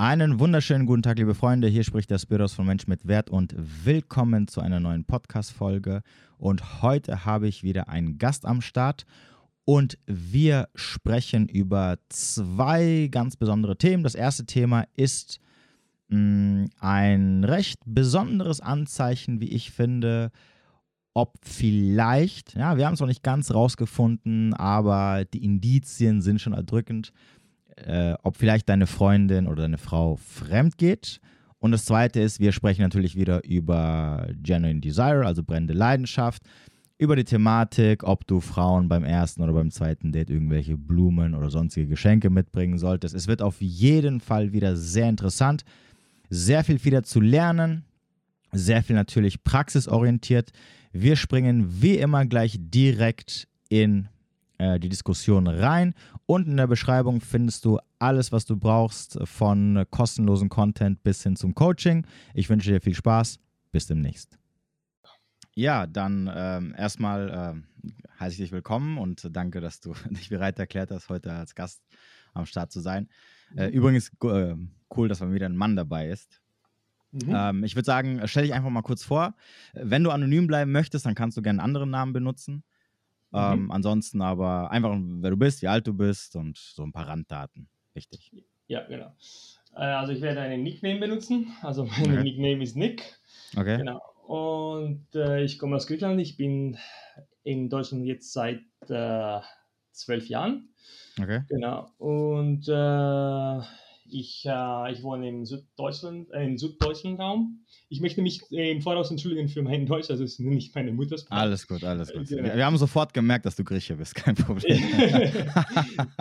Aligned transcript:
Einen 0.00 0.38
wunderschönen 0.38 0.86
guten 0.86 1.02
Tag, 1.02 1.18
liebe 1.18 1.34
Freunde. 1.34 1.66
Hier 1.66 1.82
spricht 1.82 2.08
der 2.08 2.20
Spiros 2.20 2.54
von 2.54 2.64
Mensch 2.64 2.86
mit 2.86 3.08
Wert 3.08 3.30
und 3.30 3.52
willkommen 3.84 4.46
zu 4.46 4.60
einer 4.60 4.78
neuen 4.78 5.04
Podcast-Folge. 5.04 6.02
Und 6.38 6.82
heute 6.82 7.24
habe 7.24 7.48
ich 7.48 7.64
wieder 7.64 7.88
einen 7.88 8.16
Gast 8.16 8.46
am 8.46 8.60
Start 8.60 9.06
und 9.64 9.98
wir 10.06 10.68
sprechen 10.76 11.48
über 11.48 11.98
zwei 12.10 13.08
ganz 13.10 13.36
besondere 13.36 13.76
Themen. 13.76 14.04
Das 14.04 14.14
erste 14.14 14.46
Thema 14.46 14.84
ist 14.94 15.40
mh, 16.10 16.16
mm, 16.16 16.70
ein 16.78 17.42
recht 17.42 17.80
besonderes 17.84 18.60
Anzeichen, 18.60 19.40
wie 19.40 19.48
ich 19.48 19.72
finde, 19.72 20.30
ob 21.12 21.34
vielleicht, 21.42 22.54
ja, 22.54 22.76
wir 22.76 22.86
haben 22.86 22.94
es 22.94 23.00
noch 23.00 23.08
nicht 23.08 23.24
ganz 23.24 23.52
rausgefunden, 23.52 24.54
aber 24.54 25.24
die 25.24 25.44
Indizien 25.44 26.22
sind 26.22 26.40
schon 26.40 26.52
erdrückend 26.52 27.12
äh, 27.86 28.14
ob 28.22 28.36
vielleicht 28.36 28.68
deine 28.68 28.86
Freundin 28.86 29.46
oder 29.46 29.62
deine 29.62 29.78
Frau 29.78 30.16
fremd 30.16 30.78
geht. 30.78 31.20
Und 31.58 31.72
das 31.72 31.84
zweite 31.84 32.20
ist, 32.20 32.40
wir 32.40 32.52
sprechen 32.52 32.82
natürlich 32.82 33.16
wieder 33.16 33.44
über 33.44 34.28
Genuine 34.42 34.80
Desire, 34.80 35.26
also 35.26 35.42
brennende 35.42 35.74
Leidenschaft, 35.74 36.42
über 36.98 37.16
die 37.16 37.24
Thematik, 37.24 38.04
ob 38.04 38.26
du 38.26 38.40
Frauen 38.40 38.88
beim 38.88 39.04
ersten 39.04 39.42
oder 39.42 39.52
beim 39.52 39.70
zweiten 39.70 40.12
Date 40.12 40.30
irgendwelche 40.30 40.76
Blumen 40.76 41.34
oder 41.34 41.50
sonstige 41.50 41.86
Geschenke 41.86 42.30
mitbringen 42.30 42.78
solltest. 42.78 43.14
Es 43.14 43.28
wird 43.28 43.40
auf 43.42 43.60
jeden 43.60 44.20
Fall 44.20 44.52
wieder 44.52 44.76
sehr 44.76 45.08
interessant, 45.08 45.64
sehr 46.28 46.64
viel 46.64 46.84
wieder 46.84 47.02
zu 47.04 47.20
lernen, 47.20 47.84
sehr 48.52 48.82
viel 48.82 48.96
natürlich 48.96 49.42
praxisorientiert. 49.44 50.50
Wir 50.92 51.16
springen 51.16 51.66
wie 51.82 51.98
immer 51.98 52.26
gleich 52.26 52.56
direkt 52.58 53.46
in 53.68 54.08
äh, 54.58 54.80
die 54.80 54.88
Diskussion 54.88 55.46
rein. 55.46 55.94
Und 56.30 56.46
in 56.46 56.58
der 56.58 56.66
Beschreibung 56.66 57.22
findest 57.22 57.64
du 57.64 57.78
alles, 57.98 58.32
was 58.32 58.44
du 58.44 58.58
brauchst, 58.58 59.18
von 59.24 59.86
kostenlosen 59.90 60.50
Content 60.50 61.02
bis 61.02 61.22
hin 61.22 61.36
zum 61.36 61.54
Coaching. 61.54 62.06
Ich 62.34 62.50
wünsche 62.50 62.70
dir 62.70 62.82
viel 62.82 62.94
Spaß. 62.94 63.38
Bis 63.72 63.86
demnächst. 63.86 64.38
Ja, 65.54 65.86
dann 65.86 66.30
ähm, 66.34 66.74
erstmal 66.76 67.30
äh, 67.30 67.90
heiße 68.20 68.34
ich 68.34 68.38
dich 68.40 68.52
willkommen 68.52 68.98
und 68.98 69.26
danke, 69.34 69.62
dass 69.62 69.80
du 69.80 69.94
dich 70.10 70.28
bereit 70.28 70.58
erklärt 70.58 70.90
hast, 70.90 71.08
heute 71.08 71.32
als 71.32 71.54
Gast 71.54 71.82
am 72.34 72.44
Start 72.44 72.72
zu 72.72 72.80
sein. 72.80 73.08
Äh, 73.56 73.68
mhm. 73.68 73.72
übrigens 73.72 74.12
äh, 74.22 74.54
cool, 74.94 75.08
dass 75.08 75.20
mal 75.20 75.32
wieder 75.32 75.48
ein 75.48 75.56
Mann 75.56 75.76
dabei 75.76 76.10
ist. 76.10 76.42
Mhm. 77.12 77.32
Ähm, 77.34 77.64
ich 77.64 77.74
würde 77.74 77.86
sagen, 77.86 78.20
stell 78.26 78.42
dich 78.42 78.52
einfach 78.52 78.68
mal 78.68 78.82
kurz 78.82 79.02
vor. 79.02 79.34
Wenn 79.72 80.04
du 80.04 80.10
anonym 80.10 80.46
bleiben 80.46 80.72
möchtest, 80.72 81.06
dann 81.06 81.14
kannst 81.14 81.38
du 81.38 81.42
gerne 81.42 81.60
einen 81.60 81.70
anderen 81.70 81.88
Namen 81.88 82.12
benutzen. 82.12 82.64
Mhm. 83.30 83.38
Ähm, 83.38 83.70
ansonsten 83.70 84.22
aber 84.22 84.70
einfach, 84.70 84.96
wer 84.98 85.30
du 85.30 85.36
bist, 85.36 85.62
wie 85.62 85.68
alt 85.68 85.86
du 85.86 85.94
bist 85.94 86.36
und 86.36 86.56
so 86.56 86.82
ein 86.82 86.92
paar 86.92 87.08
Randdaten. 87.08 87.68
Wichtig. 87.94 88.32
Ja, 88.68 88.86
genau. 88.86 89.14
Äh, 89.74 89.84
also 89.84 90.12
ich 90.12 90.20
werde 90.20 90.40
einen 90.40 90.62
Nickname 90.62 91.00
benutzen. 91.00 91.52
Also 91.62 91.84
mein 91.84 92.12
okay. 92.12 92.22
Nickname 92.22 92.62
ist 92.62 92.76
Nick. 92.76 93.18
Okay. 93.56 93.78
Genau. 93.78 94.00
Und 94.26 95.06
äh, 95.14 95.42
ich 95.42 95.58
komme 95.58 95.76
aus 95.76 95.86
Griechenland. 95.86 96.20
Ich 96.20 96.36
bin 96.36 96.76
in 97.44 97.70
Deutschland 97.70 98.04
jetzt 98.04 98.32
seit 98.32 98.60
äh, 98.88 99.40
zwölf 99.92 100.28
Jahren. 100.28 100.68
Okay. 101.20 101.42
Genau. 101.48 101.90
Und 101.98 102.68
äh, 102.68 103.62
ich, 104.10 104.44
äh, 104.46 104.92
ich 104.92 105.02
wohne 105.02 105.28
im 105.28 105.44
Süddeutschland, 105.44 106.30
äh, 106.32 106.44
im 106.44 106.58
süddeutschen 106.58 107.16
Raum. 107.16 107.64
Ich 107.88 108.00
möchte 108.00 108.22
mich 108.22 108.42
äh, 108.50 108.70
im 108.70 108.82
Voraus 108.82 109.10
entschuldigen 109.10 109.48
für 109.48 109.62
mein 109.62 109.86
Deutsch, 109.86 110.10
also 110.10 110.24
es 110.24 110.32
ist 110.32 110.40
nicht 110.40 110.74
meine 110.74 110.92
Muttersprache. 110.92 111.40
Alles 111.40 111.66
gut, 111.66 111.84
alles 111.84 112.12
gut. 112.12 112.28
Genau. 112.28 112.44
Wir, 112.44 112.56
wir, 112.56 112.66
haben 112.66 112.76
sofort 112.76 113.14
gemerkt, 113.14 113.46
dass 113.46 113.56
du 113.56 113.64
Grieche 113.64 113.96
bist, 113.96 114.14
kein 114.14 114.34
Problem. 114.34 114.78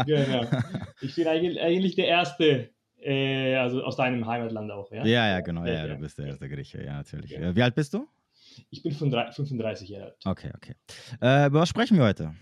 genau. 0.06 0.46
Ich 1.02 1.16
bin 1.16 1.28
eigentlich, 1.28 1.60
eigentlich 1.60 1.96
der 1.96 2.08
Erste, 2.08 2.70
äh, 3.02 3.56
also 3.56 3.84
aus 3.84 3.96
deinem 3.96 4.26
Heimatland 4.26 4.72
auch, 4.72 4.92
ja? 4.92 5.06
Ja, 5.06 5.28
ja, 5.30 5.42
genau, 5.42 5.66
ja, 5.66 5.74
ja, 5.74 5.88
du 5.88 5.98
bist 5.98 6.18
der 6.18 6.28
erste 6.28 6.50
Grieche, 6.50 6.84
ja, 6.84 6.98
natürlich. 6.98 7.32
Genau. 7.32 7.56
Wie 7.56 7.64
alt 7.64 7.76
bist 7.76 7.94
du? 7.94 8.08
Ich 8.70 8.84
bin 8.84 8.92
35 8.92 9.90
Jahre 9.90 10.06
alt. 10.06 10.16
Okay, 10.26 10.52
okay. 10.56 10.76
Äh, 11.22 11.48
über 11.48 11.62
was 11.62 11.70
sprechen 11.70 11.98
wir 11.98 12.06
heute? 12.06 12.34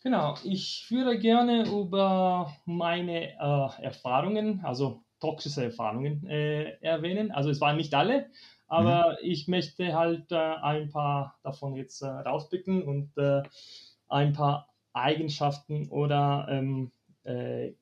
Genau, 0.00 0.36
ich 0.44 0.86
würde 0.90 1.18
gerne 1.18 1.68
über 1.68 2.52
meine 2.64 3.32
äh, 3.32 3.82
Erfahrungen, 3.82 4.60
also 4.64 5.02
toxische 5.20 5.64
Erfahrungen 5.64 6.24
äh, 6.28 6.78
erwähnen. 6.80 7.32
Also 7.32 7.50
es 7.50 7.60
waren 7.60 7.76
nicht 7.76 7.92
alle, 7.94 8.30
aber 8.68 9.12
mhm. 9.12 9.16
ich 9.22 9.48
möchte 9.48 9.94
halt 9.94 10.30
äh, 10.30 10.36
ein 10.36 10.90
paar 10.90 11.38
davon 11.42 11.74
jetzt 11.74 12.02
äh, 12.02 12.06
rauspicken 12.06 12.82
und 12.82 13.10
äh, 13.16 13.42
ein 14.08 14.32
paar 14.32 14.68
Eigenschaften 14.92 15.88
oder 15.88 16.46
ähm, 16.48 16.92
äh, 17.24 17.72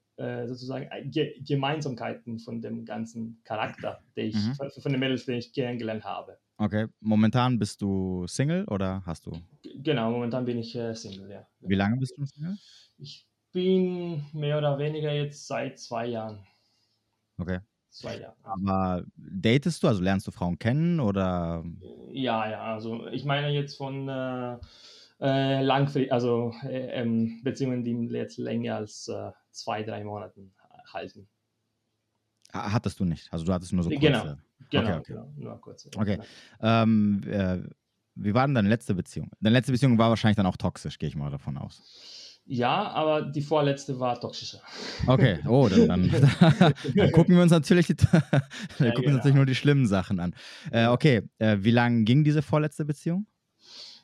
sozusagen 0.47 0.89
Ge 1.11 1.39
Gemeinsamkeiten 1.41 2.39
von 2.39 2.63
dem 2.63 2.87
ganzen 2.87 3.41
Charakter, 3.45 4.01
der 4.17 4.25
ich, 4.25 4.35
mhm. 4.35 4.55
von 4.55 4.93
den 4.93 4.99
Mädels, 4.99 5.27
den 5.27 5.37
ich 5.37 5.53
kennengelernt 5.53 6.05
habe. 6.05 6.39
Okay, 6.59 6.87
momentan 7.01 7.59
bist 7.59 7.83
du 7.83 8.27
Single 8.27 8.65
oder 8.69 9.03
hast 9.05 9.27
du? 9.27 9.33
Genau, 9.63 10.11
momentan 10.11 10.47
bin 10.47 10.59
ich 10.59 10.75
äh, 10.75 10.95
Single, 10.95 11.31
ja. 11.31 11.47
Wie 11.61 11.75
lange 11.75 11.99
bist 11.99 12.17
du 12.17 12.25
Single? 12.25 12.57
Ich 12.97 13.27
bin 13.53 14.25
mehr 14.33 14.57
oder 14.57 14.79
weniger 14.79 15.13
jetzt 15.13 15.47
seit 15.47 15.79
zwei 15.79 16.07
Jahren. 16.07 16.47
Okay. 17.37 17.61
Zwei 17.91 18.21
Jahre. 18.21 18.37
Aber 18.43 19.05
datest 19.17 19.83
du, 19.83 19.89
also 19.89 20.03
lernst 20.03 20.27
du 20.27 20.31
Frauen 20.31 20.59
kennen 20.59 21.01
oder? 21.01 21.63
Ja, 22.11 22.51
ja, 22.51 22.75
also 22.75 23.07
ich 23.09 23.25
meine 23.25 23.51
jetzt 23.51 23.77
von 23.77 24.09
äh, 24.09 24.59
äh, 25.21 25.63
langfristig, 25.63 26.13
also 26.13 26.55
äh, 26.63 27.01
ähm, 27.01 27.41
Beziehungen, 27.43 27.85
die 27.85 28.15
jetzt 28.15 28.39
länger 28.39 28.77
als 28.77 29.09
äh, 29.09 29.31
zwei, 29.51 29.83
drei 29.83 30.05
Monaten 30.05 30.55
halten. 30.93 31.29
Hattest 32.73 33.01
du 33.01 33.05
nicht? 33.05 33.33
Also 33.33 33.45
du 33.45 33.53
hattest 33.53 33.73
nur 33.73 33.83
so 33.83 33.91
kurze. 33.91 34.01
Genau, 34.01 34.25
genau, 34.71 34.89
okay, 34.89 34.99
okay. 34.99 35.13
genau 35.13 35.33
nur 35.37 35.61
kurze. 35.61 35.91
Okay. 35.97 36.19
Ähm, 36.61 37.23
äh, 37.27 37.59
wie 38.15 38.35
war 38.35 38.47
denn 38.47 38.55
deine 38.55 38.69
letzte 38.69 38.95
Beziehung? 38.95 39.31
Deine 39.41 39.55
letzte 39.55 39.73
Beziehung 39.73 39.99
war 39.99 40.09
wahrscheinlich 40.09 40.37
dann 40.37 40.47
auch 40.47 40.57
toxisch, 40.57 40.99
gehe 40.99 41.09
ich 41.09 41.17
mal 41.17 41.31
davon 41.31 41.59
aus. 41.59 41.83
Ja, 42.49 42.91
aber 42.91 43.23
die 43.23 43.43
vorletzte 43.43 43.99
war 43.99 44.21
toxischer. 44.21 44.61
Okay, 45.07 45.41
oh, 45.49 45.69
dann, 45.69 45.89
dann, 45.89 46.11
dann 46.95 47.13
gucken 47.13 47.35
wir 47.35 47.43
uns 47.43 47.51
natürlich, 47.51 47.89
die, 47.89 47.97
dann 47.97 48.13
ja, 48.79 48.91
gucken 48.91 49.03
genau. 49.03 49.17
natürlich 49.17 49.35
nur 49.35 49.47
die 49.47 49.57
schlimmen 49.57 49.87
Sachen 49.87 50.21
an. 50.21 50.35
Äh, 50.71 50.87
okay, 50.87 51.23
äh, 51.39 51.57
wie 51.61 51.73
lange 51.73 52.05
ging 52.05 52.23
diese 52.23 52.43
vorletzte 52.43 52.85
Beziehung? 52.85 53.27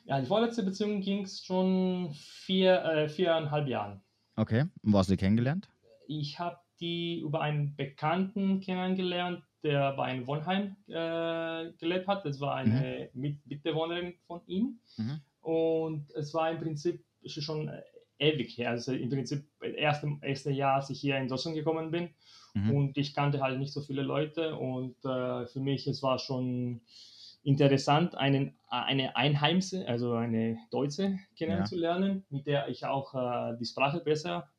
Ja, 0.05 0.19
die 0.19 0.27
vorletzte 0.27 0.63
Beziehung 0.63 0.99
ging 0.99 1.23
es 1.23 1.45
schon 1.45 2.13
vier, 2.13 2.83
äh, 2.83 3.07
viereinhalb 3.07 3.67
Jahren. 3.69 4.01
Okay, 4.35 4.65
und 4.81 4.91
wo 4.91 4.97
hast 4.97 5.09
du 5.09 5.13
die 5.13 5.17
kennengelernt? 5.17 5.69
Ich 6.07 6.37
habe 6.37 6.57
die 6.83 7.21
über 7.21 7.39
einen 7.39 7.77
Bekannten 7.77 8.59
kennengelernt, 8.59 9.41
der 9.63 9.93
bei 9.93 10.03
einem 10.03 10.27
Wohnheim 10.27 10.75
äh, 10.89 11.71
gelebt 11.79 12.07
hat. 12.09 12.25
Das 12.25 12.41
war 12.41 12.55
eine 12.55 13.09
mhm. 13.13 13.39
Mitbewohnerin 13.45 14.15
von 14.27 14.41
ihm. 14.47 14.79
Mhm. 14.97 15.21
Und 15.41 16.11
es 16.13 16.33
war 16.33 16.51
im 16.51 16.59
Prinzip 16.59 17.01
schon 17.25 17.71
ewig 18.19 18.57
her. 18.57 18.71
Also 18.71 18.91
im 18.91 19.09
Prinzip 19.09 19.45
das 19.61 19.71
erste, 19.71 20.17
erste 20.21 20.51
Jahr, 20.51 20.75
als 20.75 20.89
ich 20.89 20.99
hier 20.99 21.17
in 21.17 21.29
Deutschland 21.29 21.55
gekommen 21.55 21.89
bin. 21.89 22.09
Mhm. 22.53 22.71
Und 22.71 22.97
ich 22.97 23.13
kannte 23.13 23.39
halt 23.39 23.59
nicht 23.59 23.71
so 23.71 23.79
viele 23.79 24.01
Leute. 24.01 24.57
Und 24.57 24.97
äh, 25.05 25.45
für 25.45 25.61
mich, 25.61 25.87
es 25.87 26.03
war 26.03 26.19
schon 26.19 26.81
interessant, 27.43 28.15
einen, 28.15 28.55
eine 28.67 29.15
Einheimse, 29.15 29.87
also 29.87 30.15
eine 30.15 30.57
Deutsche 30.69 31.17
kennenzulernen, 31.37 32.25
ja. 32.29 32.37
mit 32.37 32.45
der 32.45 32.67
ich 32.67 32.85
auch 32.85 33.15
äh, 33.15 33.57
die 33.57 33.65
Sprache 33.65 34.01
besser 34.01 34.49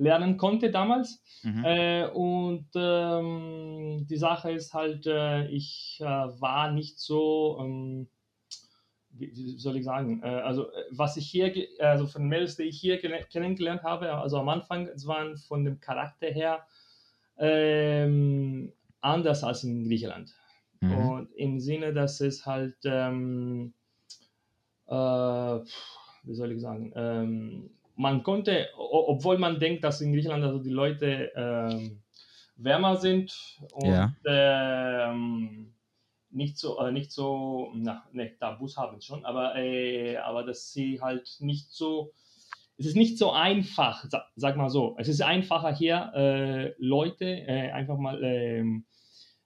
lernen 0.00 0.36
konnte 0.36 0.70
damals. 0.70 1.22
Mhm. 1.42 1.64
Äh, 1.64 2.06
und 2.08 2.66
ähm, 2.74 4.06
die 4.08 4.16
Sache 4.16 4.50
ist 4.52 4.74
halt, 4.74 5.06
äh, 5.06 5.46
ich 5.48 5.98
äh, 6.00 6.04
war 6.04 6.72
nicht 6.72 6.98
so, 6.98 7.58
ähm, 7.60 8.08
wie, 9.10 9.30
wie, 9.34 9.58
soll 9.58 9.76
ich 9.76 9.84
sagen, 9.84 10.22
äh, 10.22 10.28
also 10.28 10.70
äh, 10.72 10.84
was 10.90 11.16
ich 11.16 11.26
hier, 11.26 11.52
also 11.80 12.06
von 12.06 12.26
Mädels, 12.26 12.56
die 12.56 12.64
ich 12.64 12.80
hier 12.80 12.98
kennengelernt 12.98 13.82
habe, 13.82 14.14
also 14.14 14.38
am 14.38 14.48
Anfang, 14.48 14.86
es 14.88 15.06
waren 15.06 15.36
von 15.36 15.64
dem 15.64 15.80
Charakter 15.80 16.28
her 16.28 16.66
ähm, 17.38 18.72
anders 19.00 19.44
als 19.44 19.64
in 19.64 19.84
Griechenland. 19.84 20.34
Mhm. 20.80 20.96
Und 20.96 21.32
im 21.34 21.60
Sinne, 21.60 21.92
dass 21.92 22.20
es 22.20 22.46
halt, 22.46 22.76
ähm, 22.84 23.74
äh, 24.86 24.92
wie 24.92 26.34
soll 26.34 26.52
ich 26.52 26.60
sagen, 26.60 26.92
ähm, 26.94 27.70
man 28.00 28.22
konnte, 28.22 28.68
obwohl 28.76 29.36
man 29.36 29.60
denkt, 29.60 29.84
dass 29.84 30.00
in 30.00 30.12
Griechenland 30.12 30.42
also 30.42 30.58
die 30.58 30.70
Leute 30.70 31.30
ähm, 31.36 32.02
wärmer 32.56 32.96
sind 32.96 33.58
und 33.74 33.90
ja. 33.90 34.14
ähm, 34.26 35.74
nicht 36.30 36.56
so, 36.56 36.78
äh, 36.78 36.92
nicht 36.92 37.12
so, 37.12 37.70
na, 37.74 38.08
ne, 38.12 38.34
Tabus 38.38 38.78
haben 38.78 39.02
schon, 39.02 39.24
aber, 39.26 39.54
äh, 39.56 40.16
aber 40.16 40.44
dass 40.44 40.72
sie 40.72 40.98
halt 41.02 41.36
nicht 41.40 41.70
so, 41.72 42.12
es 42.78 42.86
ist 42.86 42.96
nicht 42.96 43.18
so 43.18 43.32
einfach, 43.32 44.06
sag, 44.08 44.22
sag 44.34 44.56
mal 44.56 44.70
so, 44.70 44.96
es 44.98 45.08
ist 45.08 45.20
einfacher 45.20 45.74
hier 45.74 46.10
äh, 46.14 46.74
Leute 46.78 47.26
äh, 47.26 47.70
einfach 47.70 47.98
mal 47.98 48.24
ähm, 48.24 48.86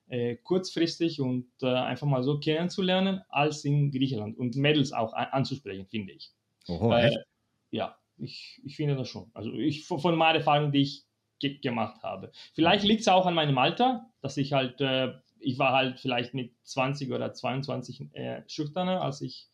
äh, 0.06 0.36
kurzfristig 0.36 1.20
und 1.20 1.48
äh, 1.60 1.66
einfach 1.66 2.06
mal 2.06 2.22
so 2.22 2.38
kennenzulernen, 2.38 3.20
als 3.30 3.64
in 3.64 3.90
Griechenland 3.90 4.38
und 4.38 4.54
Mädels 4.54 4.92
auch 4.92 5.12
anzusprechen, 5.12 5.86
finde 5.86 6.12
ich. 6.12 6.30
Oho, 6.68 6.94
echt? 6.94 7.18
Ja, 7.72 7.96
ich, 8.18 8.60
ich 8.64 8.76
finde 8.76 8.96
das 8.96 9.08
schon. 9.08 9.30
Also 9.34 9.52
ich 9.52 9.84
von 9.84 10.16
meiner 10.16 10.38
Erfahrung, 10.38 10.72
die 10.72 10.82
ich 10.82 11.04
ge 11.40 11.58
gemacht 11.58 12.02
habe. 12.02 12.30
Vielleicht 12.54 12.84
liegt 12.84 13.02
es 13.02 13.08
auch 13.08 13.26
an 13.26 13.34
meinem 13.34 13.58
Alter, 13.58 14.06
dass 14.20 14.36
ich 14.36 14.52
halt, 14.52 14.80
äh, 14.80 15.12
ich 15.38 15.58
war 15.58 15.72
halt 15.72 16.00
vielleicht 16.00 16.34
mit 16.34 16.52
20 16.62 17.12
oder 17.12 17.32
22 17.32 18.14
äh, 18.14 18.42
schüchterner, 18.46 19.02
als 19.02 19.20
ich 19.20 19.48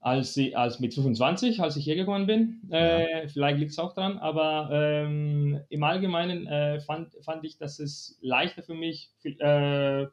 als, 0.00 0.38
als 0.54 0.78
mit 0.78 0.94
25, 0.94 1.60
als 1.60 1.76
ich 1.76 1.84
hier 1.84 1.96
gekommen 1.96 2.26
bin. 2.26 2.60
Äh, 2.70 3.22
ja. 3.22 3.28
Vielleicht 3.28 3.58
liegt 3.58 3.72
es 3.72 3.78
auch 3.78 3.92
dran, 3.92 4.18
aber 4.18 4.68
ähm, 4.70 5.60
im 5.68 5.82
Allgemeinen 5.82 6.46
äh, 6.46 6.80
fand, 6.80 7.12
fand 7.24 7.44
ich, 7.44 7.58
dass 7.58 7.80
es 7.80 8.16
leichter 8.20 8.62
für 8.62 8.74
mich, 8.74 9.10
äh, 9.24 10.06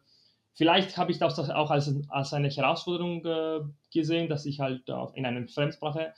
vielleicht 0.55 0.97
habe 0.97 1.11
ich 1.11 1.19
das 1.19 1.37
auch 1.51 1.69
als, 1.69 1.93
als 2.09 2.33
eine 2.33 2.49
Herausforderung 2.49 3.23
äh, 3.23 3.59
gesehen, 3.93 4.29
dass 4.29 4.47
ich 4.47 4.59
halt 4.59 4.89
in 5.13 5.27
einer 5.27 5.47
Fremdsprache 5.47 6.13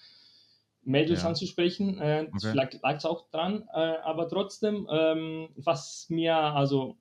Mädels 0.86 1.24
ja. 1.24 1.30
anzusprechen. 1.30 2.00
Äh, 2.00 2.28
okay. 2.30 2.52
Vielleicht 2.52 2.82
lag 2.82 2.96
es 2.96 3.06
auch 3.06 3.30
dran, 3.32 3.68
äh, 3.74 3.98
aber 4.04 4.30
trotzdem, 4.30 4.88
ähm, 4.90 5.50
was 5.56 6.08
mir, 6.10 6.36
also, 6.36 6.98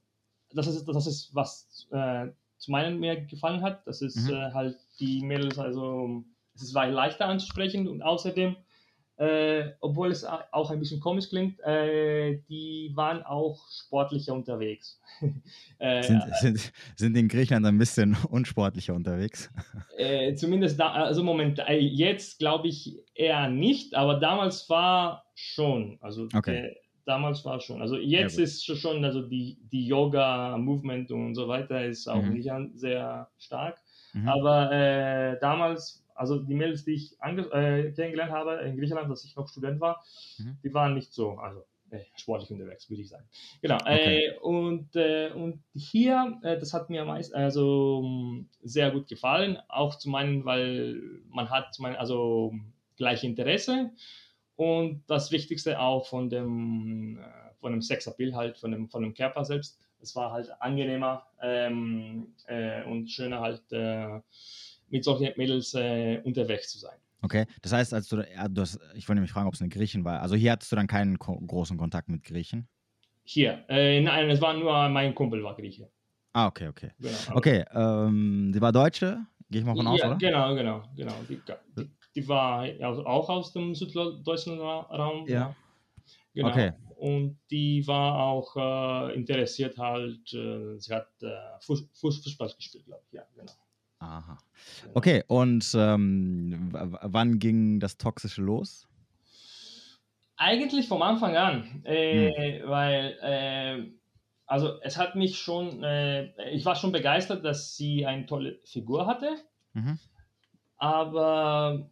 das 0.52 0.66
ist, 0.66 0.86
das 0.86 1.06
ist 1.06 1.34
was 1.34 1.88
zu 2.64 2.70
meinen 2.70 2.98
mir 2.98 3.20
gefallen 3.20 3.62
hat, 3.62 3.86
das 3.86 4.00
ist 4.00 4.28
mhm. 4.28 4.54
halt 4.54 4.78
die 4.98 5.20
Mädels, 5.22 5.58
also 5.58 6.24
es 6.54 6.72
war 6.74 6.86
leichter 6.86 7.26
anzusprechen 7.26 7.88
und 7.88 8.02
außerdem, 8.02 8.56
äh, 9.16 9.70
obwohl 9.80 10.10
es 10.10 10.24
auch 10.24 10.70
ein 10.70 10.80
bisschen 10.80 10.98
komisch 10.98 11.28
klingt, 11.28 11.60
äh, 11.60 12.40
die 12.48 12.90
waren 12.94 13.22
auch 13.22 13.60
sportlicher 13.70 14.34
unterwegs. 14.34 15.00
äh, 15.78 16.02
sind, 16.02 16.22
sind, 16.40 16.72
sind, 16.96 17.16
in 17.16 17.28
Griechenland 17.28 17.66
ein 17.66 17.78
bisschen 17.78 18.16
unsportlicher 18.30 18.92
unterwegs? 18.92 19.50
Äh, 19.96 20.34
zumindest 20.34 20.80
da, 20.80 20.92
also 20.92 21.22
Moment, 21.22 21.60
äh, 21.60 21.78
jetzt 21.78 22.40
glaube 22.40 22.68
ich 22.68 22.98
eher 23.14 23.48
nicht, 23.48 23.94
aber 23.94 24.18
damals 24.18 24.68
war 24.68 25.24
schon. 25.36 25.96
Also 26.00 26.28
okay. 26.34 26.76
damals 27.04 27.44
war 27.44 27.60
schon. 27.60 27.82
Also 27.82 27.96
jetzt 27.96 28.38
ja, 28.38 28.44
ist 28.44 28.64
schon, 28.64 29.04
also 29.04 29.22
die, 29.22 29.58
die 29.70 29.86
Yoga-Movement 29.86 31.12
und 31.12 31.36
so 31.36 31.46
weiter 31.46 31.84
ist 31.84 32.08
auch 32.08 32.22
mhm. 32.22 32.32
nicht 32.32 32.50
sehr 32.74 33.28
stark. 33.38 33.80
Mhm. 34.12 34.28
Aber 34.28 34.72
äh, 34.72 35.38
damals 35.40 36.03
also 36.14 36.38
die 36.38 36.54
Mädels, 36.54 36.84
die 36.84 36.94
ich 36.94 37.12
äh, 37.20 37.92
kennengelernt 37.92 38.32
habe 38.32 38.56
in 38.62 38.76
Griechenland, 38.76 39.10
als 39.10 39.24
ich 39.24 39.36
noch 39.36 39.48
Student 39.48 39.80
war, 39.80 40.04
mhm. 40.38 40.56
die 40.62 40.72
waren 40.72 40.94
nicht 40.94 41.12
so, 41.12 41.32
also 41.32 41.64
äh, 41.90 42.00
sportlich 42.16 42.50
unterwegs, 42.50 42.88
würde 42.90 43.02
ich 43.02 43.08
sagen. 43.08 43.24
Genau. 43.62 43.76
Okay. 43.76 44.26
Äh, 44.26 44.38
und, 44.38 44.96
äh, 44.96 45.30
und 45.32 45.62
hier, 45.74 46.38
äh, 46.42 46.58
das 46.58 46.72
hat 46.74 46.90
mir 46.90 47.04
meist 47.04 47.34
also 47.34 48.04
sehr 48.62 48.90
gut 48.90 49.08
gefallen, 49.08 49.58
auch 49.68 49.96
zu 49.96 50.08
meinen, 50.08 50.44
weil 50.44 51.00
man 51.28 51.50
hat 51.50 51.74
zum 51.74 51.84
einen, 51.84 51.96
also 51.96 52.52
gleiche 52.96 53.26
Interesse 53.26 53.90
und 54.56 55.02
das 55.06 55.30
Wichtigste 55.30 55.78
auch 55.78 56.06
von 56.06 56.30
dem, 56.30 57.18
äh, 57.18 57.54
von 57.60 57.72
dem 57.72 57.82
Sexappeal 57.82 58.34
halt, 58.34 58.58
von 58.58 58.70
dem, 58.70 58.88
von 58.88 59.02
dem 59.02 59.14
Körper 59.14 59.44
selbst. 59.44 59.78
Es 60.00 60.14
war 60.16 60.32
halt 60.32 60.50
angenehmer 60.60 61.26
ähm, 61.40 62.34
und 62.86 63.08
schöner 63.08 63.40
halt 63.40 63.62
mit 64.94 65.02
solchen 65.02 65.32
Mädels 65.36 65.74
äh, 65.74 66.20
unterwegs 66.22 66.70
zu 66.70 66.78
sein. 66.78 66.96
Okay, 67.20 67.46
das 67.62 67.72
heißt, 67.72 67.92
als 67.92 68.08
du, 68.08 68.18
ja, 68.18 68.46
du 68.46 68.60
hast, 68.60 68.78
ich 68.94 69.08
wollte 69.08 69.16
nämlich 69.16 69.32
fragen, 69.32 69.48
ob 69.48 69.54
es 69.54 69.60
eine 69.60 69.68
Griechin 69.68 70.04
war. 70.04 70.20
Also 70.22 70.36
hier 70.36 70.52
hattest 70.52 70.70
du 70.70 70.76
dann 70.76 70.86
keinen 70.86 71.18
großen 71.18 71.76
Kontakt 71.76 72.08
mit 72.08 72.22
Griechen? 72.22 72.68
Hier, 73.24 73.64
äh, 73.68 74.00
nein, 74.00 74.30
es 74.30 74.40
war 74.40 74.54
nur 74.54 74.88
mein 74.88 75.12
Kumpel 75.14 75.42
war 75.42 75.56
Grieche. 75.56 75.90
Ah, 76.32 76.46
okay, 76.46 76.68
okay. 76.68 76.90
Genau, 77.00 77.16
okay, 77.32 77.64
ähm, 77.72 78.52
sie 78.54 78.60
war 78.60 78.70
Deutsche, 78.70 79.26
gehe 79.50 79.62
ich 79.62 79.66
mal 79.66 79.74
von 79.74 79.86
aus, 79.86 79.98
ja, 79.98 80.06
oder? 80.06 80.16
Genau, 80.16 80.54
genau, 80.54 80.82
genau. 80.94 81.14
Die, 81.28 81.40
die, 81.76 81.90
die 82.14 82.28
war 82.28 82.68
auch 83.06 83.28
aus 83.28 83.52
dem 83.52 83.74
süddeutschen 83.74 84.60
Raum. 84.60 85.26
Ja. 85.26 85.56
Genau. 86.34 86.48
Okay. 86.50 86.72
Und 86.96 87.38
die 87.50 87.84
war 87.86 88.16
auch 88.18 88.56
äh, 88.56 89.14
interessiert 89.14 89.76
halt, 89.76 90.32
äh, 90.32 90.78
sie 90.78 90.94
hat 90.94 91.08
äh, 91.22 91.30
Fuß, 91.60 91.84
Fußball 91.94 92.52
gespielt, 92.56 92.86
glaube 92.86 93.02
ich, 93.08 93.14
ja, 93.14 93.22
genau. 93.34 93.52
Aha. 94.04 94.38
Okay, 94.92 95.24
und 95.28 95.74
ähm, 95.76 96.70
wann 96.72 97.38
ging 97.38 97.80
das 97.80 97.96
Toxische 97.96 98.42
los? 98.42 98.86
Eigentlich 100.36 100.88
vom 100.88 101.02
Anfang 101.02 101.36
an, 101.36 101.82
äh, 101.84 102.60
hm. 102.60 102.68
weil 102.68 103.18
äh, 103.22 103.90
also 104.46 104.80
es 104.82 104.98
hat 104.98 105.16
mich 105.16 105.38
schon, 105.38 105.82
äh, 105.82 106.50
ich 106.50 106.64
war 106.64 106.76
schon 106.76 106.92
begeistert, 106.92 107.44
dass 107.44 107.76
sie 107.76 108.04
eine 108.04 108.26
tolle 108.26 108.58
Figur 108.64 109.06
hatte, 109.06 109.36
mhm. 109.72 109.98
aber 110.76 111.90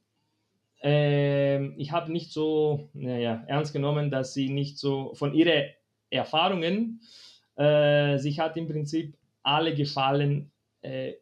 äh, 0.83 1.67
ich 1.77 1.93
habe 1.93 2.13
nicht 2.13 2.33
so 2.33 2.91
naja, 2.93 3.43
ernst 3.47 3.73
genommen, 3.73 4.11
dass 4.11 4.35
sie 4.35 4.51
nicht 4.51 4.79
so 4.79 5.15
von 5.15 5.35
ihren 5.35 5.71
Erfahrungen, 6.11 7.01
äh, 7.57 8.19
sich 8.19 8.39
hat 8.39 8.57
im 8.57 8.69
Prinzip 8.69 9.17
alle 9.43 9.75
gefallen, 9.75 10.51
äh, 10.83 11.15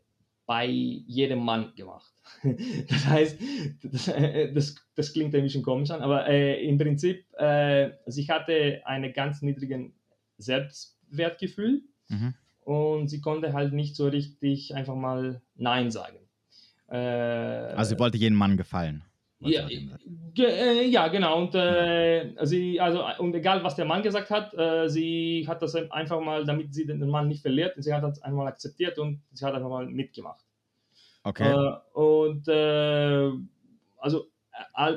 bei 0.50 0.67
jedem 0.67 1.44
Mann 1.44 1.73
gemacht. 1.76 2.12
Das 2.88 3.06
heißt, 3.06 3.38
das, 3.85 4.08
äh, 4.08 4.52
das, 4.52 4.75
das, 4.97 5.12
klingt 5.12 5.32
ein 5.32 5.43
bisschen 5.44 5.62
komisch 5.62 5.93
an, 5.93 6.02
aber 6.02 6.26
äh, 6.26 6.67
im 6.67 6.76
Prinzip, 6.76 7.25
äh, 7.38 7.93
also 8.05 8.20
ich 8.20 8.31
hatte 8.31 8.82
einen 8.85 9.12
ganz 9.12 9.43
niedrigen 9.43 9.93
Selbstwertgefühl 10.38 11.82
mhm. 12.08 12.35
und 12.64 13.06
sie 13.06 13.20
konnte 13.20 13.52
halt 13.52 13.73
nicht 13.75 13.94
so 13.94 14.08
richtig 14.08 14.75
einfach 14.75 14.97
mal 14.97 15.41
Nein 15.55 15.93
sagen. 15.93 16.19
Äh, 16.88 16.97
also 16.97 17.94
sie 17.94 18.00
wollte 18.00 18.19
jedem 18.19 18.37
Mann 18.37 18.56
gefallen. 18.56 19.05
Ja, 19.40 19.66
äh, 20.38 20.87
ja, 20.87 21.08
genau. 21.08 21.38
Und, 21.38 21.54
äh, 21.54 22.34
sie, 22.42 22.78
also, 22.78 23.04
und 23.19 23.34
egal, 23.34 23.64
was 23.64 23.75
der 23.75 23.87
Mann 23.87 24.02
gesagt 24.02 24.31
hat, 24.31 24.52
äh, 24.54 24.88
sie 24.88 25.46
hat 25.48 25.62
das 25.62 25.75
einfach 25.75 26.20
mal, 26.20 26.44
damit 26.44 26.75
sie 26.75 26.87
den 26.87 27.08
Mann 27.08 27.28
nicht 27.28 27.42
verliert, 27.42 27.75
sie 27.78 27.92
hat 27.92 28.02
das 28.02 28.22
einmal 28.22 28.46
akzeptiert 28.46 28.98
und 28.98 29.22
sie 29.32 29.44
hat 29.44 29.54
einfach 29.54 29.70
mal 29.70 29.87
mitgemacht. 29.87 30.44
Okay. 31.22 31.50
Äh, 31.50 31.98
und 31.98 32.48
äh, 32.48 33.31
also 33.98 34.26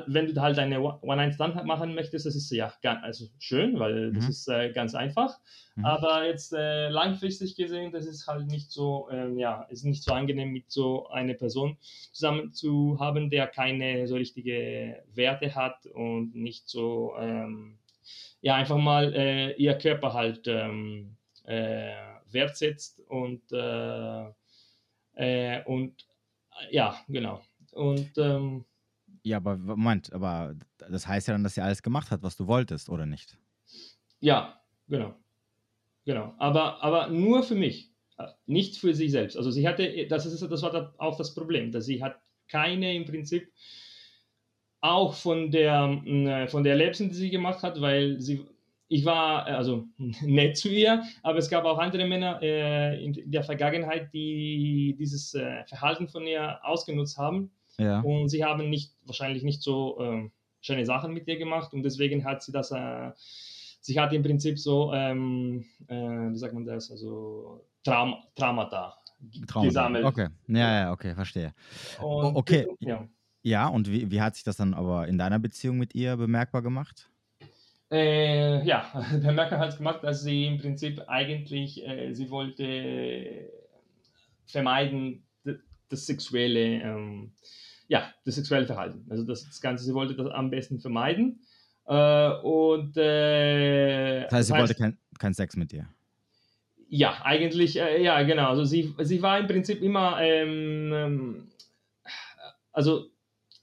wenn 0.06 0.26
du 0.26 0.40
halt 0.40 0.58
eine 0.58 0.80
One-Night-Stand 0.80 1.64
machen 1.64 1.94
möchtest, 1.94 2.26
das 2.26 2.34
ist 2.34 2.50
ja 2.50 2.72
also 3.02 3.26
schön, 3.38 3.78
weil 3.78 4.12
das 4.12 4.24
mhm. 4.24 4.30
ist 4.30 4.48
äh, 4.48 4.72
ganz 4.72 4.94
einfach. 4.94 5.38
Mhm. 5.76 5.84
Aber 5.84 6.26
jetzt 6.26 6.52
äh, 6.52 6.88
langfristig 6.88 7.56
gesehen, 7.56 7.92
das 7.92 8.06
ist 8.06 8.26
halt 8.26 8.46
nicht 8.46 8.70
so, 8.70 9.08
ähm, 9.10 9.38
ja, 9.38 9.62
ist 9.70 9.84
nicht 9.84 10.02
so 10.02 10.12
angenehm, 10.12 10.52
mit 10.52 10.70
so 10.70 11.08
einer 11.08 11.34
Person 11.34 11.76
zusammen 12.12 12.52
zu 12.52 12.98
haben, 13.00 13.30
der 13.30 13.46
keine 13.46 14.06
so 14.06 14.16
richtige 14.16 15.02
Werte 15.12 15.54
hat 15.54 15.86
und 15.86 16.34
nicht 16.34 16.68
so, 16.68 17.14
ähm, 17.18 17.78
ja, 18.40 18.54
einfach 18.54 18.78
mal 18.78 19.14
äh, 19.14 19.52
ihr 19.54 19.74
Körper 19.74 20.12
halt 20.12 20.46
ähm, 20.46 21.16
äh, 21.44 21.94
wertsetzt 22.30 23.00
und, 23.08 23.42
äh, 23.52 24.24
äh, 25.14 25.64
und 25.64 26.06
ja, 26.70 26.96
genau. 27.08 27.40
Und 27.72 28.16
ähm, 28.18 28.64
ja, 29.24 29.38
aber 29.38 29.56
Moment, 29.56 30.12
aber 30.12 30.54
das 30.76 31.08
heißt 31.08 31.28
ja 31.28 31.34
dann, 31.34 31.42
dass 31.42 31.54
sie 31.54 31.62
alles 31.62 31.82
gemacht 31.82 32.10
hat, 32.10 32.22
was 32.22 32.36
du 32.36 32.46
wolltest, 32.46 32.90
oder 32.90 33.06
nicht? 33.06 33.38
Ja, 34.20 34.60
genau. 34.86 35.14
Genau. 36.04 36.34
Aber, 36.38 36.82
aber 36.84 37.08
nur 37.08 37.42
für 37.42 37.54
mich, 37.54 37.90
äh, 38.18 38.26
nicht 38.44 38.76
für 38.76 38.94
sich 38.94 39.10
selbst. 39.10 39.38
Also 39.38 39.50
sie 39.50 39.66
hatte, 39.66 40.06
das, 40.08 40.26
ist, 40.26 40.42
das 40.42 40.62
war 40.62 40.94
auch 40.98 41.16
das 41.16 41.34
Problem, 41.34 41.72
dass 41.72 41.86
sie 41.86 42.02
hat 42.02 42.20
keine 42.48 42.94
im 42.94 43.06
Prinzip 43.06 43.50
auch 44.82 45.14
von 45.14 45.50
der, 45.50 46.02
äh, 46.04 46.46
von 46.46 46.62
der 46.62 46.76
Lebensmittel, 46.76 47.14
die 47.14 47.20
sie 47.20 47.30
gemacht 47.30 47.62
hat, 47.62 47.80
weil 47.80 48.20
sie, 48.20 48.44
ich 48.88 49.06
war 49.06 49.46
also 49.46 49.86
nett 50.20 50.58
zu 50.58 50.68
ihr, 50.68 51.02
aber 51.22 51.38
es 51.38 51.48
gab 51.48 51.64
auch 51.64 51.78
andere 51.78 52.06
Männer 52.06 52.40
äh, 52.42 53.02
in 53.02 53.30
der 53.30 53.42
Vergangenheit, 53.42 54.12
die 54.12 54.94
dieses 54.98 55.32
äh, 55.32 55.64
Verhalten 55.64 56.08
von 56.08 56.26
ihr 56.26 56.62
ausgenutzt 56.62 57.16
haben 57.16 57.50
ja. 57.78 58.00
Und 58.00 58.28
sie 58.28 58.44
haben 58.44 58.70
nicht, 58.70 58.94
wahrscheinlich 59.04 59.42
nicht 59.42 59.62
so 59.62 60.00
äh, 60.00 60.30
schöne 60.60 60.86
Sachen 60.86 61.12
mit 61.12 61.26
ihr 61.28 61.38
gemacht 61.38 61.72
und 61.72 61.82
deswegen 61.82 62.24
hat 62.24 62.42
sie 62.42 62.52
das, 62.52 62.70
äh, 62.70 63.10
sie 63.80 63.98
hat 64.00 64.12
im 64.12 64.22
Prinzip 64.22 64.58
so, 64.58 64.92
ähm, 64.92 65.64
äh, 65.88 65.94
wie 65.94 66.38
sagt 66.38 66.54
man 66.54 66.64
das, 66.64 66.90
also 66.90 67.66
Traum, 67.82 68.16
Traumata, 68.34 68.94
Traumata 69.46 69.66
gesammelt. 69.66 70.04
Okay, 70.04 70.28
ja, 70.48 70.80
ja, 70.80 70.92
okay, 70.92 71.14
verstehe. 71.14 71.52
Und, 72.00 72.36
okay, 72.36 72.66
ja. 72.80 73.06
ja 73.42 73.68
und 73.68 73.90
wie, 73.90 74.10
wie 74.10 74.20
hat 74.20 74.36
sich 74.36 74.44
das 74.44 74.56
dann 74.56 74.74
aber 74.74 75.06
in 75.08 75.18
deiner 75.18 75.38
Beziehung 75.38 75.78
mit 75.78 75.94
ihr 75.94 76.16
bemerkbar 76.16 76.62
gemacht? 76.62 77.10
Äh, 77.90 78.64
ja, 78.64 78.90
bemerkbar 79.22 79.58
hat 79.58 79.70
es 79.70 79.76
gemacht, 79.76 80.02
dass 80.02 80.22
sie 80.22 80.46
im 80.46 80.58
Prinzip 80.58 81.02
eigentlich, 81.06 81.86
äh, 81.86 82.12
sie 82.14 82.30
wollte 82.30 83.50
vermeiden, 84.46 85.24
das 85.88 86.06
sexuelle 86.06 86.82
ähm, 86.82 87.32
ja, 87.88 88.12
das 88.24 88.36
sexuelle 88.36 88.66
Verhalten. 88.66 89.06
Also 89.10 89.24
das, 89.24 89.46
das 89.46 89.60
Ganze, 89.60 89.84
sie 89.84 89.94
wollte 89.94 90.14
das 90.14 90.28
am 90.28 90.50
besten 90.50 90.80
vermeiden. 90.80 91.40
Äh, 91.86 92.30
und, 92.42 92.96
äh, 92.96 94.22
das 94.22 94.32
heißt, 94.32 94.46
sie 94.46 94.52
das 94.52 94.60
wollte 94.60 94.74
kein, 94.74 94.98
kein 95.18 95.34
Sex 95.34 95.56
mit 95.56 95.72
dir? 95.72 95.88
Ja, 96.88 97.22
eigentlich, 97.24 97.78
äh, 97.78 98.02
ja, 98.02 98.22
genau. 98.22 98.48
Also 98.48 98.64
sie, 98.64 98.94
sie 99.00 99.20
war 99.22 99.38
im 99.38 99.46
Prinzip 99.46 99.82
immer, 99.82 100.20
ähm, 100.20 100.92
ähm, 100.92 101.48
also 102.72 103.06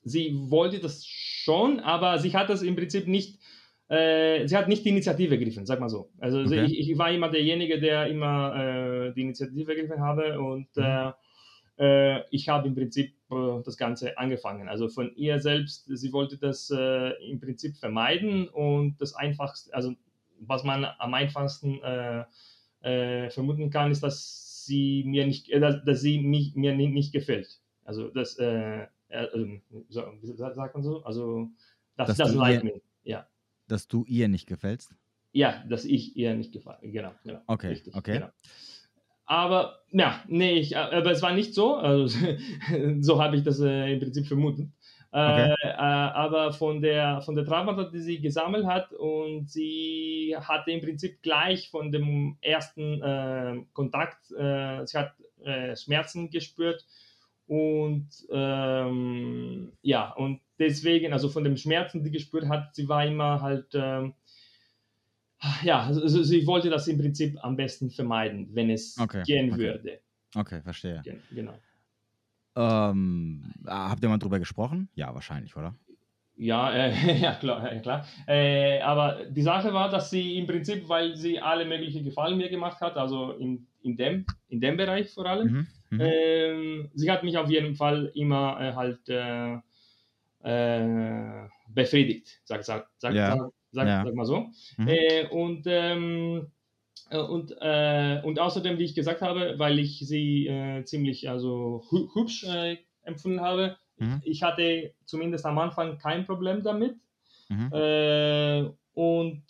sie 0.03 0.33
wollte 0.33 0.79
das 0.79 1.05
schon, 1.05 1.79
aber 1.79 2.19
sie 2.19 2.33
hat 2.33 2.49
das 2.49 2.61
im 2.61 2.75
Prinzip 2.75 3.07
nicht 3.07 3.39
äh, 3.87 4.47
sie 4.47 4.55
hat 4.55 4.69
nicht 4.69 4.85
die 4.85 4.89
Initiative 4.89 5.35
ergriffen, 5.35 5.65
sag 5.65 5.81
mal 5.81 5.89
so. 5.89 6.11
Also 6.17 6.39
okay. 6.39 6.63
ich, 6.63 6.91
ich, 6.91 6.97
war 6.97 7.11
immer 7.11 7.29
derjenige, 7.29 7.77
der 7.77 8.07
immer 8.07 8.55
äh, 8.55 9.13
die 9.13 9.23
Initiative 9.23 9.75
ergriffen 9.75 9.99
habe 9.99 10.39
und 10.39 10.67
mhm. 10.75 11.13
Äh, 11.77 12.23
ich 12.29 12.47
habe 12.47 12.67
im 12.67 12.75
Prinzip 12.75 13.15
das 13.63 13.77
Ganze 13.77 14.17
angefangen. 14.17 14.69
Also 14.69 14.89
von 14.89 15.15
ihr 15.15 15.39
selbst, 15.39 15.85
sie 15.88 16.13
wollte 16.13 16.38
das 16.38 16.69
im 16.69 17.39
Prinzip 17.39 17.77
vermeiden 17.77 18.47
und 18.47 19.00
das 19.00 19.13
einfachste, 19.15 19.73
also 19.73 19.93
was 20.39 20.63
man 20.63 20.85
am 20.85 21.13
einfachsten 21.13 21.79
vermuten 22.81 23.69
kann, 23.69 23.91
ist, 23.91 24.03
dass 24.03 24.65
sie 24.65 25.03
mir 25.05 25.25
nicht, 25.25 25.51
dass, 25.53 25.83
dass 25.83 26.01
sie 26.01 26.19
mich, 26.19 26.55
mir 26.55 26.75
nicht, 26.75 26.93
nicht 26.93 27.13
gefällt. 27.13 27.59
Also 27.83 28.09
das, 28.09 28.38
äh, 28.38 28.88
äh, 29.09 29.59
so, 29.89 30.03
wie 30.21 30.27
sagt 30.27 30.73
man 30.73 30.83
so? 30.83 31.03
Also 31.03 31.50
das, 31.97 32.09
dass 32.09 32.17
das 32.17 32.33
leid 32.33 32.63
mir. 32.63 32.81
Ja. 33.03 33.27
Dass 33.67 33.88
du 33.88 34.05
ihr 34.05 34.27
nicht 34.27 34.47
gefällst? 34.47 34.95
Ja, 35.33 35.63
dass 35.67 35.85
ich 35.85 36.15
ihr 36.15 36.35
nicht 36.35 36.51
gefalle. 36.51 36.79
Genau, 36.81 37.11
genau. 37.23 37.41
Okay, 37.47 37.69
richtig, 37.69 37.95
okay. 37.95 38.13
Genau. 38.19 38.29
Aber 39.25 39.79
ja, 39.91 40.23
nee, 40.27 40.59
ich, 40.59 40.77
aber 40.77 41.11
es 41.11 41.21
war 41.21 41.33
nicht 41.33 41.53
so. 41.53 41.75
Also, 41.75 42.17
so 42.99 43.21
habe 43.21 43.35
ich 43.35 43.43
das 43.43 43.59
äh, 43.59 43.93
im 43.93 43.99
Prinzip 43.99 44.27
vermutet. 44.27 44.69
Okay. 45.13 45.53
Äh, 45.61 45.67
äh, 45.67 45.75
aber 45.75 46.53
von 46.53 46.81
der, 46.81 47.21
von 47.21 47.35
der 47.35 47.45
Traumata, 47.45 47.83
die 47.83 47.99
sie 47.99 48.21
gesammelt 48.21 48.65
hat 48.65 48.93
und 48.93 49.49
sie 49.49 50.35
hatte 50.39 50.71
im 50.71 50.79
Prinzip 50.79 51.21
gleich 51.21 51.69
von 51.69 51.91
dem 51.91 52.37
ersten 52.39 53.01
äh, 53.01 53.57
Kontakt, 53.73 54.31
äh, 54.31 54.85
sie 54.85 54.97
hat 54.97 55.13
äh, 55.43 55.75
Schmerzen 55.75 56.29
gespürt 56.29 56.85
und 57.45 58.07
ähm, 58.31 59.73
ja, 59.81 60.13
und 60.13 60.39
deswegen, 60.57 61.11
also 61.11 61.27
von 61.27 61.43
den 61.43 61.57
Schmerzen, 61.57 62.01
die 62.01 62.11
gespürt 62.11 62.47
hat, 62.47 62.73
sie 62.73 62.87
war 62.87 63.05
immer 63.05 63.41
halt, 63.41 63.67
ähm, 63.73 64.13
ja, 65.63 65.83
also 65.83 66.24
sie 66.24 66.45
wollte 66.48 66.69
das 66.69 66.88
im 66.88 66.98
Prinzip 66.98 67.38
am 67.43 67.55
besten 67.55 67.89
vermeiden, 67.89 68.50
wenn 68.53 68.69
es 68.69 68.98
okay, 69.00 69.24
gehen 69.24 69.51
okay. 69.51 69.60
würde. 69.60 70.00
Okay, 70.36 70.62
verstehe. 70.62 71.01
Genau. 71.31 71.57
Ähm, 72.55 73.53
habt 73.65 74.03
ihr 74.03 74.10
mal 74.10 74.17
drüber 74.17 74.39
gesprochen? 74.39 74.89
Ja, 74.95 75.13
wahrscheinlich, 75.13 75.55
oder? 75.55 75.75
Ja, 76.36 76.71
äh, 76.74 77.17
ja 77.21 77.36
klar. 77.36 77.71
Äh, 77.71 77.79
klar. 77.79 78.05
Äh, 78.27 78.81
aber 78.81 79.25
die 79.29 79.41
Sache 79.41 79.74
war, 79.74 79.89
dass 79.89 80.10
sie 80.10 80.38
im 80.38 80.48
Prinzip, 80.48 80.88
weil 80.88 81.15
sie 81.15 81.39
alle 81.39 81.65
möglichen 81.65 82.03
Gefallen 82.03 82.38
mir 82.38 82.50
gemacht 82.50 82.81
hat, 82.81 82.98
also 82.98 83.31
in, 83.33 83.67
in, 83.81 83.95
dem, 83.95 84.25
in 84.48 84.60
dem 84.60 84.77
Bereich 84.77 85.12
vor 85.12 85.25
allem, 85.25 85.51
mhm. 85.51 85.67
Ähm, 86.00 86.89
sie 86.93 87.12
hat 87.12 87.21
mich 87.24 87.38
auf 87.38 87.50
jeden 87.50 87.75
Fall 87.75 88.12
immer 88.15 88.57
äh, 88.62 88.74
halt 88.74 89.10
äh, 89.10 89.57
äh, 90.41 91.50
befriedigt, 91.67 92.39
sag, 92.45 92.63
sag, 92.63 92.89
sag, 92.98 93.13
ja. 93.13 93.50
Sag, 93.71 93.87
ja. 93.87 94.03
sag, 94.05 94.13
mal 94.15 94.25
so. 94.25 94.47
Mhm. 94.77 94.87
Äh, 94.87 95.27
und, 95.27 95.63
ähm, 95.65 96.47
äh, 97.09 97.17
und, 97.17 97.55
äh, 97.59 98.21
und 98.23 98.39
außerdem, 98.39 98.77
wie 98.77 98.85
ich 98.85 98.95
gesagt 98.95 99.21
habe, 99.21 99.55
weil 99.57 99.79
ich 99.79 99.99
sie 99.99 100.81
ziemlich 100.85 101.29
also, 101.29 101.83
hübsch 102.13 102.45
empfunden 103.03 103.41
habe, 103.41 103.77
mhm. 103.97 104.21
ich 104.23 104.43
hatte 104.43 104.93
zumindest 105.05 105.45
am 105.45 105.57
Anfang 105.57 105.97
kein 105.97 106.25
Problem 106.25 106.63
damit. 106.63 106.95
Mhm. 107.49 108.77
und 108.93 109.43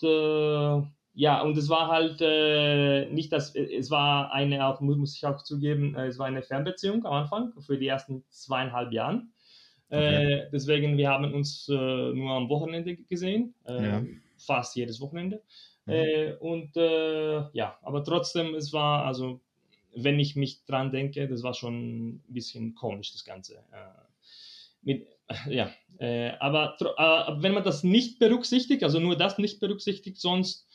ja, 1.14 1.42
und 1.42 1.58
es 1.58 1.70
war 1.70 1.90
halt 1.90 2.22
äh, 2.22 3.06
nicht 3.12 3.34
das, 3.34 3.54
äh, 3.56 3.76
es 3.76 3.92
war 3.92 4.32
eine, 4.32 4.66
auch 4.66 4.80
muss 4.82 5.16
ich 5.16 5.26
auch 5.26 5.44
zugeben, 5.44 5.96
äh, 5.96 6.08
es 6.08 6.20
war 6.20 6.28
eine 6.28 6.42
Fernbeziehung 6.42 7.06
am 7.06 7.14
Anfang 7.14 7.54
für 7.62 7.78
die 7.78 7.88
ersten 7.88 8.24
zweieinhalb 8.30 8.94
Jahren. 8.94 9.34
Okay. 9.92 10.46
Äh, 10.46 10.50
deswegen, 10.52 10.98
wir 10.98 11.10
haben 11.10 11.34
uns 11.34 11.68
äh, 11.68 11.74
nur 11.74 12.32
am 12.32 12.48
Wochenende 12.48 12.96
gesehen, 12.96 13.54
äh, 13.68 13.84
ja. 13.84 14.04
fast 14.38 14.76
jedes 14.76 15.02
Wochenende. 15.02 15.42
Mhm. 15.88 16.38
und 16.40 16.76
ja, 16.76 17.80
aber 17.82 18.04
trotzdem, 18.04 18.54
es 18.54 18.72
war, 18.72 19.04
also, 19.04 19.42
wenn 19.96 20.20
ich 20.20 20.36
mich 20.36 20.64
dran 20.66 20.92
denke, 20.92 21.28
das 21.28 21.42
war 21.42 21.56
schon 21.56 22.10
ein 22.10 22.24
bisschen 22.28 22.76
komisch, 22.76 23.12
das 23.12 23.26
Ganze. 23.26 23.64
mit, 24.84 25.08
ja, 25.50 25.72
aber 26.40 26.78
wenn 27.42 27.56
man 27.56 27.64
das 27.64 27.84
nicht 27.84 28.20
berücksichtigt, 28.20 28.84
also 28.84 29.00
nur 29.00 29.18
das 29.18 29.40
nicht 29.40 29.60
berücksichtigt, 29.60 30.18
sonst 30.18 30.68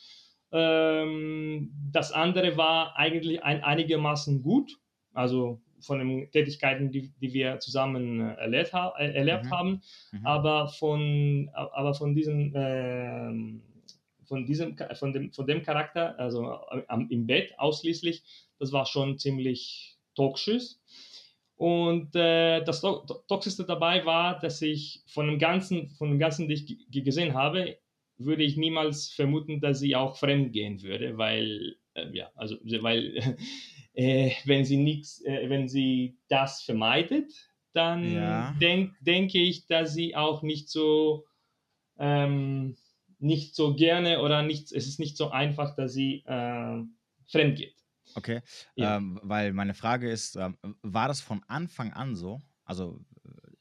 ähm, 0.51 1.71
das 1.91 2.11
andere 2.11 2.57
war 2.57 2.97
eigentlich 2.97 3.43
ein, 3.43 3.63
einigermaßen 3.63 4.43
gut, 4.43 4.77
also 5.13 5.61
von 5.79 5.99
den 5.99 6.31
Tätigkeiten, 6.31 6.91
die, 6.91 7.11
die 7.21 7.33
wir 7.33 7.59
zusammen 7.59 8.21
äh, 8.21 8.33
erlebt, 8.35 8.73
ha 8.73 8.93
äh, 8.97 9.11
erlebt 9.13 9.45
mhm. 9.45 9.51
haben, 9.51 9.81
mhm. 10.11 10.25
aber 10.25 10.67
von, 10.67 11.49
aber 11.53 11.93
von 11.93 12.15
diesem, 12.15 12.55
äh, 12.55 13.31
von 14.25 14.45
diesem, 14.45 14.77
von 14.95 15.13
dem, 15.13 15.31
von 15.31 15.47
dem 15.47 15.63
Charakter, 15.63 16.17
also 16.19 16.59
am, 16.87 17.09
im 17.09 17.27
Bett 17.27 17.57
ausschließlich, 17.57 18.23
das 18.59 18.71
war 18.71 18.85
schon 18.85 19.17
ziemlich 19.17 19.97
toxisch. 20.15 20.75
Und 21.55 22.15
äh, 22.15 22.63
das 22.63 22.81
to 22.81 23.03
Toxischste 23.27 23.65
dabei 23.65 24.05
war, 24.05 24.39
dass 24.39 24.61
ich 24.61 25.01
von 25.07 25.25
dem 25.25 25.39
Ganzen, 25.39 25.89
von 25.89 26.09
dem 26.09 26.19
Ganzen, 26.19 26.47
die 26.47 26.53
ich 26.53 27.03
gesehen 27.03 27.33
habe, 27.33 27.77
würde 28.17 28.43
ich 28.43 28.57
niemals 28.57 29.09
vermuten, 29.09 29.59
dass 29.59 29.79
sie 29.79 29.95
auch 29.95 30.17
fremd 30.17 30.53
gehen 30.53 30.83
würde, 30.83 31.17
weil, 31.17 31.75
äh, 31.95 32.09
ja, 32.13 32.29
also, 32.35 32.57
weil, 32.81 33.37
äh, 33.97 34.31
wenn 34.45 34.63
sie 34.63 34.77
nichts, 34.77 35.25
äh, 35.25 35.49
wenn 35.49 35.67
sie 35.67 36.19
das 36.29 36.61
vermeidet, 36.61 37.33
dann 37.73 38.13
ja. 38.13 38.55
denk, 38.61 38.93
denke 39.01 39.39
ich, 39.39 39.65
dass 39.65 39.93
sie 39.93 40.15
auch 40.15 40.43
nicht 40.43 40.69
so, 40.69 41.25
ähm, 41.97 42.77
nicht 43.17 43.55
so 43.55 43.75
gerne 43.75 44.21
oder 44.21 44.43
nicht, 44.43 44.71
es 44.71 44.87
ist 44.87 44.99
nicht 44.99 45.17
so 45.17 45.31
einfach, 45.31 45.75
dass 45.75 45.93
sie 45.93 46.23
äh, 46.27 46.83
fremd 47.27 47.57
geht. 47.57 47.75
Okay, 48.13 48.41
ja. 48.75 48.97
ähm, 48.97 49.19
weil 49.23 49.51
meine 49.51 49.73
Frage 49.73 50.09
ist, 50.09 50.35
ähm, 50.35 50.57
war 50.83 51.07
das 51.07 51.19
von 51.19 51.41
Anfang 51.47 51.91
an 51.91 52.15
so? 52.15 52.39
Also 52.65 52.99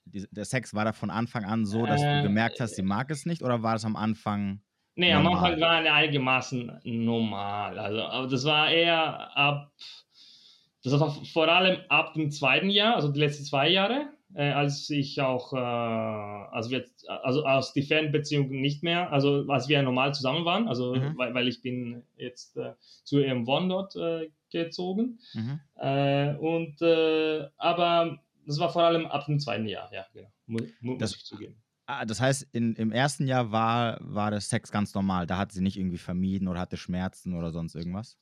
die, 0.04 0.26
der 0.30 0.44
Sex 0.44 0.74
war 0.74 0.84
da 0.84 0.92
von 0.92 1.08
Anfang 1.08 1.44
an 1.44 1.64
so, 1.64 1.86
dass 1.86 2.02
äh, 2.02 2.18
du 2.18 2.22
gemerkt 2.24 2.60
hast, 2.60 2.76
sie 2.76 2.82
mag 2.82 3.10
es 3.10 3.24
nicht 3.24 3.42
oder 3.42 3.62
war 3.62 3.72
das 3.72 3.86
am 3.86 3.96
Anfang? 3.96 4.60
Nee, 4.96 5.14
normal? 5.14 5.32
am 5.32 5.44
Anfang 5.44 5.60
war 5.60 5.82
er 5.82 5.94
einigermaßen 5.94 6.80
normal. 6.84 7.78
Also, 7.78 8.02
aber 8.02 8.28
das 8.28 8.44
war 8.44 8.70
eher 8.70 9.36
ab, 9.36 9.72
das 10.90 11.00
war 11.00 11.10
vor 11.10 11.48
allem 11.48 11.78
ab 11.88 12.14
dem 12.14 12.30
zweiten 12.30 12.70
Jahr, 12.70 12.96
also 12.96 13.08
die 13.08 13.20
letzten 13.20 13.44
zwei 13.44 13.68
Jahre, 13.68 14.08
äh, 14.34 14.50
als 14.50 14.90
ich 14.90 15.20
auch, 15.20 15.52
äh, 15.52 15.56
also, 15.56 16.70
wir, 16.70 16.84
also 17.22 17.44
aus 17.44 17.72
die 17.72 17.82
Fernbeziehung 17.82 18.48
nicht 18.48 18.82
mehr, 18.82 19.12
also 19.12 19.46
als 19.48 19.68
wir 19.68 19.82
normal 19.82 20.14
zusammen 20.14 20.44
waren, 20.44 20.68
also 20.68 20.94
mhm. 20.94 21.16
weil, 21.16 21.34
weil 21.34 21.48
ich 21.48 21.62
bin 21.62 22.02
jetzt 22.16 22.56
äh, 22.56 22.74
zu 23.04 23.20
ihrem 23.20 23.46
Wohnort 23.46 23.96
äh, 23.96 24.30
gezogen. 24.50 25.18
Mhm. 25.34 25.60
Äh, 25.76 26.34
und 26.36 26.80
äh, 26.82 27.48
aber 27.56 28.18
das 28.46 28.58
war 28.58 28.70
vor 28.70 28.82
allem 28.84 29.06
ab 29.06 29.26
dem 29.26 29.38
zweiten 29.40 29.66
Jahr, 29.66 29.90
ja, 29.92 30.06
genau. 30.12 30.28
Muss, 30.46 30.62
muss 30.80 30.98
das, 30.98 31.16
ich 31.16 31.24
zugeben. 31.24 31.56
Ah, 31.86 32.04
das 32.04 32.20
heißt, 32.20 32.48
in, 32.52 32.74
im 32.74 32.90
ersten 32.90 33.26
Jahr 33.26 33.52
war, 33.52 33.98
war 34.00 34.30
der 34.30 34.40
Sex 34.40 34.72
ganz 34.72 34.92
normal. 34.94 35.26
Da 35.26 35.38
hat 35.38 35.52
sie 35.52 35.62
nicht 35.62 35.78
irgendwie 35.78 35.98
vermieden 35.98 36.48
oder 36.48 36.60
hatte 36.60 36.76
Schmerzen 36.76 37.34
oder 37.34 37.52
sonst 37.52 37.76
irgendwas? 37.76 38.18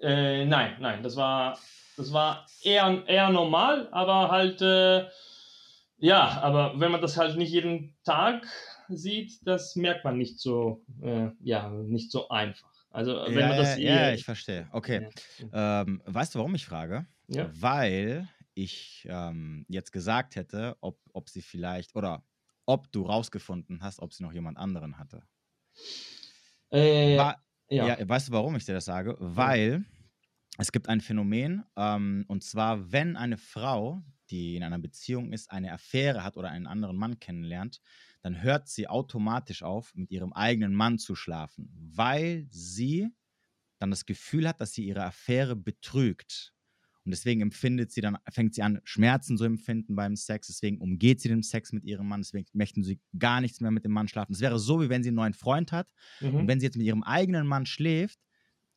Äh, 0.00 0.44
nein, 0.44 0.76
nein, 0.80 1.02
das 1.02 1.16
war, 1.16 1.58
das 2.00 2.12
war 2.12 2.46
eher, 2.62 3.04
eher 3.06 3.30
normal, 3.30 3.88
aber 3.92 4.30
halt, 4.30 4.62
äh, 4.62 5.06
ja, 5.98 6.40
aber 6.42 6.78
wenn 6.80 6.90
man 6.90 7.00
das 7.00 7.16
halt 7.16 7.36
nicht 7.36 7.52
jeden 7.52 7.94
Tag 8.04 8.46
sieht, 8.88 9.46
das 9.46 9.76
merkt 9.76 10.04
man 10.04 10.16
nicht 10.16 10.40
so, 10.40 10.82
äh, 11.02 11.28
ja, 11.40 11.68
nicht 11.68 12.10
so 12.10 12.28
einfach. 12.28 12.70
Also 12.90 13.22
wenn 13.26 13.38
ja, 13.38 13.48
man 13.48 13.56
das 13.58 13.78
ja, 13.78 14.08
ja, 14.08 14.12
ich 14.12 14.24
verstehe. 14.24 14.68
Okay. 14.72 15.08
Ja. 15.52 15.82
Ähm, 15.82 16.02
weißt 16.06 16.34
du, 16.34 16.38
warum 16.40 16.54
ich 16.54 16.66
frage? 16.66 17.06
Ja. 17.28 17.48
Weil 17.52 18.28
ich 18.54 19.06
ähm, 19.08 19.64
jetzt 19.68 19.92
gesagt 19.92 20.34
hätte, 20.34 20.76
ob, 20.80 20.98
ob 21.12 21.28
sie 21.28 21.42
vielleicht 21.42 21.94
oder 21.94 22.24
ob 22.66 22.90
du 22.90 23.02
rausgefunden 23.02 23.82
hast, 23.82 24.00
ob 24.00 24.12
sie 24.12 24.22
noch 24.22 24.32
jemand 24.32 24.58
anderen 24.58 24.98
hatte. 24.98 25.22
Äh, 26.70 27.16
War, 27.16 27.44
ja. 27.68 27.98
ja. 27.98 28.08
Weißt 28.08 28.28
du, 28.28 28.32
warum 28.32 28.56
ich 28.56 28.64
dir 28.64 28.74
das 28.74 28.86
sage? 28.86 29.16
Weil 29.20 29.84
es 30.60 30.72
gibt 30.72 30.88
ein 30.88 31.00
Phänomen, 31.00 31.64
ähm, 31.76 32.24
und 32.28 32.44
zwar, 32.44 32.92
wenn 32.92 33.16
eine 33.16 33.36
Frau, 33.38 34.02
die 34.30 34.56
in 34.56 34.62
einer 34.62 34.78
Beziehung 34.78 35.32
ist, 35.32 35.50
eine 35.50 35.72
Affäre 35.72 36.22
hat 36.22 36.36
oder 36.36 36.50
einen 36.50 36.66
anderen 36.66 36.96
Mann 36.96 37.18
kennenlernt, 37.18 37.80
dann 38.22 38.42
hört 38.42 38.68
sie 38.68 38.86
automatisch 38.86 39.62
auf, 39.62 39.94
mit 39.94 40.10
ihrem 40.10 40.32
eigenen 40.32 40.74
Mann 40.74 40.98
zu 40.98 41.14
schlafen, 41.14 41.70
weil 41.94 42.46
sie 42.50 43.08
dann 43.78 43.90
das 43.90 44.04
Gefühl 44.04 44.46
hat, 44.46 44.60
dass 44.60 44.72
sie 44.72 44.84
ihre 44.84 45.04
Affäre 45.04 45.56
betrügt. 45.56 46.54
Und 47.04 47.12
deswegen 47.12 47.40
empfindet 47.40 47.90
sie 47.92 48.02
dann, 48.02 48.18
fängt 48.30 48.54
sie 48.54 48.62
an, 48.62 48.80
Schmerzen 48.84 49.38
zu 49.38 49.44
empfinden 49.44 49.96
beim 49.96 50.16
Sex. 50.16 50.48
Deswegen 50.48 50.78
umgeht 50.78 51.20
sie 51.20 51.28
den 51.28 51.42
Sex 51.42 51.72
mit 51.72 51.84
ihrem 51.84 52.06
Mann. 52.06 52.20
Deswegen 52.20 52.46
möchten 52.52 52.84
sie 52.84 53.00
gar 53.18 53.40
nichts 53.40 53.60
mehr 53.60 53.70
mit 53.70 53.86
dem 53.86 53.92
Mann 53.92 54.06
schlafen. 54.06 54.34
Es 54.34 54.40
wäre 54.40 54.58
so, 54.58 54.82
wie 54.82 54.90
wenn 54.90 55.02
sie 55.02 55.08
einen 55.08 55.16
neuen 55.16 55.32
Freund 55.32 55.72
hat. 55.72 55.88
Mhm. 56.20 56.34
Und 56.34 56.48
wenn 56.48 56.60
sie 56.60 56.66
jetzt 56.66 56.76
mit 56.76 56.86
ihrem 56.86 57.02
eigenen 57.02 57.46
Mann 57.46 57.64
schläft, 57.64 58.20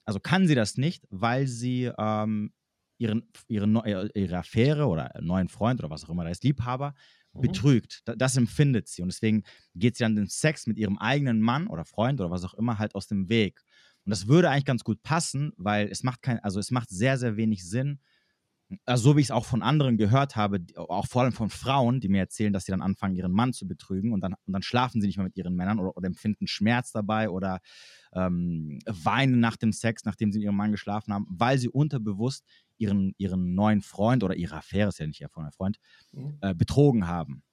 also 0.06 0.20
kann 0.20 0.48
sie 0.48 0.56
das 0.56 0.78
nicht, 0.78 1.06
weil 1.10 1.48
sie 1.48 1.92
ähm, 1.98 2.54
ihren, 2.98 3.30
ihre, 3.48 4.10
ihre 4.14 4.38
Affäre 4.38 4.88
oder 4.88 5.12
neuen 5.22 5.50
Freund 5.50 5.80
oder 5.80 5.90
was 5.90 6.04
auch 6.06 6.10
immer 6.10 6.24
da 6.24 6.30
ist, 6.30 6.44
Liebhaber, 6.44 6.94
mhm. 7.34 7.42
betrügt. 7.42 8.02
Das 8.06 8.38
empfindet 8.38 8.88
sie. 8.88 9.02
Und 9.02 9.12
deswegen 9.12 9.44
geht 9.76 9.98
sie 9.98 10.04
dann 10.04 10.16
den 10.16 10.28
Sex 10.28 10.68
mit 10.68 10.78
ihrem 10.78 10.98
eigenen 10.98 11.42
Mann 11.42 11.68
oder 11.68 11.86
Freund 11.86 12.20
oder 12.22 12.32
was 12.32 12.44
auch 12.44 12.54
immer 12.54 12.80
halt 12.80 12.96
aus 12.96 13.08
dem 13.08 13.30
Weg. 13.30 13.62
Und 14.06 14.12
das 14.12 14.28
würde 14.28 14.50
eigentlich 14.50 14.66
ganz 14.66 14.84
gut 14.84 15.02
passen, 15.02 15.54
weil 15.58 15.88
es 15.88 16.04
macht 16.04 16.22
kein, 16.22 16.40
also 16.40 16.60
es 16.60 16.72
macht 16.72 16.90
sehr, 16.90 17.18
sehr 17.18 17.38
wenig 17.38 17.68
Sinn, 17.68 18.00
also 18.86 19.12
so 19.12 19.18
wie 19.18 19.22
ich 19.22 19.28
es 19.28 19.32
auch 19.32 19.46
von 19.46 19.62
anderen 19.62 19.98
gehört 19.98 20.36
habe, 20.36 20.60
auch 20.76 21.08
vor 21.08 21.24
allem 21.24 21.32
von 21.32 21.50
Frauen, 21.50 22.00
die 22.00 22.10
mir 22.10 22.20
erzählen, 22.20 22.54
dass 22.54 22.66
sie 22.66 22.72
dann 22.72 22.82
anfangen, 22.82 23.16
ihren 23.16 23.32
Mann 23.32 23.54
zu 23.54 23.68
betrügen 23.68 24.14
und 24.14 24.22
dann, 24.22 24.34
und 24.46 24.54
dann 24.54 24.62
schlafen 24.62 25.02
sie 25.02 25.08
nicht 25.08 25.18
mehr 25.18 25.26
mit 25.26 25.38
ihren 25.38 25.56
Männern 25.56 25.80
oder, 25.80 25.96
oder 25.96 26.08
empfinden 26.08 26.48
Schmerz 26.48 26.92
dabei 26.92 27.30
oder 27.30 27.60
ähm, 28.14 28.80
weinen 28.86 29.40
nach 29.40 29.58
dem 29.58 29.72
Sex, 29.72 30.06
nachdem 30.06 30.32
sie 30.32 30.40
mit 30.40 30.46
ihrem 30.46 30.56
Mann 30.56 30.72
geschlafen 30.72 31.14
haben, 31.14 31.26
weil 31.30 31.58
sie 31.58 31.70
unterbewusst 31.70 32.46
ihren, 32.78 33.14
ihren 33.18 33.56
neuen 33.56 33.82
Freund 33.82 34.24
oder 34.24 34.36
ihre 34.36 34.58
Affäre, 34.58 34.90
ist 34.90 35.00
ja 35.00 35.08
nicht 35.08 35.22
ihr 35.22 35.30
Freund, 35.30 35.80
mhm. 36.12 36.38
äh, 36.42 36.54
betrogen 36.54 37.08
haben. 37.08 37.44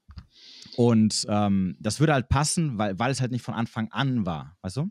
Und 0.76 1.26
ähm, 1.28 1.76
das 1.80 2.00
würde 2.00 2.12
halt 2.12 2.28
passen, 2.28 2.78
weil, 2.78 2.98
weil 2.98 3.10
es 3.10 3.20
halt 3.20 3.32
nicht 3.32 3.42
von 3.42 3.54
Anfang 3.54 3.90
an 3.90 4.26
war, 4.26 4.56
weißt 4.62 4.78
du? 4.78 4.90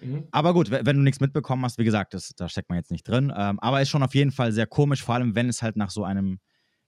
Mhm. 0.00 0.28
Aber 0.30 0.54
gut, 0.54 0.70
wenn 0.70 0.96
du 0.96 1.02
nichts 1.02 1.20
mitbekommen 1.20 1.64
hast, 1.64 1.78
wie 1.78 1.84
gesagt, 1.84 2.14
das, 2.14 2.34
da 2.36 2.48
steckt 2.48 2.68
man 2.68 2.78
jetzt 2.78 2.90
nicht 2.90 3.06
drin. 3.08 3.32
Ähm, 3.36 3.58
aber 3.60 3.82
ist 3.82 3.90
schon 3.90 4.02
auf 4.02 4.14
jeden 4.14 4.32
Fall 4.32 4.52
sehr 4.52 4.66
komisch, 4.66 5.02
vor 5.02 5.14
allem 5.14 5.34
wenn 5.34 5.48
es 5.48 5.62
halt 5.62 5.76
nach 5.76 5.90
so 5.90 6.04
einem 6.04 6.40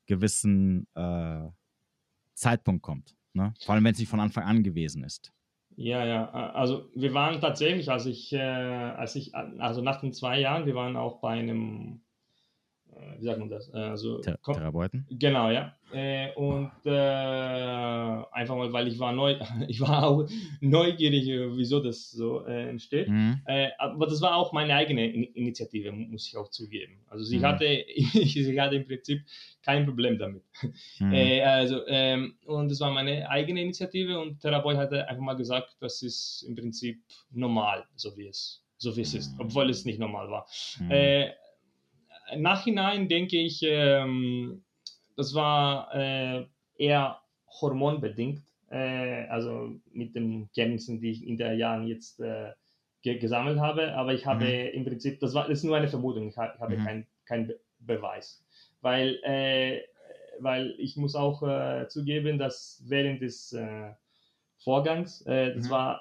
gewissen 0.06 0.87
äh, 0.94 1.49
Zeitpunkt 2.35 2.82
kommt. 2.82 3.16
Ne? 3.35 3.54
Vor 3.64 3.75
allem 3.75 3.85
wenn 3.85 3.92
es 3.92 3.99
nicht 3.99 4.08
von 4.08 4.20
Anfang 4.20 4.44
an 4.44 4.62
gewesen 4.62 5.04
ist. 5.04 5.32
Ja, 5.76 6.04
ja. 6.04 6.30
Also 6.30 6.90
wir 6.94 7.14
waren 7.14 7.40
tatsächlich, 7.40 7.88
als 7.88 8.06
ich, 8.06 8.32
äh, 8.32 8.40
als 8.40 9.14
ich, 9.14 9.35
also 9.35 9.80
nach 9.80 10.00
den 10.00 10.12
zwei 10.12 10.40
Jahren, 10.40 10.66
wir 10.66 10.75
waren 10.75 10.97
auch 10.97 11.20
bei 11.20 11.30
einem 11.30 12.00
wie 13.19 13.25
sagt 13.25 13.38
man 13.38 13.49
das? 13.49 13.73
Äh, 13.73 13.78
also, 13.78 14.21
Thera 14.21 14.38
Therapeuten? 14.45 15.07
Genau, 15.11 15.50
ja. 15.50 15.75
Äh, 15.93 16.33
und 16.35 16.71
äh, 16.85 16.90
einfach 16.90 18.57
mal, 18.57 18.73
weil 18.73 18.88
ich 18.88 18.99
war 18.99 19.12
neu, 19.12 19.37
ich 19.69 19.81
war 19.81 20.07
auch 20.07 20.28
neugierig, 20.61 21.26
wieso 21.57 21.81
das 21.81 22.11
so 22.11 22.45
äh, 22.47 22.69
entsteht. 22.69 23.09
Mhm. 23.09 23.40
Äh, 23.47 23.69
aber 23.78 24.07
das 24.07 24.21
war 24.21 24.37
auch 24.37 24.52
meine 24.52 24.75
eigene 24.75 25.07
Initiative, 25.11 25.93
muss 25.93 26.28
ich 26.28 26.37
auch 26.37 26.50
zugeben. 26.50 27.00
Also 27.09 27.25
sie 27.25 27.38
mhm. 27.38 27.47
hatte, 27.47 27.85
sie 28.12 28.61
hatte 28.61 28.76
im 28.76 28.87
Prinzip 28.87 29.23
kein 29.62 29.87
Problem 29.87 30.19
damit. 30.19 30.43
Mhm. 30.99 31.12
Äh, 31.12 31.43
also 31.43 31.87
ähm, 31.87 32.35
und 32.45 32.71
es 32.71 32.81
war 32.81 32.90
meine 32.90 33.28
eigene 33.31 33.62
Initiative 33.62 34.21
und 34.21 34.40
Therapeut 34.40 34.76
hatte 34.76 35.09
einfach 35.09 35.23
mal 35.23 35.37
gesagt, 35.37 35.76
das 35.81 36.02
ist 36.02 36.45
im 36.47 36.55
Prinzip 36.55 37.02
normal, 37.31 37.85
so 37.97 38.17
wie 38.17 38.26
es 38.26 38.62
so 38.78 38.97
wie 38.97 39.00
es 39.00 39.12
ist, 39.12 39.33
mhm. 39.33 39.40
obwohl 39.40 39.69
es 39.71 39.85
nicht 39.85 39.99
normal 39.99 40.31
war. 40.31 40.47
Mhm. 40.78 40.90
Äh, 40.90 41.33
Nachhinein 42.37 43.08
denke 43.08 43.38
ich, 43.38 43.62
ähm, 43.62 44.62
das 45.16 45.35
war 45.35 45.94
äh, 45.94 46.47
eher 46.76 47.20
hormonbedingt, 47.61 48.42
äh, 48.70 49.26
also 49.28 49.75
mit 49.92 50.14
den 50.14 50.49
Kenntnissen, 50.54 51.00
die 51.00 51.11
ich 51.11 51.26
in 51.26 51.37
der 51.37 51.54
Jahren 51.54 51.87
jetzt 51.87 52.20
äh, 52.20 52.52
ge 53.02 53.18
gesammelt 53.18 53.58
habe. 53.58 53.94
Aber 53.94 54.14
ich 54.14 54.26
habe 54.26 54.44
mhm. 54.44 54.78
im 54.78 54.85
Prinzip, 54.85 55.20
das, 55.20 55.35
war, 55.35 55.49
das 55.49 55.58
ist 55.58 55.64
nur 55.64 55.76
eine 55.76 55.88
Vermutung, 55.88 56.28
ich, 56.28 56.37
ha 56.37 56.52
ich 56.54 56.61
habe 56.61 56.76
mhm. 56.76 56.85
keinen 56.85 57.06
kein 57.25 57.47
Be 57.49 57.61
Beweis. 57.80 58.44
Weil, 58.80 59.20
äh, 59.23 59.82
weil 60.40 60.75
ich 60.78 60.97
muss 60.97 61.14
auch 61.14 61.42
äh, 61.42 61.88
zugeben, 61.88 62.38
dass 62.38 62.82
während 62.87 63.23
des 63.23 63.52
äh, 63.52 63.92
Vorgangs, 64.58 65.23
das 65.25 65.66
mhm. 65.66 65.70
war, 65.70 66.00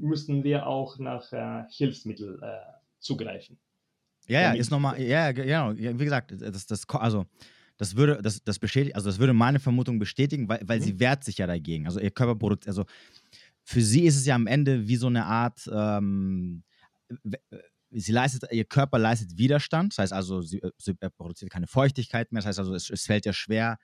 mussten 0.00 0.42
wir 0.42 0.66
auch 0.66 0.98
nach 0.98 1.28
Hilfsmitteln 1.70 2.40
zugreifen. 3.00 3.58
Ja, 4.28 4.40
ja, 4.40 4.52
ist 4.52 4.70
nochmal, 4.70 5.00
ja, 5.00 5.32
genau. 5.32 5.72
Ja, 5.72 5.98
wie 5.98 6.04
gesagt, 6.04 6.34
das, 6.38 6.66
das, 6.66 6.88
also, 6.90 7.26
das 7.78 7.96
würde, 7.96 8.20
das, 8.22 8.42
das 8.44 8.58
bestätigt, 8.58 8.94
also 8.94 9.08
das 9.08 9.18
würde 9.18 9.32
meine 9.32 9.58
Vermutung 9.58 9.98
bestätigen, 9.98 10.48
weil, 10.48 10.60
weil 10.64 10.80
mhm. 10.80 10.84
sie 10.84 11.00
wehrt 11.00 11.24
sich 11.24 11.38
ja 11.38 11.46
dagegen. 11.46 11.86
Also 11.86 12.00
ihr 12.00 12.10
Körper 12.10 12.34
produziert, 12.34 12.68
also 12.68 12.84
für 13.64 13.80
sie 13.80 14.04
ist 14.04 14.16
es 14.16 14.26
ja 14.26 14.34
am 14.34 14.46
Ende 14.46 14.86
wie 14.86 14.96
so 14.96 15.06
eine 15.06 15.24
Art, 15.24 15.68
ähm, 15.72 16.62
sie 17.90 18.12
leistet, 18.12 18.44
ihr 18.50 18.64
Körper 18.64 18.98
leistet 18.98 19.38
Widerstand, 19.38 19.92
das 19.92 19.98
heißt 19.98 20.12
also, 20.12 20.42
sie, 20.42 20.60
sie 20.76 20.94
produziert 20.94 21.50
keine 21.50 21.66
Feuchtigkeit 21.66 22.32
mehr, 22.32 22.40
das 22.40 22.48
heißt 22.48 22.58
also, 22.58 22.74
es, 22.74 22.90
es 22.90 23.06
fällt 23.06 23.24
ja 23.24 23.32
schwer, 23.32 23.78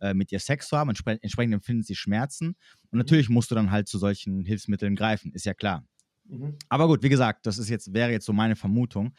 äh, 0.00 0.14
mit 0.14 0.32
ihr 0.32 0.40
Sex 0.40 0.68
zu 0.68 0.78
haben, 0.78 0.88
entsprechend, 0.88 1.22
entsprechend 1.22 1.54
empfinden 1.54 1.82
sie 1.82 1.94
Schmerzen 1.94 2.48
und 2.48 2.92
mhm. 2.92 2.98
natürlich 2.98 3.28
musst 3.28 3.50
du 3.50 3.54
dann 3.54 3.70
halt 3.70 3.88
zu 3.88 3.98
solchen 3.98 4.44
Hilfsmitteln 4.44 4.96
greifen, 4.96 5.32
ist 5.32 5.44
ja 5.44 5.54
klar. 5.54 5.84
Mhm. 6.24 6.56
Aber 6.68 6.86
gut, 6.86 7.02
wie 7.02 7.08
gesagt, 7.08 7.46
das 7.46 7.58
ist 7.58 7.68
jetzt, 7.68 7.92
wäre 7.92 8.10
jetzt 8.12 8.26
so 8.26 8.32
meine 8.32 8.56
Vermutung 8.56 9.12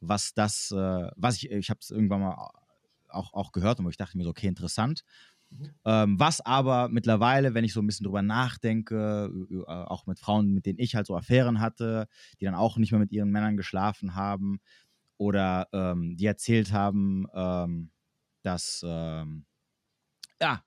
was 0.00 0.34
das, 0.34 0.70
äh, 0.70 1.10
was 1.16 1.36
ich, 1.36 1.50
ich 1.50 1.70
habe 1.70 1.80
es 1.80 1.90
irgendwann 1.90 2.20
mal 2.20 2.50
auch, 3.08 3.32
auch 3.32 3.52
gehört 3.52 3.78
und 3.78 3.86
wo 3.86 3.90
ich 3.90 3.96
dachte 3.96 4.16
mir 4.16 4.24
so, 4.24 4.30
okay, 4.30 4.46
interessant. 4.46 5.02
Mhm. 5.50 5.70
Ähm, 5.84 6.20
was 6.20 6.40
aber 6.40 6.88
mittlerweile, 6.88 7.54
wenn 7.54 7.64
ich 7.64 7.72
so 7.72 7.80
ein 7.80 7.86
bisschen 7.86 8.04
drüber 8.04 8.22
nachdenke, 8.22 9.30
äh, 9.50 9.64
auch 9.66 10.06
mit 10.06 10.18
Frauen, 10.18 10.52
mit 10.52 10.66
denen 10.66 10.78
ich 10.78 10.94
halt 10.94 11.06
so 11.06 11.16
Affären 11.16 11.60
hatte, 11.60 12.06
die 12.40 12.44
dann 12.44 12.54
auch 12.54 12.76
nicht 12.76 12.92
mehr 12.92 13.00
mit 13.00 13.12
ihren 13.12 13.30
Männern 13.30 13.56
geschlafen 13.56 14.14
haben 14.14 14.60
oder 15.16 15.68
ähm, 15.72 16.16
die 16.16 16.26
erzählt 16.26 16.72
haben, 16.72 17.26
ähm, 17.34 17.90
dass 18.42 18.84
ähm, 18.86 19.46
ja, 20.40 20.62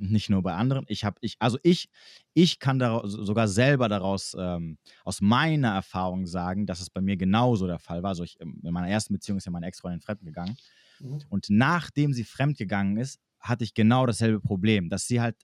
nicht 0.00 0.30
nur 0.30 0.42
bei 0.42 0.54
anderen. 0.54 0.84
Ich 0.88 1.04
habe, 1.04 1.16
ich, 1.20 1.36
also 1.38 1.58
ich, 1.62 1.88
ich 2.34 2.58
kann 2.58 2.78
daraus, 2.78 3.12
sogar 3.12 3.48
selber 3.48 3.88
daraus 3.88 4.36
ähm, 4.38 4.78
aus 5.04 5.20
meiner 5.20 5.74
Erfahrung 5.74 6.26
sagen, 6.26 6.66
dass 6.66 6.80
es 6.80 6.90
bei 6.90 7.00
mir 7.00 7.16
genauso 7.16 7.66
der 7.66 7.78
Fall 7.78 8.02
war. 8.02 8.10
Also 8.10 8.24
ich, 8.24 8.40
ähm, 8.40 8.60
in 8.62 8.72
meiner 8.72 8.88
ersten 8.88 9.12
Beziehung 9.12 9.38
ist 9.38 9.44
ja 9.44 9.52
meine 9.52 9.66
Ex-Freundin 9.66 10.00
fremdgegangen. 10.00 10.56
Mhm. 11.00 11.20
Und 11.28 11.46
nachdem 11.50 12.12
sie 12.12 12.24
fremdgegangen 12.24 12.96
ist, 12.96 13.20
hatte 13.40 13.64
ich 13.64 13.74
genau 13.74 14.06
dasselbe 14.06 14.40
Problem, 14.40 14.88
dass 14.90 15.06
sie 15.06 15.20
halt 15.20 15.36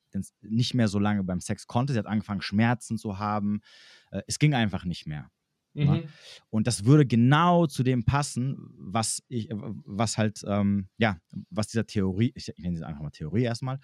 nicht 0.42 0.75
mehr 0.75 0.88
so 0.88 0.99
lange 0.99 1.25
beim 1.25 1.40
Sex 1.40 1.66
konnte. 1.66 1.92
Sie 1.92 1.99
hat 1.99 2.07
angefangen, 2.07 2.42
Schmerzen 2.42 2.99
zu 2.99 3.19
haben. 3.19 3.61
Äh, 4.11 4.23
es 4.27 4.38
ging 4.38 4.55
einfach 4.55 4.85
nicht 4.85 5.07
mehr. 5.07 5.31
Ne? 5.76 5.84
Mhm. 5.84 6.08
Und 6.50 6.66
das 6.66 6.84
würde 6.84 7.06
genau 7.06 7.66
zu 7.66 7.82
dem 7.82 8.04
passen, 8.04 8.56
was 8.78 9.22
ich, 9.28 9.48
was 9.50 10.16
halt, 10.16 10.42
ähm, 10.46 10.88
ja, 10.96 11.18
was 11.50 11.68
dieser 11.68 11.86
Theorie, 11.86 12.32
ich, 12.34 12.48
ich 12.48 12.58
nenne 12.58 12.76
sie 12.76 12.86
einfach 12.86 13.02
mal 13.02 13.10
Theorie 13.10 13.42
erstmal, 13.42 13.78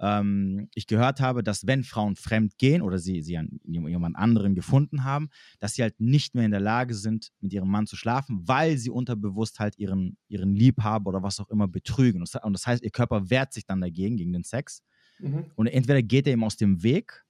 ähm, 0.00 0.68
ich 0.74 0.86
gehört 0.86 1.20
habe, 1.20 1.42
dass 1.42 1.66
wenn 1.66 1.84
Frauen 1.84 2.16
fremd 2.16 2.58
gehen 2.58 2.82
oder 2.82 2.98
sie, 2.98 3.22
sie 3.22 3.36
an 3.36 3.60
jemand 3.64 4.16
anderen 4.16 4.54
gefunden 4.54 5.04
haben, 5.04 5.28
dass 5.60 5.74
sie 5.74 5.82
halt 5.82 6.00
nicht 6.00 6.34
mehr 6.34 6.44
in 6.44 6.50
der 6.50 6.60
Lage 6.60 6.94
sind, 6.94 7.30
mit 7.40 7.52
ihrem 7.52 7.68
Mann 7.68 7.86
zu 7.86 7.96
schlafen, 7.96 8.40
weil 8.46 8.76
sie 8.76 8.90
unterbewusst 8.90 9.60
halt 9.60 9.78
ihren, 9.78 10.16
ihren 10.28 10.54
Liebhaber 10.54 11.10
oder 11.10 11.22
was 11.22 11.40
auch 11.40 11.48
immer 11.48 11.68
betrügen. 11.68 12.22
Und 12.22 12.54
das 12.54 12.66
heißt, 12.66 12.82
ihr 12.82 12.90
Körper 12.90 13.30
wehrt 13.30 13.52
sich 13.52 13.64
dann 13.64 13.80
dagegen, 13.80 14.16
gegen 14.16 14.32
den 14.32 14.44
Sex. 14.44 14.82
Mhm. 15.18 15.46
Und 15.54 15.66
entweder 15.68 16.02
geht 16.02 16.26
er 16.26 16.34
ihm 16.34 16.44
aus 16.44 16.56
dem 16.56 16.82
Weg 16.82 17.25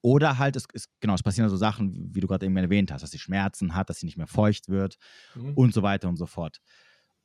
oder 0.00 0.38
halt, 0.38 0.56
es, 0.56 0.66
es, 0.72 0.88
genau, 1.00 1.14
es 1.14 1.22
passieren 1.22 1.48
so 1.48 1.56
Sachen, 1.56 2.14
wie 2.14 2.20
du 2.20 2.26
gerade 2.26 2.46
eben 2.46 2.56
erwähnt 2.56 2.92
hast, 2.92 3.02
dass 3.02 3.10
sie 3.10 3.18
Schmerzen 3.18 3.74
hat, 3.74 3.90
dass 3.90 4.00
sie 4.00 4.06
nicht 4.06 4.16
mehr 4.16 4.26
feucht 4.26 4.68
wird 4.68 4.96
mhm. 5.34 5.54
und 5.54 5.74
so 5.74 5.82
weiter 5.82 6.08
und 6.08 6.16
so 6.16 6.26
fort. 6.26 6.60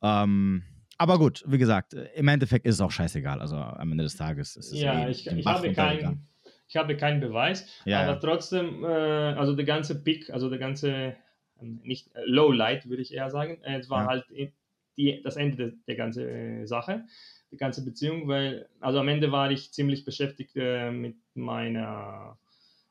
Ähm, 0.02 0.64
aber 0.98 1.18
gut, 1.18 1.44
wie 1.48 1.58
gesagt, 1.58 1.94
im 1.94 2.28
Endeffekt 2.28 2.66
ist 2.66 2.76
es 2.76 2.82
auch 2.82 2.92
scheißegal. 2.92 3.42
Also 3.42 3.58
am 3.58 3.92
Ende 3.92 4.04
des 4.04 4.16
Tages 4.16 4.56
ist 4.56 4.72
es. 4.72 4.80
Ja, 4.80 5.08
eh 5.08 5.12
ich, 5.12 5.28
ich 5.28 5.46
habe 5.46 5.72
keinen. 5.74 6.28
Ich 6.70 6.78
habe 6.78 6.98
keinen 6.98 7.20
Beweis, 7.20 7.68
ja, 7.86 8.02
aber 8.02 8.14
ja. 8.14 8.20
trotzdem, 8.20 8.84
äh, 8.84 8.88
also 8.88 9.54
der 9.54 9.66
ganze 9.66 10.02
Pick, 10.02 10.32
also 10.32 10.50
der 10.50 10.58
ganze, 10.58 11.16
ähm, 11.62 11.82
nicht 11.84 12.16
äh, 12.16 12.22
Low 12.26 12.52
Light, 12.52 12.90
würde 12.90 13.04
ich 13.04 13.14
eher 13.14 13.30
sagen, 13.30 13.62
äh, 13.64 13.78
es 13.78 13.92
war 13.92 14.04
ja. 14.04 14.08
halt 14.08 14.26
die, 14.98 15.22
das 15.24 15.36
Ende 15.36 15.58
der, 15.58 15.72
der 15.88 15.96
ganzen 15.96 16.28
äh, 16.28 16.66
Sache, 16.66 17.06
die 17.52 17.58
ganze 17.58 17.86
Beziehung, 17.86 18.28
weil, 18.28 18.70
also 18.80 19.00
am 19.00 19.08
Ende 19.08 19.32
war 19.32 19.52
ich 19.52 19.72
ziemlich 19.72 20.04
beschäftigt 20.04 20.54
äh, 20.56 20.90
mit 20.90 21.18
meiner 21.36 22.40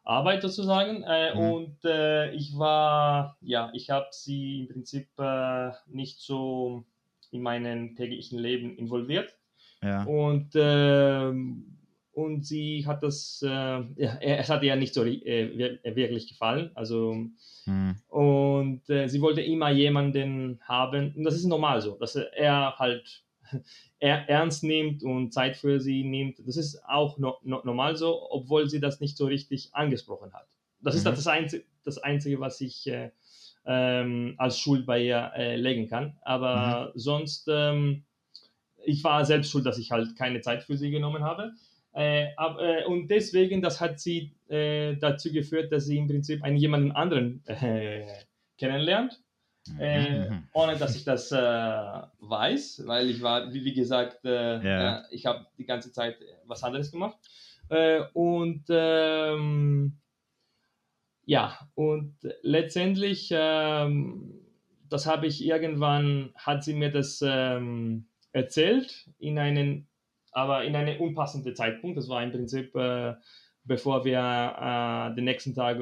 Arbeit 0.05 0.43
sozusagen. 0.43 1.03
Äh, 1.03 1.35
mhm. 1.35 1.41
Und 1.41 1.85
äh, 1.85 2.33
ich 2.33 2.57
war, 2.59 3.37
ja, 3.41 3.71
ich 3.75 3.91
habe 3.91 4.09
sie 4.11 4.61
im 4.61 4.69
Prinzip 4.69 5.09
äh, 5.19 5.71
nicht 5.87 6.21
so 6.21 6.85
in 7.31 7.43
meinem 7.43 7.97
täglichen 7.97 8.39
Leben 8.39 8.77
involviert. 8.77 9.37
Ja. 9.83 10.05
Und, 10.05 10.51
ähm, 10.55 11.79
und 12.13 12.45
sie 12.45 12.87
hat 12.87 13.03
das, 13.03 13.43
äh, 13.43 13.49
ja, 13.49 14.19
es 14.21 14.51
hat 14.51 14.63
ihr 14.63 14.77
nicht 14.77 14.95
so 14.95 15.05
äh, 15.05 15.79
wirklich 15.97 16.29
gefallen. 16.29 16.71
Also, 16.75 17.15
mhm. 17.67 17.97
Und 18.09 18.89
äh, 18.91 19.09
sie 19.09 19.21
wollte 19.21 19.41
immer 19.41 19.71
jemanden 19.71 20.61
haben, 20.63 21.15
und 21.17 21.25
das 21.25 21.35
ist 21.35 21.47
normal 21.47 21.81
so, 21.81 21.97
dass 21.97 22.15
er 22.17 22.79
halt 22.79 23.25
ernst 23.99 24.65
nimmt 24.65 25.03
und 25.03 25.33
Zeit 25.33 25.57
für 25.57 25.81
sie 25.81 26.05
nimmt. 26.05 26.39
Das 26.47 26.57
ist 26.57 26.85
auch 26.85 27.19
no, 27.19 27.39
no, 27.43 27.61
normal 27.65 27.97
so, 27.97 28.31
obwohl 28.31 28.69
sie 28.69 28.81
das 28.81 29.01
nicht 29.01 29.17
so 29.17 29.27
richtig 29.27 29.75
angesprochen 29.75 30.33
hat. 30.33 30.47
Das 30.81 30.95
mhm. 30.95 30.99
ist 30.99 31.07
das 31.07 31.27
Einzige, 31.27 31.65
das 31.85 31.99
Einzige, 31.99 32.41
was 32.41 32.61
ich 32.61 32.87
äh, 32.89 33.11
ähm, 33.65 34.35
als 34.39 34.59
Schuld 34.59 34.87
bei 34.87 35.03
ihr 35.05 35.33
äh, 35.37 35.57
legen 35.57 35.89
kann. 35.89 36.17
Aber 36.23 36.93
mhm. 36.95 36.99
sonst, 36.99 37.49
ähm, 37.49 38.05
ich 38.85 39.05
war 39.05 39.25
selbst 39.25 39.51
schuld, 39.51 39.67
dass 39.67 39.79
ich 39.79 39.91
halt 39.91 40.17
keine 40.17 40.41
Zeit 40.41 40.65
für 40.65 40.77
sie 40.77 40.91
genommen 40.91 41.23
habe. 41.23 41.53
Äh, 41.93 42.35
ab, 42.37 42.59
äh, 42.61 42.85
und 42.87 43.09
deswegen, 43.09 43.63
das 43.63 43.81
hat 43.81 44.01
sie 44.01 44.33
äh, 44.49 44.97
dazu 44.97 45.31
geführt, 45.31 45.71
dass 45.73 45.87
sie 45.87 45.99
im 45.99 46.09
Prinzip 46.09 46.43
einen 46.43 46.57
jemanden 46.57 46.93
anderen 46.93 47.43
äh, 47.47 48.07
kennenlernt 48.59 49.22
äh, 49.79 50.29
mhm. 50.29 50.49
ohne 50.53 50.77
dass 50.77 50.97
ich 50.97 51.05
das 51.05 51.31
äh, 51.33 51.37
weiß, 51.37 52.83
weil 52.87 53.11
ich 53.11 53.23
war, 53.23 53.53
wie, 53.53 53.65
wie 53.65 53.75
gesagt, 53.75 54.25
äh, 54.25 54.63
ja. 54.63 54.99
Äh, 54.99 55.03
ich 55.11 55.27
habe 55.27 55.47
die 55.59 55.65
ganze 55.65 55.93
Zeit 55.93 56.17
was 56.47 56.63
anderes 56.63 56.91
gemacht. 56.91 57.17
Äh, 57.69 58.03
und 58.13 58.65
ähm, 58.69 59.99
ja, 61.25 61.59
und 61.75 62.17
letztendlich, 62.43 63.31
ähm, 63.33 64.35
das 64.89 65.07
habe 65.07 65.27
ich 65.27 65.45
irgendwann, 65.45 66.33
hat 66.35 66.65
sie 66.65 66.75
mir 66.75 66.91
das 66.91 67.23
ähm, 67.25 68.09
erzählt, 68.33 69.09
in 69.19 69.39
einen, 69.39 69.89
aber 70.33 70.65
in 70.65 70.75
einem 70.75 71.01
unpassenden 71.01 71.55
Zeitpunkt. 71.55 71.97
Das 71.97 72.09
war 72.09 72.23
im 72.23 72.33
Prinzip, 72.33 72.75
äh, 72.75 73.15
bevor 73.65 74.05
wir 74.05 75.15
den 75.17 75.25
nächsten 75.25 75.55
Tag 75.55 75.79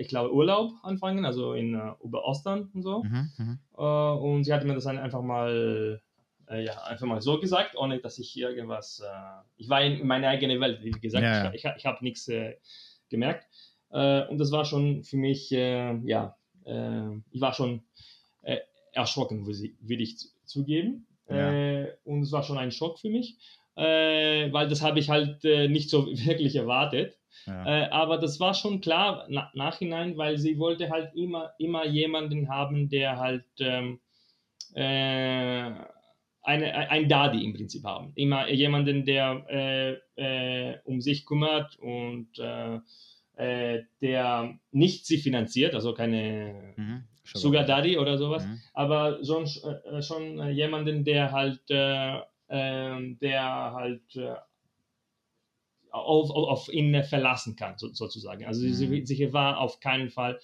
ich 0.00 0.08
glaube, 0.08 0.34
Urlaub 0.34 0.72
anfangen, 0.82 1.24
also 1.24 1.52
in 1.52 1.74
uh, 1.74 1.92
über 2.02 2.24
Ostern 2.24 2.70
und 2.74 2.82
so. 2.82 3.02
Mhm, 3.02 3.58
uh, 3.76 4.18
und 4.18 4.44
sie 4.44 4.52
hatte 4.52 4.66
mir 4.66 4.74
das 4.74 4.84
dann 4.84 4.98
einfach 4.98 5.22
mal, 5.22 6.00
äh, 6.48 6.64
ja, 6.64 6.82
einfach 6.84 7.06
mal 7.06 7.20
so 7.20 7.38
gesagt, 7.38 7.76
ohne 7.76 7.98
dass 7.98 8.18
ich 8.18 8.36
irgendwas, 8.36 9.00
äh, 9.00 9.42
ich 9.58 9.68
war 9.68 9.82
in 9.82 10.06
meine 10.06 10.28
eigene 10.28 10.58
Welt, 10.58 10.82
wie 10.82 10.90
gesagt, 10.90 11.22
ja, 11.22 11.44
ja. 11.44 11.52
ich, 11.52 11.64
ich, 11.64 11.70
ich 11.76 11.86
habe 11.86 12.02
nichts 12.02 12.28
äh, 12.28 12.56
gemerkt. 13.10 13.46
Äh, 13.90 14.26
und 14.28 14.38
das 14.38 14.50
war 14.52 14.64
schon 14.64 15.04
für 15.04 15.16
mich, 15.16 15.50
ja, 15.50 16.36
ich 16.64 17.40
war 17.40 17.54
schon 17.54 17.82
erschrocken, 18.92 19.46
würde 19.46 20.02
ich 20.02 20.16
zugeben. 20.44 21.06
Ja. 21.28 21.86
und 22.04 22.22
es 22.22 22.32
war 22.32 22.42
schon 22.42 22.58
ein 22.58 22.70
Schock 22.70 22.98
für 22.98 23.08
mich, 23.08 23.38
weil 23.74 24.68
das 24.68 24.82
habe 24.82 24.98
ich 24.98 25.08
halt 25.10 25.42
nicht 25.42 25.90
so 25.90 26.06
wirklich 26.26 26.54
erwartet. 26.54 27.19
Äh, 27.46 27.88
aber 27.90 28.18
das 28.18 28.40
war 28.40 28.54
schon 28.54 28.80
klar 28.80 29.26
na, 29.28 29.50
nachhinein, 29.54 30.16
weil 30.16 30.38
sie 30.38 30.58
wollte 30.58 30.90
halt 30.90 31.14
immer, 31.14 31.52
immer 31.58 31.86
jemanden 31.86 32.48
haben, 32.48 32.88
der 32.88 33.18
halt 33.18 33.44
ähm, 33.58 34.00
äh, 34.74 35.70
eine, 36.42 36.90
ein 36.90 37.08
Daddy 37.08 37.44
im 37.44 37.54
Prinzip 37.54 37.84
haben. 37.84 38.12
Immer 38.14 38.48
jemanden, 38.50 39.04
der 39.04 39.44
äh, 39.48 39.92
äh 40.16 40.78
um 40.84 41.00
sich 41.00 41.26
kümmert 41.26 41.78
und 41.78 42.38
äh, 42.38 42.78
äh, 43.36 43.84
der 44.00 44.58
nicht 44.70 45.06
sie 45.06 45.18
finanziert, 45.18 45.74
also 45.74 45.94
keine 45.94 46.74
mhm. 46.76 47.04
Sugar 47.24 47.64
Daddy 47.64 47.96
oder 47.96 48.18
sowas, 48.18 48.44
mhm. 48.44 48.60
aber 48.74 49.24
schon, 49.24 49.46
schon 50.02 50.52
jemanden, 50.52 51.04
der 51.04 51.30
halt, 51.30 51.60
ähm, 52.48 53.18
der 53.20 53.42
halt 53.72 54.02
auf, 55.90 56.30
auf 56.30 56.72
ihn 56.72 57.02
verlassen 57.04 57.56
kann, 57.56 57.74
so, 57.76 57.92
sozusagen. 57.92 58.44
Also 58.44 58.66
mhm. 58.66 58.72
sie, 58.72 59.06
sie 59.06 59.32
war 59.32 59.58
auf 59.58 59.80
keinen 59.80 60.10
Fall, 60.10 60.40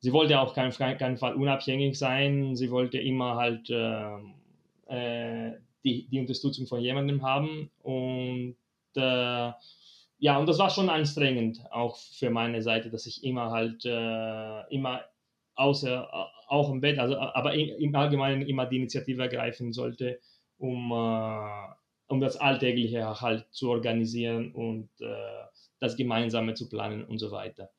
sie 0.00 0.12
wollte 0.12 0.38
auch 0.40 0.54
keinen, 0.54 0.72
keinen 0.72 1.16
Fall 1.16 1.34
unabhängig 1.34 1.98
sein, 1.98 2.56
sie 2.56 2.70
wollte 2.70 2.98
immer 2.98 3.36
halt 3.36 3.70
äh, 3.70 4.16
äh, 4.86 5.52
die, 5.84 6.08
die 6.08 6.20
Unterstützung 6.20 6.66
von 6.66 6.80
jemandem 6.80 7.22
haben 7.22 7.70
und 7.82 8.56
äh, 8.96 9.52
ja, 10.18 10.38
und 10.38 10.48
das 10.48 10.58
war 10.58 10.70
schon 10.70 10.88
anstrengend, 10.88 11.60
auch 11.70 11.96
für 11.96 12.30
meine 12.30 12.62
Seite, 12.62 12.88
dass 12.88 13.04
ich 13.04 13.24
immer 13.24 13.50
halt, 13.50 13.84
äh, 13.84 14.74
immer 14.74 15.02
außer, 15.54 16.08
auch 16.48 16.70
im 16.70 16.80
Bett, 16.80 16.98
also, 16.98 17.18
aber 17.18 17.54
im 17.54 17.94
Allgemeinen 17.94 18.42
immer 18.42 18.66
die 18.66 18.76
Initiative 18.76 19.22
ergreifen 19.22 19.72
sollte, 19.72 20.20
um 20.56 20.90
äh, 20.92 21.74
um 22.14 22.20
das 22.20 22.36
Alltägliche 22.36 23.20
halt 23.20 23.46
zu 23.50 23.70
organisieren 23.70 24.52
und 24.52 24.88
äh, 25.00 25.06
das 25.80 25.96
Gemeinsame 25.96 26.54
zu 26.54 26.68
planen 26.68 27.04
und 27.04 27.18
so 27.18 27.32
weiter. 27.32 27.70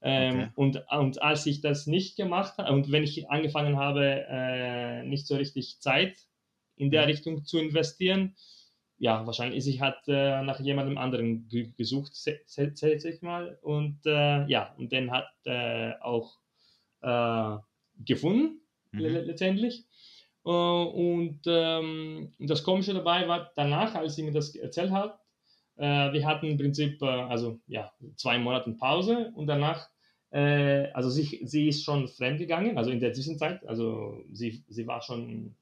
Ähm, 0.00 0.34
okay. 0.34 0.50
und, 0.56 0.84
und 0.90 1.22
als 1.22 1.44
ich 1.46 1.60
das 1.60 1.86
nicht 1.86 2.16
gemacht 2.16 2.56
habe 2.56 2.72
und 2.72 2.90
wenn 2.90 3.04
ich 3.04 3.30
angefangen 3.30 3.76
habe, 3.76 4.24
äh, 4.28 5.04
nicht 5.04 5.26
so 5.26 5.36
richtig 5.36 5.78
Zeit 5.80 6.16
in 6.76 6.90
der 6.90 7.06
Richtung 7.06 7.44
zu 7.44 7.58
investieren, 7.58 8.34
ja, 8.96 9.26
wahrscheinlich 9.26 9.58
ist 9.58 9.66
ich 9.66 9.80
hat 9.80 10.08
äh, 10.08 10.42
nach 10.42 10.58
jemandem 10.58 10.96
anderen 10.96 11.48
gesucht, 11.76 12.14
zählt 12.14 12.78
sich 12.78 13.20
mal, 13.20 13.58
und 13.60 13.98
äh, 14.06 14.46
ja, 14.46 14.74
und 14.78 14.90
den 14.90 15.10
hat 15.10 15.28
äh, 15.44 15.92
auch 16.00 16.38
äh, 17.02 17.56
gefunden, 18.04 18.60
mhm. 18.92 19.00
letztendlich. 19.00 19.84
Äh, 20.44 20.50
und 20.50 21.40
ähm, 21.46 22.32
das 22.38 22.62
Komische 22.64 22.94
dabei 22.94 23.28
war 23.28 23.50
danach, 23.56 23.94
als 23.94 24.16
sie 24.16 24.22
mir 24.22 24.32
das 24.32 24.54
erzählt 24.54 24.90
hat, 24.90 25.18
äh, 25.76 26.12
wir 26.12 26.26
hatten 26.26 26.46
im 26.46 26.58
Prinzip, 26.58 27.00
äh, 27.02 27.06
also 27.06 27.60
ja, 27.66 27.92
zwei 28.16 28.38
Monate 28.38 28.72
Pause 28.72 29.32
und 29.34 29.46
danach, 29.46 29.88
äh, 30.30 30.90
also 30.92 31.10
sie, 31.10 31.40
sie 31.44 31.68
ist 31.68 31.84
schon 31.84 32.08
fremdgegangen, 32.08 32.76
also 32.76 32.90
in 32.90 33.00
der 33.00 33.12
Zwischenzeit, 33.12 33.66
also 33.66 34.22
sie, 34.32 34.64
sie 34.68 34.86
war 34.86 35.00
schon, 35.02 35.54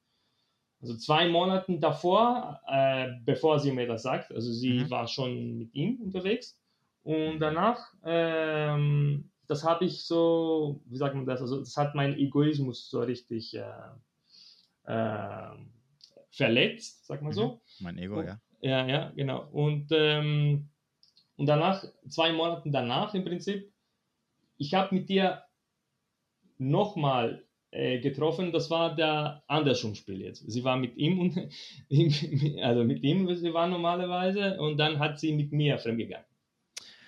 also 0.80 0.96
zwei 0.96 1.28
Monate 1.28 1.78
davor, 1.78 2.60
äh, 2.68 3.08
bevor 3.24 3.58
sie 3.58 3.72
mir 3.72 3.86
das 3.86 4.02
sagt, 4.02 4.32
also 4.32 4.52
sie 4.52 4.80
mhm. 4.80 4.90
war 4.90 5.06
schon 5.06 5.58
mit 5.58 5.74
ihm 5.74 6.00
unterwegs 6.02 6.58
und 7.02 7.38
danach, 7.38 7.94
ähm, 8.04 9.30
das 9.46 9.64
habe 9.64 9.84
ich 9.84 10.04
so, 10.04 10.80
wie 10.86 10.96
sagt 10.96 11.14
man 11.14 11.26
das, 11.26 11.40
also 11.40 11.58
das 11.58 11.76
hat 11.76 11.94
mein 11.94 12.16
Egoismus 12.16 12.88
so 12.88 13.00
richtig 13.00 13.56
äh, 13.56 13.64
verletzt, 16.30 17.06
sag 17.06 17.22
mal 17.22 17.32
so. 17.32 17.46
Mhm. 17.46 17.60
Mein 17.80 17.98
Ego, 17.98 18.22
ja. 18.22 18.40
Ja, 18.62 18.86
ja, 18.86 19.12
genau. 19.16 19.48
Und, 19.52 19.88
ähm, 19.92 20.68
und 21.36 21.46
danach, 21.46 21.84
zwei 22.08 22.32
Monate 22.32 22.70
danach 22.70 23.14
im 23.14 23.24
Prinzip, 23.24 23.72
ich 24.58 24.74
habe 24.74 24.94
mit 24.94 25.08
dir 25.08 25.42
nochmal 26.58 27.46
äh, 27.70 28.00
getroffen, 28.00 28.52
das 28.52 28.68
war 28.68 28.94
der 28.94 29.42
Andersrum-Spiel 29.46 30.20
jetzt. 30.20 30.44
Sie 30.50 30.62
war 30.64 30.76
mit 30.76 30.96
ihm 30.96 31.20
und 31.20 31.36
also 32.62 32.84
mit 32.84 33.02
ihm, 33.02 33.34
sie 33.34 33.54
war 33.54 33.66
normalerweise, 33.66 34.60
und 34.60 34.76
dann 34.76 34.98
hat 34.98 35.18
sie 35.18 35.32
mit 35.32 35.52
mir 35.52 35.78
fremdgegangen. 35.78 36.26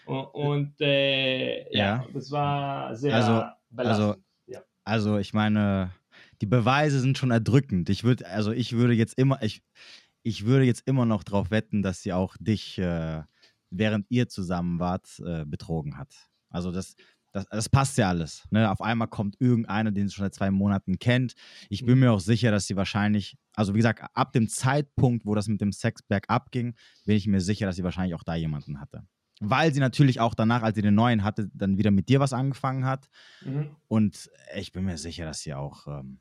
Und, 0.07 0.25
und 0.35 0.81
äh, 0.81 1.65
ja. 1.75 1.79
ja. 1.79 2.07
das 2.13 2.31
war 2.31 2.97
sehr 2.97 3.15
also, 3.15 3.43
belastend. 3.71 4.09
Also, 4.09 4.23
ja. 4.47 4.63
also 4.85 5.19
ich 5.19 5.35
meine, 5.35 5.93
die 6.43 6.47
Beweise 6.47 6.99
sind 6.99 7.17
schon 7.17 7.31
erdrückend. 7.31 7.89
Ich 7.89 8.03
würde, 8.03 8.27
also 8.27 8.51
ich 8.51 8.73
würde 8.73 8.95
jetzt 8.95 9.17
immer, 9.17 9.41
ich, 9.45 9.63
ich 10.25 10.45
würde 10.45 10.65
jetzt 10.65 10.83
immer 10.87 11.07
noch 11.07 11.23
darauf 11.23 11.53
wetten, 11.53 11.83
dass 11.83 12.03
sie 12.03 12.13
auch 12.13 12.37
dich, 12.41 12.79
äh, 12.79 13.23
während 13.71 14.07
ihr 14.11 14.29
zusammen 14.29 14.81
wart, 14.81 15.23
äh, 15.25 15.45
betrogen 15.45 15.97
hat. 15.97 16.13
Also 16.51 16.73
das, 16.73 16.97
das, 17.31 17.47
das, 17.49 17.69
passt 17.69 17.97
ja 17.97 18.09
alles. 18.09 18.45
Ne? 18.51 18.69
Auf 18.69 18.81
einmal 18.81 19.07
kommt 19.07 19.37
irgendeiner, 19.39 19.93
den 19.93 20.09
sie 20.09 20.15
schon 20.15 20.25
seit 20.25 20.35
zwei 20.35 20.51
Monaten 20.51 20.99
kennt. 20.99 21.35
Ich 21.71 21.87
bin 21.87 22.01
mir 22.01 22.11
auch 22.11 22.21
sicher, 22.21 22.51
dass 22.51 22.67
sie 22.67 22.75
wahrscheinlich, 22.75 23.39
also 23.55 23.75
wie 23.75 23.79
gesagt, 23.79 24.05
ab 24.13 24.33
dem 24.33 24.49
Zeitpunkt, 24.49 25.25
wo 25.25 25.37
das 25.37 25.47
mit 25.47 25.61
dem 25.61 25.71
Sex 25.71 26.03
bergab 26.03 26.51
ging, 26.51 26.75
bin 27.07 27.15
ich 27.15 27.29
mir 27.29 27.41
sicher, 27.41 27.67
dass 27.67 27.77
sie 27.77 27.85
wahrscheinlich 27.85 28.17
auch 28.17 28.25
da 28.25 28.35
jemanden 28.35 28.81
hatte. 28.81 29.07
Weil 29.39 29.73
sie 29.73 29.81
natürlich 29.81 30.19
auch 30.19 30.35
danach, 30.35 30.63
als 30.63 30.75
sie 30.75 30.83
den 30.83 30.97
neuen 30.97 31.23
hatte, 31.23 31.49
dann 31.55 31.79
wieder 31.79 31.93
mit 31.93 32.09
dir 32.09 32.19
was 32.19 32.33
angefangen 32.33 32.85
hat. 32.85 33.09
Mhm. 33.45 33.77
Und 33.87 34.29
ich 34.57 34.73
bin 34.73 34.85
mir 34.85 34.99
sicher, 34.99 35.25
dass 35.25 35.41
sie 35.41 35.55
auch 35.55 35.87
ähm, 35.87 36.19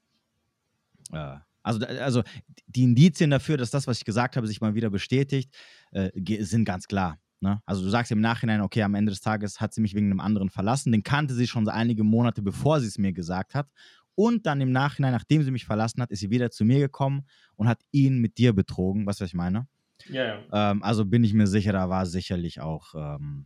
äh, 1.11 1.37
also, 1.63 1.85
also 1.85 2.23
die 2.67 2.83
Indizien 2.83 3.29
dafür, 3.29 3.57
dass 3.57 3.71
das, 3.71 3.87
was 3.87 3.99
ich 3.99 4.05
gesagt 4.05 4.35
habe, 4.35 4.47
sich 4.47 4.61
mal 4.61 4.73
wieder 4.73 4.89
bestätigt, 4.89 5.53
äh, 5.91 6.09
sind 6.43 6.65
ganz 6.65 6.87
klar. 6.87 7.19
Ne? 7.39 7.61
Also 7.65 7.83
du 7.83 7.89
sagst 7.89 8.11
im 8.11 8.21
Nachhinein, 8.21 8.61
okay, 8.61 8.83
am 8.83 8.95
Ende 8.95 9.11
des 9.11 9.21
Tages 9.21 9.59
hat 9.59 9.73
sie 9.73 9.81
mich 9.81 9.95
wegen 9.95 10.07
einem 10.07 10.19
anderen 10.19 10.49
verlassen. 10.49 10.91
Den 10.91 11.03
kannte 11.03 11.33
sie 11.33 11.47
schon 11.47 11.65
so 11.65 11.71
einige 11.71 12.03
Monate, 12.03 12.41
bevor 12.41 12.79
sie 12.79 12.87
es 12.87 12.97
mir 12.97 13.13
gesagt 13.13 13.55
hat. 13.55 13.67
Und 14.15 14.45
dann 14.45 14.61
im 14.61 14.71
Nachhinein, 14.71 15.13
nachdem 15.13 15.41
sie 15.43 15.51
mich 15.51 15.65
verlassen 15.65 16.01
hat, 16.01 16.11
ist 16.11 16.19
sie 16.19 16.29
wieder 16.29 16.51
zu 16.51 16.65
mir 16.65 16.79
gekommen 16.79 17.25
und 17.55 17.67
hat 17.67 17.81
ihn 17.91 18.19
mit 18.19 18.37
dir 18.37 18.53
betrogen. 18.53 19.05
Weißt 19.05 19.19
du, 19.19 19.23
was 19.23 19.29
ich 19.29 19.35
meine? 19.35 19.67
Ja, 20.09 20.23
ja. 20.25 20.71
Ähm, 20.71 20.83
also 20.83 21.05
bin 21.05 21.23
ich 21.23 21.33
mir 21.33 21.47
sicher, 21.47 21.71
da 21.73 21.89
war 21.89 22.05
sicherlich 22.05 22.59
auch 22.59 22.93
ähm, 22.95 23.45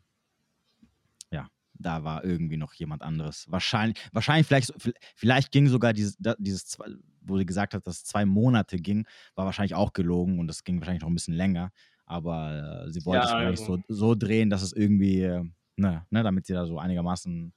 da 1.78 2.04
war 2.04 2.24
irgendwie 2.24 2.58
noch 2.58 2.74
jemand 2.74 3.02
anderes. 3.02 3.46
Wahrscheinlich, 3.50 3.98
wahrscheinlich 4.12 4.48
vielleicht, 4.48 4.74
vielleicht 5.16 5.52
ging 5.52 5.68
sogar 5.68 5.94
dieses, 5.94 6.18
dieses, 6.38 6.78
wo 7.22 7.38
sie 7.38 7.46
gesagt 7.46 7.74
hat, 7.74 7.86
dass 7.88 7.98
es 7.98 8.04
zwei 8.06 8.26
Monate 8.26 8.78
ging, 8.78 9.06
war 9.36 9.46
wahrscheinlich 9.46 9.76
auch 9.76 9.94
gelogen 9.94 10.40
und 10.40 10.48
das 10.48 10.64
ging 10.64 10.80
wahrscheinlich 10.80 11.02
noch 11.02 11.10
ein 11.10 11.16
bisschen 11.16 11.34
länger. 11.34 11.72
Aber 12.06 12.86
äh, 12.86 12.92
sie 12.92 13.06
wollte 13.06 13.20
ja, 13.20 13.24
es 13.26 13.32
vielleicht 13.32 13.62
also. 13.62 13.78
so, 13.88 13.96
so 13.96 14.16
drehen, 14.16 14.50
dass 14.50 14.62
es 14.62 14.74
irgendwie, 14.74 15.22
äh, 15.22 15.44
ne, 15.76 16.06
ne, 16.10 16.24
damit 16.24 16.46
sie 16.46 16.54
da 16.54 16.66
so 16.66 16.78
einigermaßen 16.78 17.54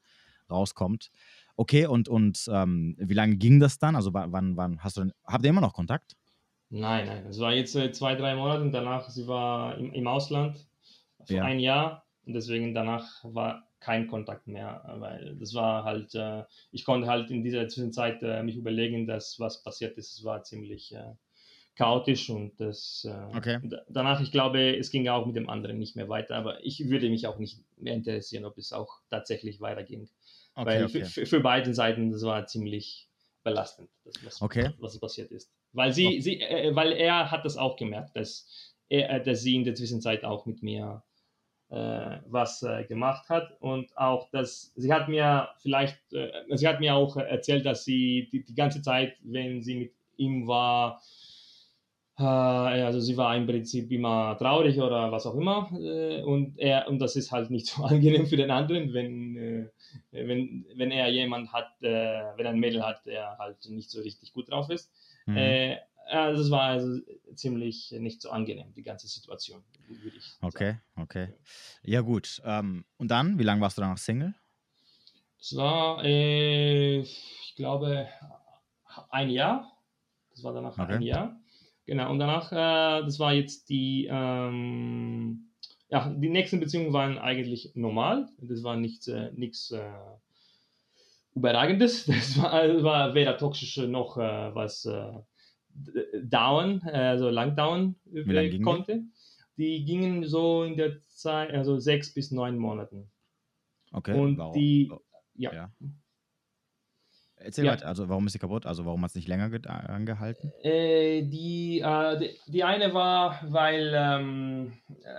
rauskommt. 0.50 1.10
Okay, 1.56 1.86
und, 1.86 2.08
und 2.08 2.48
ähm, 2.50 2.96
wie 2.98 3.14
lange 3.14 3.36
ging 3.36 3.60
das 3.60 3.78
dann? 3.78 3.96
Also 3.96 4.14
wann, 4.14 4.56
wann 4.56 4.82
hast 4.82 4.96
du, 4.96 5.10
habt 5.24 5.44
ihr 5.44 5.50
immer 5.50 5.60
noch 5.60 5.74
Kontakt? 5.74 6.16
Nein, 6.70 7.06
nein, 7.06 7.26
es 7.26 7.38
war 7.40 7.52
jetzt 7.52 7.74
äh, 7.76 7.92
zwei, 7.92 8.14
drei 8.14 8.34
Monate 8.36 8.62
und 8.62 8.72
danach, 8.72 9.08
sie 9.08 9.26
war 9.26 9.76
im, 9.76 9.92
im 9.92 10.06
Ausland 10.06 10.66
für 11.24 11.36
ja. 11.36 11.44
ein 11.44 11.60
Jahr 11.60 12.06
und 12.26 12.34
deswegen 12.34 12.74
danach 12.74 13.24
war 13.24 13.67
kein 13.80 14.08
Kontakt 14.08 14.46
mehr, 14.46 14.84
weil 14.98 15.36
das 15.36 15.54
war 15.54 15.84
halt, 15.84 16.14
äh, 16.14 16.44
ich 16.72 16.84
konnte 16.84 17.06
halt 17.06 17.30
in 17.30 17.44
dieser 17.44 17.68
Zwischenzeit 17.68 18.22
äh, 18.22 18.42
mich 18.42 18.56
überlegen, 18.56 19.06
dass 19.06 19.38
was 19.38 19.62
passiert 19.62 19.96
ist, 19.98 20.18
es 20.18 20.24
war 20.24 20.42
ziemlich 20.42 20.94
äh, 20.94 21.14
chaotisch 21.76 22.28
und 22.28 22.58
das 22.60 23.06
äh, 23.08 23.36
okay. 23.36 23.60
danach, 23.88 24.20
ich 24.20 24.32
glaube, 24.32 24.76
es 24.76 24.90
ging 24.90 25.06
auch 25.08 25.26
mit 25.26 25.36
dem 25.36 25.48
anderen 25.48 25.78
nicht 25.78 25.94
mehr 25.94 26.08
weiter, 26.08 26.36
aber 26.36 26.64
ich 26.64 26.88
würde 26.88 27.08
mich 27.08 27.26
auch 27.26 27.38
nicht 27.38 27.60
mehr 27.76 27.94
interessieren, 27.94 28.44
ob 28.44 28.58
es 28.58 28.72
auch 28.72 29.00
tatsächlich 29.10 29.60
weiterging. 29.60 30.08
Okay, 30.54 30.66
weil 30.66 30.84
okay. 30.86 31.04
Für, 31.04 31.26
für 31.26 31.40
beide 31.40 31.72
Seiten, 31.72 32.10
das 32.10 32.22
war 32.22 32.46
ziemlich, 32.46 33.08
belastend, 33.44 33.88
das, 34.04 34.14
was, 34.24 34.42
okay. 34.42 34.70
was 34.78 34.98
passiert 34.98 35.30
ist. 35.30 35.50
Weil, 35.72 35.92
sie, 35.92 36.20
sie, 36.20 36.40
äh, 36.40 36.74
weil 36.74 36.92
er 36.92 37.30
hat 37.30 37.44
das 37.44 37.56
auch 37.56 37.76
gemerkt, 37.76 38.16
dass, 38.16 38.74
er, 38.88 39.20
dass 39.20 39.42
sie 39.42 39.54
in 39.54 39.64
der 39.64 39.74
Zwischenzeit 39.74 40.24
auch 40.24 40.46
mit 40.46 40.62
mir 40.62 41.02
äh, 41.02 41.07
was 41.70 42.62
äh, 42.62 42.84
gemacht 42.84 43.28
hat 43.28 43.56
und 43.60 43.96
auch, 43.96 44.30
dass 44.30 44.72
sie 44.74 44.92
hat 44.92 45.08
mir 45.08 45.48
vielleicht, 45.58 45.98
äh, 46.12 46.30
sie 46.56 46.66
hat 46.66 46.80
mir 46.80 46.94
auch 46.94 47.16
erzählt, 47.16 47.66
dass 47.66 47.84
sie 47.84 48.28
die, 48.32 48.44
die 48.44 48.54
ganze 48.54 48.80
Zeit, 48.80 49.16
wenn 49.22 49.62
sie 49.62 49.74
mit 49.74 49.92
ihm 50.16 50.46
war, 50.46 51.02
äh, 52.18 52.22
also 52.22 53.00
sie 53.00 53.18
war 53.18 53.36
im 53.36 53.46
Prinzip 53.46 53.92
immer 53.92 54.36
traurig 54.38 54.80
oder 54.80 55.12
was 55.12 55.26
auch 55.26 55.34
immer 55.34 55.70
äh, 55.78 56.22
und 56.22 56.58
er 56.58 56.88
und 56.88 57.00
das 57.00 57.16
ist 57.16 57.32
halt 57.32 57.50
nicht 57.50 57.66
so 57.66 57.82
angenehm 57.84 58.26
für 58.26 58.38
den 58.38 58.50
anderen, 58.50 58.94
wenn 58.94 59.36
äh, 59.36 59.68
wenn, 60.10 60.64
wenn 60.74 60.90
er 60.90 61.08
jemand 61.08 61.52
hat, 61.52 61.68
wenn 61.80 62.46
er 62.46 62.50
ein 62.50 62.58
Mädel 62.58 62.82
hat, 62.82 63.04
der 63.04 63.36
halt 63.38 63.56
nicht 63.68 63.90
so 63.90 64.00
richtig 64.00 64.32
gut 64.32 64.50
drauf 64.50 64.70
ist. 64.70 64.90
Mhm. 65.26 65.36
Also 66.08 66.42
es 66.42 66.50
war 66.50 66.62
also 66.62 67.00
ziemlich 67.34 67.90
nicht 67.92 68.22
so 68.22 68.30
angenehm, 68.30 68.72
die 68.74 68.82
ganze 68.82 69.06
Situation, 69.08 69.62
würde 69.88 70.16
ich 70.16 70.36
Okay, 70.40 70.70
sagen. 70.72 70.82
okay. 70.96 71.34
Ja 71.82 72.00
gut. 72.00 72.40
Ähm, 72.44 72.84
und 72.96 73.10
dann, 73.10 73.38
wie 73.38 73.42
lange 73.42 73.60
warst 73.60 73.76
du 73.76 73.82
danach 73.82 73.98
Single? 73.98 74.34
Es 75.40 75.54
war, 75.54 76.02
äh, 76.04 77.00
ich 77.00 77.52
glaube, 77.56 78.08
ein 79.10 79.30
Jahr. 79.30 79.70
Das 80.30 80.42
war 80.44 80.52
danach 80.52 80.78
okay. 80.78 80.94
ein 80.94 81.02
Jahr. 81.02 81.40
Genau, 81.86 82.10
und 82.10 82.18
danach, 82.18 82.52
äh, 82.52 83.04
das 83.04 83.18
war 83.18 83.32
jetzt 83.32 83.68
die, 83.68 84.08
ähm, 84.10 85.50
ja, 85.90 86.08
die 86.10 86.28
nächsten 86.28 86.60
Beziehungen 86.60 86.92
waren 86.92 87.18
eigentlich 87.18 87.72
normal. 87.74 88.28
Das 88.38 88.62
war 88.62 88.76
nicht, 88.76 89.08
äh, 89.08 89.30
nichts 89.32 89.70
äh, 89.70 89.90
Überragendes. 91.34 92.06
Das 92.06 92.36
war, 92.42 92.82
war 92.82 93.14
weder 93.14 93.36
toxisch 93.38 93.76
noch 93.78 94.16
äh, 94.16 94.54
was 94.54 94.88
äh, 95.94 96.20
dauern, 96.22 96.80
also 96.82 97.30
lang 97.30 97.56
dauern 97.56 97.96
konnte. 98.62 99.02
Die? 99.56 99.78
die? 99.78 99.84
gingen 99.84 100.24
so 100.24 100.64
in 100.64 100.76
der 100.76 101.00
Zeit, 101.08 101.52
also 101.52 101.78
sechs 101.78 102.14
bis 102.14 102.30
neun 102.30 102.58
Monaten. 102.58 103.10
Okay. 103.92 104.18
Und 104.18 104.38
warum? 104.38 104.54
die, 104.54 104.90
ja. 105.34 105.52
ja. 105.52 105.72
Erzähl 107.40 107.66
ja. 107.66 107.72
weiter, 107.72 107.86
also 107.86 108.08
warum 108.08 108.26
ist 108.26 108.32
sie 108.32 108.38
kaputt? 108.38 108.66
Also 108.66 108.84
warum 108.84 109.02
hat 109.02 109.10
es 109.10 109.14
nicht 109.14 109.28
länger 109.28 109.50
angehalten? 109.66 110.52
Äh, 110.62 111.22
die, 111.22 111.80
äh, 111.80 112.18
die, 112.18 112.30
die, 112.50 112.64
eine 112.64 112.94
war, 112.94 113.40
weil 113.44 113.92
ähm, 113.94 114.72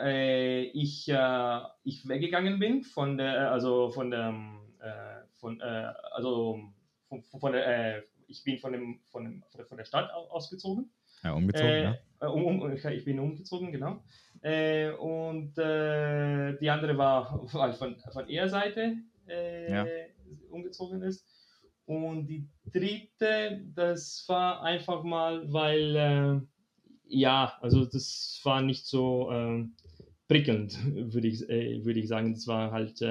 äh, 0.03 0.63
ich, 0.63 1.07
äh, 1.09 1.59
ich 1.83 2.07
weggegangen 2.07 2.59
bin 2.59 2.83
von 2.83 3.17
der, 3.17 3.51
also 3.51 3.89
von 3.89 4.11
der, 4.11 4.35
äh, 4.81 5.27
von, 5.39 5.61
äh, 5.61 5.93
also 6.11 6.59
von, 7.07 7.23
von 7.23 7.53
der, 7.53 8.03
ich 8.29 8.43
bin 8.43 8.59
von, 8.59 8.71
dem, 8.71 8.99
von, 9.11 9.25
dem, 9.25 9.43
von 9.67 9.77
der 9.77 9.85
Stadt 9.85 10.11
ausgezogen. 10.11 10.89
Ja, 11.23 11.33
umgezogen, 11.33 11.69
äh, 11.69 11.83
ja. 11.83 11.97
Äh, 12.21 12.25
um, 12.27 12.61
um, 12.61 12.71
ich 12.71 13.05
bin 13.05 13.19
umgezogen, 13.19 13.71
genau. 13.71 14.01
Äh, 14.41 14.91
und 14.91 15.57
äh, 15.57 16.57
die 16.59 16.69
andere 16.69 16.97
war, 16.97 17.47
von, 17.47 17.95
von 17.95 18.29
ihrer 18.29 18.47
Seite 18.47 18.95
äh, 19.27 19.71
ja. 19.71 19.85
umgezogen 20.49 21.01
ist. 21.01 21.25
Und 21.85 22.27
die 22.27 22.47
dritte, 22.71 23.65
das 23.73 24.23
war 24.27 24.61
einfach 24.61 25.03
mal, 25.03 25.51
weil, 25.51 25.95
äh, 25.95 26.41
ja, 27.07 27.57
also 27.61 27.85
das 27.85 28.39
war 28.43 28.61
nicht 28.61 28.85
so 28.85 29.29
prickelnd, 30.27 30.77
würde 31.13 31.27
ich, 31.27 31.41
würde 31.41 31.99
ich 31.99 32.07
sagen. 32.07 32.33
Das 32.33 32.45
war 32.45 32.71
halt 32.71 33.01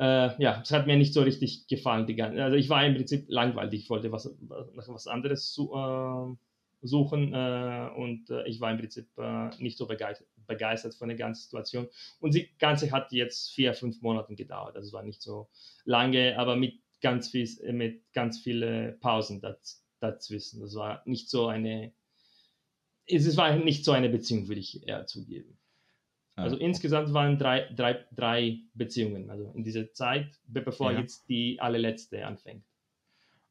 äh, 0.00 0.42
ja, 0.42 0.60
es 0.62 0.70
hat 0.70 0.86
mir 0.86 0.96
nicht 0.96 1.12
so 1.12 1.20
richtig 1.20 1.68
gefallen. 1.68 2.06
Die 2.06 2.16
ganze, 2.16 2.42
also 2.42 2.56
ich 2.56 2.70
war 2.70 2.84
im 2.86 2.94
Prinzip 2.94 3.26
langweilig, 3.28 3.82
ich 3.82 3.90
wollte 3.90 4.10
was, 4.10 4.34
nach 4.74 4.88
was 4.88 5.06
anderes 5.06 5.52
su 5.52 5.74
äh, 5.74 6.36
suchen 6.82 7.34
äh, 7.34 7.90
und 7.94 8.30
äh, 8.30 8.48
ich 8.48 8.58
war 8.62 8.70
im 8.70 8.78
Prinzip 8.78 9.06
äh, 9.18 9.50
nicht 9.58 9.76
so 9.76 9.86
begeistert, 9.86 10.26
begeistert 10.46 10.94
von 10.94 11.08
der 11.08 11.18
ganzen 11.18 11.42
Situation. 11.42 11.88
Und 12.18 12.34
die 12.34 12.48
ganze 12.58 12.90
hat 12.90 13.12
jetzt 13.12 13.52
vier, 13.52 13.74
fünf 13.74 14.00
Monate 14.00 14.34
gedauert. 14.34 14.74
Also 14.74 14.88
es 14.88 14.92
war 14.94 15.02
nicht 15.02 15.20
so 15.20 15.50
lange, 15.84 16.38
aber 16.38 16.56
mit 16.56 16.80
ganz 17.02 17.28
viel, 17.28 17.46
mit 17.72 18.10
ganz 18.14 18.40
viele 18.40 18.92
Pausen 19.00 19.42
daz 19.42 19.84
dazwischen. 20.00 20.62
Das 20.62 20.74
war 20.74 21.02
nicht 21.04 21.28
so 21.28 21.48
eine, 21.48 21.92
es 23.04 23.36
war 23.36 23.54
nicht 23.54 23.84
so 23.84 23.92
eine 23.92 24.08
Beziehung, 24.08 24.48
würde 24.48 24.60
ich 24.60 24.88
eher 24.88 25.04
zugeben. 25.04 25.59
Also 26.40 26.56
ja. 26.56 26.62
insgesamt 26.62 27.12
waren 27.12 27.38
drei, 27.38 27.72
drei, 27.74 28.04
drei 28.12 28.58
Beziehungen, 28.74 29.30
also 29.30 29.52
in 29.54 29.64
dieser 29.64 29.92
Zeit, 29.92 30.38
bevor 30.46 30.92
ja. 30.92 31.00
jetzt 31.00 31.28
die 31.28 31.60
allerletzte 31.60 32.26
anfängt. 32.26 32.64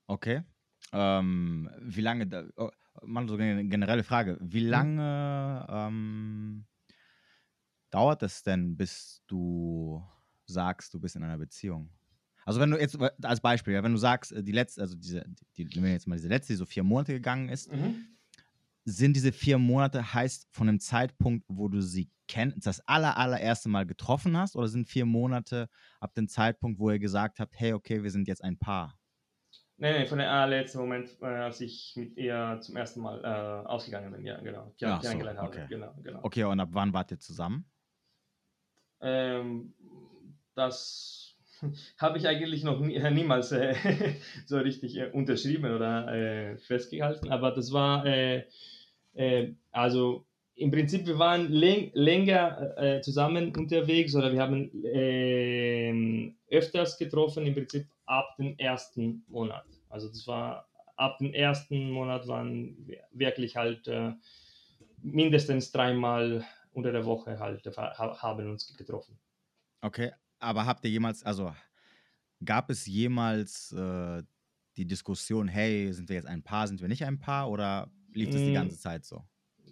Okay. 0.08 0.44
Ähm, 0.92 1.70
wie 1.82 2.02
lange, 2.02 2.28
da, 2.28 2.46
oh, 2.58 2.70
mal 3.04 3.28
so 3.28 3.36
eine 3.36 3.66
generelle 3.66 4.04
Frage, 4.04 4.38
wie 4.42 4.62
hm. 4.62 4.70
lange 4.70 5.68
ähm, 5.70 6.66
dauert 7.92 8.24
es 8.24 8.44
denn, 8.44 8.76
bis 8.76 9.22
du 9.28 10.04
sagst, 10.46 10.94
du 10.94 11.00
bist 11.00 11.16
in 11.16 11.24
einer 11.24 11.38
Beziehung? 11.38 11.90
Also 12.46 12.60
wenn 12.60 12.72
du 12.72 12.80
jetzt 12.80 12.98
als 13.24 13.42
Beispiel, 13.42 13.74
ja, 13.74 13.84
wenn 13.84 13.92
du 13.92 13.98
sagst, 13.98 14.32
äh, 14.32 14.44
die 14.44 14.52
letzte, 14.52 14.82
also 14.82 14.96
diese, 14.96 15.24
die, 15.56 15.70
wenn 15.76 15.92
jetzt 15.92 16.08
mal 16.08 16.16
diese 16.16 16.30
letzte, 16.30 16.54
die 16.54 16.58
so 16.58 16.66
vier 16.66 16.84
Monate 16.84 17.14
gegangen 17.14 17.50
ist, 17.50 17.72
mhm. 17.72 18.08
Sind 18.86 19.16
diese 19.16 19.32
vier 19.32 19.58
Monate 19.58 20.14
heißt 20.14 20.48
von 20.52 20.68
dem 20.68 20.80
Zeitpunkt, 20.80 21.46
wo 21.48 21.68
du 21.68 21.82
sie 21.82 22.12
kennt, 22.28 22.66
das 22.66 22.80
aller, 22.88 23.18
allererste 23.18 23.70
Mal 23.70 23.86
getroffen 23.86 24.38
hast? 24.38 24.56
Oder 24.56 24.68
sind 24.68 24.88
vier 24.88 25.06
Monate 25.06 25.70
ab 26.00 26.14
dem 26.16 26.28
Zeitpunkt, 26.28 26.80
wo 26.80 26.90
ihr 26.92 27.00
gesagt 27.00 27.40
habt, 27.40 27.60
hey, 27.60 27.74
okay, 27.74 28.04
wir 28.04 28.12
sind 28.12 28.28
jetzt 28.28 28.44
ein 28.44 28.58
Paar? 28.58 28.98
Nein, 29.78 29.94
nein, 29.94 30.08
von 30.08 30.20
dem 30.20 30.28
allerletzten 30.28 30.82
Moment, 30.82 31.18
äh, 31.22 31.26
als 31.26 31.62
ich 31.62 31.94
mit 31.96 32.18
ihr 32.18 32.60
zum 32.62 32.76
ersten 32.76 33.00
Mal 33.00 33.24
äh, 33.24 33.68
ausgegangen 33.68 34.12
bin, 34.12 34.26
ja, 34.26 34.40
genau. 34.42 34.74
Ja, 34.78 35.02
so, 35.02 35.18
okay. 35.18 35.68
Genau, 35.70 35.96
genau. 36.04 36.20
Okay, 36.24 36.44
und 36.44 36.60
ab 36.60 36.70
wann 36.74 36.92
wart 36.92 37.12
ihr 37.12 37.20
zusammen? 37.20 37.66
Ähm, 39.02 39.74
das 40.54 41.29
habe 41.98 42.18
ich 42.18 42.28
eigentlich 42.28 42.64
noch 42.64 42.80
nie, 42.80 42.96
äh, 42.96 43.12
niemals 43.12 43.52
äh, 43.52 43.76
so 44.46 44.58
richtig 44.58 44.98
äh, 44.98 45.10
unterschrieben 45.12 45.74
oder 45.74 46.14
äh, 46.14 46.58
festgehalten, 46.58 47.30
aber 47.30 47.52
das 47.52 47.72
war, 47.72 48.06
also 49.72 50.26
im 50.60 50.72
Prinzip, 50.72 51.08
wir 51.08 51.18
waren 51.18 51.52
länger 51.52 52.78
äh, 52.78 53.02
zusammen 53.02 53.56
unterwegs 53.56 54.14
oder 54.16 54.32
wir 54.32 54.42
haben 54.42 54.70
äh, 54.84 56.34
öfters 56.52 56.98
getroffen, 56.98 57.46
im 57.46 57.54
Prinzip 57.54 57.88
ab 58.06 58.36
dem 58.38 58.58
ersten 58.58 59.24
Monat. 59.28 59.66
Also 59.90 60.10
das 60.10 60.28
war 60.28 60.68
ab 60.98 61.18
dem 61.20 61.34
ersten 61.34 61.92
Monat 61.92 62.28
waren 62.28 62.76
wir 62.86 63.00
wirklich 63.12 63.56
halt 63.56 63.88
äh, 63.88 64.12
mindestens 65.02 65.72
dreimal 65.72 66.46
unter 66.74 66.92
der 66.92 67.06
Woche 67.06 67.40
halt 67.40 67.66
haben 67.78 68.50
uns 68.50 68.76
getroffen. 68.76 69.18
Okay, 69.82 70.12
aber 70.40 70.66
habt 70.66 70.84
ihr 70.86 70.92
jemals, 70.92 71.24
also 71.24 71.54
gab 72.44 72.70
es 72.70 72.86
jemals 72.86 73.72
äh, 73.74 74.24
die 74.78 74.86
Diskussion, 74.86 75.48
hey, 75.48 75.92
sind 75.94 76.10
wir 76.10 76.16
jetzt 76.16 76.28
ein 76.28 76.44
Paar, 76.44 76.68
sind 76.68 76.82
wir 76.82 76.88
nicht 76.88 77.06
ein 77.06 77.20
Paar 77.20 77.50
oder 77.50 77.92
lief 78.14 78.30
das 78.30 78.42
die 78.42 78.52
mm. 78.52 78.54
ganze 78.54 78.80
Zeit 78.80 79.06
so? 79.06 79.24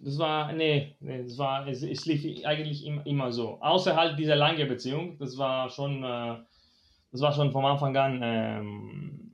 das 0.02 0.18
war, 0.18 0.52
nee, 0.52 0.96
nee 1.00 1.22
das 1.22 1.38
war, 1.38 1.66
es, 1.66 1.82
es 1.82 2.06
lief 2.06 2.44
eigentlich 2.44 2.86
immer, 2.86 3.04
immer 3.06 3.32
so. 3.32 3.60
Außer 3.60 3.96
halt 3.96 4.18
dieser 4.18 4.36
lange 4.36 4.64
Beziehung, 4.66 5.18
das 5.18 5.36
war 5.38 5.68
schon, 5.70 6.02
äh, 6.02 6.36
das 7.10 7.20
war 7.20 7.32
schon 7.32 7.52
vom 7.52 7.64
Anfang 7.64 7.96
an, 7.96 8.20
ähm, 8.22 9.32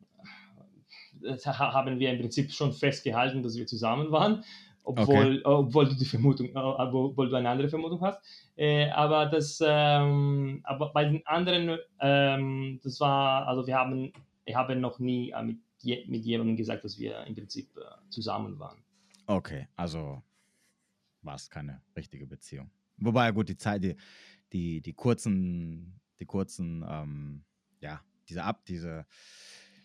haben 1.47 1.99
wir 1.99 2.11
im 2.11 2.21
Prinzip 2.21 2.53
schon 2.53 2.73
festgehalten, 2.73 3.43
dass 3.43 3.57
wir 3.57 3.67
zusammen 3.67 4.11
waren, 4.11 4.45
obwohl, 4.85 5.39
okay. 5.39 5.41
obwohl 5.45 5.89
du 5.89 5.95
die 5.95 6.05
Vermutung, 6.05 6.49
äh, 6.49 6.59
obwohl 6.59 7.29
du 7.29 7.37
eine 7.37 7.49
andere 7.49 7.69
Vermutung 7.69 8.01
hast. 8.03 8.21
Äh, 8.57 8.91
aber 8.91 9.27
das, 9.27 9.61
ähm, 9.65 10.61
aber 10.65 10.93
bei 10.93 11.07
den 11.07 11.27
anderen, 11.27 11.79
ähm, 12.01 12.81
das 12.83 13.01
war, 13.01 13.49
also 13.49 13.67
wir 13.67 13.77
haben, 13.77 14.13
ich 14.45 14.55
habe 14.55 14.77
noch 14.77 14.99
nie 14.99 15.31
äh, 15.31 15.43
mit, 15.43 15.59
mit 15.83 16.25
jemandem 16.25 16.57
gesagt, 16.57 16.85
dass 16.85 16.99
wir 16.99 17.25
im 17.25 17.35
Prinzip 17.35 17.77
äh, 17.77 18.11
zusammen 18.11 18.59
waren. 18.59 18.79
Okay, 19.27 19.69
also 19.75 20.23
war 21.23 21.35
es 21.35 21.49
keine 21.49 21.81
richtige 21.97 22.27
Beziehung. 22.27 22.71
Wobei, 22.99 23.33
gut, 23.33 23.49
die 23.49 23.57
Zeit, 23.57 23.83
die, 23.83 23.97
die, 24.53 24.81
die 24.83 24.93
kurzen, 24.93 25.99
die 26.21 26.27
kurzen, 26.27 26.85
ähm, 26.87 27.45
ja, 27.81 28.03
diese 28.29 28.45
ab, 28.45 28.65
diese, 28.67 29.07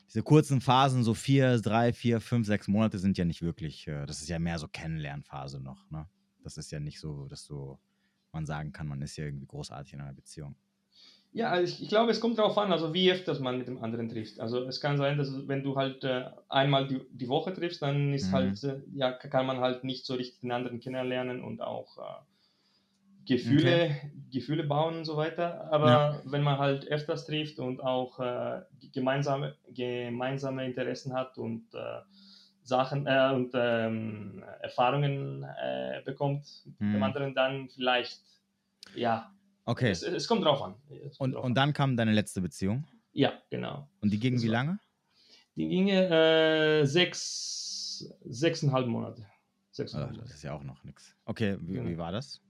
diese 0.10 0.24
kurzen 0.24 0.60
Phasen, 0.60 1.04
so 1.04 1.14
vier, 1.14 1.60
drei, 1.62 1.94
vier, 1.94 2.20
fünf, 2.20 2.48
sechs 2.48 2.68
Monate 2.68 2.98
sind 2.98 3.18
ja 3.18 3.26
nicht 3.26 3.42
wirklich, 3.42 3.88
äh, 3.88 4.06
das 4.06 4.22
ist 4.22 4.30
ja 4.30 4.40
mehr 4.40 4.58
so 4.58 4.68
Kennenlernphase 4.68 5.62
noch, 5.62 5.90
ne? 5.92 6.08
Das 6.44 6.58
ist 6.58 6.72
ja 6.72 6.80
nicht 6.80 7.00
so, 7.00 7.28
dass 7.28 7.44
so 7.44 7.80
man 8.32 8.46
sagen 8.46 8.72
kann, 8.72 8.88
man 8.88 9.02
ist 9.02 9.18
ja 9.18 9.26
irgendwie 9.26 9.46
großartig 9.46 9.94
in 9.94 10.02
einer 10.02 10.14
Beziehung. 10.14 10.56
Ja, 11.32 11.52
also 11.52 11.72
ich, 11.72 11.84
ich, 11.84 11.90
glaube, 11.90 12.12
es 12.12 12.20
kommt 12.20 12.40
darauf 12.40 12.58
an, 12.58 12.72
also 12.72 12.94
wie 12.94 13.12
öfter 13.12 13.40
man 13.40 13.60
mit 13.60 13.68
dem 13.68 13.84
anderen 13.84 14.10
trifft. 14.10 14.40
Also 14.40 14.64
es 14.64 14.82
kann 14.82 14.98
sein, 14.98 15.18
dass 15.18 15.48
wenn 15.48 15.64
du 15.64 15.76
halt 15.76 16.04
äh, 16.04 16.26
einmal 16.48 16.88
die, 16.88 17.02
die 17.12 17.28
Woche 17.28 17.54
triffst, 17.54 17.84
dann 17.84 18.14
ist 18.14 18.30
mhm. 18.30 18.32
halt, 18.32 18.64
äh, 18.64 18.82
ja, 18.96 19.12
kann 19.12 19.46
man 19.46 19.60
halt 19.60 19.84
nicht 19.84 20.08
so 20.08 20.16
richtig 20.16 20.42
den 20.42 20.52
anderen 20.52 20.80
kennenlernen 20.80 21.44
und 21.44 21.62
auch 21.62 21.98
äh, 21.98 22.24
Gefühle, 23.30 23.86
okay. 23.86 24.12
Gefühle 24.32 24.64
bauen 24.64 24.98
und 24.98 25.06
so 25.06 25.16
weiter. 25.16 25.72
Aber 25.72 25.88
ja. 25.88 26.22
wenn 26.26 26.42
man 26.42 26.58
halt 26.58 26.88
öfters 26.88 27.28
trifft 27.28 27.60
und 27.60 27.80
auch 27.80 28.20
äh, 28.20 28.62
gemeinsame, 28.92 29.56
gemeinsame 29.72 30.66
Interessen 30.66 31.14
hat 31.14 31.38
und 31.38 31.72
äh, 31.76 32.02
Sachen 32.64 33.06
äh, 33.06 33.32
und 33.34 33.52
ähm, 33.54 34.44
Erfahrungen 34.62 35.44
äh, 35.44 36.02
bekommt 36.04 36.48
mit 36.66 36.80
dem 36.80 36.96
hm. 36.96 37.04
anderen, 37.04 37.36
dann 37.36 37.70
vielleicht, 37.70 38.20
ja. 38.96 39.32
Okay. 39.66 39.92
Es, 39.92 40.02
es 40.02 40.28
kommt 40.28 40.44
drauf 40.44 40.64
an. 40.64 40.76
Und, 41.20 41.34
drauf 41.34 41.46
und 41.46 41.54
dann 41.54 41.74
kam 41.74 41.96
deine 41.96 42.14
letzte 42.14 42.42
Beziehung? 42.42 42.86
Ja, 43.14 43.34
genau. 43.52 43.88
Und 44.02 44.12
die 44.12 44.20
ging 44.20 44.34
das 44.34 44.44
wie 44.44 44.48
lange? 44.48 44.80
Die 45.56 45.68
ging 45.68 45.90
äh, 45.90 46.84
sechs, 46.86 48.12
sechseinhalb 48.26 48.88
Monate. 48.88 49.24
Sechseinhalb 49.70 50.14
oh, 50.16 50.22
das 50.22 50.32
ist 50.32 50.44
ja 50.44 50.54
auch 50.54 50.64
noch 50.64 50.84
nichts. 50.84 51.16
Okay, 51.26 51.58
wie, 51.62 51.74
genau. 51.74 51.90
wie 51.90 51.98
war 51.98 52.12
das? 52.12 52.42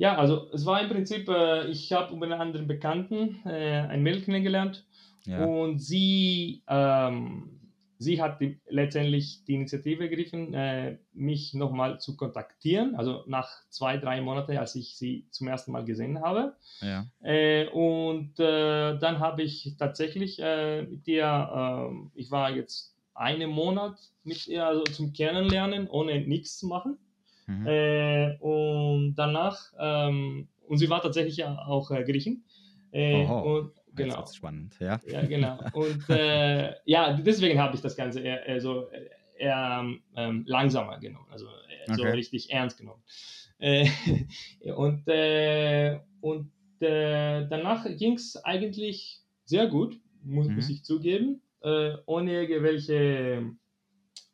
Ja, 0.00 0.16
also 0.16 0.48
es 0.54 0.64
war 0.64 0.80
im 0.80 0.88
Prinzip, 0.88 1.28
äh, 1.28 1.66
ich 1.66 1.92
habe 1.92 2.14
über 2.14 2.24
einen 2.24 2.40
anderen 2.40 2.66
Bekannten 2.66 3.36
äh, 3.44 3.86
ein 3.86 4.02
Mädel 4.02 4.22
kennengelernt 4.22 4.86
ja. 5.26 5.44
und 5.44 5.78
sie, 5.78 6.62
ähm, 6.68 7.60
sie 7.98 8.22
hat 8.22 8.40
die, 8.40 8.58
letztendlich 8.66 9.44
die 9.44 9.56
Initiative 9.56 10.04
ergriffen, 10.04 10.54
äh, 10.54 10.96
mich 11.12 11.52
nochmal 11.52 12.00
zu 12.00 12.16
kontaktieren, 12.16 12.94
also 12.94 13.24
nach 13.26 13.50
zwei, 13.68 13.98
drei 13.98 14.22
Monaten, 14.22 14.56
als 14.56 14.74
ich 14.74 14.96
sie 14.96 15.26
zum 15.32 15.48
ersten 15.48 15.70
Mal 15.70 15.84
gesehen 15.84 16.22
habe. 16.22 16.54
Ja. 16.80 17.04
Äh, 17.22 17.68
und 17.68 18.40
äh, 18.40 18.96
dann 18.98 19.18
habe 19.18 19.42
ich 19.42 19.74
tatsächlich 19.78 20.38
äh, 20.40 20.80
mit 20.80 21.06
ihr, 21.08 21.50
ähm, 21.54 22.10
ich 22.14 22.30
war 22.30 22.50
jetzt 22.50 22.96
einen 23.12 23.50
Monat 23.50 23.98
mit 24.24 24.46
ihr 24.46 24.66
also 24.66 24.82
zum 24.84 25.12
Kennenlernen, 25.12 25.90
ohne 25.90 26.26
nichts 26.26 26.56
zu 26.56 26.68
machen. 26.68 26.96
Mhm. 27.50 27.66
Äh, 27.66 28.36
und 28.38 29.14
danach, 29.16 29.72
ähm, 29.78 30.48
und 30.68 30.78
sie 30.78 30.88
war 30.88 31.02
tatsächlich 31.02 31.36
ja 31.36 31.58
auch 31.66 31.90
äh, 31.90 32.04
Griechin. 32.04 32.44
Äh, 32.92 33.24
und, 33.26 33.72
genau. 33.94 34.24
spannend, 34.26 34.76
ja. 34.78 35.00
Ja, 35.06 35.22
genau. 35.22 35.58
Und 35.72 36.08
äh, 36.08 36.74
ja, 36.84 37.12
deswegen 37.14 37.58
habe 37.58 37.74
ich 37.74 37.82
das 37.82 37.96
Ganze 37.96 38.20
eher, 38.20 38.46
eher 38.46 38.60
so 38.60 38.86
eher 39.36 39.84
ähm, 40.16 40.44
langsamer 40.46 41.00
genommen, 41.00 41.26
also 41.30 41.46
okay. 41.88 41.96
so 41.96 42.02
richtig 42.04 42.52
ernst 42.52 42.78
genommen. 42.78 43.02
Äh, 43.58 43.88
und 44.76 45.08
äh, 45.08 45.98
und 46.20 46.52
danach 46.80 47.84
ging 47.98 48.14
es 48.14 48.42
eigentlich 48.42 49.20
sehr 49.44 49.66
gut, 49.66 50.00
muss, 50.22 50.48
mhm. 50.48 50.54
muss 50.54 50.70
ich 50.70 50.82
zugeben, 50.82 51.42
ohne 51.60 52.46
irgendwelche 52.46 53.52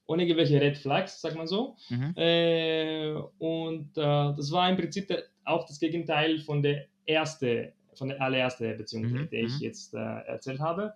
ohne 0.06 0.22
irgendwelche 0.22 0.60
Red 0.60 0.78
Flags, 0.78 1.20
sag 1.20 1.34
mal 1.34 1.46
so. 1.46 1.76
Mhm. 1.90 2.14
Äh, 2.16 3.12
und 3.38 3.90
äh, 3.96 4.34
das 4.36 4.52
war 4.52 4.68
im 4.70 4.76
Prinzip 4.76 5.08
der, 5.08 5.24
auch 5.44 5.66
das 5.66 5.80
Gegenteil 5.80 6.38
von 6.38 6.62
der 6.62 6.86
erste, 7.04 7.72
von 7.94 8.08
der 8.08 8.20
allerersten 8.20 8.76
Beziehung, 8.76 9.04
mhm. 9.04 9.28
die 9.30 9.36
ich 9.36 9.54
mhm. 9.54 9.62
jetzt 9.62 9.94
äh, 9.94 9.98
erzählt 9.98 10.60
habe. 10.60 10.94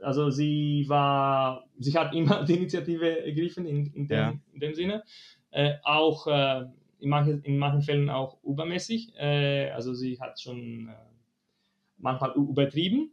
Also 0.00 0.30
sie 0.30 0.84
war, 0.86 1.64
sie 1.78 1.98
hat 1.98 2.14
immer 2.14 2.44
die 2.46 2.54
Initiative 2.54 3.24
ergriffen 3.24 3.66
in, 3.66 3.86
in, 3.94 4.06
dem, 4.06 4.16
ja. 4.16 4.34
in 4.52 4.60
dem 4.60 4.74
Sinne. 4.74 5.02
Äh, 5.50 5.74
auch 5.82 6.26
äh, 6.28 6.64
in, 7.00 7.10
manchen, 7.10 7.42
in 7.42 7.58
manchen 7.58 7.82
Fällen 7.82 8.10
auch 8.10 8.42
übermäßig. 8.44 9.14
Äh, 9.16 9.70
also 9.70 9.92
sie 9.92 10.20
hat 10.20 10.40
schon 10.40 10.90
manchmal 11.98 12.32
übertrieben. 12.34 13.12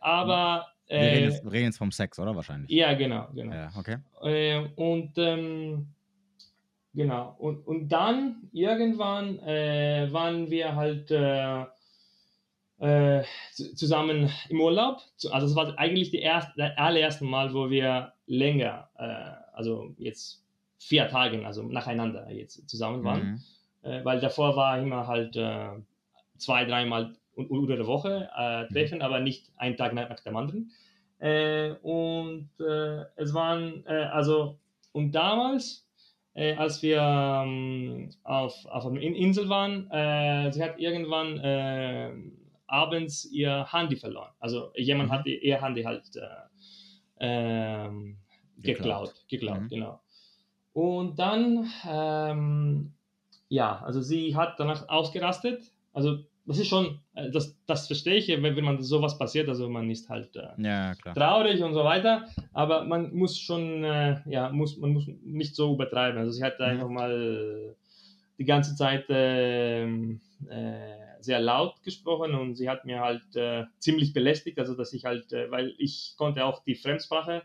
aber 0.00 0.66
wir 0.88 0.98
reden, 0.98 1.24
jetzt, 1.24 1.44
wir 1.44 1.52
reden, 1.52 1.64
jetzt, 1.66 1.78
vom 1.78 1.92
Sex, 1.92 2.18
oder 2.18 2.34
wahrscheinlich? 2.34 2.70
Ja, 2.70 2.94
genau, 2.94 3.28
genau. 3.34 3.54
Ja, 3.54 3.70
okay. 3.76 3.98
Äh, 4.22 4.68
und 4.76 5.12
ähm, 5.18 5.88
genau. 6.94 7.36
Und, 7.38 7.66
und 7.66 7.88
dann 7.88 8.48
irgendwann 8.52 9.38
äh, 9.40 10.08
waren 10.10 10.50
wir 10.50 10.74
halt 10.74 11.10
äh, 11.10 11.64
äh 12.80 13.24
zusammen 13.54 14.30
im 14.48 14.60
Urlaub. 14.60 15.02
Also 15.30 15.46
es 15.46 15.54
war 15.54 15.78
eigentlich 15.78 16.10
die 16.10 16.20
erste, 16.20 16.52
das 16.56 16.76
allererste 16.76 17.24
Mal, 17.24 17.52
wo 17.52 17.70
wir 17.70 18.12
länger, 18.26 18.88
äh, 18.98 19.56
also 19.56 19.94
jetzt 19.98 20.44
vier 20.78 21.08
Tage, 21.08 21.44
also 21.44 21.64
nacheinander 21.64 22.30
jetzt 22.30 22.68
zusammen 22.68 23.04
waren. 23.04 23.42
Mhm. 23.82 23.90
Äh, 23.90 24.04
weil 24.04 24.20
davor 24.20 24.56
war 24.56 24.78
immer 24.78 25.06
halt 25.06 25.38
zwei, 26.38 26.64
dreimal 26.64 27.16
unter 27.46 27.76
der 27.76 27.86
Woche 27.86 28.28
äh, 28.36 28.64
mhm. 28.64 28.68
treffen, 28.68 28.98
mhm. 28.98 29.02
aber 29.02 29.20
nicht 29.20 29.50
einen 29.56 29.76
Tag 29.76 29.94
nach, 29.94 30.08
nach 30.08 30.20
dem 30.20 30.36
anderen. 30.36 30.70
Äh, 31.18 31.72
und 31.82 32.50
äh, 32.60 33.04
es 33.16 33.34
waren, 33.34 33.84
äh, 33.86 34.04
also, 34.12 34.58
und 34.92 35.12
damals, 35.12 35.86
äh, 36.34 36.54
als 36.54 36.82
wir 36.82 37.00
ähm, 37.00 38.10
auf, 38.22 38.66
auf 38.66 38.86
einer 38.86 39.00
Insel 39.00 39.48
waren, 39.48 39.90
äh, 39.90 40.52
sie 40.52 40.62
hat 40.62 40.78
irgendwann 40.78 42.34
abends 42.66 43.24
ihr 43.24 43.66
Handy 43.72 43.96
verloren. 43.96 44.30
Also 44.38 44.70
jemand 44.76 45.08
mhm. 45.08 45.12
hat 45.12 45.26
ihr 45.26 45.62
Handy 45.62 45.82
halt 45.82 46.04
ähm, 47.18 48.18
geklaut, 48.58 49.14
geklaut, 49.28 49.62
mhm. 49.62 49.68
genau. 49.68 50.00
Und 50.72 51.18
dann, 51.18 51.68
ähm, 51.88 52.92
ja, 53.48 53.80
also 53.82 54.00
sie 54.00 54.36
hat 54.36 54.60
danach 54.60 54.88
ausgerastet. 54.88 55.62
Also 55.92 56.18
das 56.48 56.58
ist 56.58 56.68
schon, 56.68 56.98
äh, 57.14 57.30
das, 57.30 57.54
das 57.66 57.86
verstehe 57.86 58.16
ich, 58.16 58.28
wenn, 58.28 58.56
wenn 58.56 58.64
man 58.64 58.82
sowas 58.82 59.18
passiert, 59.18 59.48
also 59.48 59.68
man 59.68 59.90
ist 59.90 60.08
halt 60.08 60.34
äh, 60.34 60.48
ja, 60.56 60.94
traurig 61.14 61.62
und 61.62 61.74
so 61.74 61.84
weiter, 61.84 62.24
aber 62.54 62.84
man 62.84 63.14
muss 63.14 63.38
schon, 63.38 63.84
äh, 63.84 64.16
ja, 64.26 64.48
muss, 64.48 64.78
man 64.78 64.94
muss 64.94 65.06
nicht 65.22 65.54
so 65.54 65.74
übertreiben. 65.74 66.18
Also 66.18 66.32
sie 66.32 66.42
hat 66.42 66.58
mhm. 66.58 66.64
einfach 66.64 66.88
mal 66.88 67.76
die 68.38 68.44
ganze 68.44 68.74
Zeit 68.76 69.04
ähm, 69.10 70.20
äh, 70.48 71.20
sehr 71.20 71.40
laut 71.40 71.82
gesprochen 71.82 72.34
und 72.34 72.54
sie 72.54 72.70
hat 72.70 72.86
mir 72.86 73.00
halt 73.00 73.36
äh, 73.36 73.64
ziemlich 73.78 74.14
belästigt, 74.14 74.58
also 74.58 74.74
dass 74.74 74.94
ich 74.94 75.04
halt, 75.04 75.30
äh, 75.34 75.50
weil 75.50 75.74
ich 75.76 76.14
konnte 76.16 76.46
auch 76.46 76.64
die 76.64 76.74
Fremdsprache 76.74 77.42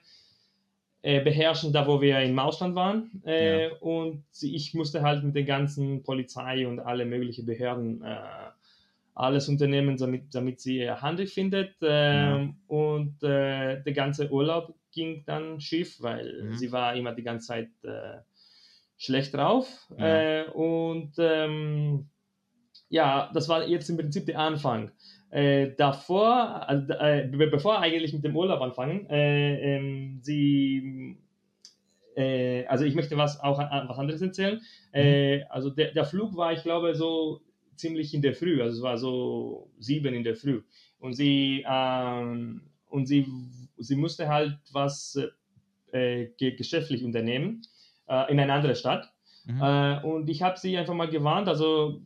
beherrschen, 1.05 1.73
da 1.73 1.85
wo 1.85 1.99
wir 1.99 2.21
im 2.21 2.39
Ausland 2.39 2.75
waren. 2.75 3.21
Ja. 3.25 3.73
Und 3.81 4.23
ich 4.41 4.73
musste 4.73 5.01
halt 5.01 5.21
mit 5.21 5.35
den 5.35 5.45
ganzen 5.45 6.01
Polizei 6.01 6.65
und 6.65 6.79
alle 6.79 7.03
möglichen 7.03 7.45
Behörden 7.45 8.01
alles 9.15 9.47
unternehmen, 9.47 9.97
damit, 9.97 10.34
damit 10.34 10.60
sie 10.60 10.80
ihr 10.80 11.02
Handel 11.02 11.28
findet. 11.28 11.76
Ähm, 11.82 12.56
ja. 12.69 12.76
Und 12.76 13.23
äh, 13.23 13.82
der 13.84 13.93
ganze 13.93 14.32
Urlaub 14.32 14.73
ging 14.91 15.23
dann 15.26 15.60
schief, 15.60 16.02
weil 16.02 16.43
mhm. 16.43 16.54
sie 16.54 16.71
war 16.71 16.95
immer 16.95 17.13
die 17.13 17.23
ganze 17.23 17.47
Zeit 17.47 17.69
äh, 17.84 18.19
schlecht 18.97 19.34
drauf. 19.34 19.67
Ja. 19.97 20.41
Äh, 20.41 20.49
und 20.49 21.13
ähm, 21.19 22.10
ja, 22.89 23.32
das 23.34 23.49
war 23.49 23.67
jetzt 23.67 23.89
im 23.89 23.97
Prinzip 23.97 24.26
der 24.26 24.39
Anfang. 24.39 24.91
Äh, 25.30 25.71
davor, 25.78 26.67
also, 26.67 26.93
äh, 26.93 27.28
bevor 27.32 27.80
eigentlich 27.80 28.13
mit 28.13 28.23
dem 28.23 28.36
Urlaub 28.36 28.62
anfangen, 28.62 29.10
äh, 29.10 29.76
ähm, 29.76 30.19
sie 30.21 31.17
also 32.15 32.86
ich 32.86 32.93
möchte 32.93 33.17
was 33.17 33.39
auch 33.39 33.58
was 33.58 33.97
anderes 33.97 34.21
erzählen. 34.21 34.62
Mhm. 34.93 35.45
also 35.49 35.71
der, 35.71 35.93
der 35.93 36.06
Flug 36.06 36.38
war, 36.38 36.54
ich 36.54 36.62
glaube, 36.62 36.93
so 36.93 37.41
ziemlich 37.75 38.13
in 38.13 38.21
der 38.21 38.33
Früh, 38.33 38.62
also 38.62 38.77
es 38.77 38.83
war 38.83 38.97
so 38.97 39.71
sieben 39.79 40.13
in 40.13 40.23
der 40.23 40.36
Früh. 40.36 40.62
Und 40.99 41.13
sie, 41.13 41.65
ähm, 41.67 42.62
und 42.89 43.07
sie, 43.07 43.27
sie 43.77 43.95
musste 43.95 44.27
halt 44.27 44.57
was 44.71 45.19
äh, 45.91 46.27
geschäftlich 46.38 47.03
unternehmen 47.03 47.62
äh, 48.07 48.31
in 48.31 48.39
eine 48.39 48.53
andere 48.53 48.75
Stadt. 48.75 49.12
Mhm. 49.45 49.62
Äh, 49.62 50.01
und 50.03 50.29
ich 50.29 50.41
habe 50.41 50.57
sie 50.57 50.77
einfach 50.77 50.93
mal 50.93 51.09
gewarnt, 51.09 51.47
also 51.47 52.01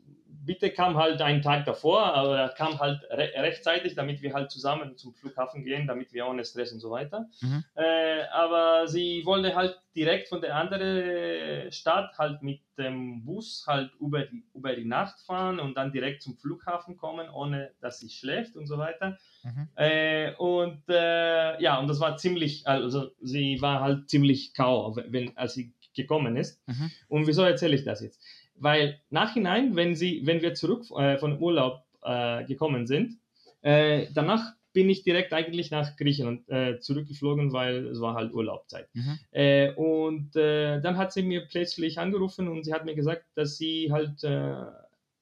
bitte 0.47 0.71
kam 0.71 0.97
halt 0.97 1.21
einen 1.21 1.43
Tag 1.43 1.65
davor, 1.65 2.15
aber 2.15 2.49
kam 2.57 2.79
halt 2.79 3.03
re 3.11 3.31
rechtzeitig, 3.35 3.93
damit 3.93 4.23
wir 4.23 4.33
halt 4.33 4.49
zusammen 4.49 4.97
zum 4.97 5.13
Flughafen 5.13 5.63
gehen, 5.63 5.85
damit 5.85 6.13
wir 6.13 6.25
ohne 6.25 6.43
Stress 6.45 6.71
und 6.71 6.79
so 6.79 6.89
weiter. 6.89 7.29
Mhm. 7.41 7.63
Äh, 7.75 8.23
aber 8.31 8.87
sie 8.87 9.23
wollte 9.25 9.53
halt 9.55 9.79
direkt 9.95 10.29
von 10.29 10.41
der 10.41 10.55
anderen 10.55 11.71
Stadt 11.71 12.17
halt 12.17 12.41
mit 12.41 12.61
dem 12.77 13.25
Bus 13.25 13.65
halt 13.67 13.91
über 13.99 14.25
die, 14.25 14.45
über 14.53 14.75
die 14.75 14.85
Nacht 14.85 15.19
fahren 15.21 15.59
und 15.59 15.75
dann 15.75 15.91
direkt 15.91 16.21
zum 16.23 16.37
Flughafen 16.37 16.97
kommen, 16.97 17.29
ohne 17.29 17.71
dass 17.81 17.99
sie 17.99 18.09
schläft 18.09 18.55
und 18.55 18.67
so 18.67 18.77
weiter. 18.77 19.17
Mhm. 19.43 19.67
Äh, 19.75 20.33
und 20.35 20.83
äh, 20.89 21.61
ja, 21.61 21.79
und 21.79 21.87
das 21.87 21.99
war 21.99 22.17
ziemlich, 22.17 22.67
also 22.67 23.11
sie 23.21 23.61
war 23.61 23.81
halt 23.81 24.09
ziemlich 24.09 24.53
kau, 24.53 24.95
wenn, 24.95 25.35
als 25.37 25.55
sie 25.55 25.73
gekommen 25.97 26.37
ist. 26.37 26.65
Mhm. 26.67 26.91
Und 27.09 27.27
wieso 27.27 27.41
erzähle 27.43 27.75
ich 27.75 27.83
das 27.83 28.01
jetzt? 28.01 28.23
Weil 28.59 28.99
nachhinein, 29.09 29.75
wenn, 29.75 29.95
sie, 29.95 30.21
wenn 30.25 30.41
wir 30.41 30.53
zurück 30.53 30.85
äh, 30.97 31.17
von 31.17 31.39
Urlaub 31.39 31.83
äh, 32.03 32.43
gekommen 32.45 32.87
sind, 32.87 33.19
äh, 33.61 34.07
danach 34.13 34.53
bin 34.73 34.89
ich 34.89 35.03
direkt 35.03 35.33
eigentlich 35.33 35.71
nach 35.71 35.95
Griechenland 35.95 36.47
äh, 36.49 36.79
zurückgeflogen, 36.79 37.51
weil 37.51 37.87
es 37.87 37.99
war 37.99 38.13
halt 38.13 38.33
Urlaubzeit. 38.33 38.87
Mhm. 38.93 39.19
Äh, 39.31 39.71
und 39.73 40.35
äh, 40.35 40.79
dann 40.81 40.97
hat 40.97 41.11
sie 41.13 41.23
mir 41.23 41.47
plötzlich 41.47 41.97
angerufen 41.97 42.47
und 42.47 42.63
sie 42.63 42.73
hat 42.73 42.85
mir 42.85 42.93
gesagt, 42.95 43.25
dass 43.35 43.57
sie 43.57 43.91
halt 43.91 44.23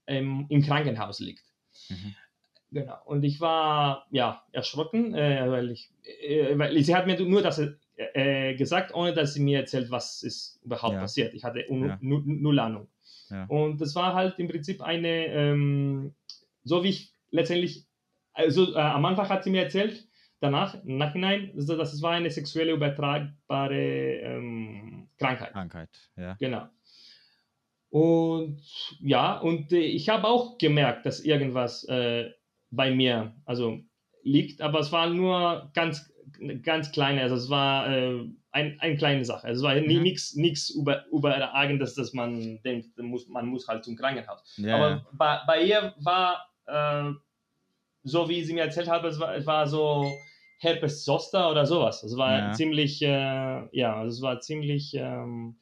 im, 0.07 0.45
im, 0.49 0.61
Krankenhaus 0.61 1.19
liegt. 1.19 1.43
Mhm. 1.89 2.15
Genau. 2.71 2.97
Und 3.05 3.23
ich 3.23 3.39
war 3.39 4.07
ja 4.11 4.43
erschrocken, 4.51 5.13
weil 5.13 5.71
ich, 5.71 5.89
weil 6.55 6.83
sie 6.83 6.93
hat 6.93 7.07
mir 7.07 7.17
nur 7.19 7.41
das 7.41 7.61
äh, 7.95 8.55
gesagt, 8.55 8.93
ohne 8.93 9.13
dass 9.13 9.33
sie 9.33 9.41
mir 9.41 9.59
erzählt, 9.59 9.89
was 9.89 10.21
ist 10.23 10.59
überhaupt 10.63 10.95
ja. 10.95 10.99
passiert. 10.99 11.33
Ich 11.33 11.43
hatte 11.43 11.63
ja. 11.69 11.97
null 12.01 12.59
Ahnung. 12.59 12.87
Ja. 13.29 13.45
Und 13.45 13.81
das 13.81 13.95
war 13.95 14.13
halt 14.13 14.39
im 14.39 14.47
Prinzip 14.47 14.81
eine, 14.81 15.27
ähm, 15.27 16.15
so 16.63 16.83
wie 16.83 16.89
ich 16.89 17.13
letztendlich, 17.31 17.85
also 18.33 18.73
äh, 18.73 18.79
am 18.79 19.05
Anfang 19.05 19.29
hat 19.29 19.43
sie 19.43 19.49
mir 19.49 19.63
erzählt, 19.63 20.07
danach, 20.39 20.75
im 20.83 20.97
Nachhinein, 20.97 21.51
also 21.55 21.77
das 21.77 22.01
war 22.01 22.11
eine 22.11 22.29
sexuelle 22.29 22.73
übertragbare 22.73 23.75
ähm, 23.75 25.09
Krankheit. 25.17 25.51
Krankheit, 25.51 25.89
ja. 26.15 26.35
Genau. 26.39 26.67
Und 27.89 28.61
ja, 28.99 29.37
und 29.39 29.71
äh, 29.71 29.79
ich 29.79 30.09
habe 30.09 30.27
auch 30.27 30.57
gemerkt, 30.57 31.05
dass 31.05 31.21
irgendwas 31.21 31.85
äh, 31.85 32.29
bei 32.69 32.91
mir 32.93 33.35
also 33.45 33.79
liegt, 34.23 34.61
aber 34.61 34.79
es 34.79 34.91
war 34.91 35.09
nur 35.09 35.71
ganz, 35.73 36.11
ganz 36.63 36.91
kleine, 36.91 37.21
also 37.21 37.35
es 37.35 37.49
war 37.49 37.89
äh, 37.89 38.27
ein, 38.55 38.79
eine 38.79 38.95
kleine 38.95 39.25
Sache. 39.25 39.47
Also 39.47 39.67
es 39.67 39.75
war 39.75 39.81
mhm. 39.81 40.01
nichts 40.01 40.69
über, 40.69 41.05
überragendes, 41.11 41.93
dass 41.93 42.13
man 42.13 42.61
denkt, 42.63 42.97
man 42.97 43.07
muss, 43.07 43.27
man 43.27 43.47
muss 43.47 43.67
halt 43.67 43.83
zum 43.83 43.97
Krankenhaus. 43.97 44.55
Ja, 44.55 44.77
aber 44.77 44.89
ja. 44.89 45.05
Bei, 45.11 45.39
bei 45.45 45.63
ihr 45.63 45.93
war, 45.99 46.47
äh, 46.65 47.11
so 48.03 48.29
wie 48.29 48.43
sie 48.43 48.53
mir 48.53 48.61
erzählt 48.61 48.87
hat, 48.87 49.03
es 49.03 49.19
war, 49.19 49.35
es 49.35 49.45
war 49.45 49.67
so 49.67 50.09
Herpes 50.59 51.03
Zoster 51.03 51.51
oder 51.51 51.65
sowas. 51.65 52.01
Es 52.03 52.15
war 52.15 52.37
ja. 52.37 52.51
ziemlich, 52.53 53.01
äh, 53.01 53.67
ja, 53.77 54.05
es 54.05 54.21
war 54.21 54.39
ziemlich, 54.39 54.93
ähm, 54.93 55.57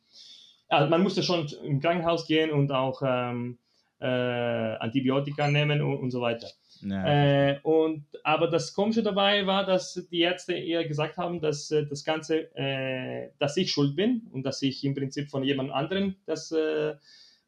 also 0.67 0.87
man 0.87 1.01
musste 1.01 1.23
schon 1.23 1.47
im 1.63 1.79
Krankenhaus 1.79 2.27
gehen 2.27 2.51
und 2.51 2.71
auch 2.71 3.01
ähm, 3.03 3.57
äh, 4.01 4.05
Antibiotika 4.05 5.47
nehmen 5.47 5.81
und, 5.81 5.97
und 5.97 6.11
so 6.11 6.21
weiter. 6.21 6.47
Ja. 6.86 7.05
Äh, 7.05 7.59
und, 7.63 8.05
aber 8.23 8.47
das 8.47 8.73
Komische 8.73 9.03
dabei 9.03 9.45
war, 9.45 9.65
dass 9.65 10.07
die 10.11 10.21
Ärzte 10.21 10.53
eher 10.53 10.88
gesagt 10.88 11.17
haben, 11.17 11.39
dass 11.39 11.71
äh, 11.71 11.86
das 11.86 12.03
Ganze, 12.03 12.55
äh, 12.55 13.29
dass 13.39 13.57
ich 13.57 13.71
schuld 13.71 13.95
bin 13.95 14.27
und 14.31 14.43
dass 14.43 14.61
ich 14.61 14.84
im 14.84 14.93
Prinzip 14.93 15.29
von 15.29 15.43
jemand 15.43 15.71
anderem 15.71 16.15
das 16.25 16.51
äh, 16.51 16.95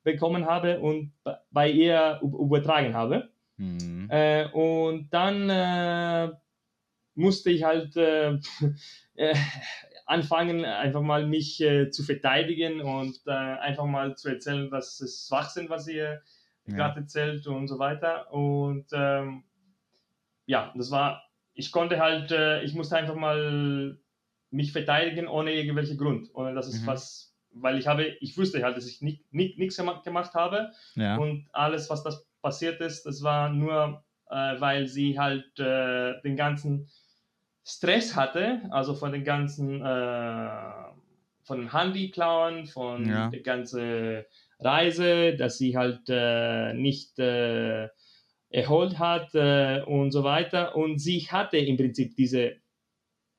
bekommen 0.03 0.45
habe 0.45 0.79
und 0.79 1.11
bei 1.51 1.69
ihr 1.69 2.19
übertragen 2.21 2.93
habe. 2.93 3.29
Mhm. 3.57 4.07
Äh, 4.09 4.47
und 4.51 5.09
dann 5.11 6.37
musste 7.15 7.49
ich 7.49 7.63
halt 7.63 7.97
anfangen, 10.05 10.65
einfach 10.65 11.01
mal 11.01 11.25
mich 11.25 11.63
zu 11.89 12.03
verteidigen 12.03 12.81
und 12.81 13.27
einfach 13.27 13.85
mal 13.85 14.15
zu 14.15 14.29
erzählen, 14.29 14.69
was 14.69 14.99
es 14.99 15.27
Schwachsinn, 15.27 15.69
was 15.69 15.87
ihr 15.87 16.21
ja. 16.67 16.75
gerade 16.75 17.01
erzählt 17.01 17.45
und 17.47 17.67
so 17.67 17.79
weiter. 17.79 18.31
Und 18.31 18.85
ähm, 18.93 19.43
ja, 20.45 20.73
das 20.75 20.91
war, 20.91 21.23
ich 21.53 21.71
konnte 21.71 21.99
halt, 21.99 22.31
äh, 22.31 22.61
ich 22.63 22.73
musste 22.73 22.97
einfach 22.97 23.15
mal 23.15 23.97
mich 24.51 24.71
verteidigen 24.71 25.27
ohne 25.27 25.53
irgendwelche 25.53 25.97
Grund, 25.97 26.29
ohne 26.33 26.53
dass 26.53 26.67
es 26.67 26.81
mhm. 26.81 26.87
was, 26.87 27.35
weil 27.51 27.77
ich 27.77 27.87
habe, 27.87 28.05
ich 28.19 28.37
wusste 28.37 28.63
halt, 28.63 28.77
dass 28.77 28.87
ich 28.87 29.01
nichts 29.01 29.77
gemacht 29.77 30.33
habe 30.33 30.71
ja. 30.95 31.17
und 31.17 31.47
alles, 31.51 31.89
was 31.89 32.03
das 32.03 32.27
passiert 32.41 32.79
ist, 32.81 33.03
das 33.05 33.23
war 33.23 33.49
nur, 33.49 34.03
äh, 34.29 34.59
weil 34.59 34.87
sie 34.87 35.19
halt 35.19 35.59
äh, 35.59 36.21
den 36.21 36.35
ganzen 36.35 36.89
Stress 37.63 38.15
hatte, 38.15 38.61
also 38.69 38.93
von 38.93 39.11
den 39.11 39.23
ganzen, 39.23 39.81
äh, 39.81 40.59
von 41.43 41.59
den 41.59 41.73
Handyklauen, 41.73 42.67
von 42.67 43.07
ja. 43.07 43.29
der 43.29 43.41
ganzen 43.41 44.23
Reise, 44.59 45.35
dass 45.35 45.57
sie 45.57 45.77
halt 45.77 46.01
äh, 46.07 46.73
nicht 46.73 47.19
äh, 47.19 47.89
erholt 48.49 48.99
hat 48.99 49.33
äh, 49.35 49.81
und 49.85 50.11
so 50.11 50.23
weiter. 50.23 50.75
Und 50.75 50.99
sie 50.99 51.21
hatte 51.21 51.57
im 51.57 51.77
Prinzip 51.77 52.15
diese 52.15 52.53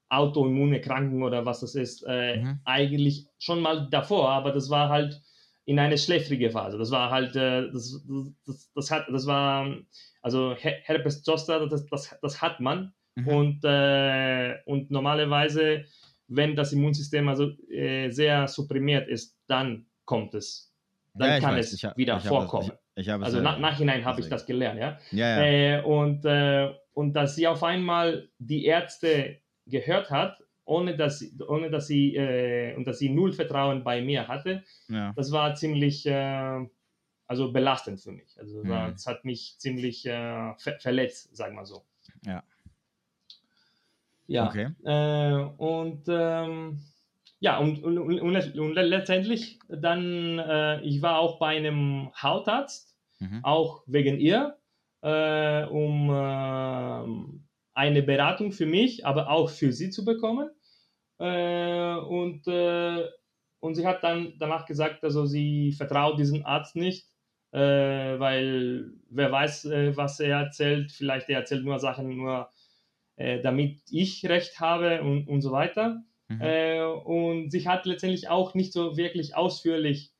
autoimmune 0.08 0.80
Kranken 0.80 1.22
oder 1.22 1.44
was 1.46 1.60
das 1.60 1.74
ist, 1.74 2.04
äh, 2.06 2.36
mhm. 2.36 2.60
eigentlich 2.64 3.26
schon 3.38 3.60
mal 3.60 3.88
davor, 3.90 4.28
aber 4.30 4.52
das 4.52 4.70
war 4.70 4.88
halt 4.88 5.20
in 5.64 5.80
eine 5.80 5.98
schläfrige 5.98 6.50
Phase. 6.50 6.78
Das 6.78 6.92
war 6.92 7.10
halt, 7.10 7.34
äh, 7.34 7.72
das, 7.72 8.04
das, 8.46 8.70
das, 8.72 8.90
hat, 8.92 9.06
das 9.10 9.26
war, 9.26 9.76
also 10.22 10.54
Herpes 10.54 11.22
Zoster, 11.22 11.66
das, 11.66 11.86
das, 11.86 12.16
das 12.22 12.40
hat 12.40 12.60
man 12.60 12.92
Mhm. 13.16 13.28
Und, 13.28 13.64
äh, 13.64 14.56
und 14.66 14.90
normalerweise, 14.90 15.86
wenn 16.28 16.54
das 16.54 16.72
Immunsystem 16.72 17.28
also 17.28 17.52
sehr 17.68 18.46
supprimiert 18.48 19.08
ist, 19.08 19.36
dann 19.46 19.86
kommt 20.04 20.34
es. 20.34 20.72
Dann 21.18 21.30
ja, 21.30 21.40
kann 21.40 21.56
weiß. 21.56 21.72
es 21.72 21.82
hab, 21.82 21.96
wieder 21.96 22.20
vorkommen. 22.20 22.68
Das, 22.68 22.78
ich, 22.94 23.08
ich 23.08 23.12
also 23.12 23.40
nach, 23.40 23.58
nachhinein 23.58 24.04
habe 24.04 24.20
ich 24.20 24.28
das 24.28 24.46
gelernt, 24.46 24.80
ja. 24.80 24.98
ja, 25.10 25.42
ja. 25.42 25.78
Äh, 25.78 25.82
und, 25.82 26.24
äh, 26.24 26.72
und 26.92 27.12
dass 27.14 27.36
sie 27.36 27.46
auf 27.46 27.62
einmal 27.62 28.28
die 28.38 28.64
Ärzte 28.64 29.38
gehört 29.66 30.10
hat, 30.10 30.38
ohne 30.64 30.96
dass, 30.96 31.24
ohne 31.46 31.70
dass 31.70 31.86
sie 31.86 32.16
äh, 32.16 32.74
und 32.74 32.86
dass 32.86 32.98
sie 32.98 33.08
null 33.08 33.32
Vertrauen 33.32 33.84
bei 33.84 34.02
mir 34.02 34.26
hatte, 34.26 34.64
das 34.88 35.30
war 35.30 35.54
ziemlich 35.54 36.06
äh, 36.06 36.66
also 37.28 37.52
belastend 37.52 38.00
für 38.00 38.12
mich. 38.12 38.38
Also 38.38 38.62
mhm. 38.62 38.68
das 38.68 39.06
hat 39.06 39.24
mich 39.24 39.56
ziemlich 39.58 40.02
ver 40.02 40.56
verletzt, 40.80 41.36
sagen 41.36 41.56
wir 41.56 41.66
so. 41.66 41.84
Ja. 42.24 42.42
Ja. 44.28 44.48
Okay. 44.48 44.70
Äh, 44.84 45.44
und 45.56 46.04
ähm, 46.08 46.80
ja, 47.40 47.58
und, 47.58 47.82
und, 47.82 47.98
und, 47.98 48.20
und, 48.20 48.74
letztendlich 48.74 49.58
dann, 49.68 50.38
äh, 50.38 50.80
ich 50.82 51.02
war 51.02 51.18
auch 51.18 51.38
bei 51.38 51.56
einem 51.56 52.10
Hautarzt, 52.20 52.96
mhm. 53.18 53.40
auch 53.42 53.82
wegen 53.86 54.18
ihr, 54.18 54.56
äh, 55.02 55.64
um 55.64 56.10
äh, 56.10 57.34
eine 57.74 58.02
Beratung 58.02 58.52
für 58.52 58.66
mich, 58.66 59.04
aber 59.04 59.30
auch 59.30 59.50
für 59.50 59.72
sie 59.72 59.90
zu 59.90 60.04
bekommen. 60.04 60.50
Äh, 61.18 61.94
und, 61.96 62.46
äh, 62.46 63.04
und 63.60 63.74
sie 63.74 63.86
hat 63.86 64.02
dann 64.02 64.34
danach 64.38 64.66
gesagt, 64.66 65.04
also 65.04 65.26
sie 65.26 65.72
vertraut 65.72 66.18
diesem 66.18 66.44
Arzt 66.44 66.76
nicht, 66.76 67.06
weil 67.52 68.90
wer 69.08 69.32
weiß, 69.32 69.70
was 69.94 70.20
er 70.20 70.40
erzählt, 70.40 70.92
vielleicht 70.92 71.30
er 71.30 71.38
erzählt 71.38 71.64
nur 71.64 71.78
Sachen, 71.78 72.14
nur 72.14 72.50
äh, 73.16 73.40
damit 73.40 73.80
ich 73.90 74.26
Recht 74.28 74.60
habe 74.60 75.02
und, 75.02 75.26
und 75.26 75.40
so 75.40 75.50
weiter. 75.50 76.02
Mhm. 76.28 76.40
Äh, 76.40 76.82
und 76.82 77.50
sie 77.50 77.66
hat 77.68 77.86
letztendlich 77.86 78.28
auch 78.28 78.54
nicht 78.54 78.72
so 78.72 78.96
wirklich 78.96 79.36
ausführlich 79.36 80.12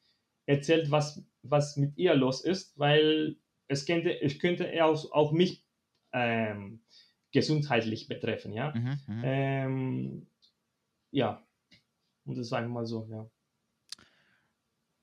erzählt, 0.47 0.91
was, 0.91 1.25
was 1.43 1.77
mit 1.77 1.97
ihr 1.97 2.15
los 2.15 2.43
ist, 2.43 2.79
weil 2.79 3.37
es 3.69 3.87
könnte, 3.87 4.21
es 4.21 4.39
könnte 4.39 4.85
auch, 4.85 5.11
auch 5.13 5.33
mich 5.33 5.65
ähm, 6.13 6.81
gesundheitlich 7.33 8.09
betreffen, 8.09 8.53
ja. 8.53 8.73
Mhm, 8.75 8.99
mhm. 9.07 9.23
ähm, 9.25 10.27
ja, 11.11 11.47
und 12.25 12.37
das 12.37 12.47
ist 12.47 12.53
einfach 12.53 12.71
mal 12.71 12.87
so, 12.87 13.07
ja. 13.11 13.31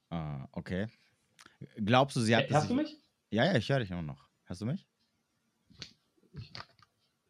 Ah, 0.09 0.47
okay. 0.51 0.87
Glaubst 1.77 2.15
du, 2.15 2.21
sie 2.21 2.35
hat. 2.35 2.49
Hörst 2.49 2.69
du 2.69 2.75
mich? 2.75 2.97
Ja, 3.31 3.45
ja, 3.45 3.55
ich 3.55 3.67
höre 3.69 3.79
dich 3.79 3.89
immer 3.89 4.01
noch. 4.01 4.29
Hörst 4.45 4.61
du 4.61 4.65
mich? 4.65 4.87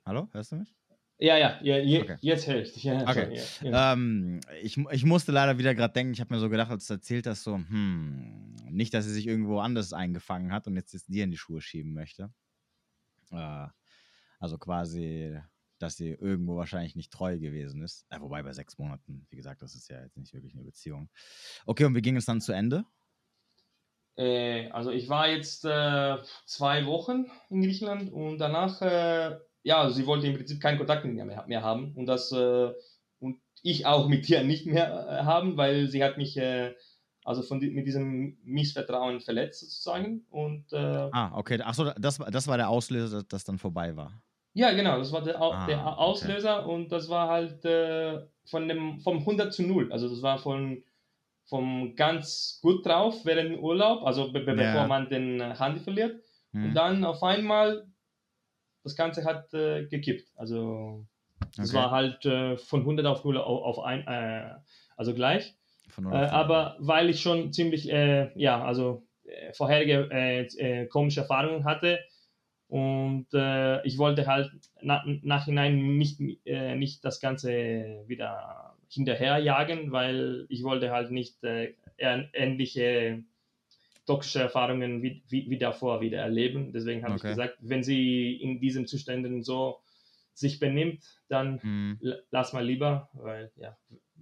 Hallo, 0.05 0.27
hörst 0.33 0.51
du 0.51 0.57
mich? 0.57 0.75
Ja, 1.23 1.37
ja, 1.37 1.57
ja 1.61 1.77
je, 1.77 2.01
okay. 2.01 2.17
jetzt 2.19 2.47
höre 2.47 2.63
ich 2.63 2.73
dich. 2.73 2.83
Ja, 2.83 3.01
okay. 3.03 3.37
So, 3.37 3.67
ja, 3.67 3.93
ähm, 3.93 4.41
ich, 4.61 4.77
ich 4.91 5.05
musste 5.05 5.31
leider 5.31 5.57
wieder 5.57 5.73
gerade 5.73 5.93
denken, 5.93 6.11
ich 6.11 6.19
habe 6.19 6.33
mir 6.33 6.41
so 6.41 6.49
gedacht, 6.49 6.69
als 6.69 6.85
du 6.87 6.95
erzählt 6.95 7.27
hast, 7.27 7.43
so, 7.43 7.55
hm, 7.55 8.55
nicht, 8.69 8.93
dass 8.93 9.05
sie 9.05 9.13
sich 9.13 9.25
irgendwo 9.25 9.59
anders 9.59 9.93
eingefangen 9.93 10.51
hat 10.51 10.67
und 10.67 10.75
jetzt, 10.75 10.91
jetzt 10.91 11.07
dir 11.07 11.23
in 11.23 11.31
die 11.31 11.37
Schuhe 11.37 11.61
schieben 11.61 11.93
möchte. 11.93 12.33
Äh, 13.31 13.67
also 14.37 14.57
quasi, 14.57 15.39
dass 15.79 15.95
sie 15.95 16.09
irgendwo 16.09 16.57
wahrscheinlich 16.57 16.97
nicht 16.97 17.13
treu 17.13 17.39
gewesen 17.39 17.83
ist. 17.83 18.05
Äh, 18.09 18.19
wobei 18.19 18.43
bei 18.43 18.51
sechs 18.51 18.77
Monaten, 18.77 19.25
wie 19.29 19.37
gesagt, 19.37 19.61
das 19.61 19.75
ist 19.75 19.89
ja 19.89 20.03
jetzt 20.03 20.17
nicht 20.17 20.33
wirklich 20.33 20.53
eine 20.55 20.65
Beziehung. 20.65 21.09
Okay, 21.65 21.85
und 21.85 21.95
wie 21.95 22.01
ging 22.01 22.17
es 22.17 22.25
dann 22.25 22.41
zu 22.41 22.51
Ende? 22.51 22.83
Äh, 24.17 24.69
also 24.71 24.91
ich 24.91 25.07
war 25.07 25.29
jetzt 25.29 25.63
äh, 25.63 26.17
zwei 26.45 26.85
Wochen 26.85 27.27
in 27.49 27.61
Griechenland 27.61 28.11
und 28.11 28.39
danach 28.39 28.81
äh, 28.81 29.39
ja, 29.63 29.81
also 29.81 29.95
sie 29.95 30.05
wollte 30.05 30.27
im 30.27 30.35
Prinzip 30.35 30.61
keinen 30.61 30.77
Kontakt 30.77 31.05
mit 31.05 31.15
mir 31.15 31.25
mehr, 31.25 31.45
mehr 31.47 31.63
haben 31.63 31.93
und 31.95 32.05
das 32.05 32.31
äh, 32.31 32.71
und 33.19 33.39
ich 33.61 33.85
auch 33.85 34.07
mit 34.07 34.29
ihr 34.29 34.43
nicht 34.43 34.65
mehr 34.65 35.07
äh, 35.09 35.23
haben, 35.23 35.57
weil 35.57 35.87
sie 35.87 36.03
hat 36.03 36.17
mich 36.17 36.37
äh, 36.37 36.73
also 37.25 37.41
von 37.41 37.59
mit 37.59 37.87
diesem 37.87 38.37
Missvertrauen 38.43 39.21
verletzt 39.21 39.61
sozusagen 39.61 40.25
und 40.29 40.71
äh, 40.73 41.09
ah 41.11 41.31
okay, 41.35 41.61
achso, 41.61 41.91
das 41.97 42.17
das 42.17 42.47
war 42.47 42.57
der 42.57 42.69
Auslöser, 42.69 43.19
dass 43.19 43.27
das 43.27 43.43
dann 43.45 43.57
vorbei 43.57 43.95
war. 43.95 44.21
Ja, 44.55 44.71
genau, 44.73 44.99
das 44.99 45.11
war 45.11 45.23
der, 45.23 45.41
ah, 45.41 45.65
der 45.65 45.97
Auslöser 45.97 46.63
okay. 46.65 46.73
und 46.73 46.91
das 46.91 47.09
war 47.09 47.27
halt 47.27 47.65
äh, 47.65 48.21
von 48.45 48.67
dem 48.67 48.99
vom 48.99 49.19
100 49.19 49.51
zu 49.51 49.63
0, 49.63 49.91
also 49.91 50.09
das 50.09 50.21
war 50.21 50.37
von 50.37 50.83
vom 51.45 51.95
ganz 51.95 52.59
gut 52.61 52.85
drauf 52.85 53.25
während 53.25 53.59
Urlaub, 53.59 54.03
also 54.03 54.31
be 54.31 54.43
ja. 54.45 54.53
bevor 54.53 54.87
man 54.87 55.09
den 55.09 55.41
Handy 55.57 55.79
verliert. 55.79 56.21
Hm. 56.51 56.65
Und 56.65 56.73
dann 56.73 57.03
auf 57.03 57.23
einmal 57.23 57.85
das 58.83 58.95
Ganze 58.95 59.23
hat 59.25 59.53
äh, 59.53 59.85
gekippt. 59.85 60.27
Also 60.35 61.05
es 61.57 61.69
okay. 61.69 61.77
war 61.77 61.91
halt 61.91 62.25
äh, 62.25 62.57
von 62.57 62.81
100 62.81 63.05
auf 63.05 63.23
0 63.23 63.37
auf, 63.37 63.63
auf 63.63 63.79
ein, 63.83 64.05
äh, 64.07 64.55
also 64.95 65.13
gleich. 65.13 65.55
Äh, 65.97 66.15
aber 66.15 66.75
weil 66.79 67.09
ich 67.09 67.21
schon 67.21 67.53
ziemlich, 67.53 67.89
äh, 67.91 68.31
ja, 68.35 68.63
also 68.63 69.05
äh, 69.25 69.53
vorherige 69.53 70.87
komische 70.89 71.21
Erfahrungen 71.21 71.65
hatte 71.65 71.99
und 72.67 73.27
ich 73.83 73.97
wollte 73.99 74.25
halt 74.25 74.51
na, 74.81 75.03
nachhinein 75.21 75.97
nicht, 75.97 76.19
nicht 76.19 77.05
das 77.05 77.19
Ganze 77.19 78.03
wieder 78.07 78.75
hinterherjagen, 78.89 79.91
weil 79.91 80.45
ich 80.49 80.63
wollte 80.63 80.91
halt 80.91 81.11
nicht 81.11 81.43
äh, 81.43 81.73
ähnliche 81.97 83.23
toxische 84.05 84.41
Erfahrungen 84.41 85.01
wie, 85.01 85.23
wie, 85.29 85.49
wie 85.49 85.57
davor 85.57 86.01
wieder 86.01 86.19
erleben. 86.19 86.73
Deswegen 86.73 87.03
habe 87.03 87.15
okay. 87.15 87.27
ich 87.27 87.31
gesagt, 87.31 87.57
wenn 87.61 87.83
sie 87.83 88.35
in 88.35 88.59
diesen 88.59 88.87
Zuständen 88.87 89.43
so 89.43 89.79
sich 90.33 90.59
benimmt, 90.59 91.03
dann 91.27 91.61
hm. 91.61 91.99
lass 92.31 92.53
mal 92.53 92.65
lieber, 92.65 93.09
weil 93.13 93.51
ja, 93.55 93.77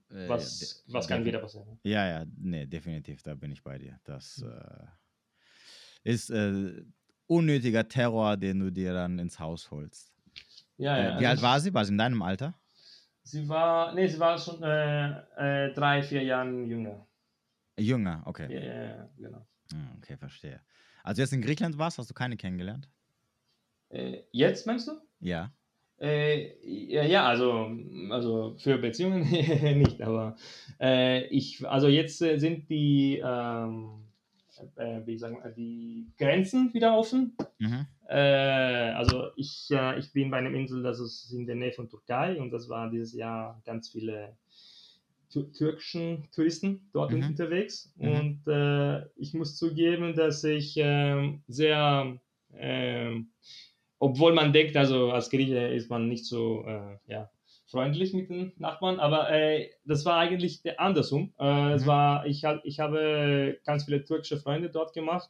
äh, 0.09 0.27
was, 0.27 0.83
äh, 0.87 0.93
was 0.93 1.07
kann 1.07 1.25
wieder 1.25 1.39
passieren? 1.39 1.79
Ja, 1.83 2.07
ja, 2.07 2.25
nee, 2.37 2.65
definitiv, 2.65 3.23
da 3.23 3.35
bin 3.35 3.51
ich 3.51 3.63
bei 3.63 3.77
dir. 3.77 3.99
Das 4.03 4.43
äh, 4.43 4.85
ist 6.03 6.29
äh, 6.29 6.83
unnötiger 7.27 7.87
Terror, 7.87 8.37
den 8.37 8.59
du 8.59 8.71
dir 8.71 8.93
dann 8.93 9.19
ins 9.19 9.39
Haus 9.39 9.71
holst. 9.71 10.13
Ja, 10.77 10.97
ja. 10.97 11.17
Äh, 11.17 11.19
wie 11.21 11.27
alt 11.27 11.41
war 11.41 11.59
sie? 11.59 11.73
War 11.73 11.85
sie 11.85 11.93
in 11.93 11.97
deinem 11.97 12.21
Alter? 12.21 12.53
Sie 13.23 13.47
war, 13.47 13.93
nee, 13.93 14.07
sie 14.07 14.19
war 14.19 14.37
schon 14.37 14.61
äh, 14.63 15.73
drei, 15.73 16.01
vier 16.01 16.23
Jahre 16.23 16.63
jünger. 16.63 17.07
Jünger, 17.77 18.23
okay. 18.25 18.53
Ja, 18.53 18.59
ja, 18.59 18.83
ja 18.83 19.09
genau. 19.17 19.47
Hm, 19.71 19.87
okay, 19.97 20.17
verstehe. 20.17 20.61
Also 21.03 21.21
jetzt 21.21 21.33
in 21.33 21.41
Griechenland 21.41 21.77
warst, 21.77 21.97
hast 21.97 22.09
du 22.09 22.13
keine 22.13 22.37
kennengelernt? 22.37 22.87
jetzt 24.31 24.65
meinst 24.67 24.87
du? 24.87 24.93
Ja. 25.19 25.51
Äh, 25.99 26.55
ja, 26.65 27.27
also, 27.27 27.77
also 28.09 28.55
für 28.57 28.79
Beziehungen 28.79 29.29
nicht, 29.77 30.01
aber 30.01 30.35
äh, 30.79 31.27
ich, 31.27 31.67
also 31.67 31.87
jetzt 31.89 32.21
äh, 32.23 32.39
sind 32.39 32.69
die, 32.69 33.21
ähm, 33.23 34.05
äh, 34.77 35.01
wie 35.05 35.17
sagen, 35.17 35.37
die 35.55 36.07
Grenzen 36.17 36.73
wieder 36.73 36.97
offen. 36.97 37.37
Mhm. 37.59 37.85
Äh, 38.07 38.15
also 38.15 39.27
ich, 39.35 39.69
äh, 39.69 39.99
ich 39.99 40.11
bin 40.11 40.31
bei 40.31 40.37
einer 40.37 40.49
Insel, 40.49 40.81
das 40.81 40.99
ist 40.99 41.31
in 41.33 41.45
der 41.45 41.55
Nähe 41.55 41.71
von 41.71 41.87
Türkei 41.87 42.41
und 42.41 42.49
das 42.49 42.67
war 42.67 42.89
dieses 42.89 43.13
Jahr 43.13 43.61
ganz 43.63 43.89
viele 43.89 44.35
türkischen 45.31 46.27
Touristen 46.31 46.89
dort 46.93 47.11
mhm. 47.11 47.23
unterwegs 47.23 47.93
mhm. 47.97 48.41
und 48.45 49.05
ich 49.15 49.33
muss 49.33 49.57
zugeben, 49.57 50.15
dass 50.15 50.43
ich 50.43 50.75
ähm, 50.77 51.43
sehr 51.47 52.19
ähm, 52.53 53.31
obwohl 54.01 54.33
man 54.33 54.51
denkt, 54.51 54.75
also 54.75 55.11
als 55.11 55.29
Grieche 55.29 55.67
ist 55.67 55.91
man 55.91 56.07
nicht 56.07 56.25
so 56.25 56.65
äh, 56.65 56.97
ja, 57.05 57.29
freundlich 57.67 58.13
mit 58.13 58.31
den 58.31 58.51
Nachbarn, 58.57 58.99
aber 58.99 59.31
äh, 59.31 59.69
das 59.85 60.05
war 60.05 60.17
eigentlich 60.17 60.63
der 60.63 60.79
andersrum. 60.79 61.33
Äh, 61.39 61.65
mhm. 61.65 61.71
Es 61.73 61.85
war, 61.85 62.25
ich, 62.25 62.43
hab, 62.43 62.65
ich 62.65 62.79
habe 62.79 63.59
ganz 63.63 63.85
viele 63.85 64.03
türkische 64.03 64.37
Freunde 64.37 64.71
dort 64.71 64.93
gemacht 64.93 65.29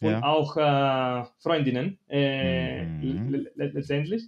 und 0.00 0.10
ja. 0.10 0.22
auch 0.24 0.56
äh, 0.56 1.28
Freundinnen 1.38 2.00
äh, 2.08 2.84
mhm. 2.86 3.48
letztendlich. 3.54 4.24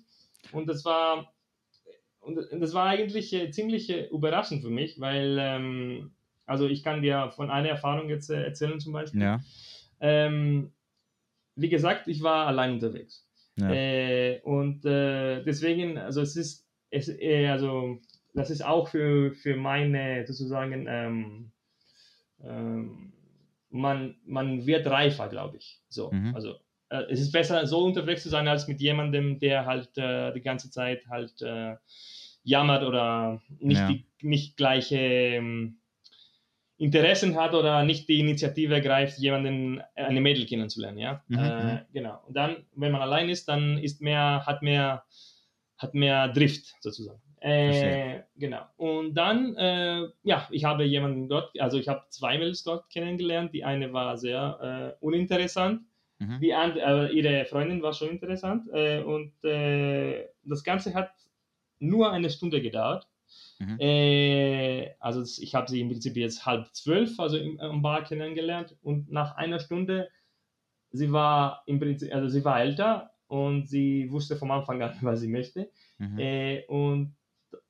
Und 0.52 0.68
das 0.68 0.84
war 0.84 1.32
und 2.20 2.60
das 2.60 2.74
war 2.74 2.86
eigentlich 2.86 3.32
äh, 3.32 3.50
ziemlich 3.50 3.90
überraschend 4.10 4.62
für 4.62 4.70
mich, 4.70 5.00
weil 5.00 5.36
ähm, 5.40 6.12
also 6.46 6.66
ich 6.66 6.82
kann 6.82 7.02
dir 7.02 7.30
von 7.30 7.50
einer 7.50 7.68
Erfahrung 7.68 8.08
jetzt 8.08 8.28
erzählen 8.30 8.80
zum 8.80 8.92
Beispiel. 8.92 9.22
Ja. 9.22 9.40
Ähm, 10.00 10.72
wie 11.54 11.68
gesagt, 11.68 12.08
ich 12.08 12.22
war 12.22 12.46
allein 12.46 12.72
unterwegs. 12.72 13.26
Ja. 13.56 13.70
Äh, 13.70 14.40
und 14.42 14.84
äh, 14.84 15.42
deswegen, 15.44 15.98
also 15.98 16.20
es 16.22 16.36
ist, 16.36 16.66
es, 16.90 17.08
äh, 17.08 17.48
also 17.48 17.98
das 18.34 18.50
ist 18.50 18.64
auch 18.64 18.88
für, 18.88 19.32
für 19.32 19.56
meine 19.56 20.26
sozusagen, 20.26 20.86
ähm, 20.88 21.52
ähm, 22.42 23.12
man, 23.70 24.16
man 24.24 24.66
wird 24.66 24.86
reifer, 24.86 25.28
glaube 25.28 25.58
ich. 25.58 25.80
So, 25.88 26.10
mhm. 26.10 26.34
also 26.34 26.56
äh, 26.90 27.04
es 27.10 27.20
ist 27.20 27.32
besser, 27.32 27.66
so 27.66 27.84
unterwegs 27.84 28.22
zu 28.22 28.28
sein, 28.28 28.48
als 28.48 28.68
mit 28.68 28.80
jemandem, 28.80 29.38
der 29.38 29.66
halt 29.66 29.96
äh, 29.96 30.32
die 30.32 30.42
ganze 30.42 30.70
Zeit 30.70 31.06
halt 31.08 31.40
äh, 31.42 31.76
jammert 32.42 32.82
oder 32.82 33.40
nicht, 33.58 33.78
ja. 33.78 33.88
die, 33.88 34.04
nicht 34.22 34.56
gleiche 34.56 34.98
ähm, 34.98 35.78
Interessen 36.76 37.36
hat 37.36 37.54
oder 37.54 37.84
nicht 37.84 38.08
die 38.08 38.20
Initiative 38.20 38.74
ergreift, 38.74 39.18
jemanden, 39.18 39.80
äh, 39.94 40.04
eine 40.04 40.20
Mädel 40.20 40.46
kennenzulernen, 40.46 40.98
ja. 40.98 41.22
Mhm, 41.28 41.38
äh, 41.38 41.64
mhm. 41.64 41.78
genau. 41.92 42.20
Und 42.26 42.36
dann, 42.36 42.56
wenn 42.74 42.92
man 42.92 43.02
allein 43.02 43.28
ist, 43.28 43.48
dann 43.48 43.78
ist 43.78 44.00
mehr, 44.00 44.44
hat 44.46 44.62
mehr, 44.62 45.04
hat 45.78 45.94
mehr 45.94 46.28
Drift 46.28 46.74
sozusagen. 46.80 47.20
Äh, 47.40 48.22
genau. 48.36 48.62
Und 48.76 49.14
dann, 49.14 49.56
äh, 49.56 50.08
ja, 50.22 50.46
ich 50.50 50.64
habe 50.64 50.84
jemanden 50.84 51.28
dort, 51.28 51.58
also 51.58 51.78
ich 51.78 51.88
habe 51.88 52.04
zwei 52.10 52.36
Mädels 52.36 52.64
dort 52.64 52.90
kennengelernt. 52.90 53.54
Die 53.54 53.64
eine 53.64 53.92
war 53.94 54.18
sehr 54.18 54.96
äh, 55.00 55.04
uninteressant. 55.04 55.82
Mhm. 56.20 56.40
Die 56.40 56.54
andere, 56.54 57.10
ihre 57.10 57.44
Freundin 57.46 57.82
war 57.82 57.92
schon 57.92 58.10
interessant. 58.10 58.68
Äh, 58.72 59.02
und 59.02 59.32
das 59.42 60.62
Ganze 60.62 60.94
hat 60.94 61.10
nur 61.80 62.12
eine 62.12 62.30
Stunde 62.30 62.62
gedauert. 62.62 63.08
Mhm. 63.58 63.78
Äh, 63.78 64.94
also 65.00 65.22
ich 65.22 65.54
habe 65.54 65.70
sie 65.70 65.80
im 65.80 65.88
Prinzip 65.88 66.16
jetzt 66.16 66.46
halb 66.46 66.68
zwölf, 66.74 67.18
also 67.20 67.36
im, 67.36 67.58
im 67.58 67.82
Bar 67.82 68.04
kennengelernt 68.04 68.76
und 68.82 69.10
nach 69.10 69.36
einer 69.36 69.60
Stunde, 69.60 70.08
sie 70.92 71.12
war 71.12 71.62
im 71.66 71.78
Prinzip, 71.78 72.12
also 72.14 72.28
sie 72.28 72.44
war 72.44 72.60
älter 72.60 73.10
und 73.26 73.68
sie 73.68 74.10
wusste 74.10 74.36
vom 74.36 74.50
Anfang 74.50 74.82
an, 74.82 74.96
was 75.02 75.20
sie 75.20 75.28
möchte. 75.28 75.70
Mhm. 75.98 76.18
Äh, 76.18 76.64
und, 76.66 77.16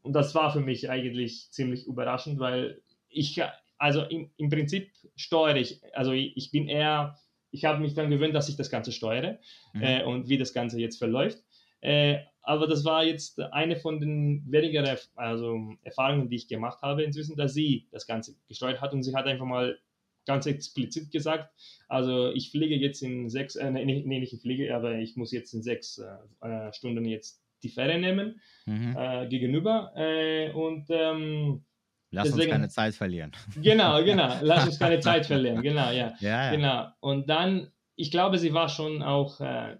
und 0.03 0.12
das 0.12 0.34
war 0.34 0.53
für 0.53 0.61
mich 0.61 0.88
eigentlich 0.88 1.51
ziemlich 1.51 1.86
überraschend, 1.86 2.38
weil 2.38 2.82
ich, 3.09 3.42
also 3.78 4.03
im, 4.03 4.30
im 4.36 4.48
Prinzip 4.48 4.92
steuere 5.16 5.57
ich, 5.57 5.82
also 5.94 6.12
ich, 6.12 6.36
ich 6.36 6.51
bin 6.53 6.68
eher, 6.68 7.18
ich 7.51 7.64
habe 7.64 7.80
mich 7.80 7.94
dann 7.94 8.11
gewöhnt, 8.11 8.34
dass 8.34 8.48
ich 8.48 8.57
das 8.57 8.70
Ganze 8.70 8.92
steuere 8.92 9.38
mhm. 9.72 9.82
äh, 9.82 10.05
und 10.05 10.28
wie 10.28 10.38
das 10.38 10.53
Ganze 10.53 10.80
jetzt 10.80 10.98
verläuft. 10.98 11.42
Äh, 11.80 12.18
aber 12.42 12.66
das 12.66 12.84
war 12.84 13.05
jetzt 13.05 13.40
eine 13.40 13.76
von 13.76 14.01
den 14.01 14.44
weniger 14.51 14.98
also 15.14 15.74
Erfahrungen, 15.82 16.28
die 16.28 16.36
ich 16.36 16.48
gemacht 16.48 16.82
habe 16.82 17.03
inzwischen, 17.03 17.36
dass 17.36 17.55
sie 17.55 17.88
das 17.90 18.07
Ganze 18.07 18.34
gesteuert 18.48 18.80
hat 18.80 18.92
und 18.92 19.03
sie 19.03 19.14
hat 19.14 19.26
einfach 19.26 19.46
mal 19.46 19.78
ganz 20.26 20.46
explizit 20.46 21.11
gesagt, 21.11 21.51
also 21.88 22.30
ich 22.32 22.51
fliege 22.51 22.76
jetzt 22.76 23.03
in 23.03 23.28
sechs, 23.28 23.57
äh, 23.57 23.70
nee, 23.70 23.84
nee, 23.84 24.20
nicht 24.20 24.32
ich 24.32 24.40
fliege, 24.40 24.74
aber 24.74 24.98
ich 24.98 25.16
muss 25.16 25.32
jetzt 25.32 25.55
in 25.55 25.62
sechs 25.62 25.98
äh, 25.98 26.46
äh, 26.46 26.72
Stunden 26.72 27.05
jetzt 27.05 27.42
die 27.62 27.68
Fähre 27.68 27.98
nehmen 27.98 28.40
mhm. 28.66 28.96
äh, 28.96 29.26
gegenüber 29.28 29.92
äh, 29.96 30.51
und 30.53 30.86
ähm, 30.90 31.64
Lass 32.12 32.24
Deswegen, 32.24 32.42
uns 32.46 32.52
keine 32.52 32.68
Zeit 32.68 32.94
verlieren. 32.94 33.32
Genau, 33.62 34.02
genau. 34.02 34.34
Lass 34.40 34.66
uns 34.66 34.78
keine 34.78 35.00
Zeit 35.00 35.26
verlieren. 35.26 35.62
Genau, 35.62 35.90
ja. 35.90 36.14
ja, 36.20 36.46
ja. 36.46 36.50
Genau. 36.50 36.88
Und 37.00 37.28
dann, 37.30 37.68
ich 37.96 38.11
glaube, 38.11 38.38
sie 38.38 38.52
war 38.52 38.68
schon 38.68 39.02
auch 39.02 39.40
äh, 39.40 39.76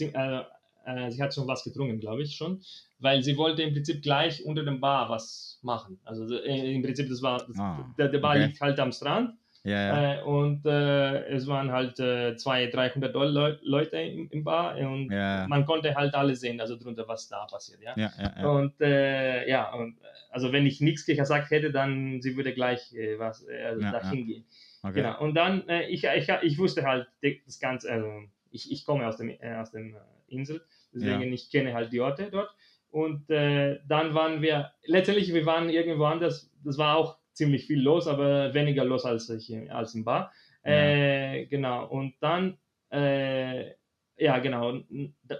äh 0.00 0.42
äh, 0.86 1.10
sie 1.10 1.22
hat 1.22 1.34
schon 1.34 1.46
was 1.46 1.64
getrunken, 1.64 2.00
glaube 2.00 2.22
ich 2.22 2.36
schon, 2.36 2.62
weil 2.98 3.22
sie 3.22 3.36
wollte 3.36 3.62
im 3.62 3.72
Prinzip 3.72 4.02
gleich 4.02 4.44
unter 4.44 4.64
dem 4.64 4.80
Bar 4.80 5.08
was 5.08 5.58
machen. 5.62 5.98
Also 6.04 6.26
äh, 6.36 6.74
im 6.74 6.82
Prinzip, 6.82 7.08
das 7.08 7.22
war, 7.22 7.38
das, 7.38 7.58
ah, 7.58 7.92
der, 7.98 8.08
der, 8.08 8.18
Bar 8.18 8.32
okay. 8.32 8.46
liegt 8.46 8.60
halt 8.60 8.78
am 8.78 8.92
Strand. 8.92 9.34
Ja, 9.64 9.78
ja. 9.78 10.14
Äh, 10.20 10.22
und 10.22 10.66
äh, 10.66 11.26
es 11.28 11.46
waren 11.46 11.72
halt 11.72 11.98
äh, 11.98 12.36
200, 12.36 12.74
300 12.74 13.14
Le 13.14 13.58
Leute 13.62 13.96
im, 13.96 14.28
im, 14.30 14.44
Bar 14.44 14.76
und 14.76 15.10
ja, 15.10 15.46
man 15.48 15.64
konnte 15.64 15.94
halt 15.94 16.14
alles 16.14 16.40
sehen, 16.40 16.60
also 16.60 16.76
drunter, 16.76 17.08
was 17.08 17.28
da 17.28 17.46
passiert. 17.46 17.80
Ja, 17.82 18.10
Und 18.46 18.80
äh, 18.80 19.48
ja, 19.48 19.72
und, 19.72 19.96
also 20.30 20.52
wenn 20.52 20.66
ich 20.66 20.80
nichts 20.80 21.06
gesagt 21.06 21.50
hätte, 21.50 21.72
dann 21.72 22.20
sie 22.20 22.36
würde 22.36 22.52
gleich 22.52 22.92
äh, 22.92 23.18
was 23.18 23.46
also 23.46 23.80
dahin 23.80 24.26
gehen. 24.26 24.44
Okay. 24.82 25.00
Genau. 25.00 25.18
Und 25.20 25.34
dann, 25.34 25.64
ich, 25.88 26.04
ich, 26.04 26.28
ich 26.42 26.58
wusste 26.58 26.84
halt 26.84 27.08
das 27.46 27.58
Ganze, 27.58 27.90
also 27.90 28.06
ich, 28.50 28.70
ich 28.70 28.84
komme 28.84 29.06
aus 29.06 29.16
dem, 29.16 29.34
aus 29.58 29.70
dem 29.70 29.96
Insel 30.28 30.60
Deswegen, 30.94 31.32
ich 31.32 31.50
kenne 31.50 31.74
halt 31.74 31.92
die 31.92 32.00
Orte 32.00 32.30
dort. 32.30 32.50
Und 32.90 33.28
äh, 33.28 33.80
dann 33.88 34.14
waren 34.14 34.40
wir, 34.40 34.70
letztendlich, 34.84 35.34
wir 35.34 35.44
waren 35.46 35.68
irgendwo 35.68 36.04
anders, 36.04 36.52
das 36.62 36.78
war 36.78 36.96
auch 36.96 37.18
ziemlich 37.34 37.66
viel 37.66 37.82
los, 37.82 38.06
aber 38.06 38.54
weniger 38.54 38.84
los 38.84 39.04
als, 39.04 39.28
ich, 39.28 39.70
als 39.70 39.94
im 39.94 40.04
Bar. 40.04 40.32
Ja. 40.64 40.72
Äh, 40.72 41.46
genau, 41.46 41.86
und 41.86 42.14
dann, 42.20 42.58
äh, 42.90 43.72
ja, 44.16 44.38
genau, 44.38 44.80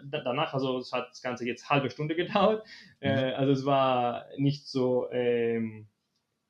danach, 0.05 0.53
also 0.53 0.79
es 0.79 0.93
hat 0.93 1.09
das 1.11 1.23
Ganze 1.23 1.47
jetzt 1.47 1.71
halbe 1.71 1.91
Stunde 1.91 2.15
gedauert, 2.17 2.65
mhm. 3.01 3.09
Äh, 3.09 3.33
also 3.33 3.53
es 3.53 3.65
war 3.65 4.27
nicht 4.37 4.67
so 4.67 5.11
ähm, 5.11 5.89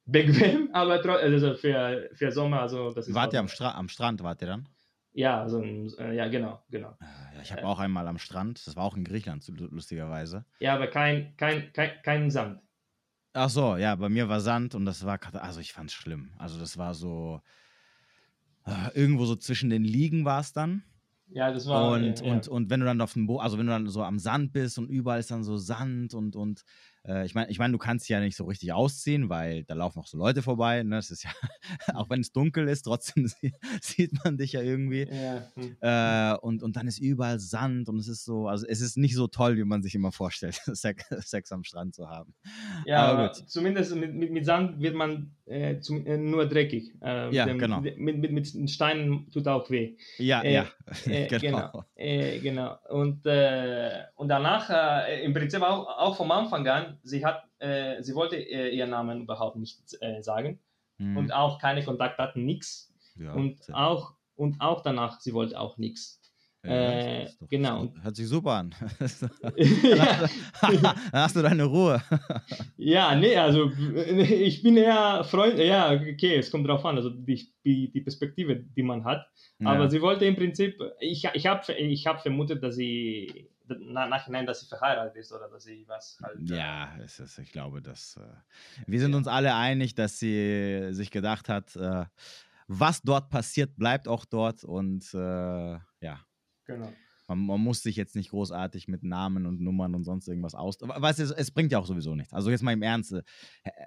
bequem, 0.07 0.71
aber 0.73 1.05
also 1.05 1.55
für, 1.55 2.11
für 2.15 2.33
Sommer, 2.33 2.63
also 2.63 2.93
das 2.93 3.09
ist... 3.09 3.15
Wart 3.15 3.33
ihr 3.33 3.41
am, 3.41 3.49
Stra 3.49 3.75
am 3.75 3.89
Strand, 3.89 4.23
wart 4.23 4.43
ihr 4.43 4.49
dann? 4.49 4.69
Ja, 5.13 5.49
so 5.49 5.61
ein, 5.61 5.93
äh, 5.99 6.17
ja, 6.17 6.27
genau, 6.27 6.61
genau. 6.71 6.97
Ja, 7.01 7.43
ich 7.43 7.53
habe 7.53 7.63
äh, 7.63 7.67
auch 7.67 7.79
einmal 7.79 8.09
am 8.09 8.19
Strand, 8.19 8.67
das 8.67 8.75
war 8.75 8.83
auch 8.83 8.97
in 8.97 9.05
Griechenland, 9.05 9.47
lustigerweise. 9.71 10.45
Ja, 10.59 10.75
aber 10.75 10.89
kein, 10.89 11.37
kein, 11.37 11.73
kein, 11.73 11.91
kein 12.03 12.31
Sand. 12.33 12.61
Ach 13.37 13.51
so, 13.51 13.77
ja, 13.77 13.97
bei 13.97 14.09
mir 14.09 14.29
war 14.29 14.41
Sand 14.41 14.75
und 14.77 14.85
das 14.87 15.05
war, 15.05 15.19
also 15.35 15.59
ich 15.61 15.73
fand 15.73 15.91
es 15.91 15.95
schlimm. 15.95 16.31
Also 16.39 16.59
das 16.59 16.79
war 16.79 16.95
so, 16.95 17.43
äh, 18.65 18.95
irgendwo 18.95 19.25
so 19.27 19.37
zwischen 19.37 19.71
den 19.71 19.85
Liegen 19.85 20.25
war 20.25 20.41
es 20.41 20.53
dann. 20.53 20.85
Ja, 21.29 21.51
das 21.51 21.67
war. 21.67 21.93
Und, 21.93 22.21
ja, 22.21 22.33
und, 22.33 22.49
und 22.49 22.71
wenn 22.71 22.81
du 22.81 22.87
dann 22.87 23.01
auf 23.01 23.15
dem 23.15 23.27
Boot, 23.27 23.43
also 23.43 23.59
wenn 23.59 23.67
du 23.67 23.73
dann 23.73 23.89
so 23.89 24.03
am 24.05 24.19
Sand 24.19 24.53
bist 24.53 24.79
und 24.79 24.89
überall 24.89 25.21
ist 25.21 25.31
dann 25.31 25.43
so 25.43 25.57
Sand 25.57 26.15
und, 26.15 26.37
und 26.37 26.65
äh, 27.07 27.27
ich 27.27 27.35
meine, 27.35 27.51
ich 27.51 27.59
mein, 27.59 27.73
du 27.73 27.79
kannst 27.79 28.09
ja 28.09 28.21
nicht 28.21 28.37
so 28.37 28.45
richtig 28.45 28.73
ausziehen, 28.73 29.29
weil 29.29 29.65
da 29.65 29.75
laufen 29.75 29.99
auch 29.99 30.07
so 30.07 30.17
Leute 30.17 30.43
vorbei. 30.43 30.83
Ne? 30.83 30.97
Das 30.97 31.11
ist 31.11 31.25
ja, 31.25 31.31
auch 31.95 32.09
wenn 32.11 32.21
es 32.21 32.33
dunkel 32.33 32.69
ist, 32.69 32.83
trotzdem 32.83 33.27
sieht 33.81 34.25
man 34.25 34.39
dich 34.39 34.53
ja 34.53 34.63
irgendwie. 34.63 35.07
Ja. 35.11 35.49
Hm. 35.55 35.77
Äh, 35.81 36.39
und, 36.41 36.63
und 36.63 36.77
dann 36.77 36.87
ist 36.87 36.99
überall 36.99 37.39
Sand 37.41 37.89
und 37.89 37.99
es 37.99 38.09
ist 38.09 38.25
so, 38.25 38.49
also 38.49 38.67
es 38.67 38.81
ist 38.81 38.97
nicht 38.97 39.15
so 39.15 39.27
toll, 39.27 39.57
wie 39.57 39.65
man 39.65 39.83
sich 39.83 39.95
immer 39.95 40.13
vorstellt, 40.13 40.61
Sex, 40.73 41.53
am 41.53 41.65
Strand 41.65 41.95
zu 41.95 42.09
haben. 42.09 42.35
Ja, 42.87 43.05
aber, 43.05 43.25
aber 43.25 43.33
zumindest 43.33 43.95
mit, 43.95 44.15
mit, 44.15 44.33
mit, 44.33 44.45
Sand 44.45 44.81
wird 44.81 44.95
man 44.95 45.33
äh, 45.47 45.79
zum, 45.81 46.07
äh, 46.07 46.17
nur 46.17 46.47
dreckig. 46.47 46.95
Äh, 47.03 47.35
ja, 47.35 47.45
dem, 47.45 47.59
genau. 47.59 47.81
Mit, 47.81 47.99
mit, 47.99 48.33
mit 48.33 48.71
Steinen 48.71 49.31
tut 49.31 49.47
auch 49.47 49.69
weh. 49.71 49.97
Ja, 50.19 50.43
äh, 50.43 50.55
ja, 50.55 50.67
genau. 51.39 51.85
Genau. 51.97 52.41
genau. 52.43 52.79
Und, 52.89 53.27
und 54.17 54.29
danach, 54.29 55.09
im 55.23 55.35
Prinzip 55.35 55.63
auch, 55.63 55.87
auch 55.99 56.17
vom 56.17 56.31
Anfang 56.31 56.67
an, 56.67 56.99
sie 57.03 57.25
hat, 57.25 57.45
äh, 57.59 58.03
sie 58.03 58.15
wollte 58.15 58.37
äh, 58.37 58.75
ihren 58.75 58.91
Namen 58.91 59.23
überhaupt 59.23 59.57
nicht 59.57 59.81
äh, 60.01 60.23
sagen 60.23 60.59
mhm. 60.99 61.17
und 61.17 61.33
auch 61.33 61.59
keine 61.61 61.85
Kontaktdaten, 61.85 62.45
nichts. 62.45 62.93
Ja, 63.17 63.33
und 63.33 63.73
auch 63.73 64.15
und 64.37 64.61
auch 64.61 64.83
danach, 64.83 65.21
sie 65.21 65.33
wollte 65.33 65.59
auch 65.59 65.79
nichts. 65.79 66.21
Ja, 66.65 66.71
äh, 66.71 67.27
doch, 67.27 67.49
genau. 67.49 67.93
Hört 68.03 68.17
sich 68.17 68.27
super 68.27 68.53
an. 68.53 68.75
dann, 70.63 70.95
hast 71.13 71.37
du 71.37 71.43
deine 71.43 71.65
Ruhe. 71.65 72.03
ja, 72.79 73.15
nee, 73.15 73.37
also 73.37 73.71
ich 73.71 74.63
bin 74.63 74.79
eher 74.79 75.25
Freund, 75.25 75.59
ja, 75.59 75.93
okay, 75.93 76.37
es 76.37 76.51
kommt 76.51 76.67
drauf 76.67 76.85
an, 76.87 76.97
also 76.97 77.11
die, 77.11 77.53
die, 77.65 77.93
die 77.93 78.01
Perspektive, 78.01 78.57
die 78.57 78.83
man 78.83 79.05
hat. 79.05 79.27
Ja. 79.59 79.71
Aber 79.71 79.91
sie 79.91 80.01
wollte 80.01 80.25
im 80.25 80.37
Prinzip, 80.37 80.81
ich, 81.01 81.29
ich 81.35 81.47
habe 81.47 81.73
ich 81.75 82.07
hab 82.07 82.23
vermutet, 82.23 82.63
dass 82.63 82.77
sie 82.77 83.51
nachhinein, 83.67 84.47
dass 84.47 84.61
sie 84.61 84.67
verheiratet 84.67 85.17
ist 85.17 85.33
oder 85.33 85.49
dass 85.49 85.65
sie 85.65 85.85
was 85.87 86.19
halt. 86.23 86.51
Äh, 86.51 86.57
ja, 86.57 86.97
es 87.03 87.21
ist, 87.21 87.39
ich 87.39 87.53
glaube, 87.53 87.83
dass 87.83 88.17
äh, 88.17 88.87
wir 88.87 89.01
sind 89.01 89.13
ja. 89.13 89.19
uns 89.19 89.29
alle 89.29 89.55
einig, 89.55 89.95
dass 89.95 90.19
sie 90.19 90.89
sich 90.93 91.11
gedacht 91.11 91.51
hat, 91.51 91.77
äh, 91.77 92.07
was 92.69 93.03
dort 93.03 93.29
passiert, 93.29 93.77
bleibt 93.77 94.09
auch 94.09 94.25
dort 94.25 94.65
und 94.65 95.13
ja. 95.13 96.21
Genau. 96.67 96.93
Man, 97.27 97.39
man, 97.47 97.61
muss 97.61 97.83
sich 97.83 97.97
jetzt 97.97 98.17
nicht 98.17 98.31
großartig 98.31 98.87
mit 98.87 99.03
Namen 99.03 99.47
und 99.47 99.61
Nummern 99.61 99.95
und 99.95 100.05
sonst 100.05 100.29
irgendwas 100.29 100.55
aus. 100.55 100.77
Weißt 100.81 101.19
du, 101.19 101.23
es, 101.23 101.31
es, 101.31 101.51
bringt 101.51 101.73
ja 101.73 101.79
auch 101.79 101.87
sowieso 101.87 102.15
nichts. 102.15 102.35
Also 102.35 102.51
jetzt 102.51 102.63
mal 102.63 102.73
im 102.73 102.83
Ernst, 102.83 103.15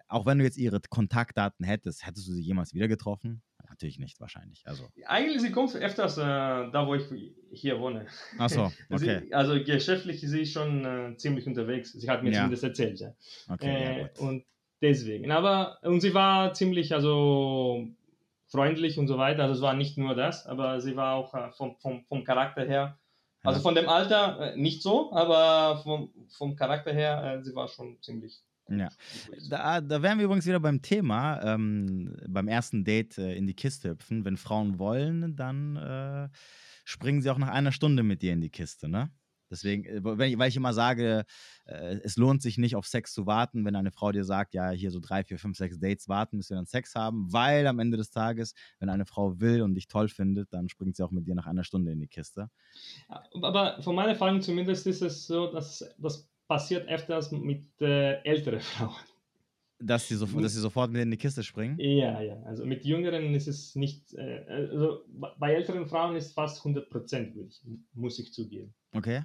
auch 0.07 0.25
wenn 0.25 0.39
du 0.39 0.43
jetzt 0.43 0.57
ihre 0.57 0.79
Kontaktdaten 0.89 1.63
hättest, 1.63 2.05
hättest 2.05 2.27
du 2.27 2.31
sie 2.31 2.41
jemals 2.41 2.73
wieder 2.73 2.87
getroffen? 2.87 3.43
Natürlich 3.69 3.99
nicht, 3.99 4.19
wahrscheinlich. 4.19 4.63
Also. 4.65 4.87
Eigentlich, 5.05 5.41
sie 5.41 5.51
kommt 5.51 5.75
öfters 5.75 6.17
äh, 6.17 6.21
da, 6.21 6.87
wo 6.87 6.95
ich 6.95 7.03
hier 7.51 7.79
wohne. 7.79 8.07
Ach 8.39 8.49
so, 8.49 8.71
okay. 8.89 9.21
Sie, 9.25 9.33
also 9.33 9.63
geschäftlich 9.63 10.23
ist 10.23 10.31
sie 10.31 10.45
schon 10.45 10.85
äh, 10.85 11.17
ziemlich 11.17 11.45
unterwegs. 11.45 11.91
Sie 11.91 12.09
hat 12.09 12.23
mir 12.23 12.31
ja. 12.31 12.37
zumindest 12.37 12.63
erzählt, 12.63 12.99
ja. 12.99 13.13
Okay, 13.49 13.67
äh, 13.67 14.01
ja 14.01 14.09
und 14.19 14.45
deswegen. 14.81 15.31
Aber, 15.31 15.77
und 15.83 16.01
sie 16.01 16.13
war 16.13 16.53
ziemlich, 16.53 16.93
also 16.93 17.87
freundlich 18.47 18.97
und 18.97 19.07
so 19.07 19.17
weiter. 19.17 19.43
Also 19.43 19.55
es 19.55 19.61
war 19.61 19.73
nicht 19.73 19.97
nur 19.97 20.15
das, 20.15 20.45
aber 20.45 20.81
sie 20.81 20.95
war 20.95 21.15
auch 21.15 21.33
äh, 21.33 21.51
vom, 21.51 21.77
vom, 21.77 22.05
vom 22.05 22.23
Charakter 22.23 22.65
her 22.65 22.97
also 23.47 23.61
von 23.61 23.75
dem 23.75 23.87
Alter 23.87 24.53
äh, 24.53 24.57
nicht 24.57 24.81
so, 24.81 25.11
aber 25.13 25.81
vom, 25.83 26.13
vom 26.29 26.55
Charakter 26.55 26.93
her, 26.93 27.37
äh, 27.39 27.43
sie 27.43 27.55
war 27.55 27.67
schon 27.67 27.97
ziemlich. 28.01 28.43
Ja, 28.69 28.89
da, 29.49 29.79
da 29.79 30.01
wären 30.01 30.17
wir 30.17 30.25
übrigens 30.25 30.45
wieder 30.45 30.59
beim 30.59 30.81
Thema, 30.81 31.41
ähm, 31.41 32.17
beim 32.27 32.49
ersten 32.49 32.83
Date 32.83 33.17
äh, 33.17 33.35
in 33.35 33.47
die 33.47 33.53
Kiste 33.53 33.91
hüpfen. 33.91 34.25
Wenn 34.25 34.35
Frauen 34.35 34.77
wollen, 34.77 35.37
dann 35.37 35.77
äh, 35.77 36.29
springen 36.83 37.21
sie 37.21 37.29
auch 37.29 37.37
nach 37.37 37.47
einer 37.47 37.71
Stunde 37.71 38.03
mit 38.03 38.21
dir 38.21 38.33
in 38.33 38.41
die 38.41 38.49
Kiste, 38.49 38.89
ne? 38.89 39.09
Deswegen, 39.49 39.85
äh, 39.85 40.03
weil 40.03 40.49
ich 40.49 40.55
immer 40.55 40.73
sage, 40.73 41.25
äh, 41.65 41.99
es 42.03 42.17
lohnt 42.17 42.41
sich 42.41 42.57
nicht 42.57 42.75
auf 42.75 42.85
Sex 42.85 43.13
zu 43.13 43.25
warten, 43.25 43.65
wenn 43.65 43.75
eine 43.75 43.91
Frau 43.91 44.11
dir 44.11 44.23
sagt, 44.23 44.53
ja, 44.53 44.69
hier 44.71 44.91
so 44.91 44.99
drei, 44.99 45.23
vier, 45.23 45.39
fünf, 45.39 45.57
sechs 45.57 45.79
Dates 45.79 46.07
warten, 46.07 46.37
bis 46.37 46.49
wir 46.49 46.57
dann 46.57 46.65
Sex 46.65 46.95
haben, 46.95 47.31
weil 47.31 47.67
am 47.67 47.79
Ende 47.79 47.97
des 47.97 48.09
Tages, 48.09 48.53
wenn 48.79 48.89
eine 48.89 49.05
Frau 49.05 49.39
will 49.39 49.61
und 49.61 49.75
dich 49.75 49.87
toll 49.87 50.09
findet, 50.09 50.53
dann 50.53 50.69
springt 50.69 50.95
sie 50.95 51.03
auch 51.03 51.11
mit 51.11 51.27
dir 51.27 51.35
nach 51.35 51.47
einer 51.47 51.63
Stunde 51.63 51.91
in 51.91 51.99
die 51.99 52.07
Kiste. 52.07 52.49
Aber 53.41 53.81
von 53.81 53.95
meiner 53.95 54.09
Erfahrung 54.09 54.41
zumindest 54.41 54.87
ist 54.87 55.01
es 55.01 55.27
so, 55.27 55.51
dass 55.51 55.83
das 55.97 56.29
passiert 56.47 56.87
öfters 56.87 57.31
mit 57.31 57.65
äh, 57.81 58.21
älteren 58.23 58.59
Frauen. 58.61 58.95
Dass 59.79 60.07
sie, 60.07 60.15
so, 60.15 60.25
dass 60.25 60.53
sie 60.53 60.59
sofort 60.59 60.91
mit 60.91 61.03
in 61.03 61.11
die 61.11 61.17
Kiste 61.17 61.43
springen? 61.43 61.77
Ja, 61.79 62.19
ja. 62.19 62.41
Also 62.43 62.65
mit 62.65 62.83
Jüngeren 62.83 63.35
ist 63.35 63.47
es 63.47 63.75
nicht. 63.75 64.11
Äh, 64.15 64.43
also 64.47 65.03
bei 65.37 65.53
älteren 65.53 65.85
Frauen 65.85 66.15
ist 66.15 66.27
es 66.27 66.33
fast 66.33 66.57
100 66.59 66.89
Prozent, 66.89 67.35
muss 67.93 68.17
ich 68.17 68.33
zugeben. 68.33 68.73
Okay. 68.97 69.23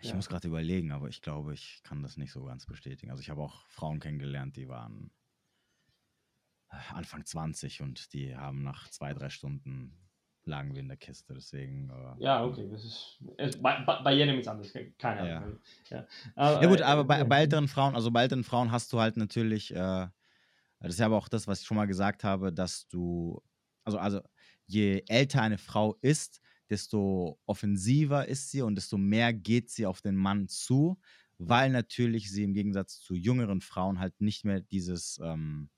Ich 0.00 0.08
ja. 0.08 0.16
muss 0.16 0.28
gerade 0.28 0.48
überlegen, 0.48 0.90
aber 0.90 1.08
ich 1.08 1.22
glaube, 1.22 1.54
ich 1.54 1.80
kann 1.84 2.02
das 2.02 2.16
nicht 2.16 2.32
so 2.32 2.44
ganz 2.44 2.66
bestätigen. 2.66 3.10
Also 3.10 3.20
ich 3.20 3.30
habe 3.30 3.40
auch 3.40 3.64
Frauen 3.68 4.00
kennengelernt, 4.00 4.56
die 4.56 4.68
waren 4.68 5.12
äh, 6.70 6.76
Anfang 6.92 7.24
20 7.24 7.82
und 7.82 8.12
die 8.12 8.36
haben 8.36 8.62
nach 8.64 8.88
zwei, 8.90 9.14
drei 9.14 9.30
Stunden 9.30 9.96
lagen 10.44 10.74
wir 10.74 10.80
in 10.80 10.88
der 10.88 10.96
Kiste. 10.96 11.34
Deswegen. 11.34 11.90
Äh, 11.90 12.24
ja, 12.24 12.44
okay. 12.44 12.68
Das 12.68 12.84
ist, 12.84 13.22
es, 13.36 13.62
bei, 13.62 13.80
bei 13.80 14.12
jedem 14.12 14.40
ist 14.40 14.48
anders. 14.48 14.72
Keine 14.98 15.20
Ahnung. 15.20 15.60
Ja. 15.88 15.98
Ja. 15.98 16.06
Aber, 16.34 16.62
ja. 16.62 16.68
gut, 16.68 16.82
aber 16.82 17.04
bei, 17.04 17.22
bei, 17.24 17.40
älteren 17.40 17.68
Frauen, 17.68 17.94
also 17.94 18.10
bei 18.10 18.22
älteren 18.22 18.44
Frauen 18.44 18.72
hast 18.72 18.92
du 18.92 19.00
halt 19.00 19.16
natürlich, 19.16 19.72
äh, 19.72 19.76
das 20.80 20.94
ist 20.94 20.98
ja 20.98 21.06
aber 21.06 21.16
auch 21.16 21.28
das, 21.28 21.46
was 21.46 21.60
ich 21.60 21.66
schon 21.66 21.76
mal 21.76 21.86
gesagt 21.86 22.24
habe, 22.24 22.52
dass 22.52 22.88
du, 22.88 23.40
also, 23.84 23.98
also 23.98 24.20
je 24.66 25.04
älter 25.06 25.42
eine 25.42 25.58
Frau 25.58 25.96
ist, 26.00 26.40
desto 26.72 27.38
offensiver 27.46 28.26
ist 28.26 28.50
sie 28.50 28.62
und 28.62 28.74
desto 28.74 28.98
mehr 28.98 29.32
geht 29.32 29.70
sie 29.70 29.86
auf 29.86 30.00
den 30.00 30.16
Mann 30.16 30.48
zu, 30.48 30.98
weil 31.38 31.70
natürlich 31.70 32.30
sie 32.30 32.42
im 32.42 32.54
Gegensatz 32.54 32.98
zu 32.98 33.14
jüngeren 33.14 33.60
Frauen 33.60 33.98
halt 33.98 34.20
nicht 34.20 34.44
mehr 34.44 34.60
dieses 34.60 35.20
ähm, 35.22 35.68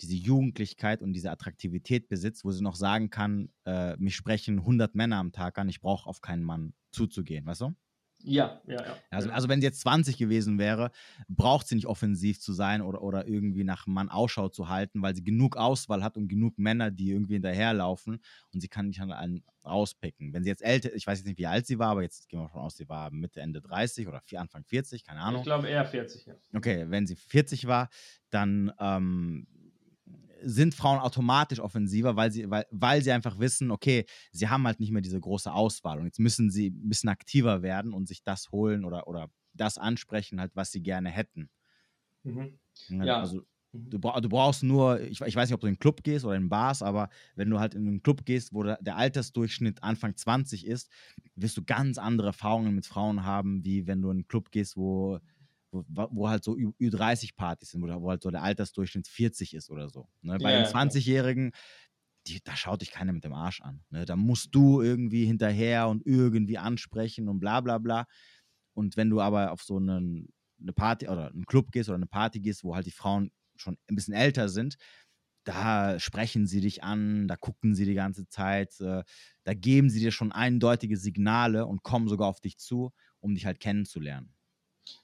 diese 0.00 0.14
Jugendlichkeit 0.14 1.02
und 1.02 1.12
diese 1.12 1.30
Attraktivität 1.30 2.08
besitzt, 2.08 2.44
wo 2.44 2.52
sie 2.52 2.62
noch 2.62 2.76
sagen 2.76 3.10
kann, 3.10 3.50
äh, 3.64 3.96
mich 3.96 4.14
sprechen 4.14 4.60
100 4.60 4.94
Männer 4.94 5.16
am 5.16 5.32
Tag 5.32 5.58
an, 5.58 5.68
ich 5.68 5.80
brauche 5.80 6.08
auf 6.08 6.20
keinen 6.20 6.44
Mann 6.44 6.72
zuzugehen, 6.92 7.46
weißt 7.46 7.62
du? 7.62 7.74
Ja, 8.20 8.60
ja, 8.66 8.82
ja. 8.84 8.96
Also, 9.10 9.30
also 9.30 9.48
wenn 9.48 9.60
sie 9.60 9.66
jetzt 9.66 9.80
20 9.80 10.16
gewesen 10.16 10.58
wäre, 10.58 10.90
braucht 11.28 11.68
sie 11.68 11.76
nicht 11.76 11.86
offensiv 11.86 12.40
zu 12.40 12.52
sein 12.52 12.82
oder, 12.82 13.02
oder 13.02 13.26
irgendwie 13.26 13.64
nach 13.64 13.86
Mann 13.86 14.08
Ausschau 14.08 14.48
zu 14.48 14.68
halten, 14.68 15.02
weil 15.02 15.14
sie 15.14 15.22
genug 15.22 15.56
Auswahl 15.56 16.02
hat 16.02 16.16
und 16.16 16.28
genug 16.28 16.58
Männer, 16.58 16.90
die 16.90 17.10
irgendwie 17.10 17.34
hinterherlaufen 17.34 18.20
und 18.52 18.60
sie 18.60 18.68
kann 18.68 18.88
nicht 18.88 19.00
an 19.00 19.12
einen 19.12 19.44
rauspicken. 19.64 20.32
Wenn 20.32 20.42
sie 20.42 20.50
jetzt 20.50 20.62
älter, 20.62 20.92
ich 20.94 21.06
weiß 21.06 21.18
jetzt 21.18 21.26
nicht, 21.26 21.38
wie 21.38 21.46
alt 21.46 21.66
sie 21.66 21.78
war, 21.78 21.90
aber 21.90 22.02
jetzt 22.02 22.28
gehen 22.28 22.40
wir 22.40 22.44
davon 22.44 22.62
aus, 22.62 22.76
sie 22.76 22.88
war 22.88 23.10
Mitte, 23.10 23.40
Ende 23.40 23.60
30 23.60 24.08
oder 24.08 24.22
Anfang 24.36 24.64
40, 24.64 25.04
keine 25.04 25.20
Ahnung. 25.20 25.40
Ich 25.40 25.46
glaube 25.46 25.68
eher 25.68 25.84
40, 25.84 26.26
ja. 26.26 26.34
Okay, 26.54 26.86
wenn 26.88 27.06
sie 27.06 27.16
40 27.16 27.66
war, 27.66 27.88
dann 28.30 28.72
ähm, 28.80 29.46
sind 30.42 30.74
Frauen 30.74 31.00
automatisch 31.00 31.60
offensiver, 31.60 32.16
weil 32.16 32.30
sie, 32.30 32.50
weil, 32.50 32.66
weil 32.70 33.02
sie 33.02 33.12
einfach 33.12 33.38
wissen, 33.38 33.70
okay, 33.70 34.04
sie 34.32 34.48
haben 34.48 34.66
halt 34.66 34.80
nicht 34.80 34.92
mehr 34.92 35.02
diese 35.02 35.20
große 35.20 35.52
Auswahl 35.52 35.98
und 35.98 36.06
jetzt 36.06 36.20
müssen 36.20 36.50
sie 36.50 36.68
ein 36.68 36.88
bisschen 36.88 37.08
aktiver 37.08 37.62
werden 37.62 37.92
und 37.92 38.08
sich 38.08 38.22
das 38.22 38.50
holen 38.50 38.84
oder, 38.84 39.08
oder 39.08 39.30
das 39.54 39.78
ansprechen, 39.78 40.40
halt, 40.40 40.52
was 40.54 40.70
sie 40.70 40.82
gerne 40.82 41.10
hätten. 41.10 41.50
Mhm. 42.22 42.58
Ja. 42.88 43.20
Also 43.20 43.42
mhm. 43.72 43.90
du, 43.90 43.98
du, 43.98 44.28
brauchst 44.28 44.62
nur, 44.62 45.00
ich, 45.00 45.20
ich, 45.20 45.36
weiß 45.36 45.48
nicht, 45.48 45.54
ob 45.54 45.60
du 45.60 45.66
in 45.66 45.74
den 45.74 45.80
Club 45.80 46.02
gehst 46.02 46.24
oder 46.24 46.36
in 46.36 46.48
Bars, 46.48 46.82
aber 46.82 47.08
wenn 47.34 47.50
du 47.50 47.58
halt 47.58 47.74
in 47.74 47.86
einen 47.86 48.02
Club 48.02 48.24
gehst, 48.24 48.52
wo 48.52 48.62
der, 48.62 48.78
der 48.80 48.96
Altersdurchschnitt 48.96 49.82
Anfang 49.82 50.16
20 50.16 50.66
ist, 50.66 50.90
wirst 51.34 51.56
du 51.56 51.64
ganz 51.64 51.98
andere 51.98 52.28
Erfahrungen 52.28 52.74
mit 52.74 52.86
Frauen 52.86 53.24
haben, 53.24 53.64
wie 53.64 53.86
wenn 53.86 54.02
du 54.02 54.10
in 54.10 54.18
einen 54.18 54.28
Club 54.28 54.50
gehst, 54.50 54.76
wo 54.76 55.20
wo, 55.70 55.84
wo 55.88 56.28
halt 56.28 56.44
so 56.44 56.54
Ü30-Partys 56.54 57.70
sind, 57.70 57.82
wo, 57.82 57.86
wo 58.02 58.10
halt 58.10 58.22
so 58.22 58.30
der 58.30 58.42
Altersdurchschnitt 58.42 59.08
40 59.08 59.54
ist 59.54 59.70
oder 59.70 59.88
so. 59.88 60.08
Ne? 60.22 60.38
Bei 60.38 60.52
ja, 60.52 60.62
den 60.62 60.72
20-Jährigen, 60.72 61.52
da 62.44 62.56
schaut 62.56 62.80
dich 62.82 62.90
keiner 62.90 63.12
mit 63.12 63.24
dem 63.24 63.32
Arsch 63.32 63.60
an. 63.60 63.84
Ne? 63.90 64.04
Da 64.04 64.16
musst 64.16 64.54
du 64.54 64.82
irgendwie 64.82 65.24
hinterher 65.24 65.88
und 65.88 66.04
irgendwie 66.06 66.58
ansprechen 66.58 67.28
und 67.28 67.40
bla 67.40 67.60
bla 67.60 67.78
bla. 67.78 68.06
Und 68.74 68.96
wenn 68.96 69.10
du 69.10 69.20
aber 69.20 69.52
auf 69.52 69.62
so 69.62 69.76
einen, 69.76 70.28
eine 70.60 70.72
Party 70.72 71.08
oder 71.08 71.28
einen 71.28 71.46
Club 71.46 71.70
gehst 71.72 71.88
oder 71.88 71.96
eine 71.96 72.06
Party 72.06 72.40
gehst, 72.40 72.64
wo 72.64 72.74
halt 72.74 72.86
die 72.86 72.92
Frauen 72.92 73.30
schon 73.56 73.76
ein 73.88 73.96
bisschen 73.96 74.14
älter 74.14 74.48
sind, 74.48 74.76
da 75.44 75.98
sprechen 75.98 76.46
sie 76.46 76.60
dich 76.60 76.84
an, 76.84 77.26
da 77.26 77.36
gucken 77.36 77.74
sie 77.74 77.86
die 77.86 77.94
ganze 77.94 78.28
Zeit, 78.28 78.78
äh, 78.80 79.02
da 79.44 79.54
geben 79.54 79.88
sie 79.88 80.00
dir 80.00 80.12
schon 80.12 80.30
eindeutige 80.30 80.96
Signale 80.96 81.66
und 81.66 81.82
kommen 81.82 82.08
sogar 82.08 82.28
auf 82.28 82.40
dich 82.40 82.58
zu, 82.58 82.92
um 83.20 83.34
dich 83.34 83.46
halt 83.46 83.58
kennenzulernen. 83.58 84.34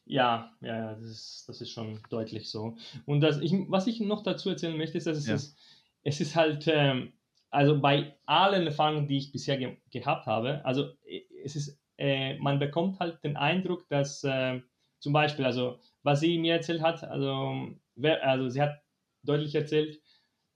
Ja, 0.06 0.52
ja, 0.60 0.94
das 0.94 1.02
ist, 1.02 1.44
das 1.48 1.60
ist 1.60 1.70
schon 1.70 2.00
deutlich 2.10 2.50
so. 2.50 2.76
Und 3.06 3.20
das, 3.20 3.40
ich, 3.40 3.52
was 3.68 3.86
ich 3.86 4.00
noch 4.00 4.22
dazu 4.22 4.50
erzählen 4.50 4.76
möchte, 4.76 4.98
ist, 4.98 5.06
dass 5.06 5.18
es, 5.18 5.26
ja. 5.26 5.34
ist, 5.34 5.56
es 6.02 6.20
ist 6.20 6.36
halt, 6.36 6.66
ähm, 6.68 7.12
also 7.50 7.80
bei 7.80 8.16
allen 8.26 8.66
Erfahrungen, 8.66 9.08
die 9.08 9.18
ich 9.18 9.32
bisher 9.32 9.56
ge 9.56 9.76
gehabt 9.90 10.26
habe, 10.26 10.64
also 10.64 10.90
äh, 11.06 11.22
es 11.44 11.56
ist, 11.56 11.78
äh, 11.98 12.36
man 12.38 12.58
bekommt 12.58 12.98
halt 13.00 13.22
den 13.24 13.36
Eindruck, 13.36 13.88
dass 13.88 14.24
äh, 14.24 14.60
zum 14.98 15.12
Beispiel, 15.12 15.44
also 15.44 15.78
was 16.02 16.20
sie 16.20 16.38
mir 16.38 16.54
erzählt 16.54 16.82
hat, 16.82 17.04
also, 17.04 17.68
wer, 17.94 18.26
also 18.26 18.48
sie 18.48 18.60
hat 18.60 18.82
deutlich 19.22 19.54
erzählt, 19.54 20.00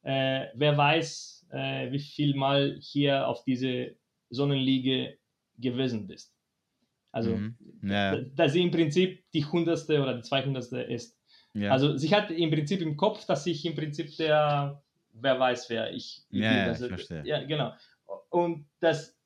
äh, 0.03 0.47
wer 0.55 0.77
weiß, 0.77 1.49
äh, 1.51 1.91
wie 1.93 1.99
viel 1.99 2.35
Mal 2.35 2.79
hier 2.81 3.29
auf 3.29 3.45
diese 3.45 3.97
Sonnenliege 4.31 5.19
gewesen 5.57 6.07
bist. 6.07 6.38
Also, 7.11 7.37
mhm. 7.37 7.57
ja. 7.83 8.21
da, 8.35 8.49
sie 8.49 8.63
im 8.63 8.71
Prinzip 8.71 9.25
die 9.33 9.45
hundertste 9.45 10.01
oder 10.03 10.15
die 10.15 10.23
zweihundertste 10.23 10.81
ist. 10.81 11.19
Ja. 11.55 11.73
Also 11.73 11.97
sie 11.97 12.15
hat 12.15 12.31
im 12.31 12.51
Prinzip 12.51 12.81
im 12.83 12.97
Kopf, 12.97 13.25
dass 13.27 13.47
ich 13.47 13.65
im 13.65 13.75
Prinzip 13.75 14.17
der, 14.17 14.83
wer 15.13 15.41
weiß 15.41 15.71
wer, 15.71 15.93
ich. 15.93 16.23
ich 16.31 16.41
ja, 16.41 16.67
ja, 16.67 16.73
ich 16.73 16.79
verstehe. 16.79 17.23
ja, 17.25 17.43
genau. 17.45 17.73
Und 18.31 18.67
das, 18.81 19.19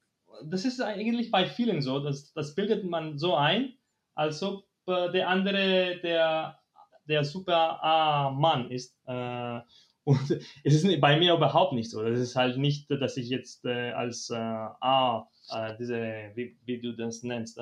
das 0.44 0.64
ist 0.64 0.80
eigentlich 0.80 1.30
bei 1.30 1.46
vielen 1.46 1.82
so, 1.82 2.00
das, 2.00 2.32
das 2.32 2.54
bildet 2.54 2.84
man 2.84 3.18
so 3.18 3.34
ein, 3.34 3.74
als 4.14 4.42
ob 4.42 4.64
äh, 4.86 5.10
der 5.12 5.28
andere 5.28 5.98
der, 6.02 6.58
der 7.08 7.24
super 7.24 7.82
A-Mann 7.82 8.70
ist. 8.70 8.96
Äh, 9.06 9.60
und 10.04 10.30
es 10.64 10.74
ist 10.74 11.00
bei 11.00 11.18
mir 11.18 11.34
überhaupt 11.34 11.72
nicht 11.72 11.90
so. 11.90 12.02
Das 12.02 12.18
ist 12.18 12.36
halt 12.36 12.58
nicht, 12.58 12.90
dass 12.90 13.16
ich 13.16 13.28
jetzt 13.28 13.64
äh, 13.64 13.90
als 13.90 14.30
äh, 14.30 14.36
A, 14.36 15.28
äh, 15.54 15.76
diese, 15.78 16.32
wie, 16.34 16.56
wie, 16.64 16.80
du 16.80 16.92
das 16.92 17.22
nennst, 17.22 17.60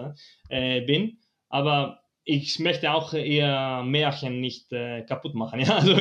äh, 0.48 0.80
bin. 0.82 1.18
Aber 1.48 2.02
ich 2.24 2.58
möchte 2.58 2.92
auch 2.92 3.14
eher 3.14 3.82
Märchen 3.82 4.40
nicht 4.40 4.72
äh, 4.72 5.02
kaputt 5.02 5.34
machen. 5.34 5.60
Ja? 5.70 5.76
Also 5.76 5.94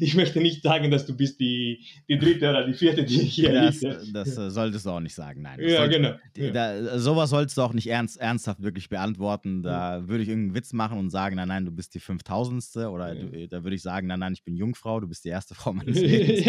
ich 0.00 0.14
möchte 0.14 0.40
nicht 0.40 0.62
sagen, 0.62 0.90
dass 0.90 1.06
du 1.06 1.16
bist 1.16 1.40
die, 1.40 1.84
die 2.08 2.18
dritte 2.18 2.50
oder 2.50 2.66
die 2.66 2.74
vierte, 2.74 3.04
die 3.04 3.18
hier 3.18 3.52
das, 3.52 3.80
liegt. 3.80 4.14
Das 4.14 4.36
äh, 4.36 4.50
solltest 4.50 4.84
du 4.84 4.90
auch 4.90 5.00
nicht 5.00 5.14
sagen, 5.14 5.42
nein. 5.42 5.58
Ja, 5.60 5.78
sollte, 5.78 6.18
genau. 6.34 6.52
Da, 6.52 6.98
sowas 6.98 7.30
sollst 7.30 7.56
du 7.56 7.62
auch 7.62 7.72
nicht 7.72 7.86
ernst, 7.86 8.18
ernsthaft 8.18 8.62
wirklich 8.62 8.88
beantworten. 8.88 9.62
Da 9.62 9.98
ja. 9.98 10.08
würde 10.08 10.22
ich 10.24 10.28
irgendeinen 10.28 10.56
Witz 10.56 10.72
machen 10.72 10.98
und 10.98 11.10
sagen, 11.10 11.36
nein, 11.36 11.48
nein, 11.48 11.64
du 11.64 11.70
bist 11.70 11.94
die 11.94 12.00
5000. 12.00 12.86
Oder 12.88 13.14
ja. 13.14 13.22
du, 13.22 13.48
da 13.48 13.64
würde 13.64 13.76
ich 13.76 13.82
sagen, 13.82 14.08
nein, 14.08 14.18
nein, 14.18 14.34
ich 14.34 14.44
bin 14.44 14.56
Jungfrau, 14.56 15.00
du 15.00 15.08
bist 15.08 15.24
die 15.24 15.30
erste 15.30 15.54
Frau 15.54 15.72
meines 15.72 15.96
Lebens. 16.00 16.46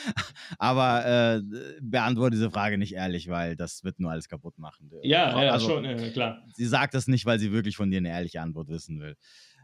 Aber 0.58 1.36
äh, 1.36 1.42
beantworte 1.80 2.32
diese 2.36 2.50
Frage 2.50 2.78
nicht 2.78 2.94
ehrlich, 2.94 3.28
weil 3.28 3.56
das 3.56 3.82
wird 3.82 3.98
nur 3.98 4.10
alles 4.10 4.28
kaputt 4.28 4.58
machen. 4.58 4.90
Ja, 5.02 5.42
ja 5.42 5.52
also, 5.52 5.68
schon, 5.68 6.12
klar. 6.12 6.42
Sie 6.54 6.66
sagt 6.66 6.94
das 6.94 7.08
nicht, 7.08 7.26
weil 7.26 7.38
sie 7.38 7.52
wirklich 7.52 7.76
von 7.76 7.90
dir 7.90 7.98
eine 7.98 8.15
ehrliche 8.16 8.40
Antwort 8.40 8.68
wissen 8.68 9.00
will. 9.00 9.16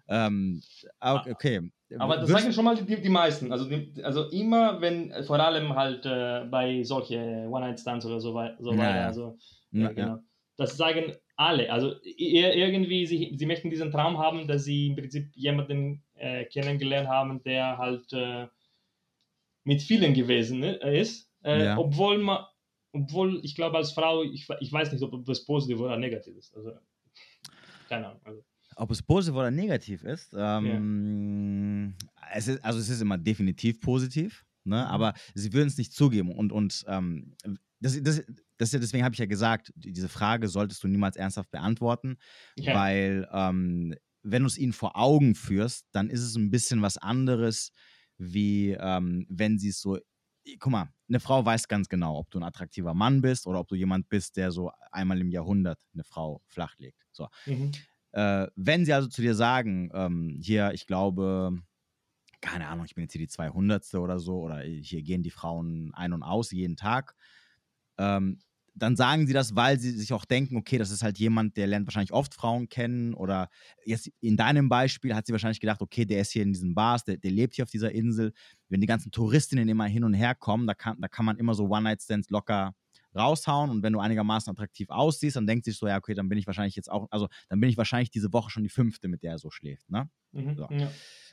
Ähm, 0.09 0.63
okay. 1.01 1.71
Aber 1.99 2.17
das 2.17 2.29
sagen 2.29 2.53
schon 2.53 2.65
mal 2.65 2.77
die, 2.77 3.01
die 3.01 3.09
meisten. 3.09 3.53
Also, 3.53 3.69
die, 3.69 4.03
also 4.03 4.29
immer, 4.31 4.81
wenn, 4.81 5.13
vor 5.25 5.39
allem 5.39 5.75
halt 5.75 6.05
äh, 6.07 6.45
bei 6.51 6.83
solchen 6.83 7.49
One-Night-Stands 7.49 8.07
oder 8.07 8.21
so, 8.21 8.35
wei 8.35 8.55
so 8.59 8.77
weiter. 8.77 9.07
Also, 9.07 9.39
ja, 9.71 9.83
ja, 9.83 9.93
genau. 9.93 10.19
Das 10.57 10.77
sagen 10.77 11.13
alle. 11.37 11.73
Also 11.73 11.95
irgendwie, 12.05 13.07
sie, 13.07 13.35
sie 13.37 13.47
möchten 13.47 13.71
diesen 13.71 13.91
Traum 13.91 14.19
haben, 14.19 14.47
dass 14.47 14.65
sie 14.65 14.89
im 14.89 14.97
Prinzip 14.97 15.31
jemanden 15.35 16.03
äh, 16.15 16.45
kennengelernt 16.45 17.09
haben, 17.09 17.43
der 17.43 17.79
halt 17.79 18.13
äh, 18.13 18.47
mit 19.65 19.83
vielen 19.83 20.15
gewesen 20.15 20.61
ne, 20.61 20.75
ist. 20.77 21.31
Äh, 21.43 21.65
ja. 21.65 21.79
Obwohl 21.79 22.19
man, 22.19 22.45
obwohl 22.93 23.41
ich 23.43 23.55
glaube, 23.55 23.77
als 23.79 23.93
Frau, 23.93 24.23
ich, 24.23 24.47
ich 24.61 24.73
weiß 24.73 24.93
nicht, 24.93 25.03
ob 25.03 25.25
das 25.25 25.45
positiv 25.45 25.81
oder 25.81 25.97
negativ 25.97 26.37
ist. 26.37 26.55
Also, 26.57 26.73
keine 27.93 28.07
Ahnung. 28.09 28.21
Also. 28.25 28.45
Ob 28.77 28.91
es 28.91 29.03
positiv 29.03 29.37
oder 29.37 29.51
negativ 29.51 30.03
ist, 30.03 30.35
ähm, 30.37 31.95
ja. 32.01 32.37
es 32.37 32.49
ist, 32.49 32.65
also 32.65 32.79
es 32.79 32.89
ist 32.89 33.03
immer 33.03 33.19
definitiv 33.19 33.81
positiv, 33.81 34.47
ne? 34.65 34.77
Mhm. 34.77 34.83
aber 34.83 35.15
sie 35.35 35.53
würden 35.53 35.69
es 35.69 35.77
nicht 35.77 35.93
zugeben. 35.93 36.33
Und, 36.33 36.53
und 36.53 36.85
ähm, 36.89 37.35
das, 37.81 38.03
das, 38.03 38.23
das, 38.57 38.71
deswegen 38.71 39.05
habe 39.05 39.15
ich 39.15 39.19
ja 39.19 39.27
gesagt, 39.27 39.73
diese 39.77 40.09
Frage 40.09 40.49
solltest 40.49 40.83
du 40.83 40.89
niemals 40.89 41.17
ernsthaft 41.17 41.51
beantworten, 41.51 42.17
ja. 42.57 42.75
weil 42.75 43.29
ähm, 43.31 43.95
wenn 44.23 44.43
du 44.43 44.47
es 44.47 44.57
ihnen 44.57 44.73
vor 44.73 44.97
Augen 44.97 45.35
führst, 45.35 45.87
dann 45.93 46.09
ist 46.09 46.23
es 46.23 46.37
ein 46.37 46.51
bisschen 46.51 46.81
was 46.81 46.97
anderes, 46.97 47.73
wie 48.17 48.71
ähm, 48.71 49.27
wenn 49.29 49.59
sie 49.59 49.69
es 49.69 49.81
so 49.81 49.99
guck 50.59 50.73
mal, 50.73 50.89
eine 51.09 51.21
Frau 51.21 51.45
weiß 51.45 51.69
ganz 51.69 51.89
genau, 51.89 52.19
ob 52.19 52.31
du 52.31 52.39
ein 52.39 52.45
attraktiver 52.45 52.95
Mann 52.95 53.21
bist 53.21 53.47
oder 53.47 53.61
ob 53.61 53.69
du 53.69 53.75
jemand 53.75 54.09
bist, 54.09 54.37
der 54.37 54.51
so 54.51 54.71
einmal 54.91 55.21
im 55.21 55.31
Jahrhundert 55.31 55.81
eine 55.95 56.05
Frau 56.05 56.43
flachlegt. 56.47 57.05
So. 57.13 57.29
Mhm. 57.47 57.73
Äh, 58.13 58.49
wenn 58.57 58.85
sie 58.85 58.93
also 58.93 59.09
zu 59.09 59.23
dir 59.23 59.35
sagen, 59.35 59.91
ähm, 59.95 60.39
hier, 60.41 60.73
ich 60.73 60.87
glaube, 60.87 61.63
keine 62.41 62.69
Ahnung, 62.69 62.85
ich 62.85 62.95
bin 62.95 63.03
jetzt 63.03 63.13
hier 63.13 63.21
die 63.21 63.29
200. 63.29 63.95
oder 63.95 64.19
so, 64.19 64.41
oder 64.41 64.61
hier 64.61 65.03
gehen 65.03 65.23
die 65.23 65.31
Frauen 65.31 65.93
ein 65.95 66.13
und 66.13 66.23
aus 66.23 66.51
jeden 66.51 66.77
Tag, 66.77 67.15
ähm, 67.99 68.41
dann 68.75 68.97
sagen 68.97 69.27
sie 69.27 69.33
das, 69.33 69.55
weil 69.55 69.79
sie 69.79 69.91
sich 69.91 70.13
auch 70.13 70.25
denken, 70.25 70.57
okay, 70.57 70.79
das 70.79 70.91
ist 70.91 71.03
halt 71.03 71.19
jemand, 71.19 71.57
der 71.57 71.67
lernt 71.67 71.87
wahrscheinlich 71.87 72.13
oft 72.13 72.35
Frauen 72.35 72.69
kennen 72.69 73.15
oder 73.15 73.49
jetzt 73.85 74.11
in 74.21 74.37
deinem 74.37 74.69
Beispiel 74.69 75.15
hat 75.15 75.27
sie 75.27 75.33
wahrscheinlich 75.33 75.61
gedacht, 75.61 75.83
okay, 75.83 76.05
der 76.05 76.21
ist 76.21 76.33
hier 76.33 76.43
in 76.43 76.53
diesen 76.53 76.75
Bars, 76.75 77.05
der, 77.05 77.19
der 77.19 77.31
lebt 77.31 77.55
hier 77.55 77.65
auf 77.65 77.71
dieser 77.71 77.93
Insel. 77.93 78.33
Wenn 78.69 78.81
die 78.81 78.87
ganzen 78.87 79.13
Touristinnen 79.13 79.69
immer 79.69 79.87
hin 79.87 80.05
und 80.05 80.15
her 80.15 80.35
kommen, 80.35 80.67
da 80.67 80.75
kann, 80.75 81.01
da 81.01 81.09
kann 81.09 81.27
man 81.27 81.37
immer 81.37 81.55
so 81.55 81.69
One-Night-Stands 81.69 82.31
locker 82.31 82.75
raushauen 83.15 83.71
und 83.71 83.83
wenn 83.83 83.93
du 83.93 84.01
einigermaßen 84.01 84.51
attraktiv 84.51 84.89
aussiehst, 84.91 85.37
dann 85.37 85.47
denkt 85.47 85.65
sich 85.65 85.77
so, 85.77 85.87
ja, 85.87 85.99
okay, 85.99 86.15
dann 86.15 86.29
bin 86.29 86.39
ich 86.39 86.47
wahrscheinlich 86.47 86.77
jetzt 86.77 86.91
auch, 86.91 87.09
also 87.11 87.29
dann 87.49 87.61
bin 87.61 87.69
ich 87.69 87.77
wahrscheinlich 87.77 88.11
diese 88.11 88.33
Woche 88.33 88.51
schon 88.51 88.63
die 88.63 88.69
fünfte, 88.71 89.09
mit 89.09 89.23
der 89.23 89.33
er 89.33 89.39
so 89.39 89.51
schläft, 89.51 89.91
ne? 89.91 90.09
Mhm, 90.33 90.57
so. 90.57 90.67
ja. 90.71 90.91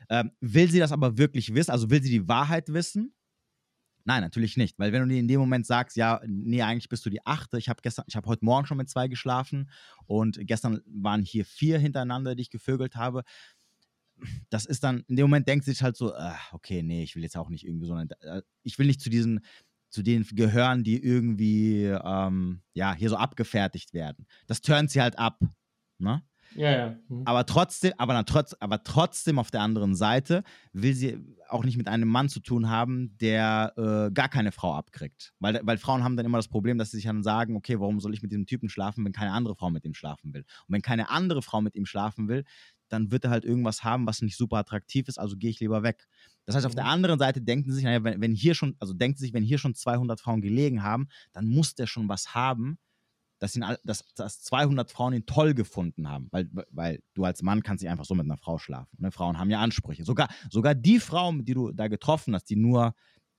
ähm, 0.10 0.32
will 0.42 0.70
sie 0.70 0.80
das 0.80 0.92
aber 0.92 1.18
wirklich 1.18 1.54
wissen, 1.54 1.72
also 1.72 1.90
will 1.90 2.04
sie 2.04 2.10
die 2.10 2.28
Wahrheit 2.28 2.74
wissen? 2.74 3.14
Nein, 4.10 4.22
natürlich 4.22 4.58
nicht, 4.58 4.80
weil 4.80 4.92
wenn 4.92 5.04
du 5.04 5.08
dir 5.08 5.20
in 5.20 5.28
dem 5.28 5.40
Moment 5.40 5.68
sagst, 5.68 5.96
ja, 5.96 6.20
nee, 6.26 6.64
eigentlich 6.64 6.90
bist 6.90 7.06
du 7.06 7.12
die 7.12 7.24
achte, 7.28 7.60
ich 7.60 7.70
habe 7.70 7.80
gestern, 7.84 8.06
ich 8.08 8.16
habe 8.16 8.28
heute 8.28 8.44
Morgen 8.44 8.66
schon 8.66 8.78
mit 8.78 8.90
zwei 8.90 9.08
geschlafen 9.08 9.70
und 10.08 10.40
gestern 10.48 10.82
waren 10.88 11.22
hier 11.22 11.46
vier 11.46 11.78
hintereinander, 11.78 12.34
die 12.34 12.42
ich 12.42 12.50
gevögelt 12.50 12.96
habe, 12.96 13.22
das 14.50 14.66
ist 14.66 14.84
dann, 14.84 15.04
in 15.08 15.16
dem 15.16 15.26
Moment 15.26 15.48
denkt 15.48 15.64
sich 15.64 15.84
halt 15.84 15.96
so, 15.96 16.12
äh, 16.12 16.32
okay, 16.54 16.82
nee, 16.82 17.04
ich 17.04 17.16
will 17.16 17.22
jetzt 17.22 17.38
auch 17.38 17.50
nicht 17.50 17.68
irgendwie 17.68 17.86
so, 17.86 17.94
eine, 17.94 18.08
ich 18.64 18.80
will 18.80 18.88
nicht 18.88 19.00
zu 19.00 19.12
diesen 19.12 19.42
zu 19.92 20.02
denen 20.02 20.26
gehören, 20.32 20.84
die 20.84 21.04
irgendwie 21.04 21.84
ähm, 21.86 22.64
ja, 22.74 22.96
hier 22.96 23.10
so 23.10 23.16
abgefertigt 23.16 23.94
werden. 23.94 24.26
Das 24.48 24.62
turnt 24.62 24.90
sie 24.90 25.02
halt 25.02 25.20
ab. 25.20 25.40
Ne? 26.00 26.24
Ja, 26.56 26.72
ja. 26.72 26.96
Mhm. 27.08 27.24
Aber 27.26 27.46
trotzdem, 27.46 27.94
aber, 27.98 28.26
trotz, 28.26 28.56
aber 28.60 28.84
trotzdem 28.84 29.40
auf 29.40 29.52
der 29.52 29.62
anderen 29.62 29.96
Seite 29.96 30.44
will 30.74 30.94
sie 30.94 31.18
auch 31.48 31.64
nicht 31.64 31.78
mit 31.78 31.88
einem 31.88 32.08
Mann 32.08 32.30
zu 32.30 32.40
tun 32.40 32.70
haben, 32.70 33.18
der 33.18 33.74
äh, 33.78 34.12
gar 34.12 34.30
keine 34.30 34.52
Frau 34.52 34.74
abkriegt. 34.74 35.34
Weil, 35.40 35.60
weil 35.64 35.78
Frauen 35.78 36.04
haben 36.04 36.18
dann 36.18 36.26
immer 36.26 36.38
das 36.38 36.48
Problem, 36.48 36.78
dass 36.78 36.92
sie 36.92 36.98
sich 36.98 37.06
dann 37.06 37.24
sagen, 37.24 37.56
okay, 37.56 37.80
warum 37.80 38.00
soll 38.00 38.14
ich 38.14 38.22
mit 38.22 38.32
diesem 38.32 38.46
Typen 38.46 38.70
schlafen, 38.70 39.06
wenn 39.06 39.12
keine 39.12 39.32
andere 39.32 39.56
Frau 39.56 39.70
mit 39.70 39.86
ihm 39.86 39.94
schlafen 39.94 40.34
will? 40.34 40.42
Und 40.42 40.74
wenn 40.74 40.82
keine 40.82 41.10
andere 41.10 41.42
Frau 41.42 41.62
mit 41.62 41.76
ihm 41.76 41.86
schlafen 41.86 42.28
will, 42.28 42.44
dann 42.90 43.12
wird 43.12 43.24
er 43.24 43.30
halt 43.30 43.46
irgendwas 43.46 43.84
haben, 43.84 44.08
was 44.08 44.22
nicht 44.22 44.36
super 44.36 44.58
attraktiv 44.58 45.08
ist, 45.08 45.20
also 45.20 45.38
gehe 45.38 45.50
ich 45.52 45.60
lieber 45.60 45.84
weg. 45.84 46.08
Das 46.46 46.56
heißt, 46.56 46.66
auf 46.66 46.76
der 46.76 46.86
mhm. 46.86 46.92
anderen 46.92 47.20
Seite 47.20 47.42
denken 47.42 47.70
sie 47.70 47.76
sich, 47.76 47.84
naja, 47.84 48.04
wenn, 48.04 48.20
wenn 48.22 48.34
hier 48.34 48.56
schon, 48.56 48.76
also 48.80 48.94
denkt 48.94 49.20
sich, 49.20 49.34
wenn 49.34 49.44
hier 49.44 49.60
schon 49.60 49.76
200 49.76 50.20
Frauen 50.20 50.42
gelegen 50.42 50.84
haben, 50.84 51.08
dann 51.32 51.46
muss 51.46 51.76
der 51.76 51.88
schon 51.88 52.10
was 52.10 52.34
haben, 52.34 52.80
dass, 53.40 53.56
ihn, 53.56 53.66
dass, 53.84 54.06
dass 54.16 54.42
200 54.42 54.92
Frauen 54.92 55.14
ihn 55.14 55.26
toll 55.26 55.54
gefunden 55.54 56.10
haben. 56.10 56.28
Weil, 56.32 56.50
weil 56.72 57.02
du 57.14 57.24
als 57.24 57.42
Mann 57.42 57.64
kannst 57.64 57.82
nicht 57.82 57.90
einfach 57.90 58.06
so 58.06 58.14
mit 58.16 58.26
einer 58.26 58.38
Frau 58.38 58.58
schlafen. 58.58 58.98
Ne? 59.00 59.12
Frauen 59.12 59.40
haben 59.40 59.50
ja 59.50 59.60
Ansprüche. 59.60 60.04
Sogar, 60.04 60.28
sogar 60.50 60.76
die 60.76 61.00
Frau, 61.00 61.32
die 61.34 61.54
du 61.54 61.72
da 61.72 61.88
getroffen 61.88 62.36
hast, 62.36 62.46
die 62.46 62.58
nur 62.58 62.94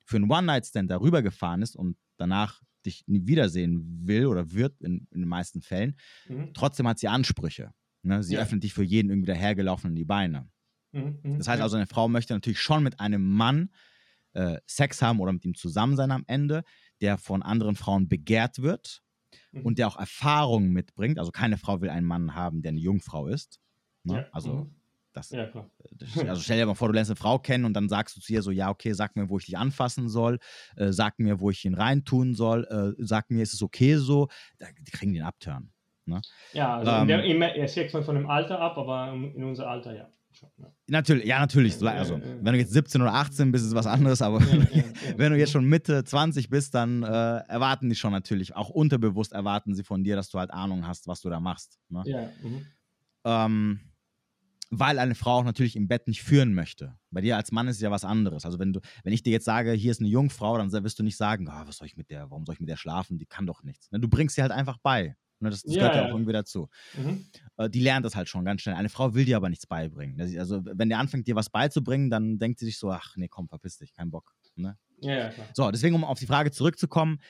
für 0.04 0.16
einen 0.16 0.30
One-Night-Stand 0.30 0.90
darüber 0.90 1.22
gefahren 1.22 1.62
ist 1.62 1.76
und 1.76 1.96
danach 2.16 2.62
dich 2.84 3.04
nie 3.06 3.26
wiedersehen 3.26 4.06
will 4.06 4.26
oder 4.26 4.52
wird 4.52 4.80
in, 4.80 5.06
in 5.10 5.20
den 5.20 5.28
meisten 5.28 5.60
Fällen, 5.60 5.96
mhm. 6.28 6.52
trotzdem 6.54 6.88
hat 6.88 6.98
sie 6.98 7.08
Ansprüche. 7.08 7.72
Ne? 8.02 8.22
Sie 8.22 8.34
ja. 8.34 8.40
öffnet 8.40 8.64
dich 8.64 8.72
für 8.72 8.82
jeden 8.82 9.10
irgendwie 9.10 9.28
dahergelaufen 9.28 9.90
in 9.90 9.96
die 9.96 10.04
Beine. 10.04 10.48
Mhm, 10.92 11.18
mhm, 11.22 11.38
das 11.38 11.46
heißt 11.46 11.62
also, 11.62 11.76
eine 11.76 11.86
Frau 11.86 12.08
möchte 12.08 12.32
natürlich 12.32 12.58
schon 12.58 12.82
mit 12.82 12.98
einem 12.98 13.22
Mann 13.22 13.70
äh, 14.32 14.58
Sex 14.66 15.02
haben 15.02 15.20
oder 15.20 15.32
mit 15.32 15.44
ihm 15.44 15.54
zusammen 15.54 15.96
sein 15.96 16.10
am 16.10 16.24
Ende, 16.26 16.64
der 17.02 17.18
von 17.18 17.42
anderen 17.42 17.76
Frauen 17.76 18.08
begehrt 18.08 18.62
wird 18.62 19.02
mhm. 19.52 19.62
und 19.62 19.78
der 19.78 19.88
auch 19.88 19.98
Erfahrungen 19.98 20.72
mitbringt. 20.72 21.18
Also 21.18 21.30
keine 21.30 21.58
Frau 21.58 21.80
will 21.80 21.90
einen 21.90 22.06
Mann 22.06 22.34
haben, 22.34 22.62
der 22.62 22.70
eine 22.70 22.80
Jungfrau 22.80 23.26
ist. 23.26 23.60
Ne? 24.04 24.14
Ja. 24.14 24.26
Also 24.32 24.54
mhm. 24.54 24.74
das, 25.12 25.30
ja, 25.30 25.48
das, 25.94 26.18
also 26.28 26.42
stell 26.42 26.58
dir 26.58 26.66
mal 26.66 26.74
vor, 26.74 26.88
du 26.88 26.94
lernst 26.94 27.10
eine 27.10 27.16
Frau 27.16 27.38
kennen 27.38 27.64
und 27.64 27.74
dann 27.74 27.88
sagst 27.88 28.16
du 28.16 28.20
zu 28.20 28.32
ihr 28.32 28.42
so, 28.42 28.50
ja, 28.50 28.70
okay, 28.70 28.92
sag 28.92 29.16
mir, 29.16 29.28
wo 29.28 29.38
ich 29.38 29.46
dich 29.46 29.58
anfassen 29.58 30.08
soll, 30.08 30.38
äh, 30.76 30.92
sag 30.92 31.18
mir, 31.18 31.40
wo 31.40 31.50
ich 31.50 31.64
ihn 31.64 31.74
reintun 31.74 32.34
soll, 32.34 32.64
äh, 32.64 33.02
sag 33.02 33.30
mir, 33.30 33.42
ist 33.42 33.54
es 33.54 33.62
okay 33.62 33.96
so, 33.96 34.28
da, 34.58 34.66
die 34.78 34.90
kriegen 34.90 35.12
den 35.12 35.22
Abturn. 35.22 35.72
Ne? 36.06 36.20
Ja, 36.52 36.78
also 36.78 36.90
ähm, 36.90 37.08
der, 37.08 37.24
im, 37.24 37.42
es 37.42 37.76
hängt 37.76 37.90
von 37.90 38.14
dem 38.14 38.28
Alter 38.28 38.60
ab, 38.60 38.76
aber 38.78 39.12
in 39.12 39.44
unser 39.44 39.68
Alter 39.68 39.94
ja. 39.94 40.08
Natürlich, 40.86 41.24
ja, 41.24 41.38
natürlich. 41.38 41.80
Also, 41.86 42.20
wenn 42.20 42.52
du 42.52 42.58
jetzt 42.58 42.72
17 42.72 43.00
oder 43.00 43.14
18 43.14 43.52
bist, 43.52 43.64
ist 43.64 43.70
es 43.70 43.74
was 43.74 43.86
anderes, 43.86 44.22
aber 44.22 44.40
wenn 45.16 45.32
du 45.32 45.38
jetzt 45.38 45.52
schon 45.52 45.64
Mitte 45.64 46.04
20 46.04 46.50
bist, 46.50 46.74
dann 46.74 47.02
äh, 47.02 47.06
erwarten 47.06 47.88
die 47.88 47.94
schon 47.94 48.12
natürlich, 48.12 48.56
auch 48.56 48.70
unterbewusst 48.70 49.32
erwarten 49.32 49.74
sie 49.74 49.84
von 49.84 50.02
dir, 50.02 50.16
dass 50.16 50.30
du 50.30 50.38
halt 50.38 50.50
Ahnung 50.50 50.86
hast, 50.86 51.06
was 51.06 51.20
du 51.20 51.30
da 51.30 51.40
machst. 51.40 51.78
Ne? 51.88 52.02
Ja. 52.06 52.28
Mhm. 52.42 52.66
Ähm, 53.24 53.80
weil 54.70 55.00
eine 55.00 55.16
Frau 55.16 55.38
auch 55.38 55.44
natürlich 55.44 55.74
im 55.74 55.88
Bett 55.88 56.06
nicht 56.06 56.22
führen 56.22 56.54
möchte. 56.54 56.96
Bei 57.10 57.20
dir 57.20 57.36
als 57.36 57.50
Mann 57.50 57.66
ist 57.66 57.76
es 57.76 57.82
ja 57.82 57.90
was 57.90 58.04
anderes. 58.04 58.44
Also 58.44 58.58
wenn 58.60 58.72
du, 58.72 58.80
wenn 59.02 59.12
ich 59.12 59.22
dir 59.22 59.32
jetzt 59.32 59.44
sage, 59.44 59.72
hier 59.72 59.90
ist 59.90 60.00
eine 60.00 60.08
Jungfrau, 60.08 60.56
dann 60.56 60.72
wirst 60.72 60.98
du 60.98 61.02
nicht 61.02 61.16
sagen, 61.16 61.48
oh, 61.48 61.66
was 61.66 61.78
soll 61.78 61.86
ich 61.86 61.96
mit 61.96 62.08
der, 62.08 62.30
warum 62.30 62.46
soll 62.46 62.54
ich 62.54 62.60
mit 62.60 62.68
der 62.68 62.76
schlafen? 62.76 63.18
Die 63.18 63.26
kann 63.26 63.46
doch 63.46 63.64
nichts. 63.64 63.90
Ne? 63.90 63.98
Du 63.98 64.08
bringst 64.08 64.36
sie 64.36 64.42
halt 64.42 64.52
einfach 64.52 64.78
bei. 64.78 65.16
Ne, 65.40 65.50
das, 65.50 65.62
das 65.62 65.74
ja, 65.74 65.80
gehört 65.80 65.96
ja, 65.96 66.04
auch 66.04 66.14
irgendwie 66.14 66.32
dazu. 66.32 66.68
Mhm. 66.96 67.26
Äh, 67.56 67.70
die 67.70 67.80
lernt 67.80 68.04
das 68.04 68.14
halt 68.14 68.28
schon 68.28 68.44
ganz 68.44 68.60
schnell. 68.60 68.74
Eine 68.74 68.90
Frau 68.90 69.14
will 69.14 69.24
dir 69.24 69.36
aber 69.36 69.48
nichts 69.48 69.66
beibringen. 69.66 70.20
Also, 70.38 70.62
wenn 70.64 70.88
der 70.88 70.98
anfängt, 70.98 71.26
dir 71.26 71.34
was 71.34 71.50
beizubringen, 71.50 72.10
dann 72.10 72.38
denkt 72.38 72.58
sie 72.58 72.66
sich 72.66 72.78
so: 72.78 72.90
Ach 72.90 73.16
nee, 73.16 73.28
komm, 73.28 73.48
verpiss 73.48 73.78
dich, 73.78 73.94
kein 73.94 74.10
Bock. 74.10 74.34
Ne? 74.54 74.76
Ja. 75.00 75.32
So, 75.54 75.70
deswegen, 75.70 75.94
um 75.94 76.04
auf 76.04 76.18
die 76.18 76.26
Frage 76.26 76.50
zurückzukommen, 76.50 77.20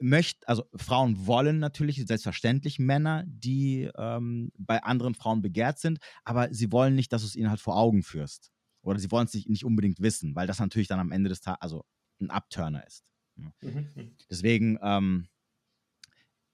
möchten, 0.00 0.44
also 0.46 0.64
Frauen 0.74 1.26
wollen 1.26 1.58
natürlich 1.58 2.04
selbstverständlich 2.06 2.78
Männer, 2.78 3.24
die 3.26 3.90
ähm, 3.96 4.50
bei 4.56 4.82
anderen 4.82 5.14
Frauen 5.14 5.42
begehrt 5.42 5.78
sind, 5.78 5.98
aber 6.24 6.52
sie 6.52 6.72
wollen 6.72 6.94
nicht, 6.94 7.12
dass 7.12 7.22
du 7.22 7.28
es 7.28 7.36
ihnen 7.36 7.50
halt 7.50 7.60
vor 7.60 7.76
Augen 7.76 8.02
führst. 8.02 8.50
Oder 8.82 8.98
sie 8.98 9.10
wollen 9.10 9.26
es 9.26 9.34
nicht, 9.34 9.48
nicht 9.48 9.64
unbedingt 9.64 10.00
wissen, 10.00 10.34
weil 10.34 10.46
das 10.46 10.60
natürlich 10.60 10.88
dann 10.88 11.00
am 11.00 11.12
Ende 11.12 11.28
des 11.28 11.40
Tages, 11.40 11.60
also 11.60 11.84
ein 12.20 12.30
Abturner 12.30 12.86
ist. 12.86 13.04
Mhm. 13.34 13.52
mhm. 13.60 14.16
Deswegen, 14.30 14.78
ähm, 14.80 15.28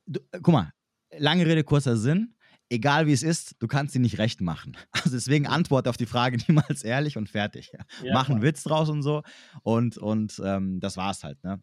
du, 0.07 0.20
äh, 0.32 0.40
guck 0.43 0.53
mal, 0.53 0.72
lange 1.18 1.46
Rede, 1.46 1.64
kurzer 1.64 1.96
Sinn 1.96 2.34
egal 2.72 3.06
wie 3.06 3.12
es 3.12 3.22
ist, 3.22 3.56
du 3.60 3.68
kannst 3.68 3.92
sie 3.92 3.98
nicht 3.98 4.18
recht 4.18 4.40
machen. 4.40 4.76
Also 5.04 5.16
deswegen 5.16 5.46
antworte 5.46 5.90
auf 5.90 5.96
die 5.96 6.06
Frage 6.06 6.38
niemals 6.48 6.84
ehrlich 6.84 7.16
und 7.16 7.28
fertig. 7.28 7.72
Ja, 8.02 8.14
Mach 8.14 8.30
einen 8.30 8.40
Witz 8.42 8.62
draus 8.62 8.88
und 8.88 9.02
so 9.02 9.22
und, 9.62 9.98
und 9.98 10.40
ähm, 10.44 10.80
das 10.80 10.96
war's 10.96 11.24
halt. 11.24 11.42
Ne? 11.44 11.60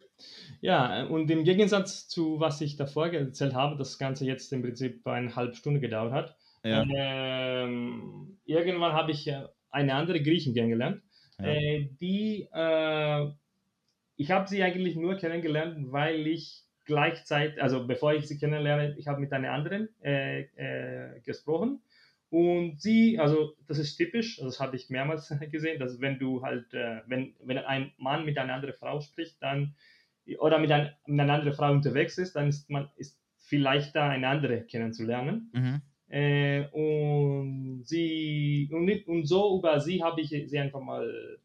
Ja, 0.60 1.04
und 1.06 1.30
im 1.30 1.44
Gegensatz 1.44 2.06
zu 2.08 2.38
was 2.38 2.60
ich 2.60 2.76
davor 2.76 3.08
erzählt 3.08 3.54
habe, 3.54 3.76
das 3.76 3.98
Ganze 3.98 4.26
jetzt 4.26 4.52
im 4.52 4.62
Prinzip 4.62 5.06
eine 5.06 5.34
halbe 5.34 5.54
Stunde 5.54 5.80
gedauert 5.80 6.12
hat, 6.12 6.36
ja. 6.64 6.84
ähm, 6.94 8.38
irgendwann 8.44 8.92
habe 8.92 9.12
ich 9.12 9.32
eine 9.70 9.94
andere 9.94 10.22
Griechin 10.22 10.54
kennengelernt, 10.54 11.02
ja. 11.38 11.46
äh, 11.46 11.88
die, 12.00 12.46
äh, 12.52 13.30
ich 14.16 14.30
habe 14.30 14.48
sie 14.48 14.62
eigentlich 14.62 14.96
nur 14.96 15.16
kennengelernt, 15.16 15.90
weil 15.90 16.26
ich 16.26 16.62
gleichzeitig, 16.90 17.62
also 17.62 17.86
bevor 17.86 18.14
ich 18.14 18.26
sie 18.26 18.36
kennenlerne, 18.36 18.96
ich 18.98 19.06
habe 19.06 19.20
mit 19.20 19.32
einer 19.32 19.52
anderen 19.52 19.88
äh, 20.02 20.40
äh, 20.56 21.20
gesprochen 21.20 21.80
und 22.30 22.80
sie, 22.80 23.16
also 23.20 23.54
das 23.68 23.78
ist 23.78 23.96
typisch, 23.96 24.38
das 24.38 24.58
habe 24.58 24.74
ich 24.74 24.90
mehrmals 24.90 25.32
gesehen, 25.52 25.78
dass 25.78 26.00
wenn 26.00 26.18
du 26.18 26.42
halt, 26.42 26.74
äh, 26.74 27.02
wenn, 27.06 27.34
wenn 27.44 27.58
ein 27.58 27.92
Mann 27.96 28.24
mit 28.24 28.38
einer 28.38 28.54
anderen 28.54 28.74
Frau 28.74 29.00
spricht, 29.00 29.40
dann 29.40 29.76
oder 30.40 30.58
mit, 30.58 30.72
ein, 30.72 30.90
mit 31.06 31.20
einer 31.20 31.34
anderen 31.34 31.54
Frau 31.54 31.70
unterwegs 31.70 32.18
ist, 32.18 32.34
dann 32.34 32.48
ist 32.48 32.68
man 32.68 32.90
ist 32.96 33.20
viel 33.36 33.62
leichter, 33.62 34.02
eine 34.02 34.26
andere 34.26 34.62
kennenzulernen. 34.62 35.50
Mhm. 35.52 35.82
Äh, 36.08 36.66
und 36.72 37.82
sie 37.84 38.68
und, 38.72 39.06
und 39.06 39.26
so 39.26 39.58
über 39.58 39.78
sie 39.78 40.02
habe 40.02 40.20
ich 40.20 40.30
sie 40.30 40.58
einfach 40.58 40.80
mal 40.80 41.38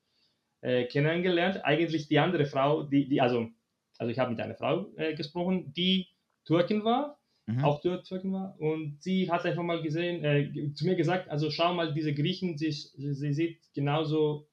äh, 0.61 0.85
kennengelernt. 0.85 1.63
Eigentlich 1.63 2.07
die 2.07 2.17
andere 2.17 2.45
Frau, 2.45 2.81
die, 2.81 3.07
die 3.07 3.21
also 3.21 3.49
also 3.97 4.11
ich 4.11 4.19
habe 4.19 4.31
mit 4.31 4.39
einer 4.39 4.55
Frau 4.55 4.87
äh, 4.95 5.15
gesprochen, 5.15 5.73
die 5.73 6.07
Türkin 6.45 6.83
war, 6.83 7.19
mhm. 7.45 7.63
auch 7.63 7.81
Türkin 7.81 8.33
war, 8.33 8.59
und 8.59 9.01
sie 9.01 9.31
hat 9.31 9.45
einfach 9.45 9.63
mal 9.63 9.81
gesehen, 9.81 10.23
äh, 10.23 10.73
zu 10.73 10.85
mir 10.85 10.95
gesagt, 10.95 11.29
also 11.29 11.49
schau 11.51 11.73
mal, 11.73 11.93
diese 11.93 12.13
Griechen, 12.13 12.57
sie, 12.57 12.71
sie 12.71 13.33
sieht 13.33 13.59
genauso 13.73 14.47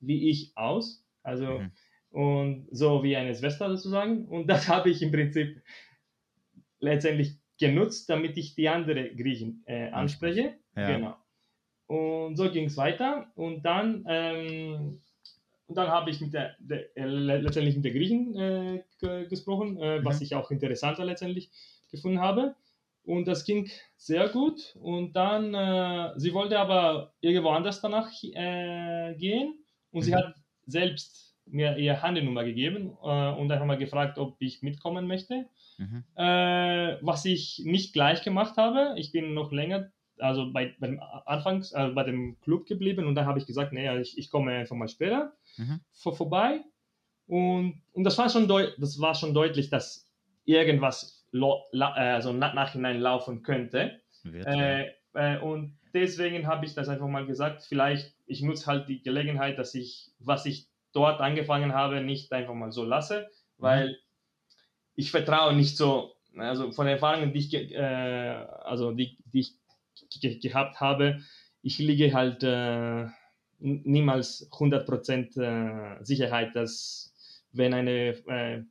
wie 0.00 0.30
ich 0.30 0.52
aus, 0.56 1.04
also 1.22 1.60
mhm. 1.60 1.70
und 2.10 2.68
so 2.70 3.02
wie 3.02 3.16
eine 3.16 3.34
Schwester 3.34 3.68
sozusagen, 3.68 4.26
und 4.26 4.46
das 4.46 4.68
habe 4.68 4.90
ich 4.90 5.02
im 5.02 5.12
Prinzip 5.12 5.62
letztendlich 6.80 7.38
genutzt, 7.58 8.08
damit 8.08 8.36
ich 8.36 8.54
die 8.54 8.68
andere 8.68 9.14
Griechen 9.14 9.62
äh, 9.66 9.90
anspreche. 9.90 10.54
Ja. 10.74 10.96
Genau. 10.96 11.16
Und 11.86 12.36
so 12.36 12.50
ging 12.50 12.66
es 12.66 12.76
weiter. 12.76 13.30
Und 13.34 13.62
dann 13.62 14.04
ähm, 14.08 15.00
und 15.70 15.76
dann 15.76 15.86
habe 15.86 16.10
ich 16.10 16.20
mit 16.20 16.34
der, 16.34 16.56
der 16.58 16.96
äh, 16.96 17.04
letztendlich 17.06 17.76
mit 17.76 17.84
der 17.84 17.92
Griechen 17.92 18.34
äh, 18.36 18.82
gesprochen, 19.28 19.76
äh, 19.80 20.00
mhm. 20.00 20.04
was 20.04 20.20
ich 20.20 20.34
auch 20.34 20.50
interessanter 20.50 21.04
letztendlich 21.04 21.48
gefunden 21.92 22.20
habe. 22.20 22.56
Und 23.04 23.28
das 23.28 23.44
ging 23.44 23.70
sehr 23.96 24.28
gut. 24.30 24.76
Und 24.80 25.14
dann, 25.14 25.54
äh, 25.54 26.10
sie 26.16 26.34
wollte 26.34 26.58
aber 26.58 27.14
irgendwo 27.20 27.50
anders 27.50 27.80
danach 27.80 28.10
äh, 28.20 29.14
gehen. 29.14 29.60
Und 29.92 30.00
mhm. 30.00 30.04
sie 30.06 30.16
hat 30.16 30.34
selbst 30.66 31.36
mir 31.46 31.76
ihre 31.76 32.02
Handynummer 32.02 32.42
gegeben 32.42 32.96
äh, 33.04 33.30
und 33.30 33.52
einfach 33.52 33.66
mal 33.66 33.78
gefragt, 33.78 34.18
ob 34.18 34.42
ich 34.42 34.62
mitkommen 34.62 35.06
möchte. 35.06 35.46
Mhm. 35.78 36.04
was 37.00 37.24
ich 37.24 37.62
nicht 37.64 37.94
gleich 37.94 38.22
gemacht 38.22 38.58
habe. 38.58 38.92
Ich 38.98 39.12
bin 39.12 39.32
noch 39.32 39.50
länger 39.50 39.90
also 40.20 40.52
bei, 40.52 40.74
beim 40.78 41.00
Anfangs, 41.26 41.72
äh, 41.72 41.88
bei 41.88 42.04
dem 42.04 42.38
Club 42.40 42.66
geblieben 42.66 43.06
und 43.06 43.14
dann 43.14 43.26
habe 43.26 43.38
ich 43.38 43.46
gesagt, 43.46 43.72
nee, 43.72 43.98
ich, 43.98 44.18
ich 44.18 44.30
komme 44.30 44.52
einfach 44.52 44.76
mal 44.76 44.88
später 44.88 45.32
mhm. 45.56 45.80
vor, 45.92 46.16
vorbei. 46.16 46.60
Und, 47.26 47.80
und 47.92 48.04
das, 48.04 48.18
war 48.18 48.28
schon 48.28 48.48
das 48.48 49.00
war 49.00 49.14
schon 49.14 49.34
deutlich, 49.34 49.70
dass 49.70 50.08
irgendwas 50.44 51.24
also 51.32 52.32
nach, 52.32 52.54
nachhinein 52.54 53.00
laufen 53.00 53.42
könnte. 53.42 54.00
Äh, 54.24 54.86
äh, 55.14 55.38
und 55.38 55.78
deswegen 55.94 56.46
habe 56.46 56.66
ich 56.66 56.74
das 56.74 56.88
einfach 56.88 57.06
mal 57.06 57.26
gesagt, 57.26 57.62
vielleicht, 57.62 58.14
ich 58.26 58.42
nutze 58.42 58.66
halt 58.66 58.88
die 58.88 59.02
Gelegenheit, 59.02 59.58
dass 59.58 59.74
ich, 59.74 60.10
was 60.18 60.46
ich 60.46 60.68
dort 60.92 61.20
angefangen 61.20 61.72
habe, 61.72 62.00
nicht 62.00 62.32
einfach 62.32 62.54
mal 62.54 62.72
so 62.72 62.84
lasse, 62.84 63.22
mhm. 63.58 63.62
weil 63.62 63.88
mhm. 63.88 63.94
ich 64.96 65.10
vertraue 65.10 65.54
nicht 65.54 65.76
so, 65.76 66.14
also 66.36 66.72
von 66.72 66.86
Erfahrungen, 66.86 67.32
die 67.32 67.38
ich, 67.38 67.54
äh, 67.54 68.46
also 68.64 68.92
die, 68.92 69.16
die 69.24 69.40
ich 69.40 69.54
ge 70.10 70.38
gehabt 70.38 70.80
habe, 70.80 71.20
ich 71.62 71.78
liege 71.78 72.12
halt 72.12 72.42
äh, 72.42 73.06
niemals 73.58 74.50
100% 74.52 75.40
äh, 75.40 76.04
Sicherheit, 76.04 76.56
dass 76.56 77.14
wenn 77.52 77.74
eine 77.74 78.10
äh, 78.26 78.62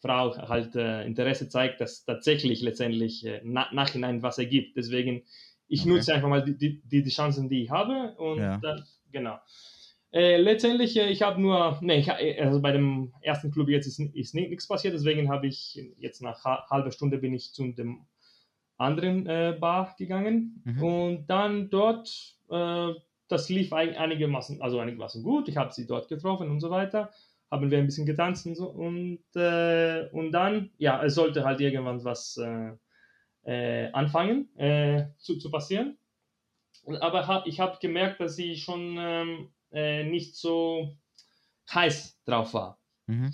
Frau 0.00 0.36
halt 0.36 0.76
äh, 0.76 1.04
Interesse 1.04 1.48
zeigt, 1.48 1.80
dass 1.80 2.04
tatsächlich 2.04 2.60
letztendlich 2.62 3.24
äh, 3.26 3.40
na 3.44 3.68
nachhinein 3.72 4.22
was 4.22 4.38
ergibt. 4.38 4.76
Deswegen, 4.76 5.22
ich 5.68 5.80
okay. 5.80 5.88
nutze 5.90 6.14
einfach 6.14 6.28
mal 6.28 6.44
die, 6.44 6.80
die, 6.84 7.02
die 7.02 7.10
Chancen, 7.10 7.48
die 7.48 7.64
ich 7.64 7.70
habe 7.70 8.14
und 8.16 8.38
ja. 8.38 8.58
dann, 8.58 8.84
genau. 9.10 9.38
Äh, 10.12 10.36
letztendlich, 10.36 10.96
äh, 10.96 11.08
ich 11.08 11.22
habe 11.22 11.40
nur, 11.40 11.78
nee, 11.82 11.98
ich, 11.98 12.08
äh, 12.08 12.40
also 12.40 12.60
bei 12.60 12.72
dem 12.72 13.12
ersten 13.20 13.50
Club 13.50 13.68
jetzt 13.68 13.86
ist, 13.86 13.98
ist 13.98 14.34
nichts 14.34 14.68
passiert, 14.68 14.94
deswegen 14.94 15.28
habe 15.28 15.46
ich 15.46 15.82
jetzt 15.98 16.22
nach 16.22 16.44
halber 16.44 16.92
Stunde 16.92 17.18
bin 17.18 17.34
ich 17.34 17.52
zu 17.52 17.66
dem 17.72 18.06
anderen 18.78 19.26
äh, 19.26 19.56
Bar 19.58 19.94
gegangen 19.98 20.62
mhm. 20.64 20.82
und 20.82 21.26
dann 21.26 21.70
dort, 21.70 22.36
äh, 22.50 22.92
das 23.28 23.48
lief 23.48 23.72
einigermaßen, 23.72 24.60
also 24.60 24.78
einigermaßen 24.78 25.22
gut. 25.22 25.48
Ich 25.48 25.56
habe 25.56 25.72
sie 25.72 25.86
dort 25.86 26.08
getroffen 26.08 26.50
und 26.50 26.60
so 26.60 26.70
weiter. 26.70 27.10
Haben 27.50 27.70
wir 27.70 27.78
ein 27.78 27.86
bisschen 27.86 28.06
getanzt 28.06 28.46
und 28.46 28.56
so 28.56 28.68
und, 28.68 29.24
äh, 29.34 30.08
und 30.12 30.32
dann, 30.32 30.70
ja, 30.78 31.02
es 31.04 31.14
sollte 31.14 31.44
halt 31.44 31.60
irgendwann 31.60 32.04
was 32.04 32.36
äh, 32.36 32.72
äh, 33.44 33.90
anfangen 33.92 34.54
äh, 34.58 35.06
zu, 35.18 35.38
zu 35.38 35.50
passieren. 35.50 35.96
Aber 37.00 37.26
hab, 37.26 37.46
ich 37.46 37.60
habe 37.60 37.78
gemerkt, 37.80 38.20
dass 38.20 38.36
sie 38.36 38.56
schon 38.56 38.96
ähm, 38.98 40.10
nicht 40.10 40.36
so 40.36 40.96
heiß 41.72 42.20
drauf 42.24 42.54
war. 42.54 42.78
Mhm. 43.06 43.32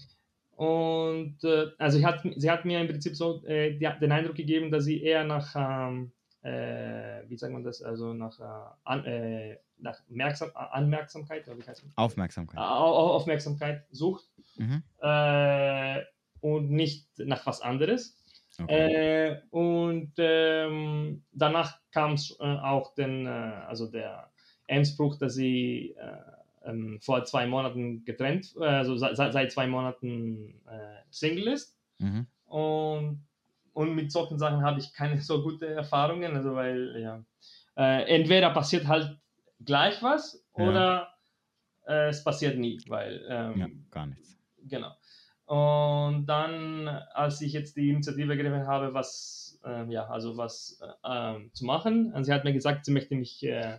Und 0.57 1.43
äh, 1.45 1.69
also 1.79 1.99
sie 1.99 2.07
hat, 2.07 2.21
sie 2.37 2.51
hat 2.51 2.65
mir 2.65 2.81
im 2.81 2.89
Prinzip 2.89 3.17
so 3.17 3.45
äh, 3.47 3.73
die, 3.73 3.89
den 4.01 4.13
Eindruck 4.13 4.37
gegeben, 4.37 4.71
dass 4.71 4.85
sie 4.85 5.03
eher 5.03 5.25
nach, 5.25 5.55
ähm, 5.57 6.13
äh, 6.43 7.23
wie 7.29 7.37
sagt 7.37 7.53
man 7.53 7.65
das, 7.65 7.83
also 7.83 8.13
nach, 8.13 8.39
äh, 8.39 8.71
an, 8.85 9.05
äh, 9.05 9.59
nach 9.79 9.99
Merksam, 10.09 10.51
Anmerksamkeit, 10.55 11.47
wie 11.47 11.67
heißt 11.67 11.85
das? 11.85 11.97
Aufmerksamkeit. 11.97 12.59
Aufmerksamkeit 12.59 13.85
sucht 13.91 14.25
mhm. 14.57 14.83
Äh, 15.01 16.03
und 16.41 16.71
nicht 16.71 17.07
nach 17.19 17.47
was 17.47 17.61
anderes. 17.61 18.19
Okay. 18.61 19.39
und 19.51 20.13
ähm, 20.19 21.25
danach 21.33 21.81
kam 21.91 22.13
es 22.13 22.39
auch 22.39 22.95
den, 22.95 23.27
also 23.27 23.87
der 23.87 24.31
Endspruch, 24.67 25.17
dass 25.17 25.33
sie 25.35 25.97
ähm, 26.65 26.99
vor 27.01 27.25
zwei 27.25 27.47
Monaten 27.47 28.05
getrennt, 28.05 28.55
also 28.59 28.97
seit, 28.97 29.17
seit 29.17 29.53
zwei 29.53 29.67
Monaten 29.67 30.61
äh, 30.67 31.03
Single 31.11 31.49
ist. 31.49 31.77
Mhm. 31.99 32.27
Und, 32.47 33.27
und 33.73 33.95
mit 33.95 34.13
solchen 34.13 34.39
Sachen 34.39 34.63
habe 34.63 34.81
ich 34.81 34.93
keine 34.93 35.21
so 35.21 35.43
gute 35.43 35.67
Erfahrungen, 35.67 36.37
also 36.37 36.55
weil, 36.55 37.01
ja, 37.01 37.25
äh, 37.77 38.05
entweder 38.15 38.51
passiert 38.51 38.87
halt 38.87 39.17
gleich 39.65 40.03
was 40.03 40.45
ja. 40.57 40.69
oder 40.69 41.09
äh, 41.87 42.09
es 42.09 42.23
passiert 42.23 42.59
nie, 42.59 42.79
weil. 42.89 43.25
Ähm, 43.29 43.59
ja, 43.59 43.67
gar 43.91 44.07
nichts. 44.07 44.37
Genau. 44.65 44.93
Und 45.47 46.27
dann, 46.27 46.89
als 46.89 47.41
ich 47.41 47.53
jetzt 47.53 47.77
die 47.77 47.91
Initiative 47.91 48.37
gegriffen 48.37 48.67
habe, 48.67 48.95
was, 48.95 49.61
äh, 49.65 49.91
ja, 49.93 50.07
also 50.07 50.37
was 50.37 50.81
äh, 50.81 51.35
ähm, 51.35 51.51
zu 51.53 51.65
machen, 51.65 52.13
und 52.13 52.25
sie 52.25 52.33
hat 52.33 52.45
mir 52.45 52.53
gesagt, 52.53 52.85
sie 52.85 52.93
möchte 52.93 53.15
mich 53.17 53.43
äh, 53.45 53.79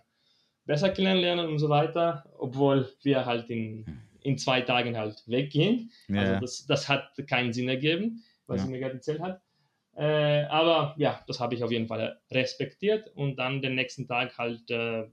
besser 0.65 0.89
kennenlernen 0.89 1.47
und 1.47 1.59
so 1.59 1.69
weiter, 1.69 2.25
obwohl 2.37 2.89
wir 3.01 3.25
halt 3.25 3.49
in, 3.49 3.85
in 4.21 4.37
zwei 4.37 4.61
Tagen 4.61 4.97
halt 4.97 5.23
weggehen. 5.27 5.91
Ja. 6.07 6.21
Also 6.21 6.39
das, 6.41 6.65
das 6.65 6.89
hat 6.89 7.09
keinen 7.27 7.53
Sinn 7.53 7.69
ergeben, 7.69 8.23
was 8.47 8.59
ja. 8.59 8.65
sie 8.65 8.71
mir 8.71 8.79
gerade 8.79 8.95
erzählt 8.95 9.21
hat. 9.21 9.41
Äh, 9.95 10.45
aber 10.45 10.95
ja, 10.97 11.23
das 11.27 11.39
habe 11.39 11.53
ich 11.53 11.63
auf 11.63 11.71
jeden 11.71 11.87
Fall 11.87 12.19
respektiert 12.31 13.09
und 13.15 13.35
dann 13.35 13.61
den 13.61 13.75
nächsten 13.75 14.07
Tag 14.07 14.37
halt, 14.37 14.69
äh, 14.71 15.03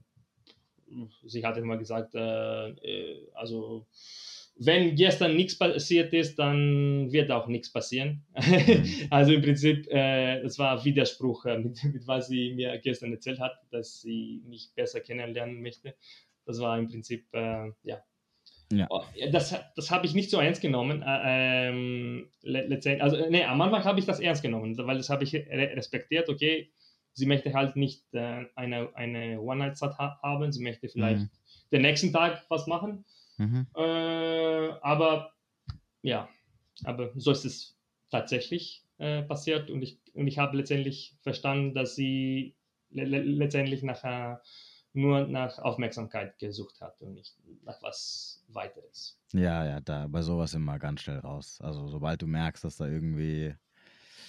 sie 1.23 1.45
hat 1.45 1.57
immer 1.57 1.77
gesagt, 1.77 2.15
äh, 2.15 2.69
äh 2.69 3.29
also 3.33 3.85
wenn 4.55 4.95
gestern 4.95 5.35
nichts 5.35 5.57
passiert 5.57 6.13
ist, 6.13 6.37
dann 6.37 7.11
wird 7.11 7.31
auch 7.31 7.47
nichts 7.47 7.71
passieren. 7.71 8.25
Mhm. 8.35 8.85
also 9.09 9.33
im 9.33 9.41
Prinzip, 9.41 9.87
äh, 9.89 10.41
das 10.41 10.59
war 10.59 10.83
Widerspruch 10.85 11.45
äh, 11.45 11.57
mit, 11.57 11.83
mit, 11.83 12.07
was 12.07 12.27
sie 12.27 12.53
mir 12.53 12.77
gestern 12.77 13.11
erzählt 13.11 13.39
hat, 13.39 13.53
dass 13.71 14.01
sie 14.01 14.41
mich 14.45 14.71
besser 14.75 15.01
kennenlernen 15.01 15.61
möchte. 15.61 15.95
Das 16.45 16.59
war 16.59 16.77
im 16.77 16.87
Prinzip, 16.87 17.25
äh, 17.33 17.71
ja. 17.83 18.03
ja. 18.71 18.87
Oh, 18.89 19.03
das, 19.31 19.55
das 19.75 19.91
habe 19.91 20.05
ich 20.05 20.13
nicht 20.13 20.29
so 20.29 20.39
ernst 20.39 20.61
genommen. 20.61 21.01
Äh, 21.01 21.69
ähm, 21.69 22.29
letztendlich, 22.41 23.01
also 23.01 23.17
nee, 23.29 23.43
am 23.43 23.61
Anfang 23.61 23.83
habe 23.83 23.99
ich 23.99 24.05
das 24.05 24.19
ernst 24.19 24.43
genommen, 24.43 24.77
weil 24.77 24.97
das 24.97 25.09
habe 25.09 25.23
ich 25.23 25.33
respektiert, 25.33 26.29
okay, 26.29 26.71
sie 27.13 27.25
möchte 27.25 27.53
halt 27.53 27.75
nicht 27.75 28.03
äh, 28.13 28.45
eine, 28.55 28.95
eine 28.95 29.41
One-Night-Stand 29.41 29.97
ha 29.97 30.19
haben, 30.21 30.51
sie 30.51 30.63
möchte 30.63 30.89
vielleicht 30.89 31.21
mhm. 31.21 31.29
den 31.71 31.81
nächsten 31.81 32.13
Tag 32.13 32.43
was 32.49 32.67
machen. 32.67 33.05
Mhm. 33.37 33.67
Äh, 33.75 34.69
aber 34.81 35.33
ja, 36.01 36.29
aber 36.83 37.11
so 37.15 37.31
ist 37.31 37.45
es 37.45 37.77
tatsächlich 38.09 38.83
äh, 38.97 39.23
passiert 39.23 39.69
und 39.69 39.81
ich, 39.81 39.99
und 40.13 40.27
ich 40.27 40.37
habe 40.37 40.57
letztendlich 40.57 41.17
verstanden, 41.21 41.73
dass 41.73 41.95
sie 41.95 42.55
le 42.91 43.05
letztendlich 43.05 43.83
nachher 43.83 44.41
nur 44.93 45.27
nach 45.27 45.57
Aufmerksamkeit 45.59 46.37
gesucht 46.39 46.81
hat 46.81 47.01
und 47.01 47.13
nicht 47.13 47.37
nach 47.63 47.81
was 47.81 48.43
weiteres. 48.49 49.17
Ja, 49.33 49.65
ja, 49.65 49.79
da 49.79 50.07
bei 50.07 50.21
sowas 50.21 50.53
immer 50.53 50.79
ganz 50.79 51.01
schnell 51.01 51.19
raus. 51.19 51.59
Also 51.61 51.87
sobald 51.87 52.21
du 52.21 52.27
merkst, 52.27 52.63
dass 52.65 52.77
da 52.77 52.87
irgendwie 52.87 53.55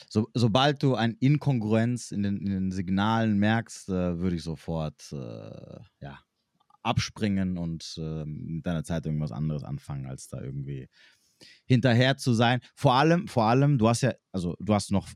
so, 0.08 0.28
sobald 0.34 0.82
du 0.82 0.94
eine 0.94 1.14
Inkongruenz 1.20 2.12
in 2.12 2.22
den, 2.22 2.36
in 2.36 2.50
den 2.50 2.70
Signalen 2.70 3.38
merkst, 3.38 3.88
äh, 3.88 4.18
würde 4.18 4.36
ich 4.36 4.42
sofort 4.42 5.12
äh, 5.12 5.78
ja, 6.00 6.18
abspringen 6.82 7.58
und 7.58 7.94
äh, 7.98 8.24
mit 8.24 8.66
deiner 8.66 8.84
Zeit 8.84 9.06
irgendwas 9.06 9.32
anderes 9.32 9.64
anfangen, 9.64 10.06
als 10.06 10.28
da 10.28 10.40
irgendwie 10.40 10.88
hinterher 11.64 12.16
zu 12.16 12.32
sein. 12.32 12.60
Vor 12.74 12.94
allem, 12.94 13.28
vor 13.28 13.44
allem, 13.44 13.78
du 13.78 13.88
hast 13.88 14.02
ja, 14.02 14.14
also 14.32 14.56
du 14.60 14.74
hast 14.74 14.90
noch 14.90 15.08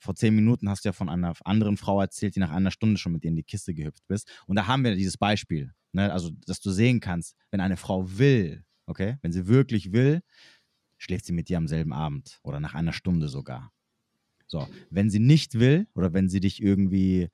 vor 0.00 0.14
zehn 0.14 0.34
Minuten 0.34 0.68
hast 0.68 0.84
du 0.84 0.88
ja 0.88 0.92
von 0.92 1.08
einer 1.08 1.34
anderen 1.44 1.76
Frau 1.76 2.00
erzählt, 2.00 2.36
die 2.36 2.40
nach 2.40 2.50
einer 2.50 2.70
Stunde 2.70 2.98
schon 2.98 3.12
mit 3.12 3.24
dir 3.24 3.28
in 3.28 3.36
die 3.36 3.42
Kiste 3.42 3.74
gehüpft 3.74 4.06
bist. 4.06 4.30
Und 4.46 4.56
da 4.56 4.66
haben 4.66 4.84
wir 4.84 4.94
dieses 4.94 5.18
Beispiel, 5.18 5.72
ne? 5.92 6.12
also 6.12 6.30
dass 6.46 6.60
du 6.60 6.70
sehen 6.70 7.00
kannst, 7.00 7.34
wenn 7.50 7.60
eine 7.60 7.76
Frau 7.76 8.18
will, 8.18 8.64
okay, 8.86 9.18
wenn 9.22 9.32
sie 9.32 9.48
wirklich 9.48 9.92
will, 9.92 10.22
schläft 10.98 11.24
sie 11.26 11.32
mit 11.32 11.48
dir 11.48 11.58
am 11.58 11.68
selben 11.68 11.92
Abend 11.92 12.38
oder 12.42 12.60
nach 12.60 12.74
einer 12.74 12.92
Stunde 12.92 13.28
sogar. 13.28 13.72
So, 14.46 14.66
wenn 14.90 15.10
sie 15.10 15.18
nicht 15.18 15.58
will 15.58 15.86
oder 15.94 16.12
wenn 16.14 16.28
sie 16.28 16.40
dich 16.40 16.62
irgendwie 16.62 17.28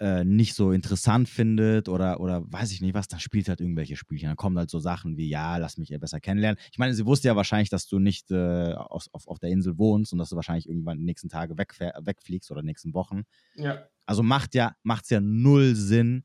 äh, 0.00 0.24
nicht 0.24 0.54
so 0.54 0.72
interessant 0.72 1.28
findet 1.28 1.88
oder, 1.88 2.20
oder 2.20 2.42
weiß 2.50 2.72
ich 2.72 2.80
nicht 2.80 2.94
was, 2.94 3.06
dann 3.06 3.20
spielt 3.20 3.50
halt 3.50 3.60
irgendwelche 3.60 3.96
Spielchen. 3.96 4.28
Dann 4.28 4.36
kommen 4.36 4.56
halt 4.56 4.70
so 4.70 4.78
Sachen 4.78 5.18
wie, 5.18 5.28
ja, 5.28 5.58
lass 5.58 5.76
mich 5.76 5.94
besser 6.00 6.20
kennenlernen. 6.20 6.58
Ich 6.72 6.78
meine, 6.78 6.94
sie 6.94 7.04
wusste 7.04 7.28
ja 7.28 7.36
wahrscheinlich, 7.36 7.68
dass 7.68 7.86
du 7.86 7.98
nicht 7.98 8.30
äh, 8.30 8.72
auf, 8.72 9.06
auf, 9.12 9.28
auf 9.28 9.38
der 9.38 9.50
Insel 9.50 9.76
wohnst 9.76 10.12
und 10.12 10.18
dass 10.18 10.30
du 10.30 10.36
wahrscheinlich 10.36 10.68
irgendwann 10.68 10.96
die 10.96 11.04
nächsten 11.04 11.28
Tage 11.28 11.58
wegfliegst 11.58 12.50
oder 12.50 12.62
nächsten 12.62 12.94
Wochen. 12.94 13.24
Ja. 13.56 13.86
Also 14.06 14.22
macht 14.22 14.54
ja, 14.54 14.74
macht's 14.82 15.10
ja 15.10 15.20
null 15.20 15.74
Sinn, 15.74 16.24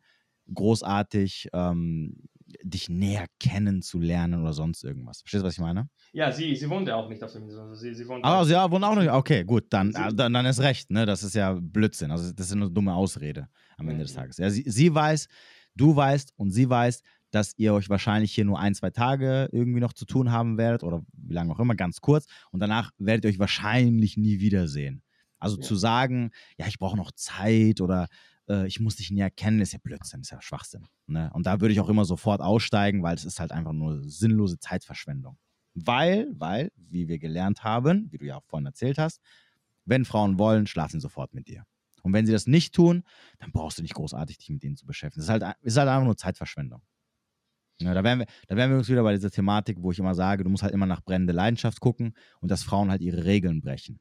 großartig 0.54 1.50
ähm, 1.52 2.30
dich 2.64 2.88
näher 2.88 3.26
kennenzulernen 3.42 4.42
oder 4.42 4.54
sonst 4.54 4.86
irgendwas. 4.86 5.20
Verstehst 5.20 5.44
du, 5.44 5.48
was 5.48 5.54
ich 5.56 5.60
meine? 5.60 5.90
Ja, 6.14 6.32
sie, 6.32 6.56
sie 6.56 6.70
wohnt 6.70 6.88
ja 6.88 6.96
auch 6.96 7.10
nicht 7.10 7.22
auf 7.22 7.34
dem 7.34 7.44
Insel. 7.44 7.60
Also 7.60 7.76
sie, 7.76 7.94
sie 7.94 8.08
wohnt 8.08 8.24
also, 8.24 8.54
ja, 8.54 8.72
wohnt 8.72 8.86
auch 8.86 8.96
nicht. 8.96 9.12
Okay, 9.12 9.44
gut, 9.44 9.66
dann, 9.70 9.92
sie, 9.92 10.16
dann, 10.16 10.32
dann 10.32 10.46
ist 10.46 10.62
recht. 10.62 10.92
Ne? 10.92 11.06
Das 11.06 11.24
ist 11.24 11.36
ja 11.36 11.58
Blödsinn. 11.60 12.12
Also, 12.12 12.32
das 12.32 12.46
ist 12.48 12.54
eine 12.54 12.72
dumme 12.72 12.94
Ausrede 12.94 13.50
am 13.78 13.88
Ende 13.90 14.04
des 14.04 14.14
Tages. 14.14 14.38
Ja, 14.38 14.50
sie, 14.50 14.64
sie 14.68 14.94
weiß, 14.94 15.28
du 15.76 15.96
weißt 15.96 16.34
und 16.38 16.52
sie 16.52 16.70
weiß, 16.70 17.02
dass 17.32 17.54
ihr 17.58 17.74
euch 17.74 17.90
wahrscheinlich 17.90 18.34
hier 18.34 18.46
nur 18.46 18.60
ein, 18.60 18.74
zwei 18.76 18.92
Tage 18.92 19.50
irgendwie 19.52 19.82
noch 19.82 19.94
zu 19.94 20.06
tun 20.06 20.32
haben 20.32 20.58
werdet 20.58 20.84
oder 20.84 21.04
wie 21.14 21.34
lange 21.34 21.54
auch 21.54 21.60
immer, 21.60 21.76
ganz 21.76 22.00
kurz. 22.00 22.28
Und 22.52 22.62
danach 22.62 22.92
werdet 22.98 23.26
ihr 23.26 23.30
euch 23.30 23.40
wahrscheinlich 23.40 24.16
nie 24.16 24.40
wiedersehen. 24.40 25.04
Also 25.38 25.58
ja. 25.58 25.64
zu 25.64 25.76
sagen, 25.76 26.32
ja, 26.58 26.68
ich 26.68 26.80
brauche 26.80 26.96
noch 26.96 27.12
Zeit 27.12 27.82
oder 27.82 28.08
äh, 28.48 28.68
ich 28.68 28.80
muss 28.80 28.96
dich 28.96 29.12
näher 29.12 29.30
kennen, 29.30 29.60
ist 29.60 29.74
ja 29.74 29.80
Blödsinn, 29.84 30.22
ist 30.22 30.32
ja 30.32 30.42
Schwachsinn. 30.42 30.88
Ne? 31.08 31.30
Und 31.34 31.46
da 31.46 31.60
würde 31.60 31.74
ich 31.74 31.80
auch 31.80 31.90
immer 31.90 32.06
sofort 32.06 32.42
aussteigen, 32.42 33.04
weil 33.04 33.16
es 33.16 33.26
ist 33.26 33.40
halt 33.40 33.52
einfach 33.52 33.74
nur 33.74 34.02
sinnlose 34.04 34.58
Zeitverschwendung. 34.60 35.38
Weil, 35.74 36.30
weil, 36.32 36.72
wie 36.78 37.10
wir 37.10 37.20
gelernt 37.20 37.64
haben, 37.64 38.08
wie 38.12 38.18
du 38.18 38.26
ja 38.26 38.38
auch 38.38 38.46
vorhin 38.46 38.66
erzählt 38.66 38.98
hast, 38.98 39.20
wenn 39.84 40.06
Frauen 40.06 40.40
wollen, 40.40 40.68
schlafen 40.68 41.00
sie 41.00 41.04
sofort 41.04 41.34
mit 41.34 41.48
dir. 41.50 41.66
Und 42.06 42.14
wenn 42.14 42.28
sie 42.28 42.32
das 42.32 42.46
nicht 42.46 42.76
tun, 42.76 43.04
dann 43.40 43.52
brauchst 43.52 43.80
du 43.80 43.82
nicht 43.82 43.96
großartig 43.96 44.38
dich 44.38 44.50
mit 44.50 44.62
denen 44.62 44.78
zu 44.78 44.86
beschäftigen. 44.86 45.26
Das 45.26 45.26
ist 45.26 45.42
halt, 45.42 45.58
ist 45.62 45.78
halt 45.78 45.90
einfach 45.90 46.06
nur 46.06 46.16
Zeitverschwendung. 46.16 46.82
Ja, 47.82 47.94
da, 47.94 48.04
wären 48.04 48.20
wir, 48.20 48.28
da 48.48 48.56
wären 48.56 48.70
wir 48.70 48.78
uns 48.78 48.88
wieder 48.90 49.02
bei 49.02 49.14
dieser 49.14 49.32
Thematik, 49.32 49.78
wo 49.82 49.92
ich 49.92 49.98
immer 49.98 50.14
sage, 50.14 50.44
du 50.44 50.50
musst 50.50 50.64
halt 50.64 50.74
immer 50.74 50.86
nach 50.86 51.02
brennende 51.02 51.34
Leidenschaft 51.34 51.80
gucken 51.80 52.14
und 52.40 52.52
dass 52.52 52.64
Frauen 52.64 52.92
halt 52.92 53.02
ihre 53.02 53.26
Regeln 53.26 53.62
brechen. 53.62 54.00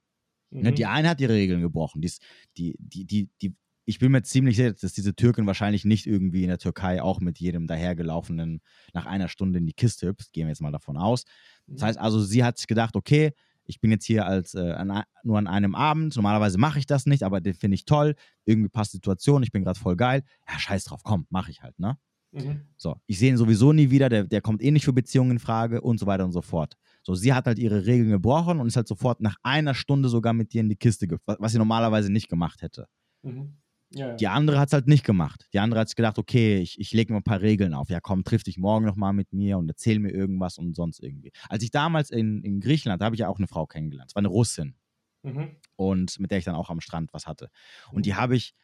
Ne, 0.50 0.70
mhm. 0.70 0.74
Die 0.74 0.86
eine 0.86 1.08
hat 1.08 1.20
ihre 1.20 1.32
Regeln 1.32 1.62
gebrochen. 1.62 2.02
Die, 2.02 2.06
ist, 2.06 2.22
die, 2.58 2.76
die, 2.78 3.06
die, 3.06 3.30
die, 3.40 3.56
ich 3.86 3.98
bin 3.98 4.12
mir 4.12 4.22
ziemlich 4.22 4.56
sicher, 4.56 4.74
dass 4.74 4.92
diese 4.92 5.16
Türkin 5.16 5.46
wahrscheinlich 5.46 5.86
nicht 5.86 6.06
irgendwie 6.06 6.42
in 6.42 6.48
der 6.48 6.58
Türkei 6.58 7.02
auch 7.02 7.20
mit 7.20 7.38
jedem 7.38 7.66
dahergelaufenen 7.66 8.60
nach 8.92 9.06
einer 9.06 9.28
Stunde 9.28 9.58
in 9.58 9.66
die 9.66 9.72
Kiste 9.72 10.06
hüpft. 10.08 10.32
Gehen 10.32 10.46
wir 10.46 10.50
jetzt 10.50 10.60
mal 10.60 10.72
davon 10.72 10.98
aus. 10.98 11.24
Das 11.66 11.80
mhm. 11.80 11.86
heißt 11.86 11.98
also, 11.98 12.20
sie 12.20 12.44
hat 12.44 12.58
sich 12.58 12.66
gedacht, 12.66 12.96
okay, 12.96 13.32
ich 13.66 13.80
bin 13.80 13.90
jetzt 13.90 14.04
hier 14.04 14.26
als 14.26 14.54
äh, 14.54 14.72
an, 14.72 15.02
nur 15.22 15.38
an 15.38 15.46
einem 15.46 15.74
Abend. 15.74 16.14
Normalerweise 16.16 16.58
mache 16.58 16.78
ich 16.78 16.86
das 16.86 17.06
nicht, 17.06 17.22
aber 17.22 17.40
den 17.40 17.54
finde 17.54 17.74
ich 17.74 17.84
toll. 17.84 18.14
Irgendwie 18.44 18.68
passt 18.68 18.92
die 18.92 18.98
Situation, 18.98 19.42
ich 19.42 19.52
bin 19.52 19.64
gerade 19.64 19.78
voll 19.78 19.96
geil. 19.96 20.22
Ja, 20.48 20.58
scheiß 20.58 20.84
drauf, 20.84 21.02
komm, 21.02 21.26
mache 21.30 21.50
ich 21.50 21.62
halt, 21.62 21.78
ne? 21.78 21.98
Mhm. 22.32 22.62
So, 22.76 22.96
ich 23.06 23.18
sehe 23.18 23.30
ihn 23.30 23.36
sowieso 23.36 23.72
nie 23.72 23.90
wieder, 23.90 24.08
der, 24.08 24.24
der 24.24 24.40
kommt 24.40 24.60
eh 24.60 24.72
nicht 24.72 24.84
für 24.84 24.92
Beziehungen 24.92 25.32
in 25.32 25.38
Frage 25.38 25.80
und 25.80 25.98
so 25.98 26.06
weiter 26.06 26.24
und 26.24 26.32
so 26.32 26.42
fort. 26.42 26.76
So, 27.02 27.14
sie 27.14 27.32
hat 27.32 27.46
halt 27.46 27.58
ihre 27.58 27.86
Regeln 27.86 28.10
gebrochen 28.10 28.58
und 28.58 28.66
ist 28.66 28.76
halt 28.76 28.88
sofort 28.88 29.20
nach 29.20 29.36
einer 29.42 29.74
Stunde 29.74 30.08
sogar 30.08 30.32
mit 30.32 30.52
dir 30.52 30.60
in 30.60 30.68
die 30.68 30.76
Kiste 30.76 31.06
was 31.26 31.52
sie 31.52 31.58
normalerweise 31.58 32.10
nicht 32.10 32.28
gemacht 32.28 32.62
hätte. 32.62 32.88
Mhm. 33.22 33.56
Ja, 33.94 34.14
Die 34.14 34.28
andere 34.28 34.58
hat 34.58 34.68
es 34.68 34.72
halt 34.72 34.86
nicht 34.86 35.04
gemacht. 35.04 35.48
Die 35.52 35.58
andere 35.58 35.80
hat 35.80 35.94
gedacht, 35.94 36.18
okay, 36.18 36.58
ich, 36.58 36.78
ich 36.80 36.92
lege 36.92 37.12
mir 37.12 37.18
ein 37.20 37.24
paar 37.24 37.40
Regeln 37.40 37.74
auf. 37.74 37.90
Ja, 37.90 38.00
komm, 38.00 38.24
triff 38.24 38.42
dich 38.42 38.58
morgen 38.58 38.84
nochmal 38.84 39.12
mit 39.12 39.32
mir 39.32 39.58
und 39.58 39.68
erzähl 39.68 39.98
mir 39.98 40.10
irgendwas 40.10 40.58
und 40.58 40.74
sonst 40.74 41.00
irgendwie. 41.00 41.32
Als 41.48 41.62
ich 41.62 41.70
damals 41.70 42.10
in, 42.10 42.42
in 42.42 42.60
Griechenland, 42.60 43.00
da 43.00 43.06
habe 43.06 43.16
ich 43.16 43.20
ja 43.20 43.28
auch 43.28 43.38
eine 43.38 43.46
Frau 43.46 43.66
kennengelernt. 43.66 44.10
Es 44.10 44.14
war 44.14 44.20
eine 44.20 44.28
Russin. 44.28 44.76
Mhm. 45.22 45.56
Und 45.76 46.18
mit 46.20 46.30
der 46.30 46.38
ich 46.38 46.44
dann 46.44 46.54
auch 46.54 46.70
am 46.70 46.80
Strand 46.80 47.12
was 47.12 47.26
hatte. 47.26 47.50
Und 47.92 48.06
die 48.06 48.14
habe 48.14 48.36
ich, 48.36 48.54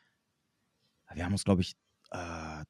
wir 1.13 1.25
haben 1.25 1.33
uns, 1.33 1.45
glaube 1.45 1.63
ich, 1.63 1.75
äh, 2.11 2.65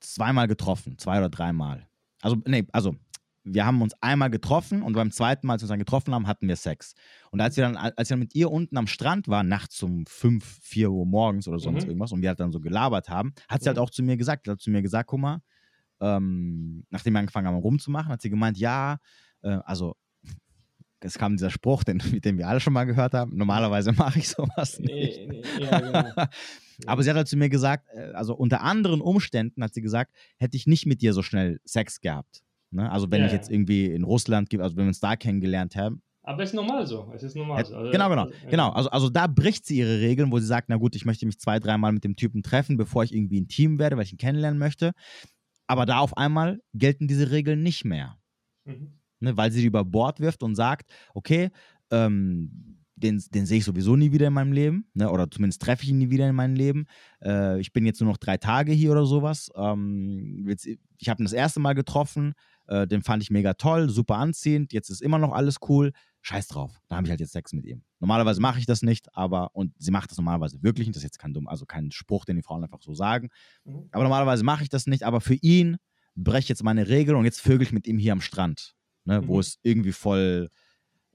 zweimal 0.00 0.48
getroffen, 0.48 0.98
zwei 0.98 1.18
oder 1.18 1.30
dreimal. 1.30 1.88
Also, 2.20 2.36
nee, 2.46 2.66
also 2.72 2.96
wir 3.44 3.66
haben 3.66 3.82
uns 3.82 3.94
einmal 4.00 4.30
getroffen 4.30 4.82
und 4.82 4.94
beim 4.94 5.10
zweiten 5.10 5.46
Mal, 5.46 5.54
als 5.54 5.62
wir 5.62 5.66
uns 5.66 5.70
dann 5.70 5.78
getroffen 5.78 6.14
haben, 6.14 6.26
hatten 6.26 6.48
wir 6.48 6.56
Sex. 6.56 6.94
Und 7.30 7.40
als 7.40 7.56
wir 7.56 7.64
dann, 7.64 7.76
als 7.76 8.08
wir 8.08 8.14
dann 8.14 8.20
mit 8.20 8.34
ihr 8.34 8.50
unten 8.50 8.76
am 8.76 8.86
Strand 8.86 9.28
waren, 9.28 9.48
nachts 9.48 9.82
um 9.82 10.06
5, 10.06 10.60
4 10.62 10.90
Uhr 10.90 11.06
morgens 11.06 11.46
oder 11.46 11.58
sonst 11.58 11.84
mhm. 11.84 11.90
irgendwas, 11.90 12.12
und 12.12 12.22
wir 12.22 12.30
halt 12.30 12.40
dann 12.40 12.52
so 12.52 12.60
gelabert 12.60 13.10
haben, 13.10 13.34
hat 13.48 13.62
sie 13.62 13.68
halt 13.68 13.76
mhm. 13.76 13.82
auch 13.82 13.90
zu 13.90 14.02
mir 14.02 14.16
gesagt, 14.16 14.48
hat 14.48 14.60
zu 14.60 14.70
mir 14.70 14.82
gesagt, 14.82 15.08
guck 15.08 15.20
mal, 15.20 15.40
ähm, 16.00 16.84
nachdem 16.90 17.12
wir 17.12 17.20
angefangen 17.20 17.46
haben 17.46 17.56
rumzumachen, 17.56 18.10
hat 18.10 18.22
sie 18.22 18.30
gemeint, 18.30 18.58
ja, 18.58 18.98
äh, 19.42 19.58
also 19.64 19.94
es 21.00 21.18
kam 21.18 21.36
dieser 21.36 21.50
Spruch, 21.50 21.84
den, 21.84 21.98
den 22.24 22.38
wir 22.38 22.48
alle 22.48 22.60
schon 22.60 22.72
mal 22.72 22.84
gehört 22.84 23.12
haben. 23.12 23.36
Normalerweise 23.36 23.92
mache 23.96 24.18
ich 24.18 24.28
sowas 24.28 24.78
nicht. 24.78 25.28
Nee, 25.28 25.42
nee, 25.58 25.64
ja, 25.64 25.80
genau. 25.80 26.26
Aber 26.86 27.02
sie 27.02 27.10
hat 27.10 27.16
halt 27.16 27.28
zu 27.28 27.36
mir 27.36 27.50
gesagt, 27.50 27.86
äh, 27.92 28.12
also 28.14 28.34
unter 28.34 28.62
anderen 28.62 29.00
Umständen 29.00 29.62
hat 29.62 29.74
sie 29.74 29.82
gesagt, 29.82 30.14
hätte 30.38 30.56
ich 30.56 30.66
nicht 30.66 30.86
mit 30.86 31.02
dir 31.02 31.12
so 31.12 31.22
schnell 31.22 31.60
Sex 31.64 32.00
gehabt. 32.00 32.42
Ne? 32.74 32.90
Also 32.90 33.10
wenn 33.10 33.20
ja, 33.20 33.26
ich 33.26 33.32
jetzt 33.32 33.50
irgendwie 33.50 33.86
in 33.86 34.04
Russland, 34.04 34.52
also 34.60 34.76
wenn 34.76 34.84
wir 34.84 34.88
uns 34.88 35.00
da 35.00 35.16
kennengelernt 35.16 35.76
haben. 35.76 36.02
Aber 36.22 36.42
es 36.42 36.50
ist 36.50 36.56
normal 36.56 36.86
so. 36.86 37.12
Es 37.14 37.22
ist 37.22 37.36
normal 37.36 37.64
so. 37.66 37.76
Also, 37.76 37.90
genau, 37.92 38.08
genau, 38.08 38.28
ja. 38.28 38.50
genau. 38.50 38.70
Also, 38.70 38.90
also 38.90 39.10
da 39.10 39.26
bricht 39.26 39.66
sie 39.66 39.78
ihre 39.78 40.00
Regeln, 40.00 40.32
wo 40.32 40.38
sie 40.38 40.46
sagt, 40.46 40.70
na 40.70 40.76
gut, 40.76 40.96
ich 40.96 41.04
möchte 41.04 41.26
mich 41.26 41.38
zwei, 41.38 41.58
dreimal 41.58 41.92
mit 41.92 42.02
dem 42.02 42.16
Typen 42.16 42.42
treffen, 42.42 42.76
bevor 42.78 43.04
ich 43.04 43.14
irgendwie 43.14 43.40
ein 43.40 43.48
Team 43.48 43.78
werde, 43.78 43.96
weil 43.96 44.04
ich 44.04 44.12
ihn 44.12 44.18
kennenlernen 44.18 44.58
möchte. 44.58 44.92
Aber 45.66 45.86
da 45.86 45.98
auf 45.98 46.16
einmal 46.16 46.60
gelten 46.72 47.08
diese 47.08 47.30
Regeln 47.30 47.62
nicht 47.62 47.84
mehr. 47.84 48.16
Mhm. 48.64 49.00
Ne, 49.20 49.36
weil 49.36 49.52
sie 49.52 49.60
die 49.60 49.66
über 49.66 49.84
Bord 49.84 50.20
wirft 50.20 50.42
und 50.42 50.54
sagt, 50.54 50.90
okay, 51.14 51.50
ähm, 51.90 52.74
den, 52.96 53.22
den 53.30 53.46
sehe 53.46 53.58
ich 53.58 53.64
sowieso 53.64 53.96
nie 53.96 54.12
wieder 54.12 54.28
in 54.28 54.32
meinem 54.32 54.52
Leben, 54.52 54.86
ne? 54.94 55.10
oder 55.10 55.30
zumindest 55.30 55.62
treffe 55.62 55.82
ich 55.82 55.90
ihn 55.90 55.98
nie 55.98 56.10
wieder 56.10 56.28
in 56.28 56.34
meinem 56.34 56.54
Leben. 56.54 56.86
Äh, 57.22 57.60
ich 57.60 57.72
bin 57.72 57.86
jetzt 57.86 58.00
nur 58.00 58.10
noch 58.10 58.18
drei 58.18 58.36
Tage 58.36 58.72
hier 58.72 58.92
oder 58.92 59.04
sowas. 59.04 59.50
Ähm, 59.56 60.44
jetzt, 60.48 60.66
ich 60.66 61.08
habe 61.08 61.22
ihn 61.22 61.24
das 61.24 61.32
erste 61.32 61.60
Mal 61.60 61.74
getroffen, 61.74 62.34
äh, 62.66 62.86
den 62.86 63.02
fand 63.02 63.22
ich 63.22 63.30
mega 63.30 63.54
toll, 63.54 63.88
super 63.90 64.16
anziehend, 64.16 64.72
jetzt 64.72 64.90
ist 64.90 65.02
immer 65.02 65.18
noch 65.18 65.32
alles 65.32 65.56
cool. 65.68 65.92
Scheiß 66.22 66.48
drauf, 66.48 66.80
da 66.88 66.96
habe 66.96 67.06
ich 67.06 67.10
halt 67.10 67.20
jetzt 67.20 67.32
Sex 67.32 67.52
mit 67.52 67.66
ihm. 67.66 67.82
Normalerweise 68.00 68.40
mache 68.40 68.58
ich 68.58 68.66
das 68.66 68.82
nicht, 68.82 69.14
aber, 69.14 69.54
und 69.54 69.74
sie 69.78 69.90
macht 69.90 70.10
das 70.10 70.16
normalerweise 70.16 70.62
wirklich 70.62 70.86
nicht, 70.86 70.96
das 70.96 71.02
ist 71.02 71.08
jetzt 71.08 71.18
kein 71.18 71.34
dumm, 71.34 71.48
also 71.48 71.66
kein 71.66 71.90
Spruch, 71.90 72.24
den 72.24 72.36
die 72.36 72.42
Frauen 72.42 72.62
einfach 72.62 72.80
so 72.80 72.94
sagen. 72.94 73.28
Mhm. 73.64 73.88
Aber 73.92 74.04
normalerweise 74.04 74.42
mache 74.44 74.62
ich 74.62 74.70
das 74.70 74.86
nicht, 74.86 75.02
aber 75.02 75.20
für 75.20 75.34
ihn 75.34 75.76
breche 76.16 76.44
ich 76.44 76.48
jetzt 76.48 76.64
meine 76.64 76.88
Regel 76.88 77.14
und 77.14 77.24
jetzt 77.24 77.40
vögel 77.40 77.62
ich 77.62 77.72
mit 77.72 77.86
ihm 77.86 77.98
hier 77.98 78.12
am 78.12 78.20
Strand, 78.20 78.74
ne, 79.04 79.20
mhm. 79.20 79.28
wo 79.28 79.40
es 79.40 79.58
irgendwie 79.62 79.92
voll 79.92 80.48